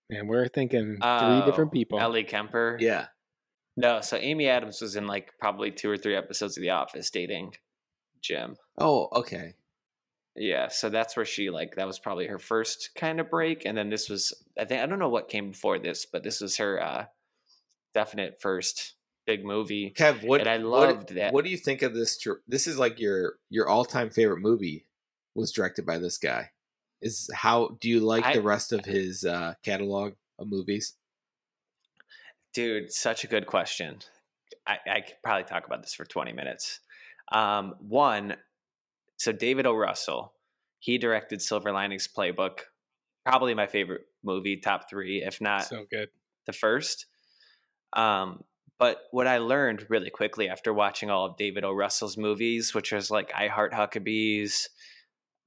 Man, 0.10 0.26
we're 0.26 0.48
thinking 0.48 0.94
three 0.96 1.00
Oh, 1.04 1.44
different 1.46 1.72
people. 1.72 2.00
Ellie 2.00 2.24
Kemper. 2.24 2.78
Yeah. 2.80 3.08
No, 3.76 4.02
so 4.02 4.18
Amy 4.18 4.48
Adams 4.48 4.82
was 4.82 4.96
in 4.96 5.06
like 5.06 5.34
probably 5.38 5.70
two 5.70 5.92
or 5.92 5.98
three 5.98 6.16
episodes 6.16 6.58
of 6.58 6.62
The 6.62 6.72
Office 6.72 7.12
dating 7.12 7.54
Jim. 8.20 8.56
Oh, 8.80 9.10
okay. 9.14 9.54
Yeah, 10.38 10.68
so 10.68 10.90
that's 10.90 11.16
where 11.16 11.26
she 11.26 11.50
like 11.50 11.76
that 11.76 11.88
was 11.88 12.00
probably 12.00 12.28
her 12.28 12.38
first 12.40 12.92
kind 12.96 13.20
of 13.20 13.30
break, 13.30 13.66
and 13.66 13.78
then 13.78 13.90
this 13.90 14.10
was 14.10 14.34
I 14.60 14.66
think 14.66 14.82
I 14.82 14.86
don't 14.86 15.00
know 15.00 15.10
what 15.10 15.30
came 15.30 15.52
before 15.52 15.80
this, 15.80 16.06
but 16.06 16.24
this 16.24 16.42
was 16.42 16.58
her 16.58 16.82
uh 16.82 17.06
definite 17.94 18.40
first 18.40 18.94
big 19.26 19.44
movie. 19.44 19.94
Kev, 19.98 20.24
what 20.26 20.42
and 20.42 20.50
I 20.50 20.58
what- 20.60 20.90
loved 20.90 21.16
that. 21.16 21.34
What 21.34 21.44
do 21.44 21.50
you 21.50 21.58
think 21.58 21.82
of 21.82 21.94
this? 21.94 22.24
This 22.48 22.68
is 22.68 22.78
like 22.78 23.00
your 23.00 23.36
your 23.50 23.68
all 23.68 23.84
time 23.86 24.10
favorite 24.12 24.40
movie 24.42 24.86
was 25.34 25.52
directed 25.52 25.86
by 25.86 25.98
this 25.98 26.18
guy. 26.18 26.52
Is 27.02 27.30
how 27.34 27.78
do 27.80 27.90
you 27.90 28.00
like 28.00 28.26
I- 28.26 28.34
the 28.34 28.42
rest 28.42 28.72
of 28.74 28.86
his 28.86 29.26
uh, 29.26 29.56
catalog 29.64 30.14
of 30.40 30.48
movies? 30.48 30.94
Dude, 32.54 32.92
such 32.92 33.24
a 33.24 33.28
good 33.28 33.46
question. 33.46 34.00
I, 34.66 34.78
I 34.90 35.02
could 35.02 35.16
probably 35.24 35.44
talk 35.44 35.66
about 35.66 35.82
this 35.82 35.94
for 35.94 36.06
20 36.06 36.34
minutes. 36.34 36.80
Um, 37.32 37.76
one, 37.80 38.36
so 39.18 39.32
David 39.32 39.66
O. 39.66 39.74
Russell, 39.74 40.34
he 40.80 40.98
directed 40.98 41.42
Silver 41.42 41.72
Linings 41.72 42.08
Playbook, 42.08 42.60
probably 43.26 43.54
my 43.54 43.68
favorite 43.68 44.06
movie, 44.24 44.58
top 44.58 44.90
three, 44.90 45.24
if 45.24 45.42
not 45.42 45.66
so 45.66 45.86
good. 45.90 46.10
the 46.46 46.54
first. 46.54 47.08
Um, 47.94 48.44
but 48.80 49.02
what 49.12 49.28
I 49.28 49.40
learned 49.40 49.88
really 49.90 50.12
quickly 50.12 50.50
after 50.50 50.72
watching 50.72 51.10
all 51.10 51.26
of 51.26 51.38
David 51.38 51.64
O. 51.64 51.74
Russell's 51.74 52.16
movies, 52.18 52.76
which 52.76 52.92
was 52.92 53.10
like 53.10 53.32
I 53.36 53.48
Heart 53.48 53.74
Huckabees, 53.74 54.68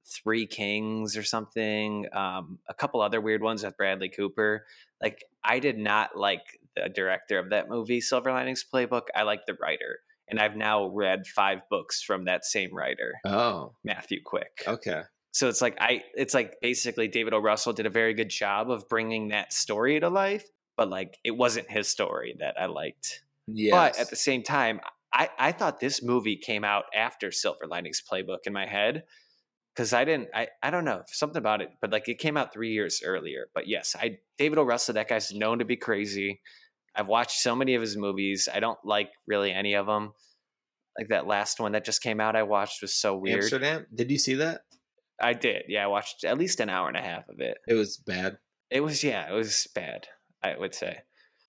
Three 0.05 0.45
Kings 0.45 1.15
or 1.15 1.23
something, 1.23 2.07
um, 2.11 2.59
a 2.67 2.73
couple 2.73 3.01
other 3.01 3.21
weird 3.21 3.41
ones 3.41 3.63
with 3.63 3.77
Bradley 3.77 4.09
Cooper. 4.09 4.65
Like 5.01 5.23
I 5.43 5.59
did 5.59 5.77
not 5.77 6.17
like 6.17 6.59
the 6.75 6.89
director 6.89 7.39
of 7.39 7.51
that 7.51 7.69
movie, 7.69 8.01
Silver 8.01 8.33
Linings 8.33 8.65
Playbook. 8.71 9.03
I 9.15 9.23
like 9.23 9.45
the 9.45 9.57
writer, 9.61 9.99
and 10.31 10.39
I've 10.39 10.55
now 10.55 10.87
read 10.87 11.27
five 11.27 11.59
books 11.69 12.01
from 12.01 12.25
that 12.25 12.45
same 12.45 12.73
writer, 12.73 13.13
Oh, 13.25 13.73
Matthew 13.83 14.21
Quick. 14.23 14.63
okay. 14.67 15.01
So 15.33 15.47
it's 15.47 15.61
like 15.61 15.77
I 15.79 16.01
it's 16.15 16.33
like 16.33 16.55
basically 16.61 17.07
David 17.07 17.33
O. 17.33 17.39
Russell 17.39 17.71
did 17.73 17.85
a 17.85 17.89
very 17.89 18.13
good 18.13 18.29
job 18.29 18.69
of 18.71 18.89
bringing 18.89 19.29
that 19.29 19.53
story 19.53 19.99
to 19.99 20.09
life, 20.09 20.45
but 20.75 20.89
like 20.89 21.17
it 21.23 21.31
wasn't 21.31 21.69
his 21.71 21.87
story 21.87 22.35
that 22.39 22.55
I 22.59 22.65
liked. 22.65 23.23
Yes. 23.47 23.71
But 23.71 23.99
at 24.01 24.09
the 24.09 24.15
same 24.17 24.43
time, 24.43 24.81
I, 25.13 25.29
I 25.39 25.51
thought 25.53 25.79
this 25.79 26.01
movie 26.03 26.35
came 26.37 26.63
out 26.65 26.85
after 26.95 27.31
Silver 27.31 27.65
Linings 27.67 28.01
Playbook 28.01 28.39
in 28.45 28.53
my 28.53 28.65
head. 28.65 29.03
Cause 29.77 29.93
I 29.93 30.03
didn't 30.03 30.27
I, 30.33 30.49
I 30.61 30.69
don't 30.69 30.83
know, 30.83 31.03
something 31.07 31.37
about 31.37 31.61
it, 31.61 31.69
but 31.79 31.91
like 31.93 32.09
it 32.09 32.19
came 32.19 32.35
out 32.35 32.51
three 32.51 32.73
years 32.73 33.01
earlier. 33.05 33.47
But 33.55 33.69
yes, 33.69 33.95
I 33.97 34.17
David 34.37 34.57
O. 34.59 34.63
Russell, 34.63 34.95
that 34.95 35.07
guy's 35.07 35.31
known 35.31 35.59
to 35.59 35.65
be 35.65 35.77
crazy. 35.77 36.41
I've 36.95 37.07
watched 37.07 37.39
so 37.39 37.55
many 37.55 37.75
of 37.75 37.81
his 37.81 37.97
movies. 37.97 38.49
I 38.53 38.59
don't 38.59 38.79
like 38.83 39.09
really 39.27 39.51
any 39.51 39.75
of 39.75 39.85
them. 39.85 40.13
Like 40.97 41.09
that 41.09 41.27
last 41.27 41.59
one 41.59 41.71
that 41.71 41.85
just 41.85 42.03
came 42.03 42.19
out, 42.19 42.35
I 42.35 42.43
watched 42.43 42.81
was 42.81 42.93
so 42.93 43.15
weird. 43.15 43.43
Amsterdam. 43.43 43.85
Did 43.93 44.11
you 44.11 44.17
see 44.17 44.35
that? 44.35 44.61
I 45.21 45.33
did. 45.33 45.63
Yeah, 45.67 45.85
I 45.85 45.87
watched 45.87 46.23
at 46.23 46.37
least 46.37 46.59
an 46.59 46.69
hour 46.69 46.87
and 46.87 46.97
a 46.97 47.01
half 47.01 47.29
of 47.29 47.39
it. 47.39 47.57
It 47.67 47.75
was 47.75 47.97
bad. 47.97 48.37
It 48.69 48.81
was 48.81 49.03
yeah, 49.03 49.29
it 49.29 49.33
was 49.33 49.67
bad. 49.73 50.07
I 50.43 50.57
would 50.57 50.75
say. 50.75 50.99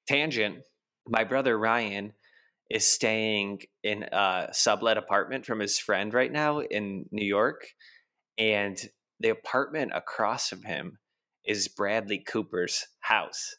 Tangent. 0.06 0.59
My 1.06 1.24
brother 1.24 1.59
Ryan 1.59 2.12
is 2.70 2.86
staying 2.86 3.62
in 3.82 4.05
a 4.05 4.48
sublet 4.52 4.97
apartment 4.97 5.44
from 5.44 5.59
his 5.59 5.78
friend 5.78 6.14
right 6.14 6.31
now 6.31 6.60
in 6.60 7.06
New 7.10 7.24
York, 7.27 7.66
and 8.39 8.78
the 9.19 9.31
apartment 9.31 9.93
across 9.94 10.48
from 10.48 10.62
him 10.62 10.98
is 11.44 11.69
Bradley 11.69 12.19
Cooper's 12.19 12.86
house. 13.01 13.56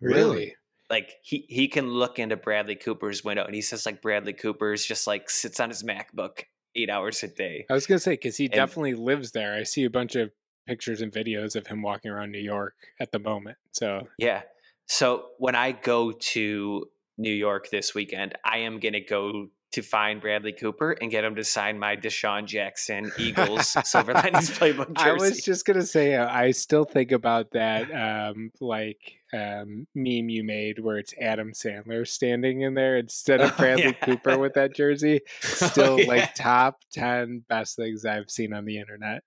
Really? 0.00 0.54
Like 0.90 1.14
he 1.22 1.46
he 1.48 1.68
can 1.68 1.88
look 1.88 2.18
into 2.18 2.36
Bradley 2.36 2.76
Cooper's 2.76 3.24
window, 3.24 3.44
and 3.44 3.54
he 3.54 3.62
says 3.62 3.86
like 3.86 4.02
Bradley 4.02 4.32
Cooper's 4.34 4.84
just 4.84 5.06
like 5.06 5.30
sits 5.30 5.58
on 5.60 5.70
his 5.70 5.82
MacBook 5.82 6.44
eight 6.76 6.90
hours 6.90 7.22
a 7.22 7.28
day. 7.28 7.64
I 7.70 7.74
was 7.74 7.86
gonna 7.86 7.98
say 7.98 8.12
because 8.12 8.36
he 8.36 8.44
And- 8.44 8.52
definitely 8.54 8.94
lives 8.94 9.32
there. 9.32 9.54
I 9.54 9.62
see 9.62 9.84
a 9.84 9.90
bunch 9.90 10.14
of 10.14 10.30
pictures 10.66 11.00
and 11.00 11.12
videos 11.12 11.56
of 11.56 11.66
him 11.66 11.82
walking 11.82 12.10
around 12.10 12.32
New 12.32 12.38
York 12.40 12.74
at 13.00 13.12
the 13.12 13.18
moment. 13.18 13.58
So 13.72 14.08
Yeah. 14.18 14.42
So 14.86 15.30
when 15.38 15.54
I 15.54 15.72
go 15.72 16.12
to 16.12 16.90
New 17.16 17.32
York 17.32 17.70
this 17.70 17.94
weekend, 17.94 18.36
I 18.44 18.58
am 18.58 18.78
to 18.94 19.00
go 19.00 19.48
to 19.74 19.82
find 19.82 20.20
Bradley 20.20 20.52
Cooper 20.52 20.92
and 20.92 21.10
get 21.10 21.24
him 21.24 21.34
to 21.34 21.44
sign 21.44 21.78
my 21.78 21.96
DeSean 21.96 22.46
Jackson 22.46 23.10
Eagles 23.18 23.76
Silver 23.84 24.12
Linings 24.14 24.50
Playbook 24.58 24.96
jersey. 24.96 25.10
I 25.10 25.12
was 25.12 25.42
just 25.42 25.66
gonna 25.66 25.82
say 25.84 26.14
uh, 26.14 26.28
I 26.28 26.52
still 26.52 26.84
think 26.84 27.12
about 27.12 27.50
that 27.52 27.90
um, 27.92 28.52
like 28.60 28.98
um, 29.32 29.86
meme 29.94 30.28
you 30.28 30.44
made 30.44 30.78
where 30.78 30.98
it's 30.98 31.12
Adam 31.20 31.52
Sandler 31.52 32.06
standing 32.06 32.62
in 32.62 32.74
there 32.74 32.96
instead 32.96 33.40
of 33.40 33.50
Oh, 33.54 33.56
Bradley 33.56 33.84
yeah. 33.86 33.92
Cooper 33.92 34.38
with 34.38 34.54
that 34.54 34.74
jersey. 34.74 35.20
Still 35.40 35.98
yeah. 35.98 36.06
like 36.08 36.34
top 36.34 36.80
ten 36.92 37.44
best 37.48 37.76
things 37.76 38.04
I've 38.04 38.30
seen 38.30 38.52
on 38.52 38.64
the 38.64 38.78
internet. 38.78 39.22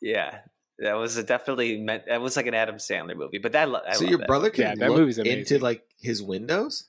yeah. 0.00 0.38
That 0.80 0.94
was 0.94 1.16
a 1.16 1.22
definitely 1.22 1.80
meant. 1.80 2.06
That 2.06 2.20
was 2.20 2.34
like 2.36 2.48
an 2.48 2.54
Adam 2.54 2.78
Sandler 2.78 3.14
movie, 3.14 3.38
but 3.38 3.52
that 3.52 3.68
I 3.68 3.92
so 3.94 4.00
love 4.02 4.10
your 4.10 4.18
that 4.18 4.26
brother 4.26 4.50
movie. 4.58 4.74
can 4.74 4.90
look 4.90 5.18
into 5.24 5.60
like 5.60 5.84
his 6.00 6.20
windows. 6.20 6.88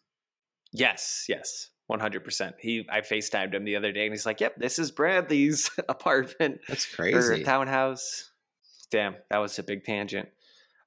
Yes, 0.73 1.25
yes, 1.29 1.69
one 1.87 1.99
hundred 1.99 2.23
percent. 2.23 2.55
He, 2.59 2.85
I 2.89 3.01
Facetimed 3.01 3.53
him 3.53 3.63
the 3.65 3.75
other 3.75 3.91
day, 3.91 4.05
and 4.05 4.13
he's 4.13 4.25
like, 4.25 4.41
"Yep, 4.41 4.55
this 4.57 4.79
is 4.79 4.91
Bradley's 4.91 5.69
apartment. 5.89 6.61
That's 6.67 6.85
crazy. 6.85 7.15
or 7.17 7.43
townhouse." 7.43 8.31
Damn, 8.91 9.15
that 9.29 9.37
was 9.39 9.57
a 9.59 9.63
big 9.63 9.83
tangent. 9.83 10.29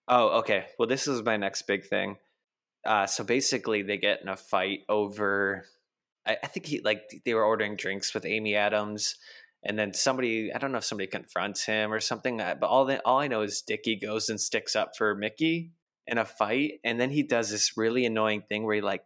Oh, 0.06 0.38
okay. 0.38 0.66
Well, 0.78 0.88
this 0.88 1.06
is 1.06 1.22
my 1.22 1.36
next 1.36 1.62
big 1.66 1.84
thing. 1.84 2.16
Uh, 2.86 3.06
so 3.06 3.24
basically, 3.24 3.82
they 3.82 3.98
get 3.98 4.22
in 4.22 4.28
a 4.28 4.36
fight 4.36 4.80
over. 4.88 5.64
I, 6.26 6.36
I 6.42 6.46
think 6.46 6.66
he 6.66 6.80
like 6.80 7.02
they 7.24 7.34
were 7.34 7.44
ordering 7.44 7.76
drinks 7.76 8.14
with 8.14 8.24
Amy 8.24 8.54
Adams, 8.54 9.16
and 9.62 9.78
then 9.78 9.92
somebody 9.92 10.52
I 10.52 10.58
don't 10.58 10.72
know 10.72 10.78
if 10.78 10.84
somebody 10.84 11.06
confronts 11.08 11.64
him 11.66 11.92
or 11.92 12.00
something. 12.00 12.40
uh, 12.40 12.54
But 12.58 12.68
all 12.70 12.84
that 12.86 13.02
all 13.04 13.18
I 13.18 13.28
know 13.28 13.42
is 13.42 13.62
Dickie 13.62 13.96
goes 13.96 14.28
and 14.30 14.40
sticks 14.40 14.74
up 14.74 14.96
for 14.96 15.14
Micky 15.14 15.72
in 16.06 16.16
a 16.18 16.24
fight, 16.24 16.80
and 16.84 16.98
then 16.98 17.10
he 17.10 17.22
does 17.22 17.50
this 17.50 17.76
really 17.76 18.06
annoying 18.06 18.42
thing 18.48 18.64
where 18.64 18.76
he 18.76 18.80
like 18.80 19.02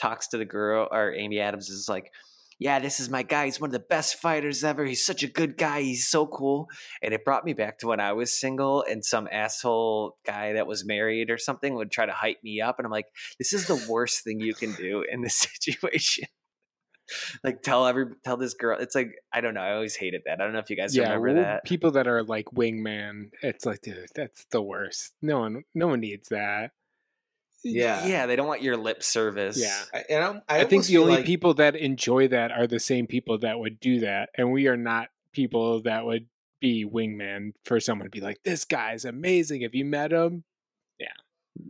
talks 0.00 0.28
to 0.28 0.38
the 0.38 0.44
girl 0.44 0.88
or 0.90 1.14
Amy 1.14 1.40
Adams 1.40 1.68
is 1.68 1.88
like, 1.88 2.12
"Yeah, 2.58 2.78
this 2.78 3.00
is 3.00 3.10
my 3.10 3.22
guy. 3.22 3.46
He's 3.46 3.60
one 3.60 3.68
of 3.68 3.72
the 3.72 3.78
best 3.78 4.16
fighters 4.16 4.64
ever. 4.64 4.84
He's 4.84 5.04
such 5.04 5.22
a 5.22 5.28
good 5.28 5.56
guy. 5.56 5.82
He's 5.82 6.08
so 6.08 6.26
cool." 6.26 6.68
And 7.02 7.14
it 7.14 7.24
brought 7.24 7.44
me 7.44 7.52
back 7.52 7.78
to 7.78 7.86
when 7.86 8.00
I 8.00 8.12
was 8.12 8.38
single 8.38 8.82
and 8.82 9.04
some 9.04 9.28
asshole 9.30 10.16
guy 10.26 10.54
that 10.54 10.66
was 10.66 10.86
married 10.86 11.30
or 11.30 11.38
something 11.38 11.74
would 11.74 11.90
try 11.90 12.06
to 12.06 12.12
hype 12.12 12.42
me 12.42 12.60
up, 12.60 12.78
and 12.78 12.86
I'm 12.86 12.92
like, 12.92 13.08
"This 13.38 13.52
is 13.52 13.66
the 13.66 13.86
worst 13.88 14.24
thing 14.24 14.40
you 14.40 14.54
can 14.54 14.72
do 14.74 15.04
in 15.10 15.22
this 15.22 15.36
situation." 15.60 16.26
like 17.42 17.62
tell 17.62 17.86
every 17.86 18.04
tell 18.22 18.36
this 18.36 18.52
girl 18.52 18.78
it's 18.78 18.94
like 18.94 19.12
i 19.32 19.40
don't 19.40 19.54
know 19.54 19.62
i 19.62 19.72
always 19.72 19.96
hated 19.96 20.20
that 20.26 20.42
i 20.42 20.44
don't 20.44 20.52
know 20.52 20.58
if 20.58 20.68
you 20.68 20.76
guys 20.76 20.94
yeah, 20.94 21.04
remember 21.04 21.32
well, 21.32 21.42
that 21.42 21.64
people 21.64 21.90
that 21.92 22.06
are 22.06 22.22
like 22.22 22.46
wingman, 22.46 23.30
it's 23.42 23.64
like, 23.66 23.82
dude, 23.82 24.08
that's 24.14 24.44
the 24.50 24.62
worst. 24.62 25.14
No 25.22 25.40
one, 25.40 25.64
no 25.74 25.88
one 25.88 26.00
needs 26.00 26.28
that. 26.28 26.72
Yeah, 27.64 28.06
yeah 28.06 28.26
they 28.26 28.36
don't 28.36 28.46
want 28.46 28.62
your 28.62 28.76
lip 28.76 29.02
service 29.02 29.60
Yeah. 29.60 29.80
I, 29.92 30.04
and 30.08 30.24
I'm, 30.24 30.42
I, 30.48 30.60
I, 30.60 30.64
think 30.64 30.86
the 30.86 30.98
only 30.98 31.16
like- 31.16 31.24
people 31.26 31.54
that 31.54 31.74
enjoy 31.76 32.28
that 32.28 32.52
are 32.52 32.66
the 32.66 32.80
same 32.80 33.06
people 33.06 33.38
that 33.38 33.58
would 33.58 33.80
do 33.80 34.00
that, 34.00 34.30
and 34.36 34.52
we 34.52 34.68
are 34.68 34.76
not 34.76 35.08
people 35.32 35.82
that 35.82 36.04
would 36.06 36.26
be 36.60 36.84
wingman 36.84 37.52
for 37.64 37.78
someone 37.80 38.06
to 38.06 38.10
be 38.10 38.20
like, 38.20 38.42
"This 38.44 38.64
guy's 38.64 39.04
amazing. 39.04 39.62
Have 39.62 39.74
you 39.74 39.84
met 39.84 40.12
him?" 40.12 40.44
Yeah, 40.98 41.06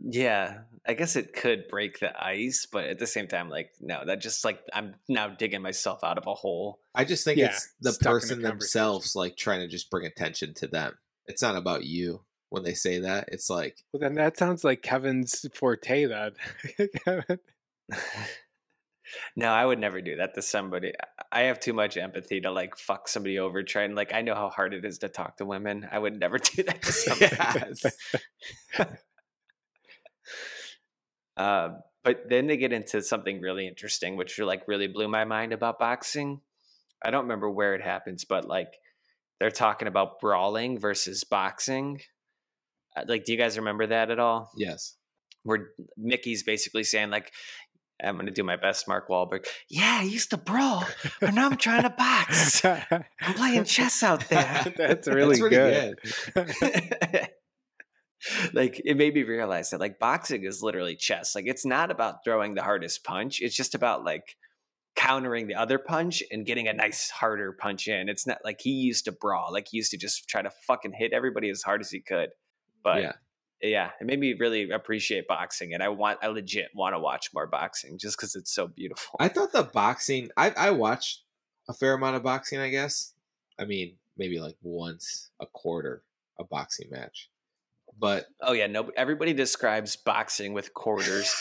Yeah, 0.03 0.57
I 0.87 0.93
guess 0.93 1.15
it 1.15 1.33
could 1.33 1.67
break 1.67 1.99
the 1.99 2.11
ice, 2.23 2.65
but 2.71 2.85
at 2.85 2.97
the 2.99 3.05
same 3.07 3.27
time, 3.27 3.49
like, 3.49 3.71
no, 3.79 4.03
that 4.05 4.21
just 4.21 4.43
like 4.45 4.59
I'm 4.73 4.95
now 5.07 5.27
digging 5.29 5.61
myself 5.61 6.03
out 6.03 6.17
of 6.17 6.25
a 6.27 6.33
hole. 6.33 6.79
I 6.95 7.03
just 7.05 7.23
think 7.23 7.37
Yeah, 7.37 7.47
it's 7.47 7.67
the 7.81 7.91
stuck 7.91 8.01
in 8.03 8.07
a 8.07 8.11
person 8.11 8.29
conversation. 8.29 8.57
themselves 8.59 9.15
like 9.15 9.37
trying 9.37 9.59
to 9.61 9.67
just 9.67 9.89
bring 9.91 10.05
attention 10.05 10.53
to 10.55 10.67
them. 10.67 10.97
It's 11.27 11.41
not 11.43 11.55
about 11.55 11.83
you 11.85 12.21
when 12.49 12.63
they 12.63 12.73
say 12.73 12.99
that. 12.99 13.29
It's 13.31 13.49
like 13.49 13.77
well, 13.91 14.01
then 14.01 14.15
that 14.15 14.37
sounds 14.37 14.63
like 14.63 14.81
Kevin's 14.81 15.45
forte. 15.53 16.05
Then 16.05 16.31
Kevin. 17.05 17.39
No, 19.35 19.49
I 19.49 19.65
would 19.65 19.79
never 19.79 20.01
do 20.01 20.17
that 20.17 20.35
to 20.35 20.41
somebody. 20.43 20.93
I 21.31 21.41
have 21.41 21.59
too 21.59 21.73
much 21.73 21.97
empathy 21.97 22.41
to 22.41 22.51
like 22.51 22.77
fuck 22.77 23.07
somebody 23.07 23.39
over. 23.39 23.63
Trying 23.63 23.95
like 23.95 24.13
I 24.13 24.21
know 24.21 24.35
how 24.35 24.49
hard 24.49 24.73
it 24.73 24.85
is 24.85 24.99
to 24.99 25.09
talk 25.09 25.37
to 25.37 25.45
women. 25.45 25.87
I 25.91 25.97
would 25.97 26.19
never 26.19 26.37
do 26.37 26.61
that 26.61 26.81
to 26.83 26.91
somebody. 26.91 27.95
Uh, 31.35 31.69
but 32.03 32.29
then 32.29 32.47
they 32.47 32.57
get 32.57 32.73
into 32.73 33.01
something 33.01 33.39
really 33.39 33.65
interesting, 33.67 34.17
which 34.17 34.37
like 34.39 34.67
really 34.67 34.87
blew 34.87 35.07
my 35.07 35.23
mind 35.23 35.53
about 35.53 35.79
boxing. 35.79 36.41
I 37.01 37.11
don't 37.11 37.23
remember 37.23 37.49
where 37.49 37.75
it 37.75 37.81
happens, 37.81 38.25
but 38.25 38.45
like 38.45 38.73
they're 39.39 39.49
talking 39.49 39.87
about 39.87 40.19
brawling 40.19 40.77
versus 40.77 41.23
boxing. 41.23 42.01
Uh, 42.99 43.05
Like, 43.07 43.25
do 43.25 43.31
you 43.31 43.37
guys 43.37 43.57
remember 43.57 43.87
that 43.87 44.11
at 44.11 44.19
all? 44.19 44.51
yes, 44.57 44.95
Where 45.43 45.69
Micky's 45.97 46.43
basically 46.43 46.83
saying 46.83 47.09
like, 47.09 47.31
"I'm 48.03 48.15
going 48.15 48.25
to 48.27 48.31
do 48.31 48.43
my 48.43 48.55
best, 48.57 48.87
Mark 48.87 49.07
Wahlberg." 49.09 49.45
Yeah, 49.69 49.99
I 50.01 50.03
used 50.03 50.29
to 50.31 50.37
brawl, 50.37 50.85
but 51.19 51.33
now 51.33 51.47
I'm 51.47 51.57
trying 51.57 51.83
to 51.83 51.89
box. 51.89 52.63
I'm 52.65 53.33
playing 53.35 53.63
chess 53.65 54.03
out 54.03 54.27
there. 54.29 54.73
That's 54.77 55.07
really 55.19 55.39
pretty 55.39 55.55
good. 55.55 55.99
like 58.53 58.81
it 58.83 58.97
made 58.97 59.13
me 59.13 59.23
realize 59.23 59.69
that 59.69 59.79
like 59.79 59.97
boxing 59.99 60.43
is 60.43 60.61
literally 60.61 60.95
chess. 60.95 61.35
Like 61.35 61.45
it's 61.47 61.65
not 61.65 61.89
about 61.91 62.23
throwing 62.23 62.53
the 62.53 62.63
hardest 62.63 63.03
punch. 63.03 63.39
It's 63.41 63.55
just 63.55 63.75
about 63.75 64.03
like 64.03 64.35
countering 64.95 65.47
the 65.47 65.55
other 65.55 65.79
punch 65.79 66.21
and 66.29 66.45
getting 66.45 66.67
a 66.67 66.73
nice 66.73 67.09
harder 67.09 67.53
punch 67.53 67.87
in. 67.87 68.09
It's 68.09 68.27
not 68.27 68.39
like 68.43 68.59
he 68.59 68.71
used 68.71 69.05
to 69.05 69.13
brawl. 69.13 69.53
Like 69.53 69.67
he 69.71 69.77
used 69.77 69.91
to 69.91 69.97
just 69.97 70.27
try 70.27 70.41
to 70.41 70.51
fucking 70.67 70.91
hit 70.97 71.13
everybody 71.13 71.49
as 71.49 71.61
hard 71.61 71.79
as 71.79 71.89
he 71.89 72.01
could. 72.01 72.29
But 72.89 73.03
yeah. 73.03 73.11
yeah, 73.61 73.89
it 74.01 74.07
made 74.07 74.19
me 74.19 74.33
really 74.33 74.71
appreciate 74.71 75.27
boxing 75.27 75.75
and 75.75 75.83
I 75.83 75.89
want 75.89 76.17
I 76.23 76.27
legit 76.27 76.69
want 76.73 76.95
to 76.95 76.99
watch 76.99 77.29
more 77.35 77.45
boxing 77.45 77.99
just 77.99 78.17
because 78.17 78.35
it's 78.35 78.51
so 78.51 78.65
beautiful. 78.67 79.17
I 79.19 79.27
thought 79.27 79.51
the 79.51 79.61
boxing. 79.61 80.29
I 80.35 80.49
I 80.57 80.71
watched 80.71 81.21
a 81.67 81.73
fair 81.73 81.93
amount 81.93 82.15
of 82.15 82.23
boxing. 82.23 82.59
I 82.59 82.69
guess. 82.69 83.13
I 83.59 83.65
mean, 83.65 83.97
maybe 84.17 84.39
like 84.39 84.55
once 84.63 85.29
a 85.39 85.45
quarter 85.45 86.01
a 86.39 86.43
boxing 86.43 86.89
match, 86.89 87.29
but 87.99 88.25
oh 88.41 88.53
yeah, 88.53 88.65
no 88.65 88.89
everybody 88.97 89.33
describes 89.33 89.95
boxing 89.95 90.53
with 90.53 90.73
quarters. 90.73 91.31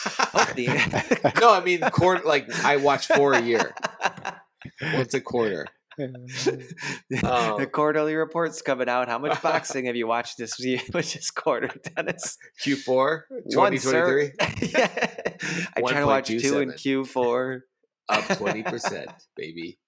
The- 0.54 1.32
no, 1.40 1.54
I 1.54 1.64
mean 1.64 1.80
quarter. 1.80 2.28
Like 2.28 2.52
I 2.62 2.76
watch 2.76 3.06
four 3.06 3.32
a 3.32 3.40
year. 3.40 3.74
Once 4.94 5.14
a 5.14 5.20
quarter. 5.20 5.66
Um, 7.24 7.58
the 7.58 7.66
quarterly 7.66 8.14
report's 8.14 8.60
coming 8.62 8.88
out. 8.88 9.08
How 9.08 9.18
much 9.18 9.40
boxing 9.42 9.86
have 9.86 9.96
you 9.96 10.06
watched 10.06 10.38
this 10.38 10.58
year? 10.64 10.80
Which 10.92 11.16
is 11.16 11.30
quarter, 11.30 11.68
Dennis? 11.96 12.36
Q4 12.62 13.22
One, 13.54 13.78
sir. 13.78 14.30
2023 14.30 14.32
I 15.76 15.80
try 15.80 16.00
to 16.00 16.06
watch 16.06 16.28
two 16.28 16.60
in 16.60 16.70
Q4. 16.70 17.62
up 18.08 18.24
20%, 18.24 19.06
baby. 19.36 19.78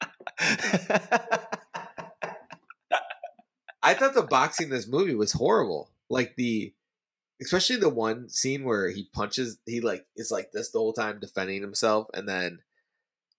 I 3.82 3.94
thought 3.94 4.14
the 4.14 4.26
boxing 4.28 4.66
in 4.66 4.70
this 4.70 4.88
movie 4.88 5.14
was 5.14 5.32
horrible. 5.32 5.90
Like 6.08 6.34
the 6.36 6.72
especially 7.40 7.76
the 7.76 7.88
one 7.88 8.28
scene 8.28 8.64
where 8.64 8.90
he 8.90 9.08
punches 9.12 9.58
he 9.66 9.80
like 9.80 10.06
is 10.16 10.30
like 10.30 10.52
this 10.52 10.70
the 10.70 10.78
whole 10.78 10.92
time 10.92 11.18
defending 11.20 11.62
himself 11.62 12.06
and 12.12 12.28
then 12.28 12.60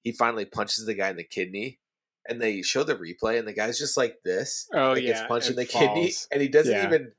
he 0.04 0.12
finally 0.12 0.46
punches 0.46 0.86
the 0.86 0.96
guy 0.96 1.10
in 1.10 1.18
the 1.18 1.24
kidney 1.24 1.80
and 2.28 2.42
they 2.42 2.62
show 2.62 2.84
the 2.84 2.96
replay 2.96 3.38
and 3.40 3.48
the 3.48 3.54
guy's 3.54 3.80
just 3.80 3.98
like 3.98 4.18
this. 4.24 4.68
Oh, 4.74 4.92
like 4.94 5.02
gets 5.04 5.22
yeah, 5.22 5.28
punched 5.28 5.50
in 5.50 5.56
the 5.56 5.62
and 5.62 5.70
kidney 5.70 6.14
and 6.32 6.42
he 6.42 6.48
doesn't 6.48 6.74
Yeah. 6.74 6.86
even 6.88 7.12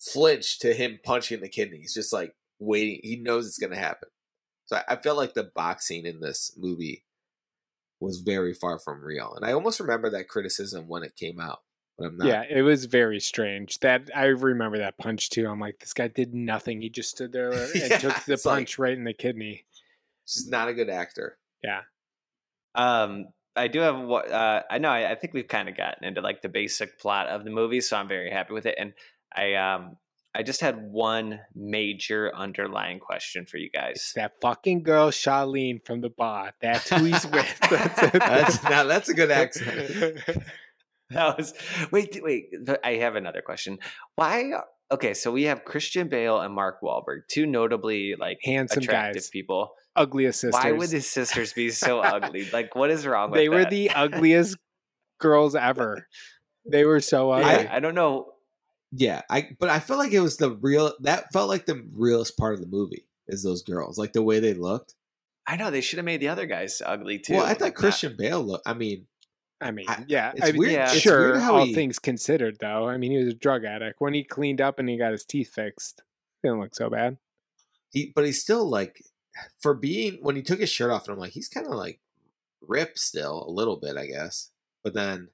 flinch 0.00 0.58
to 0.60 0.72
him 0.74 0.98
punching 1.04 1.40
the 1.40 1.48
kidney. 1.48 1.78
He's 1.78 1.94
just 1.94 2.12
like 2.12 2.32
waiting. 2.58 3.00
He 3.02 3.16
knows 3.16 3.46
it's 3.46 3.58
gonna 3.58 3.76
happen. 3.78 4.08
So 4.66 4.76
I, 4.76 4.82
I 4.94 4.96
felt 4.96 5.16
like 5.16 5.34
the 5.34 5.50
boxing 5.54 6.04
in 6.06 6.20
this 6.20 6.52
movie 6.56 7.04
was 8.00 8.18
very 8.20 8.54
far 8.54 8.78
from 8.78 9.02
real. 9.04 9.32
And 9.34 9.44
I 9.44 9.52
almost 9.52 9.80
remember 9.80 10.10
that 10.10 10.28
criticism 10.28 10.86
when 10.88 11.02
it 11.02 11.16
came 11.16 11.40
out. 11.40 11.60
But 11.96 12.06
I'm 12.08 12.16
not 12.16 12.28
Yeah, 12.28 12.44
it 12.48 12.62
was 12.62 12.84
very 12.84 13.18
strange. 13.18 13.80
That 13.80 14.08
I 14.14 14.26
remember 14.26 14.78
that 14.78 14.98
punch 14.98 15.30
too. 15.30 15.48
I'm 15.48 15.58
like, 15.58 15.80
this 15.80 15.92
guy 15.94 16.06
did 16.08 16.32
nothing. 16.32 16.80
He 16.80 16.90
just 16.90 17.10
stood 17.10 17.32
there 17.32 17.50
and 17.52 17.70
Yeah, 17.74 17.98
took 17.98 18.24
the 18.24 18.34
it's 18.34 18.44
like- 18.46 18.56
punch 18.58 18.78
right 18.78 18.96
in 18.96 19.04
the 19.04 19.14
kidney. 19.14 19.64
just 20.26 20.50
not 20.50 20.68
a 20.68 20.74
good 20.74 20.90
actor. 20.90 21.38
Yeah. 21.64 21.80
Um, 22.76 23.26
I 23.58 23.68
do 23.68 23.80
have 23.80 23.98
what 23.98 24.30
uh, 24.30 24.62
I 24.70 24.78
know. 24.78 24.90
I, 24.90 25.12
I 25.12 25.14
think 25.14 25.34
we've 25.34 25.48
kind 25.48 25.68
of 25.68 25.76
gotten 25.76 26.04
into 26.04 26.20
like 26.20 26.42
the 26.42 26.48
basic 26.48 26.98
plot 26.98 27.26
of 27.28 27.44
the 27.44 27.50
movie, 27.50 27.80
so 27.80 27.96
I'm 27.96 28.08
very 28.08 28.30
happy 28.30 28.52
with 28.52 28.66
it. 28.66 28.76
And 28.78 28.92
I 29.34 29.54
um, 29.54 29.96
I 30.34 30.42
just 30.42 30.60
had 30.60 30.90
one 30.90 31.40
major 31.54 32.34
underlying 32.34 33.00
question 33.00 33.44
for 33.44 33.56
you 33.56 33.70
guys. 33.70 33.96
It's 33.96 34.12
that 34.12 34.40
fucking 34.40 34.82
girl 34.84 35.10
Charlene 35.10 35.84
from 35.84 36.00
the 36.00 36.10
bar. 36.10 36.52
That's 36.60 36.88
who 36.88 37.04
he's 37.04 37.26
with. 37.26 37.58
That's. 37.70 38.00
That's 38.12 38.62
now 38.64 38.84
that's 38.84 39.08
a 39.08 39.14
good 39.14 39.30
accent. 39.30 40.20
That 41.14 41.38
was 41.38 41.54
wait, 41.90 42.18
wait. 42.22 42.50
I 42.84 42.94
have 42.94 43.16
another 43.16 43.40
question. 43.42 43.78
Why? 44.16 44.52
Uh, 44.52 44.60
okay, 44.94 45.14
so 45.14 45.32
we 45.32 45.44
have 45.44 45.64
Christian 45.64 46.08
Bale 46.08 46.38
and 46.40 46.54
Mark 46.54 46.80
Wahlberg, 46.82 47.20
two 47.28 47.46
notably 47.46 48.14
like 48.18 48.38
Handsome 48.44 48.82
attractive 48.82 49.22
guys. 49.22 49.30
people. 49.30 49.72
Ugliest 49.96 50.40
sisters. 50.40 50.62
Why 50.62 50.72
would 50.72 50.90
his 50.90 51.10
sisters 51.10 51.52
be 51.54 51.70
so 51.70 52.00
ugly? 52.14 52.48
Like, 52.52 52.74
what 52.74 52.90
is 52.90 53.06
wrong 53.06 53.30
with 53.30 53.38
they 53.40 53.48
were 53.48 53.60
that? 53.62 53.70
the 53.70 53.90
ugliest 53.96 54.56
girls 55.18 55.54
ever. 55.56 56.06
They 56.70 56.84
were 56.84 57.00
so 57.00 57.30
ugly. 57.30 57.66
I, 57.68 57.76
I 57.76 57.80
don't 57.80 57.94
know. 57.94 58.32
Yeah, 58.92 59.22
I 59.30 59.50
but 59.58 59.70
I 59.70 59.80
felt 59.80 59.98
like 59.98 60.12
it 60.12 60.20
was 60.20 60.36
the 60.36 60.50
real 60.52 60.92
that 61.00 61.32
felt 61.32 61.48
like 61.48 61.66
the 61.66 61.84
realest 61.94 62.36
part 62.38 62.54
of 62.54 62.60
the 62.60 62.66
movie 62.66 63.06
is 63.28 63.42
those 63.42 63.62
girls. 63.62 63.98
Like 63.98 64.12
the 64.12 64.22
way 64.22 64.40
they 64.40 64.54
looked. 64.54 64.94
I 65.46 65.56
know 65.56 65.70
they 65.70 65.80
should 65.80 65.96
have 65.98 66.04
made 66.06 66.20
the 66.20 66.28
other 66.28 66.44
guys 66.46 66.82
ugly 66.84 67.18
too. 67.18 67.34
Well, 67.34 67.44
I 67.46 67.50
thought 67.54 67.60
Like, 67.62 67.74
not- 67.74 67.80
Christian 67.80 68.14
Bale 68.18 68.42
looked. 68.42 68.66
I 68.68 68.74
mean 68.74 69.06
I 69.60 69.70
mean, 69.72 69.86
yeah. 70.06 70.32
it's 70.36 70.42
I 70.48 70.52
mean, 70.52 70.58
weird- 70.58 70.72
Yeah. 70.72 70.86
sure, 70.92 71.32
weird 71.32 71.40
how 71.42 71.56
all 71.56 71.64
he- 71.66 71.74
things 71.74 71.98
considered, 71.98 72.58
though. 72.60 72.88
I 72.88 72.96
mean, 72.96 73.10
he 73.12 73.18
was 73.18 73.28
a 73.34 73.36
drug 73.36 73.64
addict. 73.64 74.00
When 74.00 74.14
he 74.14 74.22
cleaned 74.22 74.60
up 74.60 74.78
and 74.78 74.88
he 74.88 74.96
got 74.96 75.12
his 75.12 75.24
teeth 75.24 75.52
fixed, 75.54 76.02
didn't 76.42 76.60
look 76.60 76.74
so 76.74 76.88
bad. 76.88 77.18
he 77.90 78.12
but 78.14 78.24
he's 78.24 78.40
still 78.40 78.68
like 78.68 79.02
for 79.60 79.74
being 79.74 80.18
when 80.22 80.36
he 80.36 80.42
took 80.42 80.60
his 80.60 80.68
shirt 80.70 80.90
off 80.92 81.06
and 81.08 81.14
I'm 81.14 81.18
like 81.20 81.32
he's 81.32 81.48
kind 81.48 81.66
of 81.66 81.72
like 81.72 82.00
ripped 82.60 82.98
still 82.98 83.44
a 83.48 83.50
little 83.50 83.76
bit 83.76 83.96
I 83.96 84.06
guess 84.06 84.50
but 84.84 84.94
then 84.94 85.28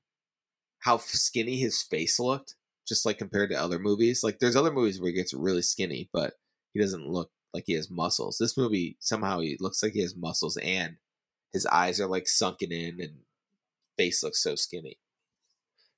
how 0.80 0.98
skinny 0.98 1.56
his 1.58 1.82
face 1.82 2.18
looked 2.20 2.54
just 2.86 3.04
like 3.06 3.18
compared 3.18 3.50
to 3.50 3.56
other 3.56 3.78
movies. 3.78 4.22
Like 4.22 4.38
there's 4.38 4.56
other 4.56 4.70
movies 4.72 5.00
where 5.00 5.08
he 5.10 5.14
gets 5.16 5.32
really 5.34 5.62
skinny, 5.62 6.08
but 6.12 6.34
he 6.74 6.80
doesn't 6.80 7.06
look 7.08 7.30
like 7.54 7.64
he 7.66 7.72
has 7.74 7.90
muscles. 7.90 8.36
This 8.38 8.56
movie 8.58 8.96
somehow 9.00 9.40
he 9.40 9.56
looks 9.60 9.82
like 9.82 9.92
he 9.92 10.02
has 10.02 10.14
muscles 10.16 10.56
and 10.58 10.96
his 11.52 11.64
eyes 11.66 12.00
are 12.00 12.06
like 12.06 12.28
sunken 12.28 12.72
in 12.72 13.00
and 13.00 13.14
face 13.96 14.22
looks 14.22 14.42
so 14.42 14.54
skinny. 14.54 14.98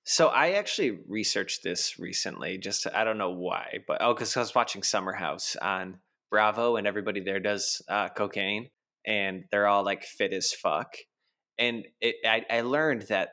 So 0.04 0.28
I 0.28 0.52
actually 0.52 1.00
researched 1.08 1.64
this 1.64 1.98
recently. 1.98 2.58
Just 2.58 2.86
I 2.94 3.02
don't 3.02 3.18
know 3.18 3.32
why, 3.32 3.78
but 3.88 3.98
oh, 4.00 4.14
because 4.14 4.36
I 4.36 4.40
was 4.40 4.54
watching 4.54 4.84
Summer 4.84 5.12
House 5.12 5.56
on 5.56 5.98
Bravo, 6.30 6.76
and 6.76 6.86
everybody 6.86 7.20
there 7.20 7.40
does 7.40 7.82
uh, 7.88 8.08
cocaine, 8.10 8.70
and 9.04 9.44
they're 9.50 9.66
all 9.66 9.84
like 9.84 10.04
fit 10.04 10.32
as 10.32 10.52
fuck. 10.52 10.94
And 11.58 11.86
it, 12.00 12.16
I, 12.24 12.44
I 12.48 12.60
learned 12.60 13.02
that 13.02 13.30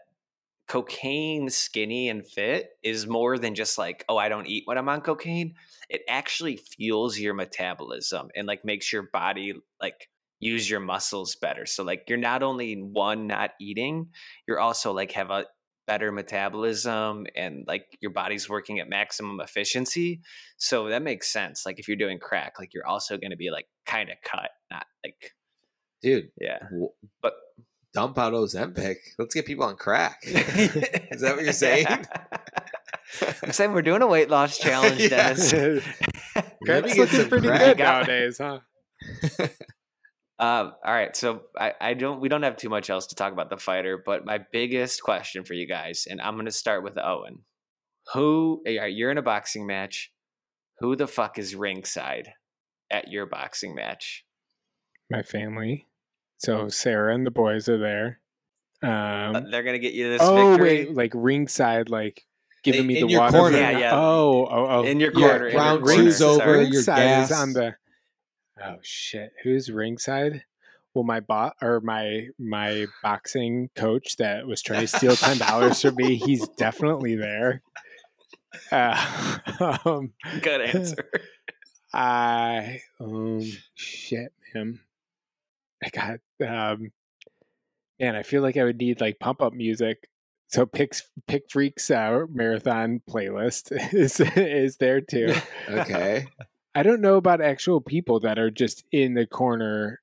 cocaine 0.68 1.50
skinny 1.50 2.10
and 2.10 2.26
fit 2.26 2.70
is 2.82 3.06
more 3.06 3.38
than 3.38 3.54
just 3.54 3.78
like 3.78 4.06
oh 4.08 4.18
I 4.18 4.30
don't 4.30 4.48
eat 4.48 4.64
when 4.66 4.78
I'm 4.78 4.90
on 4.90 5.02
cocaine. 5.02 5.54
It 5.90 6.02
actually 6.08 6.58
fuels 6.58 7.20
your 7.20 7.36
metabolism 7.36 8.30
and 8.36 8.48
like 8.48 8.66
makes 8.66 8.92
your 8.92 9.04
body 9.14 9.54
like 9.80 10.10
use 10.46 10.70
your 10.70 10.80
muscles 10.80 11.36
better. 11.36 11.66
So 11.66 11.84
like 11.84 12.04
you're 12.08 12.18
not 12.18 12.44
only 12.44 12.76
one 12.76 13.28
not 13.28 13.52
eating, 13.60 14.10
you're 14.48 14.60
also 14.60 14.92
like 14.94 15.12
have 15.14 15.30
a 15.32 15.46
better 15.86 16.12
metabolism 16.12 17.26
and 17.36 17.66
like 17.68 17.86
your 18.02 18.12
body's 18.12 18.48
working 18.50 18.80
at 18.80 18.88
maximum 18.90 19.40
efficiency. 19.42 20.22
So 20.58 20.88
that 20.90 21.02
makes 21.02 21.32
sense. 21.32 21.66
Like 21.66 21.78
if 21.80 21.88
you're 21.88 21.98
doing 21.98 22.20
crack, 22.20 22.54
like 22.60 22.74
you're 22.74 22.88
also 22.88 23.18
going 23.18 23.32
to 23.32 23.38
be 23.38 23.50
like 23.52 23.66
kind 23.86 24.10
of 24.10 24.16
cut, 24.24 24.50
not 24.72 24.86
like 25.06 25.32
Dude, 26.02 26.30
yeah. 26.40 26.60
w- 26.70 26.90
But 27.22 27.34
dump 27.94 28.18
out 28.18 28.34
Ozempic. 28.34 28.96
Let's 29.18 29.34
get 29.36 29.46
people 29.46 29.64
on 29.66 29.76
crack. 29.78 30.20
Is 30.26 31.22
that 31.22 31.36
what 31.36 31.44
you're 31.44 31.54
saying? 31.54 31.88
I'm 33.42 33.52
saying 33.52 33.74
we're 33.74 33.82
doing 33.84 34.02
a 34.02 34.08
weight 34.08 34.30
loss 34.30 34.58
challenge, 34.60 35.00
Yeah. 35.00 35.34
Dennis. 35.34 35.54
Let 35.54 35.76
me 36.36 36.96
Crack's 36.96 36.98
looking 36.98 37.30
pretty 37.30 37.48
crack. 37.48 37.60
good 37.78 37.78
nowadays, 37.80 38.38
huh? 38.40 38.60
Um, 40.44 40.74
all 40.86 40.94
right, 40.94 41.16
so 41.16 41.44
I, 41.58 41.74
I 41.80 41.94
don't 41.94 42.20
we 42.20 42.28
don't 42.28 42.44
have 42.44 42.58
too 42.58 42.68
much 42.70 42.90
else 42.90 43.08
to 43.08 43.16
talk 43.16 43.32
about 43.32 43.50
the 43.50 43.58
fighter, 43.58 44.02
but 44.04 44.26
my 44.26 44.40
biggest 44.52 45.02
question 45.02 45.44
for 45.46 45.54
you 45.54 45.66
guys, 45.68 46.06
and 46.10 46.20
I'm 46.20 46.36
gonna 46.36 46.52
start 46.52 46.84
with 46.84 46.98
Owen. 46.98 47.40
Who 48.14 48.62
all 48.68 48.78
right, 48.78 48.94
you're 48.94 49.12
in 49.12 49.18
a 49.18 49.22
boxing 49.22 49.66
match. 49.66 50.12
Who 50.80 50.96
the 50.96 51.08
fuck 51.08 51.40
is 51.40 51.56
ringside 51.56 52.34
at 52.92 53.10
your 53.10 53.26
boxing 53.26 53.74
match? 53.76 54.26
My 55.10 55.22
family. 55.24 55.88
So 56.40 56.68
Sarah 56.68 57.14
and 57.16 57.26
the 57.26 57.32
boys 57.32 57.70
are 57.70 57.78
there. 57.78 58.20
Um, 58.82 59.36
Uh, 59.36 59.42
They're 59.50 59.64
gonna 59.64 59.80
get 59.80 59.94
you 59.94 60.10
this 60.10 60.22
oh 60.22 60.50
victory 60.52 60.86
wait, 60.88 60.94
like 60.94 61.12
ringside, 61.16 61.90
like 61.90 62.26
giving 62.66 62.82
In- 62.82 62.88
me 62.88 62.98
in 63.00 63.08
the 63.08 63.12
your 63.14 63.22
water. 63.22 63.38
corner. 63.38 63.58
Yeah, 63.60 63.78
yeah. 63.80 63.92
Oh, 63.94 64.46
oh, 64.52 64.66
oh. 64.70 64.84
in 64.84 65.00
your 65.00 65.12
Yeah, 65.14 65.28
corner. 65.30 65.48
in 65.48 65.56
round 65.56 65.84
corner, 65.84 66.04
two's 66.04 66.22
over, 66.22 66.38
sorry. 66.40 66.58
your 66.64 66.72
ringside 66.72 66.98
gas. 66.98 67.32
is 67.32 67.38
on 67.38 67.54
the. 67.54 67.76
Oh 68.66 68.78
shit! 68.82 69.34
Who's 69.44 69.70
ringside? 69.70 70.44
Well, 70.94 71.04
my 71.04 71.20
bot 71.20 71.56
or 71.62 71.82
my 71.82 72.28
my 72.40 72.86
boxing 73.02 73.70
coach 73.76 74.18
that 74.18 74.46
was 74.46 74.62
trying 74.62 74.82
to 74.82 74.88
steal 74.88 75.16
ten 75.16 75.38
dollars 75.38 75.82
from 75.82 75.96
me. 75.96 76.16
He's 76.16 76.48
definitely 76.50 77.16
there. 77.16 77.62
Uh, 78.72 79.38
um, 79.86 80.14
Good 80.42 80.62
answer. 80.76 81.10
I 81.94 82.82
um 83.00 83.42
shit, 83.76 84.34
man. 84.54 84.80
I 85.84 85.90
got 85.90 86.20
um 86.48 86.92
man, 88.00 88.16
I 88.16 88.24
feel 88.24 88.42
like 88.42 88.58
I 88.58 88.64
would 88.64 88.78
need 88.78 89.02
like 89.02 89.20
pump 89.20 89.42
up 89.42 89.54
music. 89.54 90.08
So 90.48 90.66
pick 90.66 90.96
pick 91.28 91.50
freaks 91.50 91.90
out 91.90 92.30
marathon 92.32 93.02
playlist 93.10 93.72
is 93.94 94.20
is 94.20 94.78
there 94.78 95.02
too. 95.02 95.34
Okay. 95.68 96.28
I 96.76 96.84
don't 96.84 97.02
know 97.02 97.16
about 97.16 97.42
actual 97.42 97.82
people 97.82 98.20
that 98.22 98.40
are 98.40 98.50
just 98.52 98.84
in 98.92 99.14
the 99.14 99.26
corner. 99.28 100.02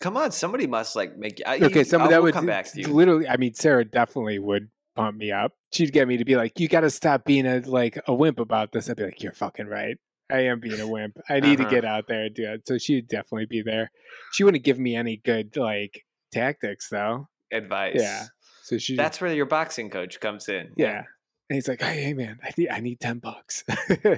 Come 0.00 0.16
on, 0.16 0.30
somebody 0.30 0.66
must 0.66 0.94
like 0.94 1.16
make. 1.16 1.40
I, 1.46 1.56
Okay, 1.58 1.84
someone 1.84 2.10
that 2.10 2.22
would 2.22 2.34
come 2.34 2.46
back 2.46 2.70
to 2.72 2.80
you. 2.80 2.88
literally. 2.88 3.26
I 3.28 3.36
mean, 3.38 3.54
Sarah 3.54 3.84
definitely 3.84 4.38
would 4.38 4.68
pump 4.94 5.16
me 5.16 5.32
up. 5.32 5.52
She'd 5.72 5.92
get 5.92 6.06
me 6.06 6.16
to 6.18 6.24
be 6.24 6.36
like, 6.36 6.60
"You 6.60 6.68
got 6.68 6.80
to 6.82 6.90
stop 6.90 7.24
being 7.24 7.46
a 7.46 7.60
like 7.60 7.98
a 8.06 8.14
wimp 8.14 8.38
about 8.38 8.72
this." 8.72 8.88
I'd 8.90 8.96
be 8.96 9.04
like, 9.04 9.22
"You're 9.22 9.32
fucking 9.32 9.66
right. 9.66 9.96
I 10.30 10.40
am 10.46 10.60
being 10.60 10.80
a 10.80 10.86
wimp. 10.86 11.16
I 11.30 11.40
need 11.40 11.60
Uh-huh. 11.60 11.68
to 11.68 11.74
get 11.74 11.84
out 11.84 12.08
there 12.08 12.24
and 12.26 12.34
do 12.34 12.44
it." 12.52 12.66
So 12.68 12.76
she'd 12.78 13.08
definitely 13.08 13.46
be 13.46 13.62
there. 13.62 13.90
She 14.32 14.44
wouldn't 14.44 14.64
give 14.64 14.78
me 14.78 14.94
any 14.96 15.16
good 15.16 15.56
like 15.56 16.04
tactics 16.32 16.88
though. 16.90 17.28
Advice. 17.52 17.96
Yeah. 17.98 18.24
So 18.64 18.76
she 18.78 18.96
That's 18.96 19.20
where 19.20 19.32
your 19.32 19.46
boxing 19.46 19.88
coach 19.90 20.20
comes 20.20 20.48
in. 20.48 20.72
yeah. 20.76 21.04
And 21.48 21.54
he's 21.54 21.68
like, 21.68 21.80
"Hey, 21.80 22.02
hey 22.02 22.14
man, 22.14 22.40
I 22.42 22.50
need 22.56 22.68
I 22.70 22.80
need 22.80 23.00
ten 23.00 23.18
bucks." 23.18 23.64
All 23.68 24.16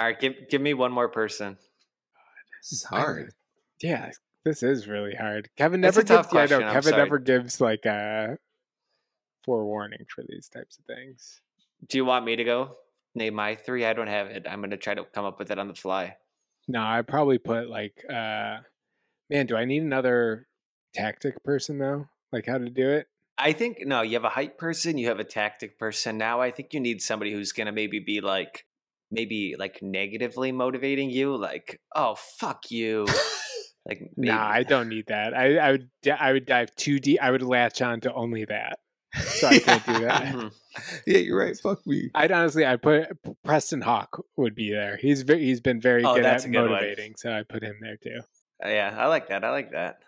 right, 0.00 0.18
give 0.18 0.34
give 0.48 0.60
me 0.60 0.74
one 0.74 0.92
more 0.92 1.08
person. 1.08 1.56
This 2.62 2.72
is 2.72 2.84
hard. 2.84 3.32
yeah, 3.80 4.10
this 4.44 4.62
is 4.62 4.88
really 4.88 5.14
hard. 5.14 5.48
Kevin 5.56 5.80
never 5.80 6.02
gives. 6.02 6.10
Yeah, 6.10 6.22
question, 6.24 6.60
know 6.60 6.66
I'm 6.66 6.72
Kevin 6.72 6.96
never 6.96 7.18
gives 7.18 7.60
like 7.60 7.84
a 7.86 8.38
forewarning 9.44 10.06
for 10.14 10.24
these 10.28 10.48
types 10.48 10.78
of 10.78 10.84
things. 10.84 11.40
Do 11.88 11.96
you 11.96 12.04
want 12.04 12.24
me 12.24 12.36
to 12.36 12.44
go? 12.44 12.76
Name 13.14 13.34
my 13.34 13.54
three. 13.54 13.84
I 13.84 13.92
don't 13.92 14.08
have 14.08 14.26
it. 14.26 14.46
I'm 14.48 14.60
gonna 14.60 14.76
try 14.76 14.94
to 14.94 15.04
come 15.04 15.24
up 15.24 15.38
with 15.38 15.50
it 15.50 15.58
on 15.58 15.68
the 15.68 15.74
fly. 15.74 16.16
No, 16.66 16.82
I 16.82 17.02
probably 17.02 17.38
put 17.38 17.70
like, 17.70 18.04
uh 18.10 18.58
man, 19.30 19.46
do 19.46 19.56
I 19.56 19.64
need 19.64 19.82
another 19.82 20.46
tactic 20.92 21.42
person 21.44 21.78
though? 21.78 22.08
Like 22.32 22.46
how 22.46 22.58
to 22.58 22.68
do 22.68 22.90
it? 22.90 23.06
I 23.38 23.52
think 23.52 23.78
no. 23.86 24.02
You 24.02 24.14
have 24.14 24.24
a 24.24 24.28
hype 24.30 24.58
person. 24.58 24.98
You 24.98 25.08
have 25.08 25.20
a 25.20 25.24
tactic 25.24 25.78
person. 25.78 26.18
Now 26.18 26.40
I 26.40 26.50
think 26.50 26.74
you 26.74 26.80
need 26.80 27.00
somebody 27.02 27.32
who's 27.32 27.52
gonna 27.52 27.72
maybe 27.72 28.00
be 28.00 28.20
like, 28.20 28.64
maybe 29.10 29.54
like 29.58 29.78
negatively 29.82 30.52
motivating 30.52 31.10
you. 31.10 31.36
Like, 31.36 31.80
oh 31.94 32.16
fuck 32.16 32.70
you. 32.70 33.06
like, 33.86 34.00
maybe. 34.16 34.32
Nah, 34.34 34.48
I 34.48 34.62
don't 34.64 34.88
need 34.88 35.06
that. 35.08 35.34
I, 35.34 35.56
I 35.56 35.70
would 35.72 35.88
I 36.18 36.32
would 36.32 36.46
dive 36.46 36.74
too 36.74 36.98
deep. 36.98 37.20
I 37.22 37.30
would 37.30 37.42
latch 37.42 37.80
on 37.80 38.00
to 38.00 38.12
only 38.12 38.44
that. 38.46 38.78
So 39.14 39.46
I 39.48 39.58
can't 39.58 39.86
do 39.86 39.98
that. 40.06 40.34
Mhm. 40.34 40.52
Yeah, 41.06 41.18
you're 41.18 41.36
right. 41.38 41.56
Fuck 41.58 41.84
me. 41.88 42.08
I'd 42.14 42.30
honestly, 42.30 42.64
I 42.64 42.76
put 42.76 43.08
Preston 43.44 43.80
Hawk 43.80 44.22
would 44.36 44.54
be 44.54 44.70
there. 44.70 44.96
He's 44.96 45.22
very, 45.22 45.44
he's 45.44 45.60
been 45.60 45.80
very 45.80 46.04
Oh, 46.04 46.14
good 46.14 46.24
at 46.24 46.42
good 46.44 46.54
one. 46.54 46.70
motivating, 46.70 47.14
so 47.16 47.32
I 47.32 47.42
put 47.42 47.64
him 47.64 47.78
there 47.80 47.96
too. 47.96 48.20
Uh, 48.64 48.68
yeah, 48.68 48.94
I 48.96 49.06
like 49.06 49.28
that. 49.28 49.42
I 49.44 49.50
like 49.50 49.72
that. 49.72 49.98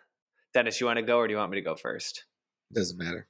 Dennis, 0.54 0.80
you 0.80 0.86
want 0.86 0.98
to 0.98 1.02
go 1.02 1.16
or 1.18 1.26
do 1.26 1.32
you 1.32 1.38
want 1.38 1.50
me 1.50 1.56
to 1.58 1.64
go 1.64 1.74
first? 1.74 2.24
Doesn't 2.72 2.98
matter. 2.98 3.26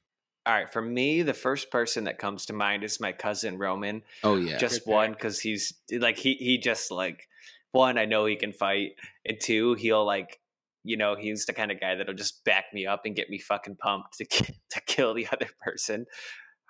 All 0.46 0.54
right, 0.54 0.72
for 0.72 0.80
me, 0.80 1.22
the 1.22 1.34
first 1.34 1.70
person 1.70 2.04
that 2.04 2.18
comes 2.18 2.46
to 2.46 2.52
mind 2.52 2.82
is 2.82 2.98
my 2.98 3.12
cousin 3.12 3.58
Roman. 3.58 4.02
Oh 4.24 4.36
yeah. 4.36 4.56
just 4.56 4.84
Good 4.84 4.90
one 4.90 5.12
because 5.12 5.38
he's 5.38 5.74
like 5.92 6.16
he 6.16 6.34
he 6.34 6.58
just 6.58 6.90
like 6.90 7.28
one 7.72 7.98
I 7.98 8.06
know 8.06 8.26
he 8.26 8.36
can 8.36 8.52
fight, 8.52 8.92
and 9.26 9.38
two 9.40 9.74
he'll 9.74 10.04
like 10.04 10.40
you 10.82 10.96
know 10.96 11.14
he's 11.14 11.44
the 11.44 11.52
kind 11.52 11.70
of 11.70 11.78
guy 11.78 11.94
that'll 11.94 12.14
just 12.14 12.42
back 12.44 12.64
me 12.72 12.86
up 12.86 13.02
and 13.04 13.14
get 13.14 13.28
me 13.28 13.38
fucking 13.38 13.76
pumped 13.76 14.18
to 14.18 14.24
to 14.70 14.80
kill 14.86 15.14
the 15.14 15.28
other 15.30 15.48
person. 15.60 16.06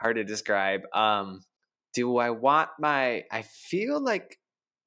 Hard 0.01 0.17
to 0.17 0.25
describe. 0.25 0.81
Um, 0.93 1.43
do 1.95 2.19
I 2.19 2.31
want 2.31 2.71
my? 2.79 3.25
I 3.31 3.43
feel 3.43 4.03
like 4.03 4.39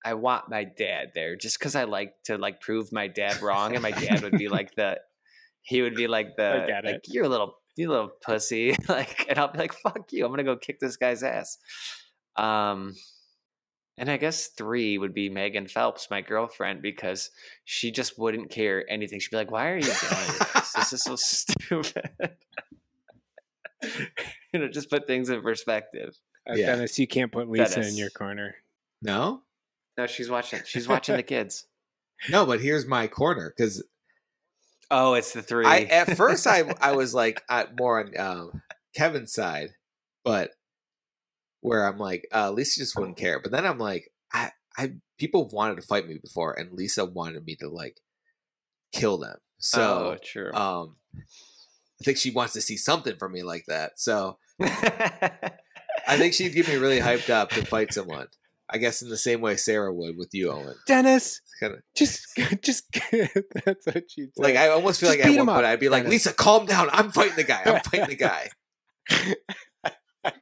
I 0.06 0.16
want 0.16 0.50
my 0.50 0.66
dad 0.66 1.12
there 1.16 1.38
just 1.38 1.58
because 1.58 1.76
I 1.76 1.86
like 1.86 2.14
to 2.26 2.38
like 2.38 2.60
prove 2.60 2.92
my 2.92 3.08
dad 3.08 3.42
wrong, 3.42 3.74
and 3.74 3.82
my 3.82 3.92
dad 3.92 4.24
would 4.24 4.38
be 4.38 4.50
like 4.50 4.76
the 4.76 5.00
he 5.62 5.82
would 5.82 5.96
be 5.96 6.08
like 6.08 6.36
the 6.36 6.68
like 6.84 6.96
it. 6.96 7.02
you're 7.08 7.26
a 7.26 7.30
little 7.30 7.56
you 7.76 7.90
little 7.90 8.12
pussy 8.24 8.76
like 8.90 9.26
and 9.30 9.38
I'll 9.40 9.52
be 9.52 9.58
like 9.60 9.74
fuck 9.74 10.12
you 10.12 10.26
I'm 10.26 10.32
gonna 10.32 10.44
go 10.44 10.56
kick 10.58 10.80
this 10.80 10.98
guy's 10.98 11.24
ass. 11.24 11.58
Um 12.36 12.96
and 13.98 14.10
I 14.10 14.18
guess 14.18 14.48
three 14.48 14.98
would 14.98 15.14
be 15.14 15.30
Megan 15.30 15.68
Phelps 15.68 16.08
my 16.10 16.22
girlfriend 16.22 16.82
because 16.82 17.30
she 17.64 17.92
just 17.92 18.18
wouldn't 18.18 18.50
care 18.50 18.84
anything. 18.90 19.20
She'd 19.20 19.32
be 19.32 19.38
like 19.38 19.52
why 19.52 19.70
are 19.70 19.78
you 19.78 19.84
doing 19.84 19.94
this? 20.56 20.74
This 20.74 20.94
is 20.94 21.04
so 21.04 21.16
stupid. 21.18 22.10
You 24.54 24.60
know 24.60 24.70
just 24.70 24.90
put 24.90 25.08
things 25.08 25.30
in 25.30 25.42
perspective. 25.42 26.16
Uh, 26.50 26.54
Yeah. 26.56 26.68
Dennis, 26.68 26.98
you 27.00 27.08
can't 27.08 27.32
put 27.32 27.50
Lisa 27.50 27.86
in 27.86 27.96
your 27.98 28.10
corner. 28.10 28.56
no, 29.02 29.42
no 29.98 30.08
she's 30.08 30.30
watching 30.30 30.62
she's 30.66 30.88
watching 30.88 31.16
the 31.18 31.24
kids. 31.24 31.66
No. 32.30 32.46
But 32.46 32.62
here's 32.62 32.86
my 32.88 33.08
corner 33.08 33.54
because 33.56 33.84
oh 34.92 35.14
it's 35.14 35.34
the 35.34 35.42
three 35.42 35.66
I 35.66 35.80
at 35.82 36.18
first 36.18 36.48
I 36.48 36.74
I 36.82 36.94
was 36.94 37.14
like 37.14 37.44
I, 37.50 37.66
more 37.78 38.00
on 38.00 38.18
um, 38.18 38.62
Kevin's 38.96 39.34
side, 39.34 39.70
but 40.24 40.52
where 41.62 41.88
I'm 41.88 41.98
like 41.98 42.28
uh, 42.34 42.52
Lisa 42.52 42.80
just 42.80 42.96
wouldn't 42.98 43.18
care. 43.18 43.40
But 43.42 43.52
then 43.52 43.66
I'm 43.66 43.80
like 43.80 44.12
I 44.34 44.52
I 44.78 44.94
people 45.18 45.50
wanted 45.50 45.76
to 45.76 45.88
fight 45.88 46.08
me 46.08 46.18
before, 46.22 46.58
and 46.58 46.74
Lisa 46.74 47.06
wanted 47.06 47.46
me 47.46 47.56
to 47.58 47.70
like 47.70 48.00
kill 48.92 49.18
them. 49.18 49.38
So 49.60 49.82
oh 49.82 50.18
true 50.22 50.52
um, 50.54 50.98
I 51.16 52.04
think 52.04 52.18
she 52.18 52.32
wants 52.32 52.54
to 52.54 52.62
see 52.62 52.78
something 52.78 53.16
from 53.18 53.32
me 53.32 53.44
like 53.44 53.66
that. 53.68 54.00
So 54.00 54.38
I 54.62 56.18
think 56.18 56.34
she'd 56.34 56.54
get 56.54 56.68
me 56.68 56.76
really 56.76 57.00
hyped 57.00 57.30
up 57.30 57.50
to 57.52 57.66
fight 57.66 57.94
someone. 57.94 58.28
I 58.70 58.78
guess 58.78 59.02
in 59.02 59.10
the 59.10 59.18
same 59.18 59.42
way 59.42 59.56
Sarah 59.56 59.94
would 59.94 60.18
with 60.18 60.30
you, 60.34 60.52
Owen. 60.52 60.76
Dennis, 60.88 61.42
Kind 61.60 61.74
of 61.74 61.80
just 61.96 62.26
just 62.62 62.86
that's 63.66 63.86
what 63.86 64.04
she 64.10 64.28
like 64.38 64.56
I 64.56 64.70
almost 64.70 65.00
feel 65.00 65.10
Just 65.10 65.20
like 65.20 65.28
at 65.28 65.38
one 65.38 65.48
point 65.48 65.66
up, 65.66 65.72
I'd 65.72 65.80
be 65.80 65.90
like, 65.90 66.04
Dennis. 66.04 66.26
Lisa, 66.26 66.34
calm 66.34 66.66
down. 66.66 66.90
I'm 66.92 67.12
fighting 67.12 67.36
the 67.36 67.44
guy. 67.44 67.62
I'm 67.66 67.82
fighting 67.84 68.08
the 68.08 68.16
guy. 68.16 68.50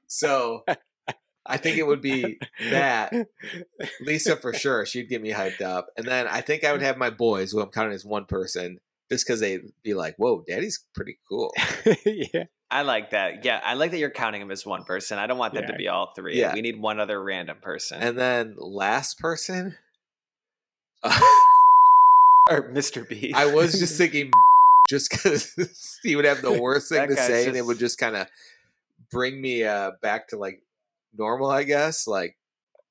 so 0.08 0.64
I 1.46 1.58
think 1.58 1.78
it 1.78 1.88
would 1.88 2.02
be 2.02 2.40
that. 2.70 3.14
Lisa 4.02 4.36
for 4.38 4.54
sure. 4.54 4.86
She'd 4.86 5.10
get 5.10 5.22
me 5.22 5.32
hyped 5.32 5.62
up. 5.62 5.88
And 5.98 6.08
then 6.08 6.28
I 6.28 6.42
think 6.42 6.64
I 6.64 6.72
would 6.72 6.82
have 6.82 6.98
my 6.98 7.10
boys, 7.10 7.52
who 7.52 7.60
I'm 7.60 7.70
counting 7.70 7.94
as 7.94 8.06
one 8.06 8.26
person, 8.26 8.78
just 9.12 9.26
because 9.26 9.40
they'd 9.40 9.62
be 9.84 9.94
like, 9.94 10.16
whoa, 10.18 10.44
daddy's 10.48 10.86
pretty 10.96 11.18
cool. 11.28 11.52
yeah. 12.06 12.46
I 12.72 12.84
like 12.84 13.10
that. 13.10 13.44
Yeah, 13.44 13.60
I 13.64 13.74
like 13.74 13.92
that 13.92 13.98
you're 13.98 14.10
counting 14.10 14.40
them 14.40 14.50
as 14.50 14.66
one 14.66 14.86
person. 14.86 15.20
I 15.20 15.28
don't 15.28 15.38
want 15.38 15.54
them 15.54 15.68
to 15.68 15.74
be 15.74 15.90
all 15.90 16.14
three. 16.16 16.40
Yeah. 16.40 16.54
We 16.54 16.62
need 16.62 16.80
one 16.80 17.00
other 17.02 17.22
random 17.22 17.58
person. 17.62 18.02
And 18.02 18.18
then 18.18 18.56
last 18.58 19.20
person, 19.20 19.76
or 21.04 22.72
Mr. 22.72 23.08
B. 23.08 23.34
I 23.36 23.54
was 23.54 23.78
just 23.78 23.98
thinking 23.98 24.32
just 24.90 25.12
because 25.12 25.54
he 26.02 26.16
would 26.16 26.26
have 26.26 26.42
the 26.42 26.62
worst 26.62 26.90
thing 26.90 27.08
to 27.10 27.16
say 27.16 27.48
and 27.48 27.58
it 27.58 27.66
would 27.66 27.80
just 27.80 27.98
kind 27.98 28.16
of 28.16 28.28
bring 29.12 29.42
me 29.42 29.64
uh, 29.64 29.92
back 30.02 30.30
to 30.30 30.38
like 30.38 30.62
normal, 31.18 31.50
I 31.50 31.64
guess. 31.64 32.08
Like, 32.08 32.36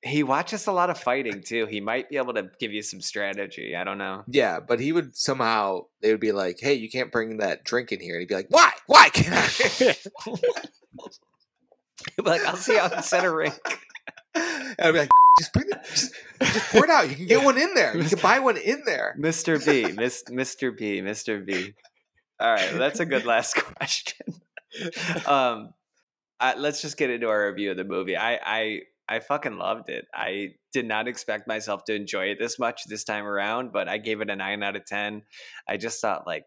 he 0.02 0.22
watches 0.22 0.66
a 0.66 0.72
lot 0.72 0.88
of 0.88 0.98
fighting 0.98 1.42
too. 1.42 1.66
He 1.66 1.80
might 1.80 2.08
be 2.08 2.16
able 2.16 2.34
to 2.34 2.50
give 2.58 2.72
you 2.72 2.82
some 2.82 3.00
strategy. 3.00 3.76
I 3.76 3.84
don't 3.84 3.98
know. 3.98 4.24
yeah, 4.28 4.58
but 4.60 4.80
he 4.80 4.92
would 4.92 5.16
somehow, 5.16 5.86
they 6.00 6.10
would 6.10 6.20
be 6.20 6.32
like, 6.32 6.58
hey, 6.60 6.74
you 6.74 6.88
can't 6.88 7.12
bring 7.12 7.38
that 7.38 7.64
drink 7.64 7.92
in 7.92 8.00
here. 8.00 8.14
And 8.14 8.20
he'd 8.20 8.28
be 8.28 8.34
like, 8.34 8.48
why? 8.48 8.72
Why 8.86 9.10
can't 9.10 9.34
I? 9.34 9.96
like, 12.24 12.46
I'll 12.46 12.56
see 12.56 12.72
you 12.72 12.78
outside 12.78 13.24
a 13.24 13.30
rink. 13.30 13.58
And 14.34 14.76
I'd 14.78 14.92
be 14.92 14.98
like, 15.00 15.10
just 15.38 15.52
bring 15.52 15.66
it, 15.68 15.84
just, 15.84 16.14
just 16.42 16.72
pour 16.72 16.84
it 16.84 16.90
out. 16.90 17.10
You 17.10 17.16
can 17.16 17.26
get 17.26 17.44
one 17.44 17.58
in 17.58 17.74
there. 17.74 17.96
You 17.96 18.08
can 18.08 18.20
buy 18.20 18.38
one 18.38 18.56
in 18.56 18.82
there. 18.86 19.16
Mr. 19.20 19.64
B, 19.64 19.92
Miss, 19.92 20.24
Mr. 20.30 20.76
B, 20.76 21.00
Mr. 21.00 21.44
B. 21.44 21.74
All 22.38 22.52
right, 22.52 22.72
that's 22.72 23.00
a 23.00 23.04
good 23.04 23.26
last 23.26 23.54
question. 23.56 24.40
Um, 25.26 25.74
I, 26.38 26.54
let's 26.56 26.80
just 26.80 26.96
get 26.96 27.10
into 27.10 27.28
our 27.28 27.48
review 27.50 27.72
of 27.72 27.76
the 27.76 27.84
movie. 27.84 28.16
I, 28.16 28.38
I, 28.42 28.80
I 29.10 29.18
fucking 29.18 29.58
loved 29.58 29.90
it. 29.90 30.06
I 30.14 30.54
did 30.72 30.86
not 30.86 31.08
expect 31.08 31.48
myself 31.48 31.84
to 31.84 31.94
enjoy 31.94 32.26
it 32.26 32.38
this 32.38 32.58
much 32.58 32.84
this 32.86 33.04
time 33.04 33.26
around, 33.26 33.72
but 33.72 33.88
I 33.88 33.98
gave 33.98 34.20
it 34.20 34.30
a 34.30 34.36
nine 34.36 34.62
out 34.62 34.76
of 34.76 34.86
ten. 34.86 35.22
I 35.68 35.76
just 35.76 36.00
thought 36.00 36.26
like 36.26 36.44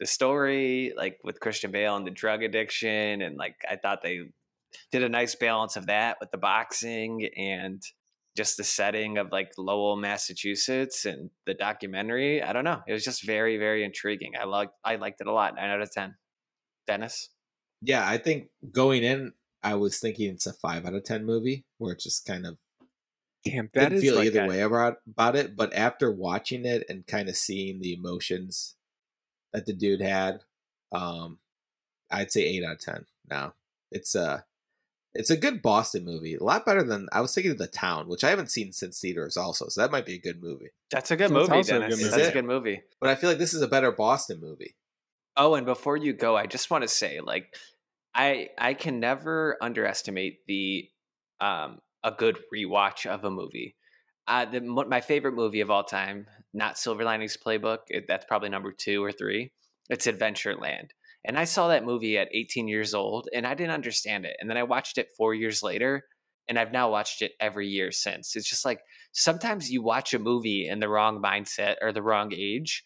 the 0.00 0.06
story, 0.06 0.92
like 0.96 1.18
with 1.22 1.40
Christian 1.40 1.70
Bale 1.70 1.96
and 1.96 2.06
the 2.06 2.10
drug 2.10 2.42
addiction, 2.42 3.22
and 3.22 3.36
like 3.36 3.54
I 3.70 3.76
thought 3.76 4.02
they 4.02 4.20
did 4.90 5.04
a 5.04 5.08
nice 5.08 5.34
balance 5.36 5.76
of 5.76 5.86
that 5.86 6.16
with 6.20 6.30
the 6.30 6.38
boxing 6.38 7.28
and 7.36 7.82
just 8.36 8.56
the 8.56 8.64
setting 8.64 9.18
of 9.18 9.32
like 9.32 9.52
Lowell, 9.58 9.96
Massachusetts, 9.96 11.04
and 11.04 11.30
the 11.46 11.54
documentary. 11.54 12.42
I 12.42 12.52
don't 12.52 12.64
know. 12.64 12.80
It 12.86 12.92
was 12.92 13.04
just 13.04 13.24
very, 13.24 13.56
very 13.56 13.84
intriguing. 13.84 14.32
I 14.40 14.44
liked, 14.44 14.72
I 14.84 14.96
liked 14.96 15.20
it 15.20 15.26
a 15.26 15.32
lot. 15.32 15.56
Nine 15.56 15.70
out 15.70 15.80
of 15.80 15.92
ten. 15.92 16.14
Dennis. 16.86 17.28
Yeah, 17.82 18.06
I 18.06 18.18
think 18.18 18.48
going 18.72 19.02
in, 19.02 19.32
I 19.62 19.74
was 19.74 19.98
thinking 19.98 20.30
it's 20.30 20.46
a 20.46 20.52
five 20.52 20.86
out 20.86 20.94
of 20.94 21.04
10 21.04 21.24
movie 21.24 21.64
where 21.78 21.92
it's 21.92 22.04
just 22.04 22.26
kind 22.26 22.46
of 22.46 22.56
Damn, 23.44 23.70
that 23.74 23.88
didn't 23.90 23.98
is 23.98 24.02
feel 24.04 24.14
like 24.16 24.26
either 24.26 24.44
a- 24.44 24.48
way 24.48 24.60
about 24.60 24.98
about 25.08 25.36
it. 25.36 25.56
But 25.56 25.72
after 25.74 26.10
watching 26.10 26.64
it 26.66 26.84
and 26.88 27.06
kind 27.06 27.28
of 27.28 27.36
seeing 27.36 27.80
the 27.80 27.94
emotions 27.94 28.76
that 29.52 29.64
the 29.66 29.72
dude 29.72 30.02
had, 30.02 30.40
um, 30.92 31.38
I'd 32.10 32.30
say 32.32 32.42
eight 32.42 32.64
out 32.64 32.72
of 32.74 32.80
ten. 32.80 33.06
Now 33.30 33.54
it's 33.90 34.14
a 34.14 34.44
it's 35.14 35.30
a 35.30 35.36
good 35.36 35.60
Boston 35.62 36.04
movie, 36.04 36.34
a 36.36 36.44
lot 36.44 36.64
better 36.66 36.82
than 36.82 37.08
I 37.12 37.20
was 37.20 37.34
thinking 37.34 37.50
of 37.52 37.58
the 37.58 37.66
Town, 37.66 38.08
which 38.08 38.22
I 38.22 38.30
haven't 38.30 38.50
seen 38.50 38.72
since 38.72 39.00
theaters 39.00 39.36
also. 39.36 39.68
So 39.68 39.80
that 39.80 39.90
might 39.90 40.06
be 40.06 40.14
a 40.14 40.20
good 40.20 40.40
movie. 40.42 40.68
That's 40.90 41.10
a 41.10 41.16
good 41.16 41.30
That's 41.30 41.48
movie, 41.48 41.52
also 41.52 41.76
a 41.76 41.80
Dennis. 41.80 41.96
good 41.96 42.02
movie. 42.04 42.10
That's 42.10 42.22
Is 42.22 42.28
a 42.28 42.32
good 42.32 42.44
movie. 42.44 42.82
But 43.00 43.10
I 43.10 43.14
feel 43.16 43.30
like 43.30 43.38
this 43.38 43.54
is 43.54 43.62
a 43.62 43.66
better 43.68 43.90
Boston 43.90 44.38
movie. 44.40 44.76
Oh, 45.36 45.54
and 45.54 45.64
before 45.66 45.96
you 45.96 46.12
go, 46.12 46.36
I 46.36 46.46
just 46.46 46.70
want 46.70 46.82
to 46.82 46.88
say, 46.88 47.20
like, 47.20 47.56
I 48.14 48.50
I 48.58 48.74
can 48.74 49.00
never 49.00 49.56
underestimate 49.60 50.46
the 50.46 50.88
um 51.40 51.80
a 52.02 52.10
good 52.10 52.38
rewatch 52.54 53.06
of 53.06 53.24
a 53.24 53.30
movie. 53.30 53.76
Uh, 54.26 54.44
the, 54.44 54.60
my 54.60 55.00
favorite 55.00 55.34
movie 55.34 55.60
of 55.60 55.70
all 55.70 55.82
time, 55.82 56.26
not 56.54 56.78
Silver 56.78 57.04
Linings 57.04 57.36
Playbook. 57.36 57.78
It, 57.88 58.04
that's 58.06 58.24
probably 58.26 58.48
number 58.48 58.72
two 58.72 59.02
or 59.02 59.12
three. 59.12 59.52
It's 59.88 60.06
Adventureland, 60.06 60.90
and 61.24 61.38
I 61.38 61.44
saw 61.44 61.68
that 61.68 61.84
movie 61.84 62.16
at 62.16 62.28
18 62.32 62.68
years 62.68 62.94
old, 62.94 63.28
and 63.34 63.46
I 63.46 63.54
didn't 63.54 63.72
understand 63.74 64.24
it. 64.24 64.36
And 64.40 64.48
then 64.48 64.56
I 64.56 64.62
watched 64.62 64.98
it 64.98 65.08
four 65.16 65.34
years 65.34 65.62
later, 65.62 66.04
and 66.48 66.58
I've 66.58 66.72
now 66.72 66.90
watched 66.90 67.22
it 67.22 67.32
every 67.40 67.68
year 67.68 67.90
since. 67.92 68.36
It's 68.36 68.48
just 68.48 68.64
like 68.64 68.80
sometimes 69.12 69.70
you 69.70 69.82
watch 69.82 70.14
a 70.14 70.18
movie 70.18 70.68
in 70.68 70.80
the 70.80 70.88
wrong 70.88 71.20
mindset 71.20 71.76
or 71.82 71.92
the 71.92 72.02
wrong 72.02 72.32
age, 72.32 72.84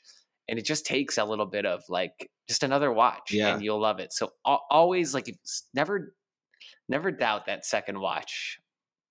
and 0.49 0.59
it 0.59 0.65
just 0.65 0.85
takes 0.87 1.19
a 1.19 1.25
little 1.25 1.47
bit 1.47 1.65
of 1.67 1.83
like 1.89 2.31
just 2.49 2.63
another 2.63 2.93
watch 2.93 3.33
Yeah. 3.33 3.55
and 3.55 3.63
you'll 3.65 3.81
love 3.81 4.01
it 4.01 4.13
so 4.13 4.33
always 4.45 5.15
like 5.15 5.35
never 5.73 6.15
never 6.89 7.11
doubt 7.11 7.47
that 7.47 7.65
second 7.65 7.99
watch 8.01 8.59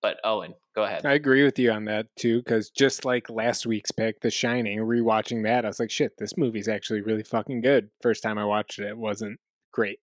but 0.02 0.18
owen 0.24 0.54
go 0.74 0.84
ahead 0.84 1.04
I 1.06 1.14
agree 1.14 1.42
with 1.44 1.58
you 1.58 1.70
on 1.72 1.86
that 1.86 2.06
too, 2.16 2.38
because 2.40 2.68
just 2.70 3.04
like 3.04 3.30
last 3.30 3.64
week's 3.66 3.90
pick, 3.92 4.20
The 4.20 4.30
Shining, 4.30 4.78
rewatching 4.80 5.44
that, 5.44 5.64
I 5.64 5.68
was 5.68 5.80
like, 5.80 5.90
shit, 5.90 6.18
this 6.18 6.36
movie's 6.36 6.68
actually 6.68 7.00
really 7.00 7.22
fucking 7.22 7.60
good. 7.62 7.88
First 8.02 8.22
time 8.22 8.36
I 8.36 8.44
watched 8.44 8.78
it, 8.80 8.86
it 8.88 8.98
wasn't 8.98 9.38
great. 9.72 10.00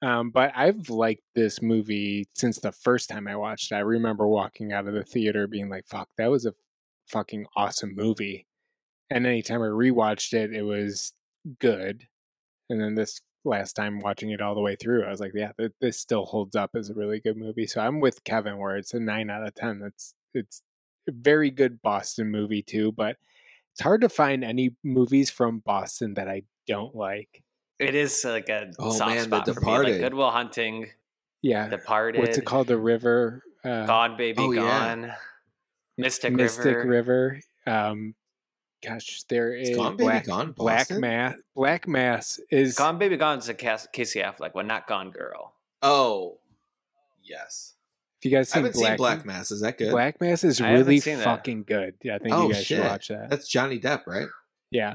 Um, 0.00 0.30
but 0.30 0.52
I've 0.56 0.88
liked 0.88 1.22
this 1.34 1.60
movie 1.60 2.26
since 2.34 2.58
the 2.58 2.72
first 2.72 3.08
time 3.10 3.28
I 3.28 3.36
watched 3.36 3.70
it. 3.70 3.74
I 3.76 3.80
remember 3.80 4.26
walking 4.26 4.72
out 4.72 4.86
of 4.88 4.94
the 4.94 5.04
theater 5.04 5.46
being 5.46 5.68
like, 5.68 5.86
fuck, 5.86 6.08
that 6.16 6.30
was 6.30 6.46
a 6.46 6.54
fucking 7.06 7.46
awesome 7.54 7.94
movie. 7.94 8.46
And 9.12 9.26
anytime 9.26 9.60
I 9.62 9.66
rewatched 9.66 10.32
it, 10.32 10.52
it 10.54 10.62
was 10.62 11.12
good. 11.58 12.08
And 12.70 12.80
then 12.80 12.94
this 12.94 13.20
last 13.44 13.74
time 13.74 13.98
watching 14.00 14.30
it 14.30 14.40
all 14.40 14.54
the 14.54 14.60
way 14.60 14.76
through, 14.76 15.04
I 15.04 15.10
was 15.10 15.20
like, 15.20 15.32
yeah, 15.34 15.52
this 15.80 15.98
still 15.98 16.24
holds 16.24 16.56
up 16.56 16.70
as 16.74 16.88
a 16.88 16.94
really 16.94 17.20
good 17.20 17.36
movie. 17.36 17.66
So 17.66 17.80
I'm 17.80 18.00
with 18.00 18.24
Kevin 18.24 18.58
where 18.58 18.76
it's 18.76 18.94
a 18.94 19.00
nine 19.00 19.28
out 19.30 19.46
of 19.46 19.54
ten. 19.54 19.80
That's 19.80 20.14
it's 20.32 20.62
a 21.08 21.12
very 21.12 21.50
good 21.50 21.82
Boston 21.82 22.30
movie 22.30 22.62
too, 22.62 22.92
but 22.92 23.16
it's 23.72 23.82
hard 23.82 24.00
to 24.02 24.08
find 24.08 24.44
any 24.44 24.76
movies 24.82 25.30
from 25.30 25.58
Boston 25.58 26.14
that 26.14 26.28
I 26.28 26.44
don't 26.66 26.94
like. 26.94 27.42
it 27.78 27.94
is 27.94 28.24
like 28.24 28.48
a 28.48 28.72
Oh, 28.78 28.92
soft 28.92 29.10
man, 29.10 29.30
The 29.30 29.36
spot 29.36 29.44
for 29.46 29.60
me 29.60 29.78
like 29.78 29.96
Departed. 29.96 30.00
Good 30.00 30.14
Will 30.14 30.30
Hunting 30.30 30.90
Yeah. 31.42 31.68
departed 31.68 32.20
What's 32.20 32.38
it 32.38 32.44
called? 32.46 32.68
The 32.68 32.78
River. 32.78 33.42
Uh, 33.64 33.86
gone 33.86 34.16
baby 34.16 34.42
Oh, 34.42 34.52
yeah. 34.52 34.94
gone 34.96 35.12
mystic, 35.98 36.32
Mystic 36.32 36.76
river, 36.78 36.88
River. 36.88 37.40
Um, 37.66 38.14
gosh, 38.82 39.22
there 39.28 39.54
is 39.54 39.76
Gone 39.76 39.96
Baby 39.96 40.04
Black, 40.04 40.26
Gone 40.26 40.52
Black 40.52 40.78
Boston? 40.88 41.00
Mass. 41.00 41.34
Black 41.54 41.88
Mass 41.88 42.40
is 42.50 42.74
gone 42.76 42.98
baby 42.98 43.16
gone's 43.16 43.48
a 43.48 43.54
Cas- 43.54 43.88
casey 43.92 44.20
affleck 44.20 44.54
one 44.54 44.66
not 44.66 44.86
gone 44.86 45.10
girl 45.10 45.54
Oh, 45.82 46.38
yes. 47.24 47.74
If 48.20 48.26
you 48.26 48.30
guys 48.36 48.52
I 48.52 48.54
seen 48.54 48.62
haven't 48.64 48.78
Black, 48.78 48.90
seen 48.90 48.96
Black 48.98 49.26
Mass. 49.26 49.50
Is 49.50 49.60
that 49.62 49.78
good? 49.78 49.90
Black 49.90 50.20
Mass 50.20 50.44
is 50.44 50.60
I 50.60 50.72
really 50.72 51.00
seen 51.00 51.18
that. 51.18 51.24
fucking 51.24 51.64
good. 51.64 51.94
Yeah, 52.02 52.14
I 52.16 52.18
think 52.18 52.34
oh 52.34 52.46
you 52.48 52.52
guys 52.54 52.64
shit! 52.66 52.78
should 52.78 52.86
watch 52.86 53.08
that. 53.08 53.30
That's 53.30 53.48
Johnny 53.48 53.80
Depp, 53.80 54.06
right? 54.06 54.28
yeah, 54.70 54.94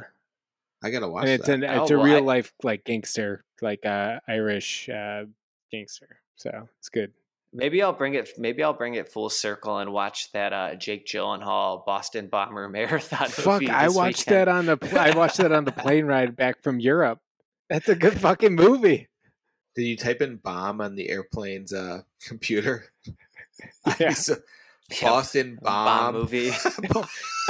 I 0.83 0.89
gotta 0.91 1.07
watch 1.09 1.23
and 1.23 1.31
it's 1.33 1.45
that. 1.47 1.55
an 1.55 1.65
Oh, 1.65 1.85
a 1.85 1.97
well, 1.97 2.03
real 2.05 2.17
I- 2.17 2.19
life 2.19 2.53
like 2.63 2.85
gangster, 2.85 3.43
like 3.61 3.85
uh 3.85 4.19
Irish 4.29 4.87
uh 4.89 5.25
gangster. 5.71 6.19
So 6.37 6.69
it's 6.79 6.87
good. 6.89 7.11
Maybe 7.53 7.81
I'll 7.81 7.93
bring 7.93 8.13
it. 8.15 8.29
Maybe 8.37 8.61
I'll 8.63 8.73
bring 8.73 8.95
it 8.95 9.09
full 9.09 9.29
circle 9.29 9.77
and 9.79 9.91
watch 9.93 10.31
that 10.33 10.53
uh, 10.53 10.75
Jake 10.75 11.05
Gyllenhaal 11.07 11.85
Boston 11.85 12.27
Bomber 12.27 12.67
marathon. 12.69 13.29
Fuck, 13.29 13.61
movie 13.61 13.69
I 13.69 13.87
watched 13.89 14.27
weekend. 14.27 14.35
that 14.35 14.47
on 14.47 14.65
the 14.65 14.77
pl- 14.77 14.99
I 14.99 15.11
watched 15.15 15.37
that 15.37 15.51
on 15.51 15.63
the 15.65 15.71
plane 15.71 16.05
ride 16.05 16.35
back 16.35 16.61
from 16.61 16.79
Europe. 16.79 17.19
That's 17.69 17.89
a 17.89 17.95
good 17.95 18.19
fucking 18.19 18.55
movie. 18.55 19.07
Did 19.75 19.83
you 19.83 19.97
type 19.97 20.21
in 20.21 20.37
bomb 20.37 20.81
on 20.81 20.95
the 20.95 21.09
airplane's 21.09 21.71
uh, 21.73 22.01
computer? 22.25 22.85
I'd 23.85 23.95
Yeah. 23.99 24.09
so- 24.13 24.35
Yep. 24.89 25.01
Boston 25.01 25.59
bomb, 25.61 26.13
Bomb 26.13 26.21
movie. 26.21 26.51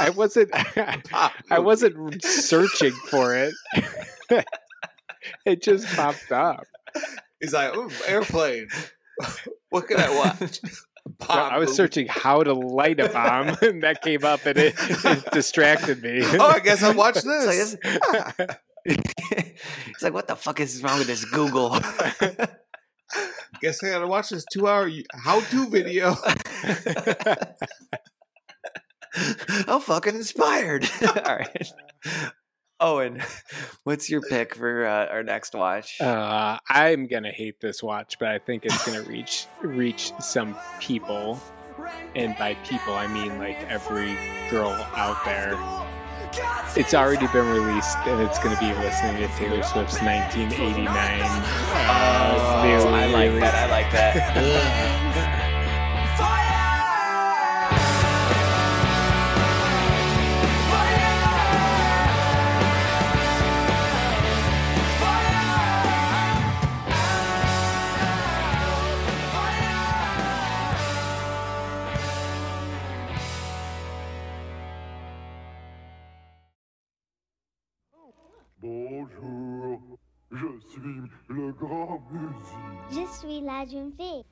I 0.00 0.10
wasn't 0.10 0.50
Bomb 0.50 1.30
I 1.52 1.60
wasn't 1.60 2.20
searching 2.24 2.90
for 2.90 3.36
it. 3.36 3.54
it 5.46 5.62
just 5.62 5.86
popped 5.94 6.32
up. 6.32 6.64
He's 7.40 7.52
like, 7.52 7.76
Ooh, 7.76 7.92
airplane. 8.08 8.66
What 9.70 9.86
can 9.88 9.98
I 10.00 10.10
watch? 10.16 10.60
So 11.22 11.26
Bomb 11.26 11.52
I 11.52 11.56
was 11.58 11.68
movie. 11.68 11.76
searching 11.76 12.06
how 12.06 12.42
to 12.42 12.52
light 12.52 13.00
a 13.00 13.08
bomb, 13.08 13.56
and 13.62 13.82
that 13.82 14.02
came 14.02 14.24
up, 14.26 14.44
and 14.44 14.58
it, 14.58 14.74
it 14.78 15.24
distracted 15.32 16.02
me. 16.02 16.20
Oh, 16.22 16.48
I 16.48 16.58
guess 16.58 16.82
I'll 16.82 16.92
watch 16.92 17.16
It's 17.16 17.24
like, 17.24 17.56
this. 17.56 17.76
it's 18.84 20.02
like, 20.02 20.12
what 20.12 20.28
the 20.28 20.36
fuck 20.36 20.60
is 20.60 20.82
wrong 20.82 20.98
with 20.98 21.06
this 21.06 21.24
Google? 21.24 21.70
guess 23.62 23.82
I 23.82 23.88
gotta 23.90 24.06
watch 24.06 24.28
this 24.28 24.44
two-hour 24.52 24.90
how-to 25.14 25.70
video. 25.70 26.14
I'm 29.66 29.80
fucking 29.80 30.14
inspired. 30.14 30.88
All 31.02 31.36
right. 31.36 31.72
Owen, 32.80 33.22
what's 33.84 34.08
your 34.08 34.20
pick 34.22 34.54
for 34.54 34.86
uh, 34.86 35.06
our 35.06 35.22
next 35.22 35.54
watch? 35.54 36.00
Uh, 36.00 36.58
I'm 36.68 37.06
gonna 37.06 37.32
hate 37.32 37.60
this 37.60 37.82
watch, 37.82 38.18
but 38.18 38.28
I 38.28 38.38
think 38.38 38.64
it's 38.64 38.86
gonna 38.86 39.02
reach 39.02 39.46
reach 39.60 40.12
some 40.20 40.56
people, 40.80 41.40
and 42.14 42.36
by 42.38 42.54
people 42.54 42.94
I 42.94 43.06
mean 43.08 43.38
like 43.38 43.58
every 43.68 44.16
girl 44.50 44.70
out 44.94 45.24
there. 45.24 45.58
It's 46.76 46.92
already 46.94 47.26
been 47.28 47.48
released, 47.48 47.96
and 48.06 48.20
it's 48.20 48.38
gonna 48.38 48.58
be 48.60 48.72
listening 48.80 49.16
to 49.16 49.34
Taylor 49.36 49.62
Swift's 49.62 50.00
1989. 50.02 50.86
Uh, 50.88 52.44
Oh, 52.60 52.88
I 52.88 53.06
like 53.06 53.32
that. 53.40 53.54
I 53.54 53.70
like 53.70 53.90
that. 53.92 54.94
suis 80.30 81.10
le 81.28 81.52
grand 81.52 82.02
musique. 82.10 82.90
Je 82.90 83.18
suis 83.18 83.40
la 83.40 83.64
jeune 83.66 83.92
fille. 83.96 84.24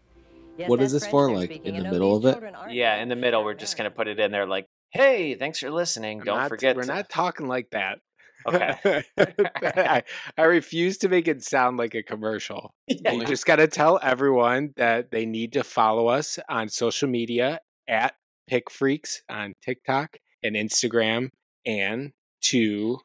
what 0.68 0.80
is 0.80 0.92
this 0.92 1.06
for? 1.06 1.30
Like 1.30 1.64
in 1.64 1.76
the 1.76 1.90
middle 1.90 2.16
of 2.16 2.24
it? 2.24 2.42
Yeah, 2.70 2.96
in 2.96 3.08
the 3.08 3.16
middle, 3.16 3.44
we're 3.44 3.54
just 3.54 3.76
gonna 3.76 3.90
put 3.90 4.08
it 4.08 4.18
in 4.18 4.30
there 4.30 4.46
like, 4.46 4.66
"Hey, 4.90 5.34
thanks 5.34 5.58
for 5.58 5.70
listening. 5.70 6.20
Don't 6.20 6.38
not- 6.38 6.48
forget." 6.48 6.76
We're 6.76 6.82
to-" 6.82 6.88
not 6.88 7.08
talking 7.10 7.46
like 7.48 7.70
that. 7.70 7.98
Okay. 8.46 9.02
I, 9.62 10.02
I 10.38 10.42
refuse 10.42 10.98
to 10.98 11.08
make 11.08 11.26
it 11.28 11.42
sound 11.42 11.78
like 11.78 11.94
a 11.94 12.02
commercial. 12.02 12.74
Yeah, 12.86 13.12
you 13.12 13.20
you- 13.20 13.26
just 13.26 13.44
got 13.46 13.56
to 13.56 13.66
tell 13.66 13.98
everyone 14.02 14.72
that 14.76 15.10
they 15.10 15.26
need 15.26 15.52
to 15.54 15.64
follow 15.64 16.06
us 16.08 16.38
on 16.48 16.68
social 16.68 17.08
media 17.08 17.60
at 17.88 18.14
Pick 18.46 18.70
Freaks 18.70 19.22
on 19.28 19.54
TikTok 19.62 20.18
and 20.42 20.54
Instagram, 20.54 21.30
and 21.64 22.12
to 22.42 22.98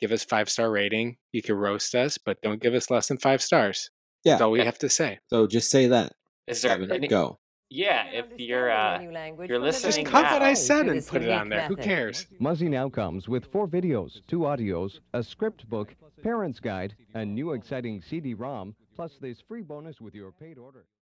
give 0.00 0.12
us 0.12 0.24
five 0.24 0.48
star 0.48 0.70
rating. 0.70 1.16
You 1.32 1.42
can 1.42 1.56
roast 1.56 1.94
us, 1.94 2.18
but 2.18 2.40
don't 2.42 2.60
give 2.60 2.74
us 2.74 2.90
less 2.90 3.08
than 3.08 3.18
five 3.18 3.42
stars. 3.42 3.90
Yeah. 4.24 4.34
That's 4.34 4.42
all 4.42 4.50
we 4.50 4.60
have 4.60 4.78
to 4.78 4.88
say. 4.88 5.18
So 5.28 5.46
just 5.46 5.70
say 5.70 5.86
that. 5.88 6.12
Is 6.46 6.62
there 6.62 6.72
Evan, 6.72 6.90
any- 6.90 7.08
go. 7.08 7.38
Yeah, 7.70 8.06
if 8.06 8.24
you're 8.38 8.70
uh, 8.70 8.98
you're 9.46 9.58
listening 9.58 9.92
Just 9.92 10.06
cut 10.06 10.32
what 10.32 10.40
I 10.40 10.54
said 10.54 10.88
and 10.88 11.06
put 11.06 11.22
it 11.22 11.30
on 11.30 11.50
there. 11.50 11.66
Who 11.66 11.76
cares? 11.76 12.26
Muzzy 12.40 12.66
now 12.66 12.88
comes 12.88 13.28
with 13.28 13.52
four 13.52 13.68
videos, 13.68 14.22
two 14.26 14.40
audios, 14.40 15.00
a 15.12 15.22
script 15.22 15.68
book, 15.68 15.94
parents 16.22 16.60
guide, 16.60 16.96
a 17.12 17.26
new 17.26 17.52
exciting 17.52 18.00
CD-ROM, 18.00 18.74
plus 18.96 19.18
this 19.20 19.42
free 19.46 19.60
bonus 19.60 20.00
with 20.00 20.14
your 20.14 20.32
paid 20.32 20.56
order. 20.56 20.86